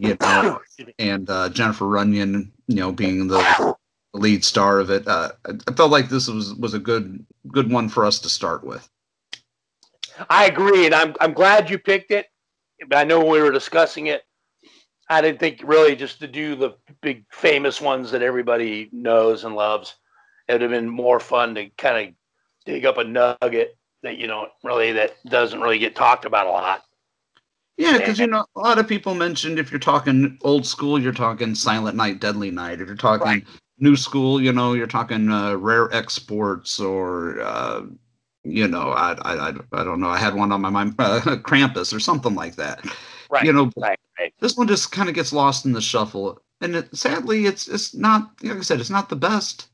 you 0.00 0.16
know, 0.20 0.60
and 0.98 1.30
uh, 1.30 1.48
Jennifer 1.50 1.86
Runyon, 1.86 2.52
you 2.66 2.76
know, 2.76 2.90
being 2.90 3.28
the 3.28 3.76
lead 4.12 4.44
star 4.44 4.80
of 4.80 4.90
it. 4.90 5.06
Uh, 5.06 5.32
I 5.46 5.52
I 5.68 5.72
felt 5.74 5.92
like 5.92 6.08
this 6.08 6.28
was 6.28 6.54
was 6.54 6.74
a 6.74 6.78
good 6.80 7.24
good 7.48 7.70
one 7.70 7.88
for 7.88 8.04
us 8.04 8.18
to 8.20 8.28
start 8.28 8.64
with. 8.64 8.88
I 10.28 10.46
agree, 10.46 10.86
and 10.86 10.94
I'm 10.94 11.14
I'm 11.20 11.32
glad 11.32 11.70
you 11.70 11.78
picked 11.78 12.10
it. 12.10 12.26
I 12.92 13.04
know 13.04 13.18
when 13.20 13.30
we 13.30 13.40
were 13.40 13.52
discussing 13.52 14.08
it, 14.08 14.22
I 15.08 15.20
didn't 15.20 15.40
think 15.40 15.60
really 15.64 15.94
just 15.94 16.18
to 16.20 16.26
do 16.26 16.56
the 16.56 16.76
big 17.00 17.24
famous 17.30 17.80
ones 17.80 18.10
that 18.10 18.22
everybody 18.22 18.88
knows 18.92 19.44
and 19.44 19.54
loves. 19.54 19.94
It 20.48 20.52
would 20.52 20.62
have 20.62 20.70
been 20.70 20.88
more 20.88 21.20
fun 21.20 21.54
to 21.54 21.68
kind 21.78 22.08
of 22.08 22.14
dig 22.64 22.84
up 22.84 22.98
a 22.98 23.04
nugget 23.04 23.76
that 24.02 24.18
you 24.18 24.26
know 24.26 24.48
really 24.64 24.92
that 24.92 25.14
doesn't 25.28 25.60
really 25.60 25.78
get 25.78 25.94
talked 25.94 26.24
about 26.24 26.46
a 26.46 26.50
lot. 26.50 26.84
Yeah, 27.76 27.98
because 27.98 28.18
you 28.18 28.26
know 28.26 28.46
a 28.56 28.60
lot 28.60 28.78
of 28.78 28.88
people 28.88 29.14
mentioned 29.14 29.58
if 29.58 29.70
you're 29.70 29.78
talking 29.78 30.38
old 30.42 30.66
school, 30.66 30.98
you're 30.98 31.12
talking 31.12 31.54
Silent 31.54 31.96
Night, 31.96 32.20
Deadly 32.20 32.50
Night. 32.50 32.80
If 32.80 32.86
you're 32.86 32.96
talking 32.96 33.44
new 33.78 33.96
school, 33.96 34.40
you 34.40 34.52
know, 34.52 34.72
you're 34.72 34.86
talking 34.86 35.30
uh, 35.30 35.56
Rare 35.56 35.92
Exports 35.92 36.80
or 36.80 37.40
uh, 37.40 37.82
you 38.46 38.68
know, 38.68 38.90
I, 38.90 39.12
I 39.22 39.48
I 39.48 39.54
I 39.72 39.84
don't 39.84 40.00
know. 40.00 40.08
I 40.08 40.18
had 40.18 40.34
one 40.34 40.52
on 40.52 40.60
my 40.60 40.70
mind, 40.70 40.94
uh, 40.98 41.20
Krampus 41.20 41.94
or 41.94 42.00
something 42.00 42.34
like 42.34 42.56
that. 42.56 42.84
Right. 43.30 43.44
You 43.44 43.52
know, 43.52 43.70
right, 43.76 43.98
right. 44.18 44.32
this 44.40 44.56
one 44.56 44.68
just 44.68 44.92
kind 44.92 45.08
of 45.08 45.14
gets 45.14 45.32
lost 45.32 45.66
in 45.66 45.72
the 45.72 45.80
shuffle, 45.80 46.40
and 46.60 46.76
it, 46.76 46.96
sadly, 46.96 47.46
it's 47.46 47.68
it's 47.68 47.94
not 47.94 48.30
like 48.42 48.58
I 48.58 48.60
said, 48.60 48.80
it's 48.80 48.90
not 48.90 49.08
the 49.08 49.16
best, 49.16 49.68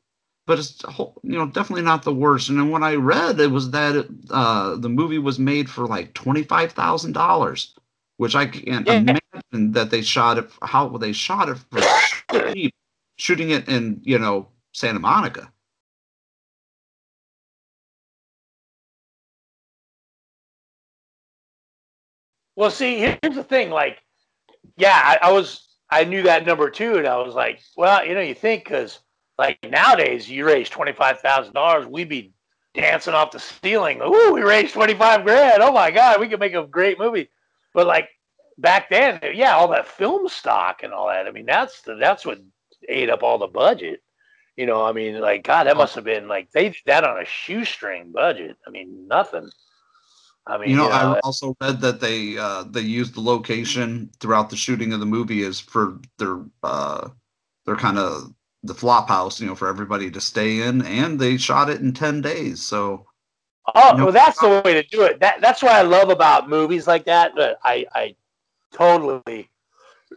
but 0.46 0.58
it's 0.58 0.82
you 1.22 1.38
know 1.38 1.46
definitely 1.46 1.84
not 1.84 2.02
the 2.02 2.14
worst. 2.14 2.48
And 2.48 2.58
then 2.58 2.70
when 2.70 2.82
I 2.82 2.94
read 2.94 3.40
it 3.40 3.50
was 3.50 3.70
that 3.72 3.94
it, 3.94 4.08
uh, 4.30 4.76
the 4.76 4.88
movie 4.88 5.18
was 5.18 5.38
made 5.38 5.68
for 5.68 5.86
like 5.86 6.14
twenty 6.14 6.42
five 6.42 6.72
thousand 6.72 7.12
dollars, 7.12 7.74
which 8.16 8.34
I 8.34 8.46
can't 8.46 8.88
imagine 8.88 9.72
that 9.72 9.90
they 9.90 10.02
shot 10.02 10.38
it. 10.38 10.50
How 10.62 10.88
they 10.88 11.12
shot 11.12 11.48
it 11.48 11.58
for 11.70 12.52
cheap, 12.52 12.74
shooting 13.16 13.50
it 13.50 13.68
in 13.68 14.00
you 14.02 14.18
know 14.18 14.48
Santa 14.72 14.98
Monica. 14.98 15.52
Well, 22.56 22.70
see, 22.70 22.98
here's 22.98 23.34
the 23.34 23.44
thing. 23.44 23.70
Like, 23.70 23.98
yeah, 24.76 25.18
I, 25.22 25.28
I 25.28 25.32
was, 25.32 25.66
I 25.90 26.04
knew 26.04 26.22
that 26.24 26.46
number 26.46 26.70
too, 26.70 26.96
and 26.96 27.06
I 27.06 27.16
was 27.18 27.34
like, 27.34 27.60
well, 27.76 28.04
you 28.06 28.14
know, 28.14 28.20
you 28.20 28.34
think 28.34 28.64
because 28.64 29.00
like 29.38 29.58
nowadays 29.68 30.28
you 30.30 30.46
raise 30.46 30.68
twenty 30.68 30.92
five 30.92 31.20
thousand 31.20 31.54
dollars, 31.54 31.86
we'd 31.86 32.08
be 32.08 32.32
dancing 32.74 33.14
off 33.14 33.30
the 33.30 33.40
ceiling. 33.40 34.00
Ooh, 34.02 34.32
we 34.32 34.42
raised 34.42 34.74
twenty 34.74 34.94
five 34.94 35.24
grand. 35.24 35.62
Oh 35.62 35.72
my 35.72 35.90
god, 35.90 36.20
we 36.20 36.28
could 36.28 36.40
make 36.40 36.54
a 36.54 36.66
great 36.66 36.98
movie. 36.98 37.28
But 37.74 37.86
like 37.86 38.08
back 38.58 38.88
then, 38.90 39.20
yeah, 39.34 39.54
all 39.54 39.68
that 39.68 39.86
film 39.86 40.28
stock 40.28 40.82
and 40.82 40.92
all 40.92 41.08
that. 41.08 41.26
I 41.26 41.30
mean, 41.30 41.46
that's 41.46 41.82
the, 41.82 41.96
that's 41.96 42.24
what 42.24 42.40
ate 42.88 43.10
up 43.10 43.22
all 43.22 43.38
the 43.38 43.46
budget. 43.46 44.02
You 44.56 44.66
know, 44.66 44.84
I 44.84 44.92
mean, 44.92 45.20
like 45.20 45.44
God, 45.44 45.66
that 45.66 45.76
must 45.76 45.94
have 45.94 46.04
been 46.04 46.28
like 46.28 46.50
they 46.52 46.68
did 46.68 46.76
that 46.86 47.04
on 47.04 47.20
a 47.20 47.24
shoestring 47.24 48.12
budget. 48.12 48.56
I 48.66 48.70
mean, 48.70 49.08
nothing. 49.08 49.50
I 50.46 50.58
mean, 50.58 50.70
you 50.70 50.76
know, 50.76 50.88
I 50.88 51.20
also 51.20 51.56
read 51.60 51.80
that 51.80 52.00
they 52.00 52.36
uh, 52.36 52.64
they 52.64 52.80
used 52.80 53.14
the 53.14 53.20
location 53.20 54.10
throughout 54.18 54.50
the 54.50 54.56
shooting 54.56 54.92
of 54.92 55.00
the 55.00 55.06
movie 55.06 55.44
as 55.44 55.60
for 55.60 56.00
their 56.18 56.40
uh, 56.62 57.08
their 57.64 57.76
kind 57.76 57.98
of 57.98 58.34
the 58.64 58.74
flop 58.74 59.08
house, 59.08 59.40
you 59.40 59.46
know, 59.46 59.54
for 59.54 59.68
everybody 59.68 60.10
to 60.10 60.20
stay 60.20 60.62
in, 60.62 60.82
and 60.82 61.20
they 61.20 61.36
shot 61.36 61.70
it 61.70 61.80
in 61.80 61.92
ten 61.92 62.20
days. 62.20 62.62
So 62.62 63.06
Oh, 63.74 63.94
well, 63.96 64.12
that's 64.12 64.40
the 64.40 64.60
way 64.64 64.74
to 64.74 64.82
do 64.82 65.02
it. 65.02 65.20
That 65.20 65.40
that's 65.40 65.62
what 65.62 65.72
I 65.72 65.82
love 65.82 66.10
about 66.10 66.48
movies 66.48 66.86
like 66.86 67.04
that. 67.04 67.32
But 67.36 67.58
I 67.62 67.86
I 67.94 68.16
totally 68.72 69.48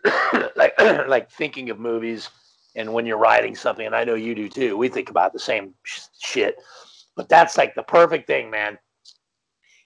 like 0.55 0.79
like 1.07 1.29
thinking 1.29 1.69
of 1.69 1.79
movies, 1.79 2.29
and 2.75 2.91
when 2.91 3.05
you're 3.05 3.19
writing 3.19 3.55
something, 3.55 3.85
and 3.85 3.95
I 3.95 4.03
know 4.03 4.15
you 4.15 4.33
do 4.33 4.49
too. 4.49 4.77
We 4.77 4.89
think 4.89 5.09
about 5.11 5.31
the 5.31 5.39
same 5.39 5.75
sh- 5.83 6.01
shit, 6.19 6.57
but 7.15 7.29
that's 7.29 7.57
like 7.57 7.75
the 7.75 7.83
perfect 7.83 8.25
thing, 8.25 8.49
man. 8.49 8.79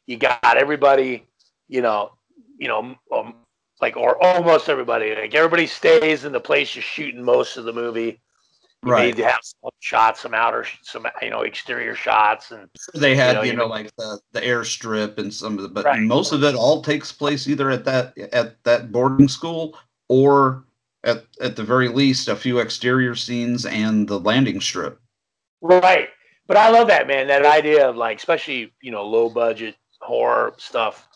You 0.10 0.18
got 0.18 0.58
everybody, 0.58 1.24
you 1.68 1.84
know, 1.84 2.14
you 2.58 2.68
know, 2.68 2.96
um, 3.16 3.36
like 3.80 3.96
or 3.96 4.22
almost 4.24 4.68
everybody. 4.68 5.14
Like 5.14 5.36
everybody 5.36 5.68
stays 5.68 6.26
in 6.26 6.32
the 6.32 6.40
place 6.40 6.76
you're 6.76 6.82
shooting 6.82 7.24
most 7.24 7.58
of 7.58 7.66
the 7.66 7.74
movie. 7.74 8.20
You 8.84 8.92
Right. 8.92 9.06
need 9.06 9.18
to 9.18 9.26
have 9.26 9.42
some 9.44 9.70
shots, 9.82 10.22
some 10.22 10.34
outer, 10.34 10.66
some 10.82 11.06
you 11.22 11.30
know, 11.30 11.42
exterior 11.42 11.94
shots, 11.94 12.50
and 12.50 12.68
they 12.96 13.16
had 13.16 13.46
you 13.46 13.54
know, 13.54 13.66
you 13.66 13.70
like 13.70 13.96
the 13.98 14.20
the 14.32 14.42
airstrip 14.42 15.20
and 15.20 15.32
some 15.32 15.58
of 15.58 15.62
the 15.62 15.70
but 15.70 15.86
Right. 15.86 16.02
most 16.02 16.32
of 16.32 16.44
it 16.44 16.56
all 16.56 16.82
takes 16.82 17.12
place 17.12 17.48
either 17.48 17.70
at 17.70 17.86
that 17.86 18.18
at 18.34 18.64
that 18.64 18.92
boarding 18.92 19.28
school 19.28 19.78
or 20.08 20.64
at 21.04 21.24
at 21.40 21.56
the 21.56 21.64
very 21.64 21.88
least 21.88 22.30
a 22.30 22.36
few 22.36 22.58
exterior 22.58 23.14
scenes 23.14 23.64
and 23.64 24.08
the 24.08 24.20
landing 24.20 24.60
strip. 24.60 25.00
Right. 25.62 26.10
But 26.48 26.58
I 26.58 26.72
love 26.72 26.88
that, 26.88 27.06
man. 27.06 27.28
That 27.28 27.46
idea 27.46 27.88
of 27.88 27.96
like, 27.96 28.18
especially, 28.18 28.74
you 28.82 28.90
know, 28.92 29.06
low 29.06 29.30
budget 29.30 29.76
horror 30.10 30.54
stuff. 30.58 31.08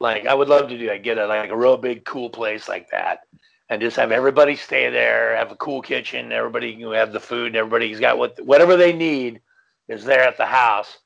Like, 0.00 0.26
I 0.26 0.34
would 0.34 0.48
love 0.48 0.68
to 0.68 0.78
do 0.78 0.86
that. 0.88 1.02
Get 1.02 1.18
a 1.18 1.26
like 1.26 1.50
a 1.50 1.56
real 1.56 1.76
big, 1.76 2.04
cool 2.04 2.30
place 2.30 2.68
like 2.68 2.90
that, 2.90 3.20
and 3.68 3.80
just 3.80 3.96
have 3.96 4.12
everybody 4.12 4.56
stay 4.56 4.90
there. 4.90 5.36
Have 5.36 5.52
a 5.52 5.56
cool 5.56 5.82
kitchen. 5.82 6.32
Everybody 6.32 6.74
can 6.74 6.92
have 6.92 7.12
the 7.12 7.20
food. 7.20 7.48
And 7.48 7.56
everybody's 7.56 8.00
got 8.00 8.18
what 8.18 8.38
whatever 8.44 8.76
they 8.76 8.92
need 8.92 9.40
is 9.88 10.04
there 10.04 10.22
at 10.22 10.36
the 10.36 10.46
house, 10.46 10.98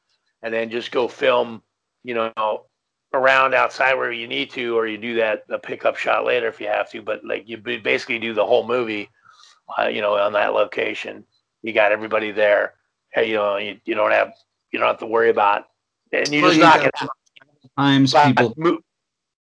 and 0.43 0.53
then 0.53 0.71
just 0.71 0.91
go 0.91 1.09
film. 1.09 1.63
You 2.03 2.15
know, 2.15 2.67
around 3.15 3.55
outside 3.55 3.95
where 3.95 4.13
you 4.13 4.29
need 4.29 4.51
to, 4.51 4.77
or 4.77 4.87
you 4.87 4.99
do 4.99 5.15
that 5.17 5.47
the 5.49 5.59
pickup 5.59 5.97
shot 5.97 6.27
later 6.27 6.49
if 6.49 6.61
you 6.61 6.67
have 6.67 6.91
to. 6.91 7.03
But 7.03 7.25
like, 7.25 7.49
you 7.49 7.57
basically 7.59 8.19
do 8.19 8.35
the 8.35 8.47
whole 8.47 8.67
movie. 8.67 9.09
Uh, 9.79 9.87
you 9.87 10.03
know, 10.03 10.15
on 10.17 10.35
that 10.35 10.53
location, 10.53 11.25
you 11.63 11.73
got 11.73 11.93
everybody 11.93 12.31
there 12.31 12.75
hey, 13.15 13.31
you 13.31 13.37
know, 13.37 13.57
you, 13.57 13.79
you 13.85 13.95
don't 13.95 14.11
have 14.11 14.33
you 14.71 14.79
don't 14.79 14.89
have 14.89 14.99
to 14.99 15.07
worry 15.07 15.31
about, 15.31 15.65
and 16.13 16.29
you 16.29 16.43
Well, 16.43 16.51
just 16.51 16.61
knock 16.61 16.85
it 16.85 16.91
out. 17.01 17.09
Times 17.77 18.13
But 18.13 18.27
people 18.27 18.55
mo- 18.57 18.81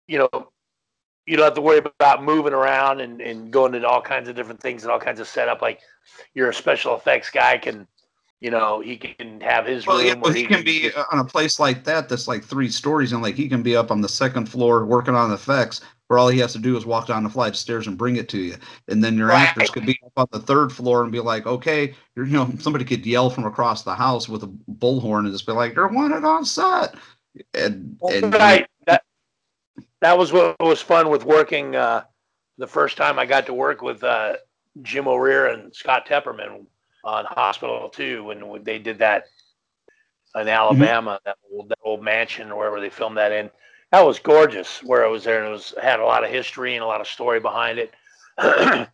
you 0.08 0.18
know, 0.20 0.50
you 1.26 1.38
don't 1.38 1.46
have 1.46 1.54
to 1.54 1.62
worry 1.62 1.82
about 2.00 2.24
moving 2.24 2.54
around 2.54 3.02
and, 3.02 3.22
and 3.22 3.52
going 3.52 3.76
into 3.76 3.88
all 3.88 4.02
kinds 4.02 4.30
of 4.30 4.36
different 4.36 4.60
things 4.60 4.84
and 4.84 4.92
all 4.92 5.00
kinds 5.00 5.20
of 5.20 5.28
setup. 5.28 5.62
Like 5.62 5.80
you're 6.34 6.50
a 6.50 6.54
special 6.54 6.96
effects 6.96 7.30
guy, 7.30 7.58
can 7.58 7.88
you 8.42 8.52
know 8.52 8.80
he 8.80 8.98
can 8.98 9.42
have 9.42 9.66
his 9.66 9.88
Well, 9.88 9.98
room 9.98 10.08
yeah, 10.08 10.14
where 10.16 10.22
well, 10.22 10.34
he 10.34 10.46
can 10.46 10.64
be 10.64 10.92
uh, 10.92 11.04
on 11.12 11.20
a 11.20 11.26
place 11.26 11.60
like 11.60 11.84
that 11.84 12.10
that's 12.10 12.28
like 12.28 12.44
three 12.44 12.70
stories, 12.70 13.12
and 13.12 13.22
like 13.22 13.36
he 13.36 13.48
can 13.48 13.62
be 13.62 13.76
up 13.76 13.92
on 13.92 14.02
the 14.02 14.10
second 14.10 14.48
floor 14.48 14.86
working 14.86 15.16
on 15.16 15.32
effects 15.32 15.82
where 16.10 16.18
all 16.18 16.28
he 16.28 16.40
has 16.40 16.54
to 16.54 16.60
do 16.60 16.76
is 16.76 16.88
walk 16.88 17.06
down 17.06 17.24
the 17.24 17.30
flight 17.30 17.52
of 17.52 17.58
stairs 17.58 17.86
and 17.86 17.96
bring 17.96 18.16
it 18.16 18.28
to 18.30 18.40
you. 18.40 18.56
And 18.88 19.04
then 19.04 19.16
your 19.16 19.30
Right. 19.30 19.48
actors 19.48 19.70
could 19.70 19.86
be 19.86 20.00
up 20.04 20.12
on 20.18 20.28
the 20.32 20.40
third 20.40 20.72
floor 20.72 21.04
and 21.04 21.12
be 21.12 21.20
like, 21.20 21.46
okay, 21.46 21.94
you're, 22.16 22.26
you 22.26 22.34
know, 22.34 22.52
somebody 22.58 22.84
could 22.84 23.06
yell 23.06 23.30
from 23.30 23.46
across 23.46 23.84
the 23.84 23.94
house 23.94 24.28
with 24.28 24.42
a 24.42 24.48
bullhorn 24.48 25.26
and 25.26 25.32
just 25.32 25.46
be 25.46 25.52
like, 25.52 25.76
you're 25.76 25.88
wanted 25.88 26.24
on 26.26 26.46
set. 26.46 26.96
And, 27.54 27.98
and 28.12 28.34
right. 28.34 28.68
That 28.86 29.04
that 30.02 30.18
was 30.18 30.32
what 30.32 30.60
was 30.60 30.82
fun 30.82 31.10
with 31.10 31.26
working. 31.26 31.76
Uh, 31.76 32.04
the 32.58 32.68
first 32.68 32.98
time 32.98 33.20
I 33.20 33.26
got 33.26 33.46
to 33.48 33.54
work 33.54 33.82
with 33.82 34.04
uh, 34.04 34.36
Jim 34.82 35.08
O'Rear 35.08 35.48
and 35.48 35.74
Scott 35.74 36.06
Tepperman 36.08 36.66
on 37.04 37.26
Hospital 37.26 37.90
Two 37.90 38.24
when 38.24 38.64
they 38.64 38.80
did 38.80 39.00
that 39.00 39.26
in 40.36 40.48
Alabama, 40.48 41.20
that, 41.26 41.38
old, 41.52 41.70
that 41.70 41.80
old 41.84 42.04
mansion 42.04 42.52
or 42.52 42.58
wherever 42.58 42.80
they 42.80 42.90
filmed 42.90 43.18
that 43.18 43.32
in. 43.32 43.50
That 43.92 44.06
was 44.06 44.20
gorgeous. 44.20 44.84
Where 44.84 45.06
I 45.06 45.10
was 45.10 45.24
there, 45.24 45.40
and 45.40 45.48
it 45.48 45.52
was 45.52 45.74
had 45.82 46.00
a 46.00 46.06
lot 46.06 46.24
of 46.24 46.30
history 46.30 46.76
and 46.76 46.84
a 46.84 46.88
lot 46.88 47.02
of 47.02 47.08
story 47.08 47.40
behind 47.40 47.80
it. 47.80 47.94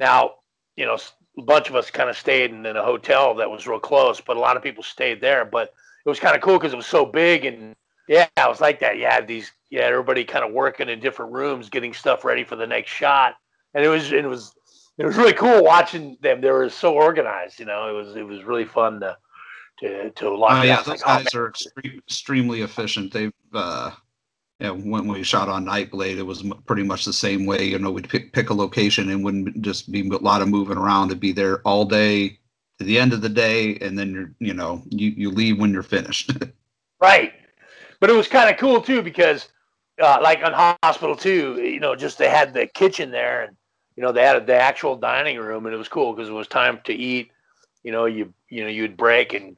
now, 0.00 0.34
you 0.76 0.86
know, 0.86 0.96
a 1.38 1.42
bunch 1.42 1.68
of 1.68 1.74
us 1.74 1.90
kind 1.90 2.08
of 2.08 2.16
stayed 2.16 2.50
in, 2.50 2.64
in 2.64 2.76
a 2.76 2.84
hotel 2.84 3.34
that 3.34 3.50
was 3.50 3.66
real 3.66 3.80
close, 3.80 4.20
but 4.20 4.36
a 4.36 4.40
lot 4.40 4.56
of 4.56 4.62
people 4.62 4.82
stayed 4.82 5.20
there. 5.20 5.44
But 5.44 5.74
it 6.04 6.08
was 6.08 6.20
kind 6.20 6.36
of 6.36 6.42
cool 6.42 6.58
because 6.58 6.72
it 6.72 6.76
was 6.76 6.86
so 6.86 7.04
big 7.04 7.44
and 7.44 7.74
yeah, 8.08 8.26
it 8.36 8.48
was 8.48 8.60
like 8.60 8.80
that. 8.80 8.98
You 8.98 9.06
had 9.06 9.26
these, 9.26 9.50
yeah, 9.70 9.82
everybody 9.82 10.24
kind 10.24 10.44
of 10.44 10.52
working 10.52 10.88
in 10.88 11.00
different 11.00 11.32
rooms, 11.32 11.68
getting 11.68 11.92
stuff 11.92 12.24
ready 12.24 12.44
for 12.44 12.56
the 12.56 12.66
next 12.66 12.90
shot, 12.90 13.34
and 13.74 13.84
it 13.84 13.88
was, 13.88 14.12
it 14.12 14.24
was, 14.24 14.54
it 14.98 15.04
was 15.04 15.16
really 15.16 15.32
cool 15.34 15.62
watching 15.64 16.16
them. 16.22 16.40
They 16.40 16.50
were 16.50 16.68
so 16.70 16.94
organized, 16.94 17.58
you 17.60 17.66
know. 17.66 17.88
It 17.88 17.92
was, 17.92 18.16
it 18.16 18.22
was 18.22 18.44
really 18.44 18.64
fun 18.64 19.00
to, 19.00 19.16
to, 19.80 20.10
to 20.10 20.26
Oh 20.28 20.38
watch. 20.38 20.66
yeah, 20.66 20.76
those 20.76 20.88
Like, 20.88 21.00
oh, 21.04 21.18
guys 21.18 21.34
are 21.34 21.48
extreme, 21.48 21.98
extremely 21.98 22.62
efficient. 22.62 23.12
They've, 23.12 23.32
uh, 23.52 23.90
yeah, 24.60 24.70
when 24.70 25.06
we 25.06 25.22
shot 25.22 25.48
on 25.50 25.66
Nightblade, 25.66 26.16
it 26.16 26.22
was 26.22 26.42
m- 26.42 26.62
pretty 26.66 26.82
much 26.82 27.04
the 27.04 27.12
same 27.12 27.44
way. 27.44 27.64
You 27.64 27.78
know, 27.78 27.90
we'd 27.90 28.08
pick, 28.08 28.32
pick 28.32 28.48
a 28.50 28.54
location 28.54 29.10
and 29.10 29.22
wouldn't 29.22 29.60
just 29.60 29.90
be 29.92 30.08
a 30.08 30.16
lot 30.18 30.40
of 30.40 30.48
moving 30.48 30.78
around. 30.78 31.08
It'd 31.08 31.20
be 31.20 31.32
there 31.32 31.60
all 31.62 31.84
day 31.84 32.38
to 32.78 32.84
the 32.84 32.98
end 32.98 33.12
of 33.12 33.20
the 33.20 33.28
day, 33.28 33.76
and 33.80 33.98
then 33.98 34.12
you're, 34.12 34.32
you 34.38 34.54
know, 34.54 34.82
you 34.88 35.10
you 35.10 35.30
leave 35.30 35.58
when 35.58 35.72
you're 35.72 35.82
finished. 35.82 36.32
Right. 37.00 37.32
But 38.00 38.10
it 38.10 38.14
was 38.14 38.28
kind 38.28 38.50
of 38.50 38.56
cool 38.58 38.80
too 38.80 39.02
because, 39.02 39.48
uh, 40.00 40.18
like 40.22 40.42
on 40.44 40.76
Hospital 40.82 41.16
Two, 41.16 41.60
you 41.62 41.80
know, 41.80 41.94
just 41.94 42.18
they 42.18 42.28
had 42.28 42.52
the 42.52 42.66
kitchen 42.66 43.10
there, 43.10 43.44
and 43.44 43.56
you 43.96 44.02
know 44.02 44.12
they 44.12 44.22
had 44.22 44.46
the 44.46 44.54
actual 44.54 44.96
dining 44.96 45.38
room, 45.38 45.66
and 45.66 45.74
it 45.74 45.78
was 45.78 45.88
cool 45.88 46.12
because 46.12 46.28
it 46.28 46.32
was 46.32 46.48
time 46.48 46.80
to 46.84 46.92
eat. 46.92 47.30
You 47.82 47.92
know, 47.92 48.04
you 48.06 48.32
you 48.48 48.62
know 48.62 48.70
you'd 48.70 48.96
break, 48.96 49.34
and 49.34 49.56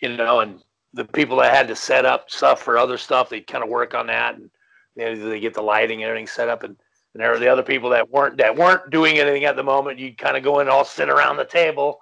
you 0.00 0.16
know, 0.16 0.40
and 0.40 0.62
the 0.92 1.04
people 1.04 1.36
that 1.38 1.54
had 1.54 1.68
to 1.68 1.76
set 1.76 2.06
up 2.06 2.30
stuff 2.30 2.62
for 2.62 2.78
other 2.78 2.96
stuff, 2.96 3.28
they'd 3.28 3.46
kind 3.46 3.64
of 3.64 3.70
work 3.70 3.94
on 3.94 4.06
that, 4.06 4.36
and 4.36 4.50
they 4.96 5.14
they 5.14 5.40
get 5.40 5.54
the 5.54 5.62
lighting 5.62 6.02
and 6.02 6.08
everything 6.08 6.26
set 6.26 6.48
up, 6.48 6.62
and 6.62 6.76
and 7.14 7.22
there 7.22 7.30
were 7.30 7.38
the 7.38 7.48
other 7.48 7.62
people 7.62 7.90
that 7.90 8.10
weren't 8.10 8.36
that 8.38 8.56
weren't 8.56 8.90
doing 8.90 9.18
anything 9.18 9.44
at 9.44 9.56
the 9.56 9.62
moment. 9.62 9.98
You'd 9.98 10.18
kind 10.18 10.36
of 10.36 10.42
go 10.42 10.58
in 10.58 10.66
and 10.66 10.70
all 10.70 10.84
sit 10.84 11.08
around 11.08 11.36
the 11.36 11.44
table, 11.44 12.00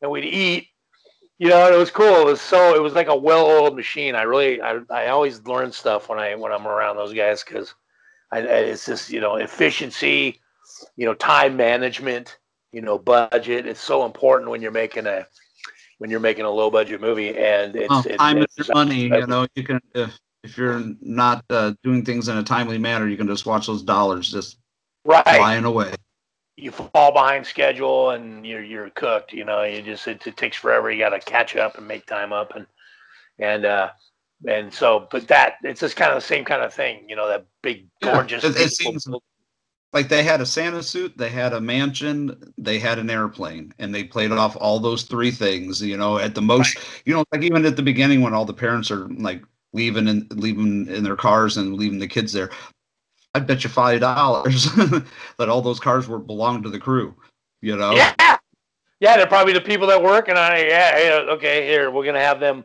and 0.00 0.10
we'd 0.10 0.24
eat, 0.24 0.68
you 1.42 1.48
know, 1.48 1.74
it 1.74 1.76
was 1.76 1.90
cool. 1.90 2.20
It 2.20 2.24
was 2.24 2.40
so 2.40 2.76
it 2.76 2.80
was 2.80 2.92
like 2.92 3.08
a 3.08 3.16
well-oiled 3.16 3.74
machine. 3.74 4.14
I 4.14 4.22
really, 4.22 4.62
I, 4.62 4.78
I 4.90 5.08
always 5.08 5.42
learn 5.42 5.72
stuff 5.72 6.08
when 6.08 6.20
I 6.20 6.36
when 6.36 6.52
I'm 6.52 6.68
around 6.68 6.94
those 6.94 7.12
guys 7.12 7.42
because 7.42 7.74
it's 8.32 8.86
just 8.86 9.10
you 9.10 9.20
know 9.20 9.34
efficiency, 9.34 10.40
you 10.94 11.04
know, 11.04 11.14
time 11.14 11.56
management, 11.56 12.38
you 12.70 12.80
know, 12.80 12.96
budget. 12.96 13.66
It's 13.66 13.80
so 13.80 14.06
important 14.06 14.52
when 14.52 14.62
you're 14.62 14.70
making 14.70 15.08
a 15.08 15.26
when 15.98 16.10
you're 16.10 16.20
making 16.20 16.44
a 16.44 16.50
low-budget 16.50 17.00
movie, 17.00 17.36
and 17.36 17.74
it's, 17.74 17.90
Well, 17.90 18.04
it's 18.06 18.18
time 18.18 18.38
is 18.38 18.44
it's- 18.44 18.68
your 18.68 18.76
money. 18.76 19.02
You 19.06 19.26
know, 19.26 19.48
you 19.56 19.64
can 19.64 19.80
if 19.96 20.16
if 20.44 20.56
you're 20.56 20.84
not 21.00 21.44
uh, 21.50 21.74
doing 21.82 22.04
things 22.04 22.28
in 22.28 22.36
a 22.36 22.44
timely 22.44 22.78
manner, 22.78 23.08
you 23.08 23.16
can 23.16 23.26
just 23.26 23.46
watch 23.46 23.66
those 23.66 23.82
dollars 23.82 24.30
just 24.30 24.58
right. 25.04 25.24
flying 25.24 25.64
away. 25.64 25.92
You 26.56 26.70
fall 26.70 27.12
behind 27.12 27.46
schedule 27.46 28.10
and 28.10 28.46
you're 28.46 28.62
you're 28.62 28.90
cooked. 28.90 29.32
You 29.32 29.44
know, 29.44 29.62
you 29.62 29.82
just 29.82 30.06
it, 30.08 30.26
it 30.26 30.36
takes 30.36 30.56
forever. 30.56 30.90
You 30.90 30.98
got 30.98 31.10
to 31.10 31.20
catch 31.20 31.56
up 31.56 31.78
and 31.78 31.86
make 31.88 32.06
time 32.06 32.32
up 32.32 32.54
and 32.54 32.66
and 33.38 33.64
uh 33.64 33.90
and 34.46 34.72
so, 34.74 35.06
but 35.10 35.28
that 35.28 35.54
it's 35.62 35.80
just 35.80 35.96
kind 35.96 36.10
of 36.10 36.16
the 36.16 36.26
same 36.26 36.44
kind 36.44 36.62
of 36.62 36.74
thing. 36.74 37.08
You 37.08 37.16
know, 37.16 37.28
that 37.28 37.46
big 37.62 37.86
Yeah, 38.02 38.12
gorgeous. 38.14 38.44
it- 38.44 38.56
it 38.56 38.72
seems- 38.72 39.06
Like 39.92 40.08
they 40.08 40.22
had 40.22 40.40
a 40.40 40.46
Santa 40.46 40.82
suit, 40.82 41.18
they 41.18 41.28
had 41.28 41.52
a 41.52 41.60
mansion, 41.60 42.54
they 42.56 42.78
had 42.78 42.98
an 42.98 43.10
airplane, 43.10 43.74
and 43.78 43.94
they 43.94 44.04
played 44.04 44.32
off 44.32 44.56
all 44.58 44.78
those 44.80 45.02
three 45.02 45.30
things. 45.30 45.82
You 45.82 45.98
know, 45.98 46.16
at 46.18 46.34
the 46.34 46.40
most, 46.40 46.78
you 47.04 47.12
know, 47.14 47.24
like 47.30 47.42
even 47.42 47.66
at 47.66 47.76
the 47.76 47.82
beginning 47.82 48.22
when 48.22 48.32
all 48.32 48.46
the 48.46 48.54
parents 48.54 48.90
are 48.90 49.06
like 49.08 49.42
leaving 49.74 50.08
and 50.08 50.26
leaving 50.40 50.88
in 50.88 51.04
their 51.04 51.14
cars 51.16 51.58
and 51.58 51.74
leaving 51.76 51.98
the 51.98 52.08
kids 52.08 52.32
there, 52.32 52.50
I 53.34 53.40
bet 53.40 53.64
you 53.64 53.70
five 53.70 54.00
dollars 54.00 54.64
that 54.74 55.48
all 55.48 55.62
those 55.62 55.80
cars 55.80 56.06
were 56.06 56.18
belonged 56.18 56.64
to 56.64 56.70
the 56.70 56.78
crew. 56.78 57.14
You 57.60 57.76
know, 57.76 57.92
Yeah, 57.94 58.36
yeah, 59.00 59.16
they're 59.16 59.26
probably 59.26 59.52
the 59.52 59.60
people 59.60 59.86
that 59.88 60.02
work 60.02 60.28
and 60.28 60.38
I 60.38 60.58
Yeah, 60.66 60.98
yeah, 60.98 61.32
okay, 61.32 61.66
here 61.66 61.90
we're 61.90 62.04
gonna 62.04 62.20
have 62.20 62.40
them. 62.40 62.64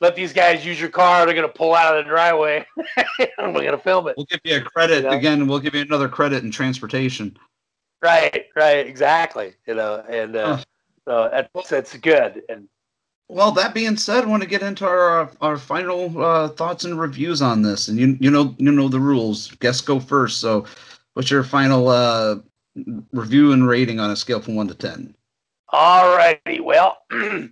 Let 0.00 0.14
these 0.14 0.32
guys 0.34 0.66
use 0.66 0.78
your 0.78 0.90
car. 0.90 1.24
They're 1.24 1.34
gonna 1.34 1.48
pull 1.48 1.74
out 1.74 1.96
of 1.96 2.04
the 2.04 2.08
driveway. 2.10 2.66
and 3.38 3.54
we're 3.54 3.64
gonna 3.64 3.78
film 3.78 4.08
it. 4.08 4.16
we'll 4.16 4.26
give 4.26 4.40
you 4.44 4.56
a 4.56 4.60
credit 4.60 5.04
You 5.04 5.10
know? 5.10 5.16
again. 5.16 5.46
We'll 5.46 5.60
give 5.60 5.74
you 5.74 5.80
another 5.82 6.08
credit 6.08 6.44
in 6.44 6.50
transportation. 6.50 7.36
Right, 8.02 8.46
right, 8.54 8.86
exactly. 8.86 9.54
You 9.66 9.74
know, 9.74 10.04
and 10.08 10.36
uh, 10.36 10.56
Huh. 10.56 10.64
so 11.06 11.28
that's 11.32 11.70
that's 11.70 11.96
good. 11.96 12.42
And 12.50 12.68
Well, 13.28 13.50
that 13.52 13.74
being 13.74 13.96
said, 13.96 14.24
I 14.24 14.26
want 14.26 14.42
to 14.44 14.48
get 14.48 14.62
into 14.62 14.86
our 14.86 15.30
our 15.40 15.56
final 15.56 16.22
uh, 16.22 16.48
thoughts 16.48 16.84
and 16.84 16.98
reviews 16.98 17.42
on 17.42 17.62
this. 17.62 17.88
And 17.88 17.98
you 17.98 18.16
you 18.20 18.30
know 18.30 18.54
you 18.58 18.70
know 18.70 18.88
the 18.88 19.00
rules. 19.00 19.50
Guests 19.56 19.80
go 19.80 19.98
first. 19.98 20.40
So, 20.40 20.64
what's 21.14 21.30
your 21.30 21.42
final 21.42 21.88
uh, 21.88 22.36
review 23.12 23.52
and 23.52 23.66
rating 23.66 23.98
on 23.98 24.10
a 24.10 24.16
scale 24.16 24.40
from 24.40 24.54
one 24.54 24.68
to 24.68 24.74
ten? 24.74 25.14
All 25.70 26.16
righty. 26.16 26.60
Well, 26.60 26.98
uh, 27.12 27.48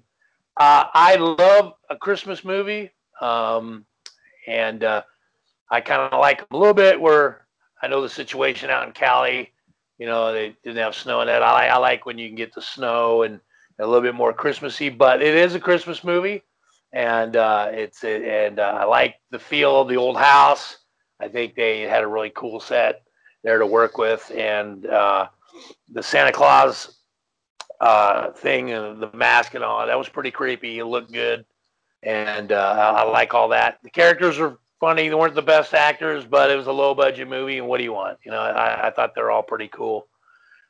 I 0.56 1.16
love 1.16 1.74
a 1.90 1.96
Christmas 1.96 2.44
movie, 2.44 2.92
um, 3.20 3.84
and 4.46 4.84
uh, 4.84 5.02
I 5.70 5.80
kind 5.80 6.02
of 6.02 6.20
like 6.20 6.40
'em 6.40 6.46
a 6.52 6.56
little 6.56 6.74
bit. 6.74 7.01
Where 7.01 7.46
I 7.82 7.88
know 7.88 8.01
the 8.01 8.09
situation 8.09 8.70
out 8.70 8.86
in 8.86 8.92
Cali, 8.92 9.52
you 9.98 10.06
know, 10.06 10.32
they 10.32 10.55
didn't 10.62 10.76
have 10.78 10.94
snow 10.94 11.20
in 11.20 11.26
that. 11.26 11.42
I, 11.42 11.66
I 11.66 11.78
like 11.78 12.06
when 12.06 12.16
you 12.16 12.28
can 12.28 12.36
get 12.36 12.55
the 12.55 12.62
snow 12.62 13.24
and 13.24 13.40
a 13.78 13.86
little 13.86 14.02
bit 14.02 14.14
more 14.14 14.32
Christmassy. 14.32 14.88
But 14.88 15.22
it 15.22 15.34
is 15.34 15.55
a 15.55 15.60
Christmas 15.60 16.05
movie, 16.05 16.42
and 16.92 17.36
uh, 17.36 17.68
it's 17.72 18.05
and 18.05 18.59
uh, 18.59 18.78
I 18.80 18.84
like 18.84 19.16
the 19.30 19.38
feel 19.38 19.80
of 19.80 19.88
the 19.88 19.96
old 19.96 20.16
house. 20.16 20.78
I 21.20 21.28
think 21.28 21.55
they 21.55 21.82
had 21.82 22.02
a 22.02 22.09
really 22.09 22.32
cool 22.34 22.60
set 22.60 23.02
there 23.42 23.59
to 23.59 23.66
work 23.66 23.98
with, 23.98 24.30
and 24.34 24.86
uh, 24.86 25.28
the 25.92 26.02
Santa 26.02 26.32
Claus 26.32 26.98
uh, 27.80 28.30
thing 28.32 28.70
and 28.70 29.01
the 29.01 29.10
mask 29.14 29.55
and 29.55 29.64
all 29.64 29.86
that 29.86 29.98
was 29.98 30.09
pretty 30.09 30.30
creepy. 30.30 30.78
It 30.78 30.84
looked 30.84 31.12
good, 31.12 31.44
and 32.02 32.52
uh, 32.52 32.94
I 32.96 33.02
like 33.05 33.34
all 33.34 33.48
that. 33.48 33.78
The 33.82 33.90
characters 33.90 34.38
are 34.38 34.59
funny. 34.80 35.09
They 35.09 35.14
weren't 35.14 35.34
the 35.34 35.42
best 35.42 35.74
actors, 35.74 36.24
but 36.24 36.51
it 36.51 36.56
was 36.56 36.66
a 36.66 36.72
low 36.72 36.94
budget 36.94 37.28
movie. 37.28 37.59
And 37.59 37.66
what 37.66 37.78
do 37.78 37.84
you 37.84 37.92
want? 37.92 38.18
You 38.24 38.30
know, 38.30 38.40
I, 38.40 38.88
I 38.88 38.90
thought 38.90 39.14
they're 39.14 39.30
all 39.30 39.42
pretty 39.42 39.68
cool. 39.68 40.06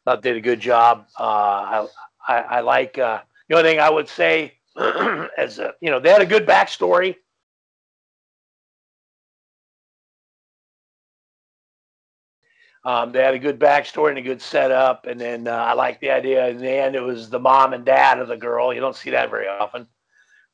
Thought 0.05 0.23
they 0.23 0.31
did 0.31 0.39
a 0.39 0.43
good 0.43 0.61
job. 0.61 1.07
Uh, 1.19 1.87
I 2.27 2.37
I 2.39 2.61
like 2.61 2.99
uh, 2.99 3.21
the 3.49 3.57
only 3.57 3.71
thing 3.71 3.81
I 3.81 3.91
would 3.91 4.09
say 4.09 4.55
as 4.77 5.59
a, 5.59 5.75
you 5.81 5.91
know 5.91 6.01
they 6.01 6.11
had 6.11 6.23
a 6.23 6.27
good 6.27 6.47
backstory. 6.47 7.17
Um, 12.87 13.13
they 13.13 13.23
had 13.23 13.35
a 13.35 13.39
good 13.39 13.59
backstory 13.59 14.11
and 14.11 14.19
a 14.19 14.23
good 14.23 14.43
setup, 14.43 15.07
and 15.07 15.19
then 15.19 15.49
uh, 15.49 15.53
I 15.53 15.73
like 15.73 16.01
the 16.01 16.11
idea. 16.11 16.49
In 16.49 16.59
the 16.59 16.69
end, 16.71 16.95
it 16.95 17.01
was 17.03 17.31
the 17.31 17.41
mom 17.41 17.73
and 17.73 17.83
dad 17.85 18.19
of 18.19 18.29
the 18.29 18.37
girl. 18.37 18.75
You 18.75 18.81
don't 18.81 18.95
see 18.97 19.11
that 19.11 19.31
very 19.31 19.49
often, 19.49 19.87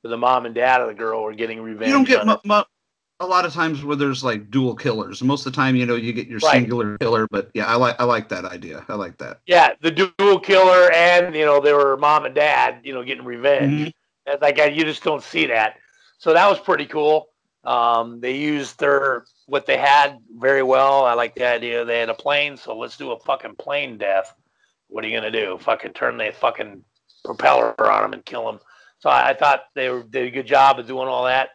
but 0.03 0.11
the 0.11 0.17
mom 0.17 0.47
and 0.47 0.55
dad 0.55 0.81
of 0.81 0.87
the 0.87 0.95
girl 0.95 1.25
were 1.25 1.35
getting 1.35 1.61
revenge. 1.61 1.89
You 1.89 1.95
don't 1.95 2.07
get 2.07 2.21
her. 2.21 2.39
mu- 2.45 2.63
a 3.21 3.27
lot 3.27 3.45
of 3.45 3.53
times 3.53 3.85
where 3.85 3.97
there's 3.97 4.25
like 4.25 4.51
dual 4.51 4.75
killers. 4.75 5.23
Most 5.23 5.47
of 5.47 5.53
the 5.53 5.57
time, 5.57 5.77
you 5.77 5.85
know, 5.87 5.95
you 5.95 6.13
get 6.13 6.27
your 6.27 6.39
Right. 6.41 6.53
singular 6.53 6.97
killer. 6.99 7.29
But 7.31 7.51
yeah, 7.55 7.67
I 7.67 7.77
like 7.77 8.01
I 8.01 8.05
like 8.05 8.29
that 8.31 8.45
idea. 8.47 8.85
I 8.89 8.95
like 8.95 9.19
that. 9.19 9.41
Yeah, 9.47 9.75
the 9.81 9.91
dual 9.91 10.41
killer, 10.41 10.91
and 10.93 11.35
you 11.35 11.45
know 11.45 11.61
they 11.61 11.73
were 11.75 11.97
mom 11.99 12.25
and 12.25 12.35
dad, 12.35 12.81
you 12.83 12.95
know, 12.95 13.05
getting 13.05 13.25
revenge. 13.25 13.89
Mhm. 13.89 13.93
That's 14.27 14.43
like 14.43 14.59
you 14.59 14.85
just 14.85 15.05
don't 15.05 15.23
see 15.23 15.47
that. 15.47 15.77
So 16.19 16.33
that 16.33 16.49
was 16.49 16.59
pretty 16.59 16.87
cool. 16.87 17.29
Um, 17.65 18.21
they 18.21 18.37
used 18.37 18.81
their 18.81 19.25
what 19.47 19.67
they 19.67 19.77
had 19.77 20.19
very 20.39 20.63
well. 20.63 21.05
I 21.05 21.13
like 21.13 21.35
the 21.35 21.47
idea 21.47 21.85
they 21.85 22.01
had 22.01 22.09
a 22.09 22.15
plane, 22.15 22.57
so 22.57 22.77
let's 22.77 22.97
do 22.97 23.13
a 23.13 23.21
fucking 23.21 23.57
plane 23.57 23.99
death. 23.99 24.35
What 24.89 25.05
are 25.05 25.09
you 25.09 25.17
gonna 25.17 25.31
do? 25.31 25.59
Fucking 25.61 25.93
turn 25.93 26.17
the 26.17 26.33
fucking 26.33 26.83
propeller 27.25 27.75
on 27.91 28.03
them 28.03 28.13
and 28.15 28.25
kill 28.25 28.47
them. 28.47 28.61
So 28.99 29.11
I, 29.11 29.31
I 29.31 29.35
thought 29.35 29.65
they 29.75 29.91
were, 29.91 30.03
did 30.03 30.27
a 30.27 30.31
good 30.31 30.47
job 30.47 30.79
of 30.79 30.87
doing 30.87 31.07
all 31.09 31.25
that. 31.25 31.51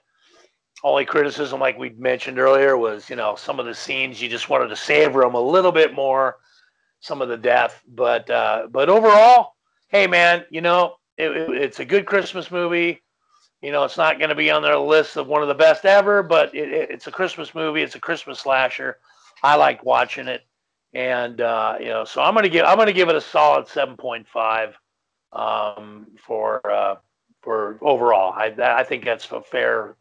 Only 0.86 1.06
criticism, 1.06 1.62
like 1.62 1.80
we 1.80 1.92
mentioned 1.92 2.40
earlier, 2.40 2.78
was 2.78 3.10
you 3.10 3.18
know 3.18 3.36
some 3.36 3.60
of 3.60 3.66
the 3.68 3.76
scenes 3.76 4.22
you 4.22 4.30
just 4.30 4.50
wanted 4.50 4.70
to 4.70 4.78
savor 4.78 5.22
them 5.22 5.36
a 5.36 5.42
little 5.42 5.74
bit 5.74 5.94
more. 5.96 6.38
Some 7.02 7.22
of 7.22 7.30
the 7.30 7.38
death, 7.38 7.84
but 7.88 8.30
uh, 8.30 8.68
but 8.72 8.90
overall, 8.90 9.56
hey 9.90 10.08
man, 10.08 10.46
you 10.52 10.62
know 10.62 10.98
it, 11.18 11.32
it- 11.32 11.62
it's 11.64 11.80
a 11.80 11.86
good 11.86 12.06
Christmas 12.06 12.52
movie. 12.52 13.02
You 13.62 13.72
know, 13.72 13.84
it's 13.84 13.98
not 13.98 14.20
going 14.20 14.30
to 14.30 14.36
be 14.36 14.52
on 14.52 14.62
their 14.64 14.78
list 14.78 15.18
of 15.18 15.28
one 15.28 15.42
of 15.42 15.48
the 15.48 15.56
best 15.56 15.86
ever, 15.86 16.24
but 16.24 16.54
it, 16.56 16.72
it, 16.72 16.92
it's 16.92 17.08
a 17.08 17.12
Christmas 17.12 17.56
movie. 17.56 17.82
It's 17.82 17.96
a 17.96 18.00
Christmas 18.00 18.40
slasher. 18.40 18.98
I 19.44 19.56
liked 19.56 19.84
watching 19.84 20.28
it, 20.28 20.44
and 20.94 21.42
uh, 21.42 21.78
you 21.80 21.88
know, 21.88 22.06
so 22.06 22.22
I'm 22.22 22.36
gonna 22.36 22.50
give 22.50 22.66
I'm 22.66 22.78
gonna 22.78 22.94
give 22.94 23.10
it 23.10 23.16
a 23.16 23.22
solid 23.22 23.68
seven 23.68 23.98
point 23.98 24.28
five 24.28 24.76
um, 25.34 26.08
for 26.26 26.62
uh, 26.70 26.96
for 27.42 27.78
overall. 27.82 28.34
I 28.34 28.54
I 28.62 28.84
think 28.84 29.06
that's 29.06 29.32
a 29.32 29.42
fair 29.42 29.96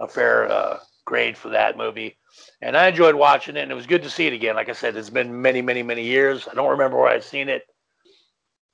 a 0.00 0.08
fair 0.08 0.50
uh, 0.50 0.78
grade 1.04 1.36
for 1.36 1.50
that 1.50 1.76
movie, 1.76 2.16
and 2.62 2.76
I 2.76 2.88
enjoyed 2.88 3.14
watching 3.14 3.56
it, 3.56 3.60
and 3.60 3.70
it 3.70 3.74
was 3.74 3.86
good 3.86 4.02
to 4.02 4.10
see 4.10 4.26
it 4.26 4.32
again. 4.32 4.56
Like 4.56 4.68
I 4.68 4.72
said, 4.72 4.96
it's 4.96 5.10
been 5.10 5.40
many 5.40 5.62
many 5.62 5.82
many 5.82 6.04
years. 6.04 6.48
I 6.50 6.54
don't 6.54 6.70
remember 6.70 6.96
where 6.98 7.08
I'd 7.08 7.24
seen 7.24 7.48
it, 7.48 7.62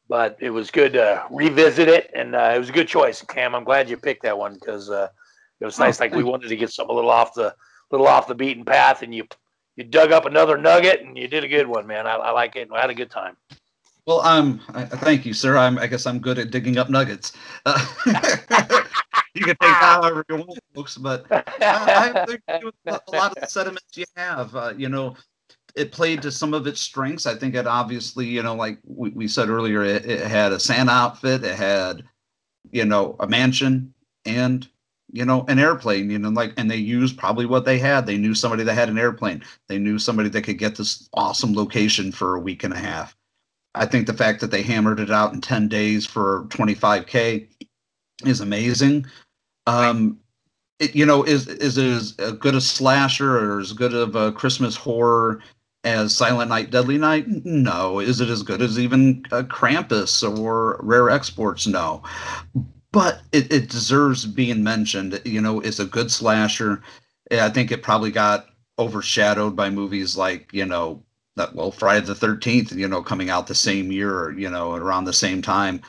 but 0.09 0.36
it 0.40 0.51
was 0.51 0.70
good 0.70 0.93
to 0.94 1.24
revisit 1.31 1.89
it, 1.89 2.11
and 2.15 2.35
uh, 2.35 2.53
it 2.55 2.59
was 2.59 2.69
a 2.69 2.73
good 2.73 2.89
choice, 2.89 3.23
Cam. 3.23 3.55
I'm 3.55 3.65
glad 3.65 3.90
you 3.90 3.97
picked 3.97 4.23
that 4.23 4.39
one 4.39 4.55
because 4.55 4.90
uh, 4.90 5.09
it 5.61 5.65
was 5.65 5.78
nice. 5.78 6.01
Oh, 6.01 6.05
like 6.05 6.15
we 6.15 6.23
wanted 6.23 6.48
to 6.48 6.57
get 6.57 6.70
something 6.70 6.93
a 6.93 6.97
little 6.97 7.11
off 7.11 7.35
the 7.35 7.55
little 7.90 8.07
off 8.07 8.28
the 8.28 8.35
beaten 8.35 8.65
path, 8.65 9.03
and 9.03 9.15
you 9.15 9.27
you 9.77 9.85
dug 9.85 10.12
up 10.12 10.24
another 10.24 10.57
nugget, 10.57 11.03
and 11.03 11.16
you 11.16 11.28
did 11.28 11.44
a 11.44 11.48
good 11.48 11.66
one, 11.66 11.86
man. 11.86 12.07
I, 12.07 12.15
I 12.15 12.31
like 12.31 12.57
it. 12.57 12.69
I 12.73 12.81
had 12.81 12.90
a 12.90 12.94
good 12.94 13.11
time. 13.11 13.36
Well, 14.07 14.20
um, 14.20 14.61
I, 14.69 14.85
thank 14.85 15.27
you, 15.27 15.35
sir. 15.35 15.57
I'm, 15.57 15.78
I 15.78 15.89
guess 15.89 16.07
I'm 16.07 16.20
good 16.20 16.39
at 16.39 16.53
digging 16.53 16.78
up 16.78 16.89
nuggets. 16.89 17.32
Uh, 17.65 17.85
you 19.36 19.44
can 19.44 19.56
take 19.56 19.58
that 19.60 20.00
however 20.02 20.24
you 20.28 20.36
want, 20.36 20.58
folks, 20.74 20.96
but 20.96 21.26
I, 21.30 21.44
I 21.60 22.60
with 22.64 22.74
a 22.86 23.00
lot 23.12 23.36
of 23.36 23.40
the 23.40 23.46
sentiments 23.46 23.96
you 23.96 24.04
have. 24.16 24.54
Uh, 24.54 24.72
you 24.76 24.88
know, 24.88 25.16
it 25.74 25.92
played 25.92 26.22
to 26.22 26.32
some 26.32 26.54
of 26.54 26.66
its 26.66 26.80
strengths. 26.80 27.26
I 27.26 27.34
think 27.34 27.54
it 27.54 27.66
obviously, 27.66 28.26
you 28.26 28.42
know, 28.42 28.54
like 28.54 28.78
we, 28.84 29.10
we 29.10 29.28
said 29.28 29.48
earlier, 29.48 29.82
it, 29.82 30.06
it 30.06 30.26
had 30.26 30.52
a 30.52 30.60
Santa 30.60 30.90
outfit, 30.90 31.44
it 31.44 31.56
had, 31.56 32.02
you 32.70 32.84
know, 32.84 33.16
a 33.20 33.26
mansion, 33.26 33.92
and 34.24 34.66
you 35.12 35.24
know, 35.24 35.44
an 35.48 35.58
airplane, 35.58 36.10
you 36.10 36.18
know, 36.18 36.30
like, 36.30 36.52
and 36.56 36.70
they 36.70 36.76
used 36.76 37.16
probably 37.16 37.46
what 37.46 37.64
they 37.64 37.78
had. 37.78 38.06
They 38.06 38.18
knew 38.18 38.34
somebody 38.34 38.64
that 38.64 38.74
had 38.74 38.88
an 38.88 38.98
airplane. 38.98 39.42
They 39.68 39.78
knew 39.78 39.98
somebody 39.98 40.28
that 40.30 40.42
could 40.42 40.58
get 40.58 40.76
this 40.76 41.08
awesome 41.14 41.54
location 41.54 42.10
for 42.10 42.34
a 42.34 42.40
week 42.40 42.64
and 42.64 42.74
a 42.74 42.78
half. 42.78 43.16
I 43.74 43.86
think 43.86 44.06
the 44.06 44.14
fact 44.14 44.40
that 44.40 44.50
they 44.50 44.62
hammered 44.62 45.00
it 45.00 45.10
out 45.10 45.32
in 45.32 45.40
10 45.40 45.68
days 45.68 46.06
for 46.06 46.46
25K 46.48 47.48
is 48.24 48.40
amazing. 48.40 49.06
Um, 49.66 50.18
it, 50.78 50.94
you 50.94 51.06
know, 51.06 51.22
is, 51.22 51.48
is 51.48 51.78
it 51.78 51.86
as 51.86 52.12
good 52.38 52.55
a 52.55 52.60
slasher 52.60 53.38
or 53.38 53.60
as 53.60 53.72
good 53.72 53.94
of 53.94 54.14
a 54.14 54.32
Christmas 54.32 54.76
horror 54.76 55.40
as 55.84 56.14
Silent 56.14 56.51
Night, 56.51 56.70
Deadly 56.70 56.98
Night? 56.98 57.26
No. 57.28 57.98
Is 57.98 58.20
it 58.20 58.28
as 58.28 58.43
good 58.43 58.60
as 58.62 58.78
even 58.78 59.24
uh, 59.32 59.43
Krampus 59.43 60.22
or 60.22 60.78
Rare 60.82 61.10
Exports? 61.10 61.66
No. 61.66 62.02
But 62.93 63.20
it, 63.32 63.52
it 63.52 63.70
deserves 63.70 64.26
being 64.26 64.62
mentioned. 64.62 65.20
You 65.24 65.40
know, 65.40 65.60
it's 65.60 65.80
a 65.80 65.86
good 65.86 66.10
slasher. 66.10 66.82
I 67.30 67.48
think 67.51 67.72
it 67.72 67.82
probably 67.82 68.10
got 68.10 68.47
overshadowed 68.78 69.56
by 69.56 69.70
movies 69.70 70.16
like, 70.16 70.52
you 70.52 70.66
know, 70.66 71.02
that 71.36 71.55
well 71.55 71.70
friday 71.70 72.05
the 72.05 72.14
13th 72.14 72.74
you 72.74 72.88
know 72.88 73.02
coming 73.02 73.30
out 73.30 73.47
the 73.47 73.55
same 73.55 73.93
year 73.93 74.18
or 74.18 74.32
you 74.32 74.51
know 74.51 74.74
around 74.74 75.05
the 75.05 75.12
same 75.12 75.40
time 75.40 75.80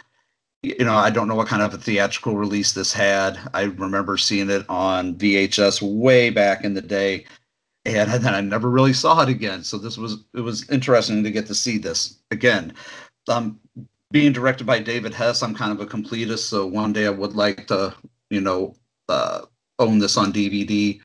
you 0.64 0.86
know 0.86 0.96
i 0.96 1.10
don't 1.10 1.28
know 1.28 1.36
what 1.36 1.48
kind 1.48 1.62
of 1.62 1.74
a 1.74 1.78
theatrical 1.78 2.36
release 2.36 2.74
this 2.74 2.94
had. 2.94 3.40
I 3.54 3.64
remember 3.64 4.18
seeing 4.18 4.50
it 4.50 4.66
on 4.70 5.16
vhs 5.16 5.82
way 5.82 6.30
back 6.30 6.64
in 6.64 6.74
the 6.74 6.82
day 6.82 7.26
and 7.86 8.12
then 8.12 8.34
i 8.34 8.42
never 8.42 8.70
really 8.70 8.94
saw 8.94 9.22
it 9.22 9.30
again. 9.30 9.64
So 9.64 9.78
this 9.78 9.98
was 9.98 10.24
it 10.36 10.42
was 10.42 10.70
interesting 10.70 11.24
to 11.24 11.32
get 11.32 11.48
to 11.48 11.56
see 11.56 11.78
this 11.78 12.20
again. 12.32 12.74
Um 13.30 13.60
being 14.12 14.32
directed 14.32 14.66
by 14.66 14.80
david 14.80 15.14
hess 15.14 15.44
i'm 15.44 15.54
kind 15.54 15.72
of 15.72 15.82
a 15.82 15.86
completist 15.86 16.48
so 16.50 16.66
one 16.66 16.94
day 16.94 17.06
i 17.08 17.10
would 17.10 17.36
like 17.36 17.68
to 17.68 17.94
you 18.30 18.40
know 18.40 18.74
uh 19.10 19.42
own 19.80 20.00
this 20.00 20.16
on 20.18 20.32
dvd 20.32 21.02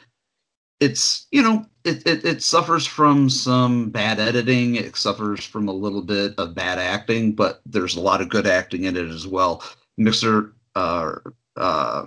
it's 0.83 1.27
you 1.31 1.41
know 1.41 1.65
it, 1.85 2.07
it, 2.07 2.25
it 2.25 2.43
suffers 2.43 2.87
from 2.87 3.31
some 3.31 3.91
bad 3.91 4.19
editing 4.19 4.75
it 4.75 4.97
suffers 4.97 5.45
from 5.45 5.69
a 5.69 5.73
little 5.73 6.03
bit 6.03 6.35
of 6.39 6.57
bad 6.57 6.79
acting 6.79 7.33
but 7.33 7.61
there's 7.65 7.97
a 7.97 8.01
lot 8.01 8.21
of 8.21 8.29
good 8.29 8.47
acting 8.47 8.85
in 8.85 8.97
it 8.97 9.09
as 9.09 9.27
well. 9.27 9.63
Mr 9.99 10.53
uh, 10.75 11.15
uh, 11.57 12.07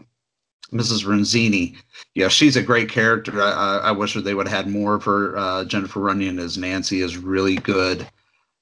mrs 0.74 1.06
renzini 1.06 1.78
yeah 2.16 2.28
she's 2.28 2.58
a 2.58 2.62
great 2.62 2.90
character. 2.90 3.42
I, 3.42 3.80
I 3.84 3.92
wish 3.92 4.14
they 4.14 4.34
would 4.34 4.48
have 4.48 4.66
had 4.66 4.72
more 4.72 4.96
of 4.96 5.04
her. 5.06 5.38
Uh, 5.38 5.64
jennifer 5.64 6.02
runyon 6.02 6.38
as 6.38 6.58
nancy 6.58 7.00
is 7.02 7.18
really 7.18 7.56
good. 7.56 8.06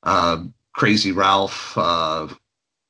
Uh, 0.04 0.44
crazy 0.74 1.12
ralph 1.12 1.76
uh, 1.76 2.28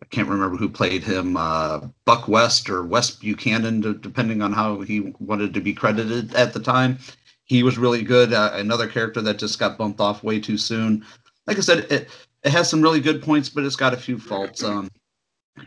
I 0.04 0.06
can't 0.08 0.28
remember 0.28 0.58
who 0.58 0.68
played 0.68 1.02
him, 1.02 1.38
uh, 1.38 1.80
Buck 2.04 2.28
West 2.28 2.70
or 2.70 2.84
West 2.84 3.22
Buchanan, 3.22 3.80
depending 4.02 4.42
on 4.42 4.52
how 4.52 4.82
he 4.82 5.14
wanted 5.20 5.54
to 5.54 5.62
be 5.62 5.74
credited 5.74 6.36
at 6.36 6.52
the 6.52 6.60
time. 6.60 6.98
He 7.46 7.64
was 7.64 7.78
really 7.78 8.04
good. 8.04 8.34
Uh, 8.34 8.52
another 8.54 8.88
character 8.88 9.22
that 9.22 9.40
just 9.40 9.60
got 9.60 9.78
bumped 9.78 10.02
off 10.02 10.22
way 10.22 10.42
too 10.42 10.58
soon. 10.58 11.06
Like 11.48 11.58
I 11.58 11.62
said, 11.62 11.80
it, 11.90 12.10
it 12.44 12.52
has 12.52 12.70
some 12.70 12.82
really 12.82 13.00
good 13.00 13.24
points, 13.24 13.48
but 13.48 13.64
it's 13.64 13.78
got 13.78 13.94
a 13.94 13.98
few 13.98 14.20
faults. 14.20 14.62
Um, 14.62 14.92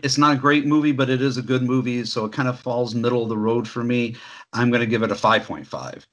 it's 0.02 0.18
not 0.18 0.36
a 0.36 0.38
great 0.38 0.66
movie, 0.66 0.92
but 0.92 1.08
it 1.08 1.22
is 1.22 1.38
a 1.38 1.42
good 1.42 1.62
movie, 1.62 2.04
so 2.04 2.26
it 2.26 2.32
kind 2.32 2.48
of 2.48 2.60
falls 2.60 2.94
middle 2.94 3.22
of 3.22 3.30
the 3.30 3.38
road 3.38 3.66
for 3.66 3.82
me. 3.82 4.16
I'm 4.52 4.68
going 4.68 4.80
to 4.80 4.86
give 4.86 5.02
it 5.02 5.10
a 5.10 5.14
5.5 5.14 6.04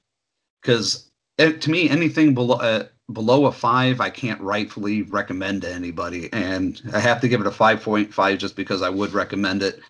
because 0.61 1.11
to 1.37 1.69
me, 1.69 1.89
anything 1.89 2.33
below 2.33 2.55
uh, 2.55 2.85
below 3.11 3.45
a 3.45 3.51
five, 3.51 3.99
I 3.99 4.09
can't 4.09 4.39
rightfully 4.41 5.01
recommend 5.03 5.63
to 5.63 5.71
anybody, 5.71 6.31
and 6.31 6.81
I 6.93 6.99
have 6.99 7.19
to 7.21 7.27
give 7.27 7.41
it 7.41 7.47
a 7.47 7.51
five 7.51 7.81
point 7.81 8.13
five 8.13 8.37
just 8.37 8.55
because 8.55 8.81
I 8.81 8.89
would 8.89 9.13
recommend 9.13 9.63
it 9.63 9.81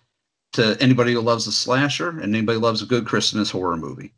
to 0.54 0.76
anybody 0.80 1.12
who 1.12 1.20
loves 1.20 1.46
a 1.46 1.52
slasher 1.52 2.10
and 2.10 2.34
anybody 2.34 2.56
who 2.56 2.64
loves 2.64 2.82
a 2.82 2.86
good 2.86 3.06
Christmas 3.06 3.50
horror 3.50 3.76
movie. 3.76 4.12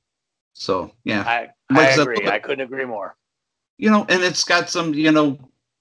So 0.55 0.91
yeah, 1.05 1.23
I, 1.23 1.49
I 1.71 1.89
agree. 1.91 2.17
Said, 2.17 2.29
I 2.29 2.39
couldn't 2.39 2.65
agree 2.65 2.87
more. 2.87 3.17
You 3.79 3.91
know, 3.91 4.07
and 4.09 4.23
it's 4.23 4.45
got 4.45 4.71
some 4.71 4.95
you 4.95 5.13
know 5.13 5.39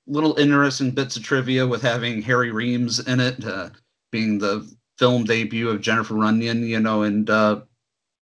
little 0.08 0.38
interesting 0.38 0.92
bits 0.92 1.16
of 1.16 1.24
trivia 1.24 1.66
with 1.66 1.82
having 1.82 2.22
Harry 2.22 2.52
Reams 2.52 3.00
in 3.00 3.20
it, 3.20 3.44
uh, 3.46 3.70
being 4.12 4.38
the 4.38 4.70
film 4.98 5.24
debut 5.24 5.70
of 5.70 5.82
Jennifer 5.82 6.16
Runyon. 6.16 6.64
You 6.64 6.82
know, 6.82 7.04
and 7.04 7.30
uh, 7.30 7.62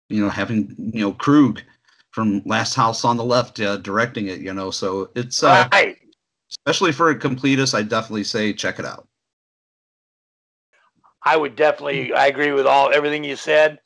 you 0.08 0.20
know 0.20 0.28
having 0.28 0.74
you 0.92 1.02
know 1.02 1.12
Krug 1.12 1.62
from 2.10 2.42
Last 2.44 2.74
House 2.74 3.04
on 3.04 3.16
the 3.16 3.24
Left 3.24 3.60
uh, 3.60 3.76
directing 3.78 4.26
it. 4.26 4.40
You 4.40 4.54
know, 4.54 4.70
so 4.70 5.10
it's 5.14 5.42
uh, 5.42 5.68
right. 5.72 5.96
especially 6.50 6.92
for 6.92 7.10
a 7.10 7.18
completist. 7.18 7.74
I 7.74 7.82
definitely 7.82 8.24
say 8.24 8.52
check 8.52 8.78
it 8.78 8.84
out. 8.84 9.06
I 11.22 11.36
would 11.36 11.56
definitely. 11.56 12.12
I 12.12 12.26
agree 12.26 12.52
with 12.52 12.66
all 12.66 12.92
everything 12.92 13.24
you 13.24 13.36
said, 13.36 13.80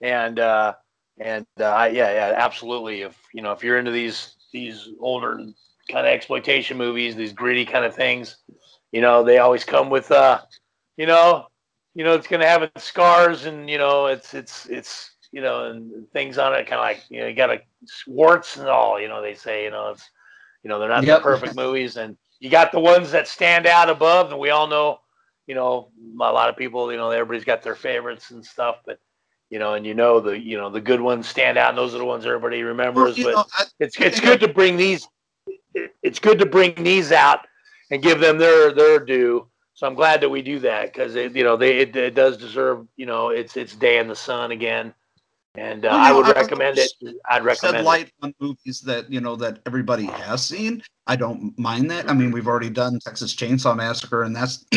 and 0.00 0.38
uh, 0.38 0.74
and 1.18 1.46
uh, 1.58 1.88
yeah, 1.92 2.12
yeah, 2.12 2.34
absolutely. 2.36 3.02
If 3.02 3.16
you 3.32 3.42
know, 3.42 3.52
if 3.52 3.62
you're 3.62 3.78
into 3.78 3.92
these 3.92 4.36
these 4.52 4.88
older 5.00 5.38
kind 5.90 6.06
of 6.06 6.12
exploitation 6.12 6.76
movies, 6.76 7.14
these 7.14 7.32
gritty 7.32 7.64
kind 7.64 7.84
of 7.84 7.94
things, 7.94 8.36
you 8.92 9.00
know, 9.00 9.22
they 9.22 9.38
always 9.38 9.64
come 9.64 9.90
with 9.90 10.10
uh, 10.10 10.40
you 10.96 11.06
know, 11.06 11.46
you 11.94 12.04
know, 12.04 12.14
it's 12.14 12.26
gonna 12.26 12.46
have 12.46 12.62
its 12.62 12.84
scars, 12.84 13.46
and 13.46 13.70
you 13.70 13.78
know, 13.78 14.06
it's 14.06 14.34
it's 14.34 14.66
it's 14.66 15.13
you 15.34 15.40
know, 15.40 15.68
and 15.68 16.08
things 16.12 16.38
on 16.38 16.54
it, 16.54 16.68
kind 16.68 16.74
of 16.74 16.84
like 16.84 17.02
you 17.10 17.20
know, 17.20 17.26
you 17.26 17.34
got 17.34 17.50
a 17.50 17.60
warts 18.06 18.56
and 18.56 18.68
all. 18.68 19.00
You 19.00 19.08
know, 19.08 19.20
they 19.20 19.34
say, 19.34 19.64
you 19.64 19.70
know, 19.72 19.90
it's 19.90 20.08
you 20.62 20.70
know, 20.70 20.78
they're 20.78 20.88
not 20.88 21.02
yep. 21.02 21.18
the 21.18 21.22
perfect 21.24 21.56
movies, 21.56 21.96
and 21.96 22.16
you 22.38 22.50
got 22.50 22.70
the 22.70 22.78
ones 22.78 23.10
that 23.10 23.26
stand 23.26 23.66
out 23.66 23.90
above, 23.90 24.30
and 24.30 24.38
we 24.38 24.50
all 24.50 24.68
know, 24.68 25.00
you 25.48 25.56
know, 25.56 25.88
a 26.14 26.32
lot 26.32 26.48
of 26.48 26.56
people, 26.56 26.92
you 26.92 26.96
know, 26.96 27.10
everybody's 27.10 27.44
got 27.44 27.64
their 27.64 27.74
favorites 27.74 28.30
and 28.30 28.46
stuff, 28.46 28.76
but 28.86 29.00
you 29.50 29.58
know, 29.58 29.74
and 29.74 29.84
you 29.84 29.92
know 29.92 30.20
the 30.20 30.38
you 30.38 30.56
know 30.56 30.70
the 30.70 30.80
good 30.80 31.00
ones 31.00 31.26
stand 31.26 31.58
out, 31.58 31.70
and 31.70 31.78
those 31.78 31.96
are 31.96 31.98
the 31.98 32.04
ones 32.04 32.24
everybody 32.24 32.62
remembers. 32.62 33.18
Well, 33.18 33.24
but 33.24 33.34
know, 33.34 33.44
I, 33.58 33.64
it's 33.80 33.98
it's 33.98 34.20
good 34.20 34.38
to 34.38 34.48
bring 34.48 34.76
these. 34.76 35.08
It's 36.04 36.20
good 36.20 36.38
to 36.38 36.46
bring 36.46 36.74
these 36.84 37.10
out 37.10 37.40
and 37.90 38.00
give 38.00 38.20
them 38.20 38.38
their 38.38 38.72
their 38.72 39.00
due. 39.00 39.48
So 39.74 39.88
I'm 39.88 39.94
glad 39.94 40.20
that 40.20 40.28
we 40.28 40.42
do 40.42 40.60
that 40.60 40.92
because 40.92 41.16
it 41.16 41.34
you 41.34 41.42
know 41.42 41.56
they 41.56 41.78
it, 41.78 41.96
it, 41.96 42.14
does 42.14 42.36
deserve 42.36 42.86
you 42.96 43.06
know 43.06 43.30
it's 43.30 43.56
it's 43.56 43.74
day 43.74 43.98
in 43.98 44.06
the 44.06 44.14
sun 44.14 44.52
again 44.52 44.94
and 45.56 45.84
uh, 45.84 45.88
well, 45.90 46.00
I 46.00 46.12
would 46.12 46.26
know, 46.26 46.32
recommend 46.32 46.78
I 46.78 46.82
it. 46.82 47.16
I'd 47.28 47.44
recommend 47.44 47.76
shed 47.76 47.84
light 47.84 48.06
it. 48.06 48.14
on 48.22 48.34
movies 48.40 48.80
that 48.82 49.10
you 49.10 49.20
know 49.20 49.36
that 49.36 49.60
everybody 49.66 50.06
has 50.06 50.44
seen. 50.44 50.82
I 51.06 51.16
don't 51.16 51.56
mind 51.58 51.90
that. 51.90 52.10
I 52.10 52.14
mean, 52.14 52.32
we've 52.32 52.48
already 52.48 52.70
done 52.70 52.98
Texas 52.98 53.34
Chainsaw 53.34 53.76
Massacre, 53.76 54.24
and 54.24 54.34
that's 54.34 54.64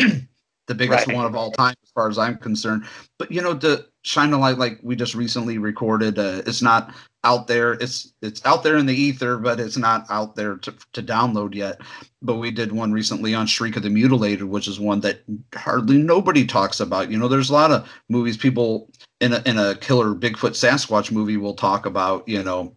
the 0.68 0.74
biggest 0.74 1.06
right. 1.08 1.16
one 1.16 1.26
of 1.26 1.34
all 1.34 1.50
time 1.52 1.74
as 1.82 1.90
far 1.90 2.08
as 2.08 2.18
I'm 2.18 2.36
concerned. 2.36 2.84
But 3.18 3.32
you 3.32 3.42
know, 3.42 3.56
to 3.58 3.86
shine 4.02 4.32
a 4.32 4.38
light 4.38 4.58
like 4.58 4.78
we 4.82 4.94
just 4.94 5.14
recently 5.14 5.58
recorded, 5.58 6.18
uh, 6.18 6.42
it's 6.46 6.62
not 6.62 6.94
out 7.24 7.48
there. 7.48 7.72
It's 7.72 8.12
it's 8.22 8.44
out 8.46 8.62
there 8.62 8.76
in 8.76 8.86
the 8.86 8.94
ether, 8.94 9.36
but 9.36 9.58
it's 9.58 9.76
not 9.76 10.06
out 10.10 10.36
there 10.36 10.56
to 10.58 10.72
to 10.92 11.02
download 11.02 11.54
yet. 11.54 11.80
But 12.22 12.36
we 12.36 12.52
did 12.52 12.70
one 12.70 12.92
recently 12.92 13.34
on 13.34 13.46
Shriek 13.46 13.76
of 13.76 13.82
the 13.82 13.90
Mutilated, 13.90 14.44
which 14.44 14.68
is 14.68 14.78
one 14.78 15.00
that 15.00 15.22
hardly 15.54 15.98
nobody 15.98 16.46
talks 16.46 16.78
about. 16.78 17.10
You 17.10 17.18
know, 17.18 17.28
there's 17.28 17.50
a 17.50 17.54
lot 17.54 17.72
of 17.72 17.88
movies 18.08 18.36
people 18.36 18.90
in 19.20 19.32
a 19.32 19.42
in 19.46 19.58
a 19.58 19.74
killer 19.76 20.14
Bigfoot 20.14 20.52
Sasquatch 20.52 21.10
movie 21.10 21.36
we'll 21.36 21.54
talk 21.54 21.86
about. 21.86 22.26
You 22.28 22.42
know, 22.42 22.74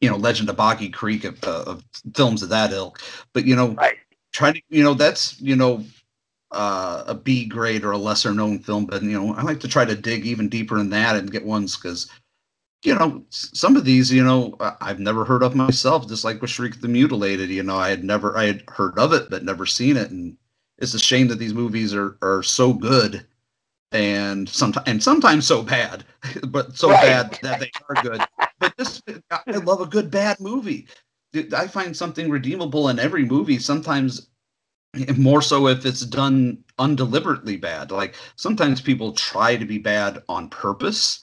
you 0.00 0.10
know, 0.10 0.16
Legend 0.16 0.48
of 0.48 0.56
Boggy 0.56 0.88
Creek 0.88 1.24
of, 1.24 1.42
uh, 1.44 1.64
of 1.66 1.84
films 2.14 2.42
of 2.42 2.48
that 2.48 2.72
ilk. 2.72 3.00
But 3.32 3.44
you 3.44 3.56
know, 3.56 3.70
right. 3.72 3.96
trying 4.32 4.54
to 4.54 4.62
you 4.68 4.82
know 4.82 4.94
that's 4.94 5.40
you 5.40 5.56
know 5.56 5.84
uh, 6.50 7.04
a 7.06 7.14
B 7.14 7.44
grade 7.46 7.84
or 7.84 7.92
a 7.92 7.98
lesser 7.98 8.34
known 8.34 8.58
film, 8.58 8.86
but 8.86 9.02
you 9.02 9.12
know 9.12 9.34
I 9.34 9.42
like 9.42 9.60
to 9.60 9.68
try 9.68 9.84
to 9.84 9.94
dig 9.94 10.26
even 10.26 10.48
deeper 10.48 10.78
in 10.78 10.90
that 10.90 11.16
and 11.16 11.30
get 11.30 11.44
ones 11.44 11.76
because 11.76 12.10
you 12.82 12.94
know, 12.94 13.22
some 13.28 13.76
of 13.76 13.84
these, 13.84 14.10
you 14.10 14.24
know, 14.24 14.56
I've 14.80 15.00
never 15.00 15.24
heard 15.24 15.42
of 15.42 15.54
myself, 15.54 16.08
just 16.08 16.24
like 16.24 16.40
with 16.40 16.50
Shriek 16.50 16.80
the 16.80 16.88
Mutilated. 16.88 17.50
You 17.50 17.62
know, 17.62 17.76
I 17.76 17.90
had 17.90 18.04
never, 18.04 18.36
I 18.36 18.46
had 18.46 18.64
heard 18.68 18.98
of 18.98 19.12
it, 19.12 19.28
but 19.28 19.44
never 19.44 19.66
seen 19.66 19.96
it. 19.96 20.10
And 20.10 20.36
it's 20.78 20.94
a 20.94 20.98
shame 20.98 21.28
that 21.28 21.38
these 21.38 21.52
movies 21.52 21.94
are, 21.94 22.16
are 22.22 22.42
so 22.42 22.72
good 22.72 23.26
and 23.92 24.48
sometimes, 24.48 24.88
and 24.88 25.02
sometimes 25.02 25.46
so 25.46 25.62
bad, 25.62 26.04
but 26.48 26.76
so 26.76 26.90
right. 26.90 27.02
bad 27.02 27.38
that 27.42 27.60
they 27.60 27.70
are 27.88 28.02
good. 28.02 28.22
but 28.58 28.76
this, 28.76 29.02
I 29.30 29.52
love 29.52 29.80
a 29.80 29.86
good 29.86 30.10
bad 30.10 30.40
movie. 30.40 30.86
I 31.56 31.66
find 31.66 31.96
something 31.96 32.28
redeemable 32.28 32.88
in 32.88 32.98
every 32.98 33.24
movie. 33.24 33.58
Sometimes 33.58 34.30
more 35.16 35.42
so 35.42 35.68
if 35.68 35.86
it's 35.86 36.04
done 36.04 36.58
undeliberately 36.78 37.56
bad. 37.56 37.90
Like 37.90 38.16
sometimes 38.36 38.80
people 38.80 39.12
try 39.12 39.56
to 39.56 39.64
be 39.64 39.78
bad 39.78 40.22
on 40.28 40.48
purpose 40.48 41.20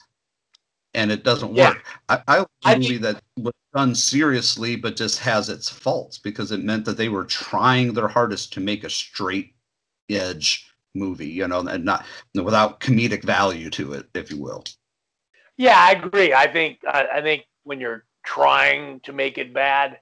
and 0.94 1.10
it 1.12 1.22
doesn't 1.22 1.54
yeah. 1.54 1.70
work. 1.70 1.84
I, 2.08 2.22
I 2.26 2.38
like 2.38 2.48
a 2.64 2.78
movie 2.78 2.98
that 2.98 3.22
was 3.36 3.52
done 3.74 3.94
seriously 3.94 4.76
but 4.76 4.96
just 4.96 5.18
has 5.18 5.48
its 5.48 5.68
faults 5.68 6.18
because 6.18 6.50
it 6.50 6.64
meant 6.64 6.86
that 6.86 6.96
they 6.96 7.08
were 7.08 7.24
trying 7.24 7.92
their 7.92 8.08
hardest 8.08 8.52
to 8.54 8.60
make 8.60 8.84
a 8.84 8.90
straight 8.90 9.54
edge 10.08 10.67
movie, 10.98 11.28
you 11.28 11.46
know, 11.48 11.60
and 11.60 11.84
not 11.84 12.04
without 12.34 12.80
comedic 12.80 13.24
value 13.24 13.70
to 13.70 13.92
it, 13.94 14.06
if 14.14 14.30
you 14.30 14.38
will. 14.38 14.64
Yeah, 15.56 15.76
I 15.78 15.92
agree. 15.92 16.32
I 16.32 16.46
think 16.46 16.80
I, 16.86 17.06
I 17.14 17.20
think 17.20 17.44
when 17.64 17.80
you're 17.80 18.04
trying 18.24 19.00
to 19.00 19.12
make 19.12 19.38
it 19.38 19.52
bad, 19.52 19.98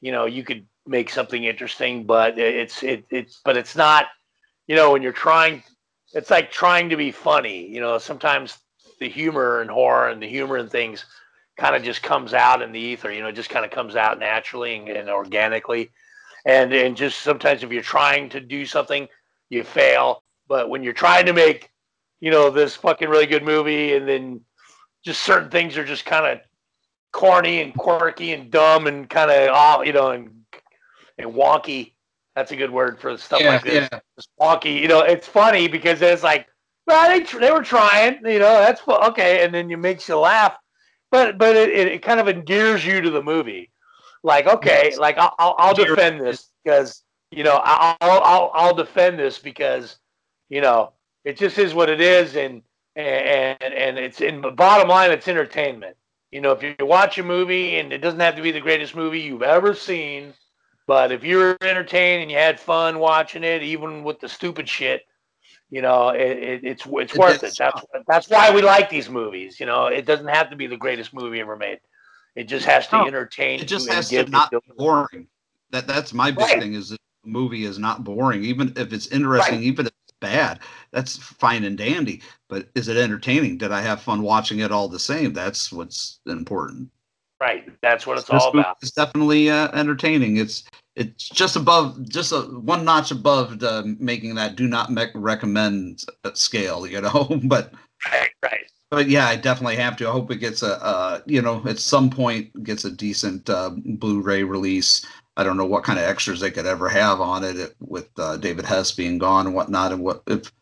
you 0.00 0.12
know, 0.12 0.26
you 0.26 0.44
could 0.44 0.66
make 0.86 1.10
something 1.10 1.44
interesting, 1.44 2.04
but 2.04 2.38
it's 2.38 2.82
it 2.82 3.04
it's 3.10 3.40
but 3.44 3.56
it's 3.56 3.76
not, 3.76 4.06
you 4.66 4.76
know, 4.76 4.92
when 4.92 5.02
you're 5.02 5.12
trying 5.12 5.62
it's 6.14 6.30
like 6.30 6.50
trying 6.50 6.88
to 6.88 6.96
be 6.96 7.10
funny. 7.10 7.66
You 7.66 7.80
know, 7.80 7.98
sometimes 7.98 8.58
the 9.00 9.08
humor 9.08 9.60
and 9.60 9.70
horror 9.70 10.08
and 10.08 10.22
the 10.22 10.28
humor 10.28 10.56
and 10.56 10.70
things 10.70 11.04
kind 11.56 11.76
of 11.76 11.82
just 11.82 12.02
comes 12.02 12.34
out 12.34 12.62
in 12.62 12.72
the 12.72 12.80
ether. 12.80 13.12
You 13.12 13.22
know, 13.22 13.28
it 13.28 13.36
just 13.36 13.50
kind 13.50 13.64
of 13.64 13.70
comes 13.70 13.96
out 13.96 14.18
naturally 14.18 14.76
and, 14.76 14.88
and, 14.88 15.10
organically. 15.10 15.90
And 16.46 16.72
and 16.72 16.96
just 16.96 17.20
sometimes 17.20 17.62
if 17.62 17.72
you're 17.72 17.82
trying 17.82 18.28
to 18.30 18.40
do 18.40 18.66
something, 18.66 19.08
you 19.50 19.64
fail. 19.64 20.22
But 20.48 20.68
when 20.68 20.82
you're 20.82 20.92
trying 20.92 21.26
to 21.26 21.32
make, 21.32 21.70
you 22.20 22.30
know, 22.30 22.50
this 22.50 22.74
fucking 22.76 23.08
really 23.08 23.26
good 23.26 23.44
movie, 23.44 23.94
and 23.94 24.08
then 24.08 24.40
just 25.04 25.22
certain 25.22 25.50
things 25.50 25.76
are 25.76 25.84
just 25.84 26.04
kind 26.04 26.26
of 26.26 26.40
corny 27.12 27.60
and 27.60 27.74
quirky 27.74 28.32
and 28.32 28.50
dumb 28.50 28.86
and 28.86 29.08
kind 29.08 29.30
of 29.30 29.48
all, 29.50 29.78
ah, 29.78 29.82
you 29.82 29.92
know, 29.92 30.10
and 30.10 30.30
and 31.18 31.32
wonky. 31.32 31.92
That's 32.34 32.50
a 32.50 32.56
good 32.56 32.70
word 32.70 33.00
for 33.00 33.16
stuff 33.16 33.40
yeah, 33.40 33.48
like 33.48 33.64
this. 33.64 33.88
Yeah. 33.92 34.00
Just 34.16 34.28
wonky. 34.40 34.80
You 34.80 34.88
know, 34.88 35.00
it's 35.00 35.28
funny 35.28 35.68
because 35.68 36.02
it's 36.02 36.22
like 36.22 36.48
well, 36.86 37.08
they 37.08 37.38
they 37.38 37.50
were 37.50 37.62
trying, 37.62 38.18
you 38.26 38.38
know. 38.38 38.60
That's 38.60 38.82
okay, 38.86 39.44
and 39.44 39.54
then 39.54 39.70
it 39.70 39.78
makes 39.78 40.08
you 40.08 40.18
laugh, 40.18 40.56
but 41.10 41.38
but 41.38 41.56
it, 41.56 41.70
it, 41.70 41.88
it 41.88 42.02
kind 42.02 42.20
of 42.20 42.28
endears 42.28 42.84
you 42.84 43.00
to 43.00 43.10
the 43.10 43.22
movie. 43.22 43.70
Like 44.22 44.46
okay, 44.46 44.94
like 44.98 45.16
I'll 45.16 45.34
I'll, 45.38 45.54
I'll 45.58 45.74
defend 45.74 46.20
this 46.20 46.50
because 46.62 47.02
you 47.30 47.44
know 47.44 47.60
I'll, 47.64 47.96
I'll 48.00 48.50
I'll 48.54 48.74
defend 48.74 49.18
this 49.18 49.38
because 49.38 49.98
you 50.48 50.60
know 50.60 50.92
it 51.24 51.36
just 51.36 51.58
is 51.58 51.74
what 51.74 51.88
it 51.88 52.00
is, 52.00 52.36
and 52.36 52.62
and 52.96 53.62
and 53.62 53.98
it's 53.98 54.20
in 54.20 54.40
the 54.40 54.50
bottom 54.50 54.88
line, 54.88 55.10
it's 55.10 55.28
entertainment. 55.28 55.96
You 56.30 56.40
know, 56.40 56.52
if 56.52 56.62
you 56.62 56.74
watch 56.80 57.18
a 57.18 57.22
movie 57.22 57.76
and 57.76 57.92
it 57.92 57.98
doesn't 57.98 58.20
have 58.20 58.36
to 58.36 58.42
be 58.42 58.50
the 58.50 58.60
greatest 58.60 58.94
movie 58.94 59.20
you've 59.20 59.42
ever 59.42 59.74
seen, 59.74 60.34
but 60.86 61.12
if 61.12 61.24
you're 61.24 61.56
entertained 61.62 62.22
and 62.22 62.30
you 62.30 62.36
had 62.36 62.58
fun 62.58 62.98
watching 62.98 63.44
it, 63.44 63.62
even 63.62 64.02
with 64.04 64.20
the 64.20 64.28
stupid 64.28 64.68
shit, 64.68 65.02
you 65.70 65.80
know, 65.80 66.10
it, 66.10 66.38
it, 66.38 66.64
it's 66.64 66.86
it's 66.86 67.16
worth 67.16 67.42
it. 67.42 67.56
That's 67.56 67.84
that's 68.06 68.28
why 68.28 68.54
we 68.54 68.62
like 68.62 68.90
these 68.90 69.08
movies. 69.08 69.58
You 69.58 69.66
know, 69.66 69.86
it 69.86 70.04
doesn't 70.04 70.28
have 70.28 70.50
to 70.50 70.56
be 70.56 70.66
the 70.66 70.76
greatest 70.76 71.14
movie 71.14 71.40
ever 71.40 71.56
made. 71.56 71.80
It 72.36 72.44
just 72.44 72.66
has 72.66 72.86
to 72.88 72.98
no, 72.98 73.06
entertain. 73.06 73.60
It 73.60 73.68
just 73.68 73.88
has 73.90 74.08
to 74.10 74.26
not 74.26 74.50
be 74.50 74.58
boring. 74.76 75.26
That 75.70 75.86
that's 75.86 76.12
my 76.12 76.30
big 76.30 76.40
right. 76.40 76.60
thing 76.60 76.74
is 76.74 76.90
that 76.90 77.00
the 77.22 77.30
movie 77.30 77.64
is 77.64 77.78
not 77.78 78.04
boring, 78.04 78.44
even 78.44 78.74
if 78.76 78.92
it's 78.92 79.06
interesting, 79.06 79.56
right. 79.56 79.64
even 79.64 79.86
if 79.86 79.92
bad. 80.20 80.60
That's 80.92 81.16
fine 81.16 81.64
and 81.64 81.76
dandy. 81.76 82.22
But 82.48 82.68
is 82.74 82.88
it 82.88 82.96
entertaining? 82.96 83.58
Did 83.58 83.72
I 83.72 83.80
have 83.80 84.00
fun 84.00 84.22
watching 84.22 84.60
it 84.60 84.72
all 84.72 84.88
the 84.88 84.98
same? 84.98 85.32
That's 85.32 85.72
what's 85.72 86.20
important. 86.26 86.90
Right. 87.40 87.68
That's 87.82 88.06
what 88.06 88.18
it's 88.18 88.28
this 88.28 88.42
all 88.42 88.50
about. 88.50 88.78
It's 88.80 88.92
definitely 88.92 89.50
uh, 89.50 89.68
entertaining. 89.72 90.36
It's 90.36 90.64
it's 90.96 91.28
just 91.28 91.56
above, 91.56 92.08
just 92.08 92.32
a, 92.32 92.42
one 92.42 92.84
notch 92.84 93.10
above 93.10 93.58
the, 93.58 93.96
making 93.98 94.36
that 94.36 94.56
do 94.56 94.68
not 94.68 94.92
me- 94.92 95.06
recommend 95.14 96.04
scale, 96.34 96.86
you 96.86 97.00
know. 97.00 97.40
but 97.44 97.72
right, 98.10 98.30
right. 98.42 98.64
But 98.90 99.08
yeah, 99.08 99.26
I 99.26 99.36
definitely 99.36 99.76
have 99.76 99.96
to. 99.96 100.08
I 100.08 100.12
hope 100.12 100.30
it 100.30 100.36
gets 100.36 100.62
a, 100.62 100.82
uh, 100.82 101.20
you 101.26 101.42
know, 101.42 101.66
at 101.66 101.80
some 101.80 102.10
point 102.10 102.62
gets 102.62 102.84
a 102.84 102.92
decent 102.92 103.50
uh, 103.50 103.70
Blu-ray 103.74 104.44
release. 104.44 105.04
I 105.36 105.44
don't 105.44 105.56
know 105.56 105.66
what 105.66 105.84
kind 105.84 105.98
of 105.98 106.04
extras 106.04 106.40
they 106.40 106.50
could 106.50 106.66
ever 106.66 106.88
have 106.88 107.20
on 107.20 107.42
it 107.42 107.74
with 107.80 108.08
uh, 108.18 108.36
David 108.36 108.64
Hess 108.64 108.92
being 108.92 109.18
gone 109.18 109.46
and 109.46 109.54
whatnot, 109.54 109.92
and 109.92 110.02
what 110.02 110.22
if 110.26 110.52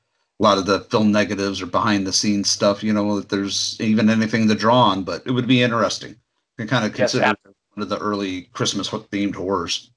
a 0.40 0.43
lot 0.43 0.59
of 0.59 0.66
the 0.66 0.81
film 0.81 1.12
negatives 1.12 1.62
or 1.62 1.66
behind 1.66 2.05
the 2.05 2.12
scenes 2.12 2.51
stuff. 2.51 2.82
You 2.82 2.93
know, 2.93 3.19
if 3.19 3.28
there's 3.28 3.81
even 3.81 4.11
anything 4.11 4.49
to 4.49 4.57
draw 4.57 4.77
on, 4.77 5.05
but 5.05 5.23
it 5.24 5.31
would 5.31 5.47
be 5.47 5.62
interesting. 5.62 6.16
You 6.59 6.66
kind 6.66 6.85
of 6.85 6.93
consider 6.93 7.27
yes, 7.27 7.36
one 7.74 7.82
of 7.82 7.89
the 7.89 7.99
early 7.99 8.43
Christmas 8.53 8.89
themed 8.90 9.36
horrors. 9.36 9.90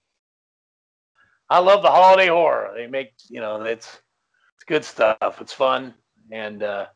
I 1.49 1.59
love 1.59 1.81
the 1.81 1.89
holiday 1.89 2.27
horror. 2.27 2.71
They 2.75 2.85
make 2.85 3.13
you 3.27 3.39
know 3.39 3.63
it's 3.63 4.01
it's 4.55 4.63
good 4.65 4.85
stuff. 4.85 5.41
It's 5.41 5.53
fun, 5.53 5.93
and 6.31 6.61
uh, 6.61 6.87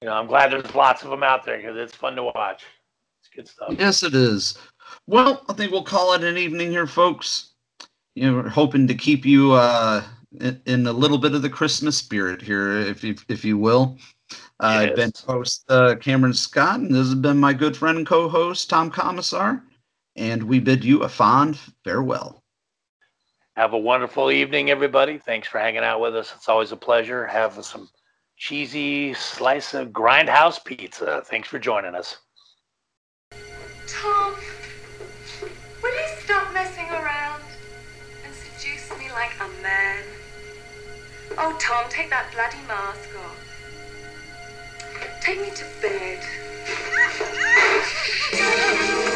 you 0.00 0.06
know 0.06 0.14
I'm 0.14 0.26
glad 0.26 0.52
there's 0.52 0.74
lots 0.74 1.02
of 1.02 1.10
them 1.10 1.24
out 1.24 1.44
there 1.44 1.56
because 1.56 1.76
it's 1.76 1.94
fun 1.94 2.14
to 2.16 2.24
watch. 2.24 2.64
It's 3.20 3.28
good 3.34 3.48
stuff. 3.48 3.74
Yes, 3.76 4.04
it 4.04 4.14
is. 4.14 4.56
Well, 5.08 5.42
I 5.48 5.54
think 5.54 5.72
we'll 5.72 5.84
call 5.84 6.12
it 6.12 6.22
an 6.22 6.36
evening 6.36 6.70
here, 6.70 6.86
folks. 6.86 7.52
You 8.14 8.30
know, 8.30 8.36
we're 8.36 8.48
hoping 8.50 8.86
to 8.88 8.94
keep 8.94 9.24
you 9.24 9.52
uh, 9.52 10.04
in, 10.38 10.60
in, 10.66 10.86
a 10.86 10.92
little 10.92 11.16
bit 11.16 11.34
of 11.34 11.40
the 11.40 11.48
Christmas 11.48 11.96
spirit 11.96 12.42
here, 12.42 12.72
if 12.72 13.02
you 13.02 13.16
if 13.30 13.42
you 13.42 13.56
will. 13.56 13.96
Uh, 14.60 14.80
yes. 14.82 14.90
I've 14.90 14.96
been 14.96 15.12
host 15.26 15.64
uh, 15.70 15.94
Cameron 15.98 16.34
Scott, 16.34 16.80
and 16.80 16.94
this 16.94 17.06
has 17.06 17.14
been 17.14 17.38
my 17.38 17.54
good 17.54 17.74
friend 17.74 17.96
and 17.96 18.06
co-host 18.06 18.68
Tom 18.68 18.90
Commissar, 18.90 19.64
and 20.16 20.42
we 20.42 20.58
bid 20.58 20.84
you 20.84 21.04
a 21.04 21.08
fond 21.08 21.58
farewell. 21.84 22.42
Have 23.56 23.72
a 23.72 23.78
wonderful 23.78 24.30
evening, 24.30 24.68
everybody. 24.68 25.16
Thanks 25.16 25.48
for 25.48 25.58
hanging 25.58 25.84
out 25.84 26.02
with 26.02 26.16
us. 26.16 26.34
It's 26.36 26.50
always 26.50 26.72
a 26.72 26.76
pleasure. 26.76 27.26
Have 27.26 27.64
some 27.64 27.88
cheesy 28.36 29.14
slice 29.14 29.72
of 29.72 29.88
grindhouse 29.88 30.62
pizza. 30.62 31.22
Thanks 31.24 31.48
for 31.48 31.58
joining 31.58 31.94
us. 31.94 32.18
Tom, 33.86 34.34
will 34.34 34.42
you 34.42 34.48
stop 34.48 34.57
messing 36.58 36.90
around 36.90 37.40
and 38.24 38.34
seduce 38.34 38.90
me 38.98 39.08
like 39.12 39.30
a 39.38 39.46
man. 39.62 40.02
Oh, 41.38 41.56
Tom, 41.60 41.84
take 41.88 42.10
that 42.10 42.32
bloody 42.32 42.58
mask 42.66 43.10
off. 43.16 43.38
Take 45.22 45.40
me 45.40 45.50
to 45.54 45.64
bed. 45.80 46.18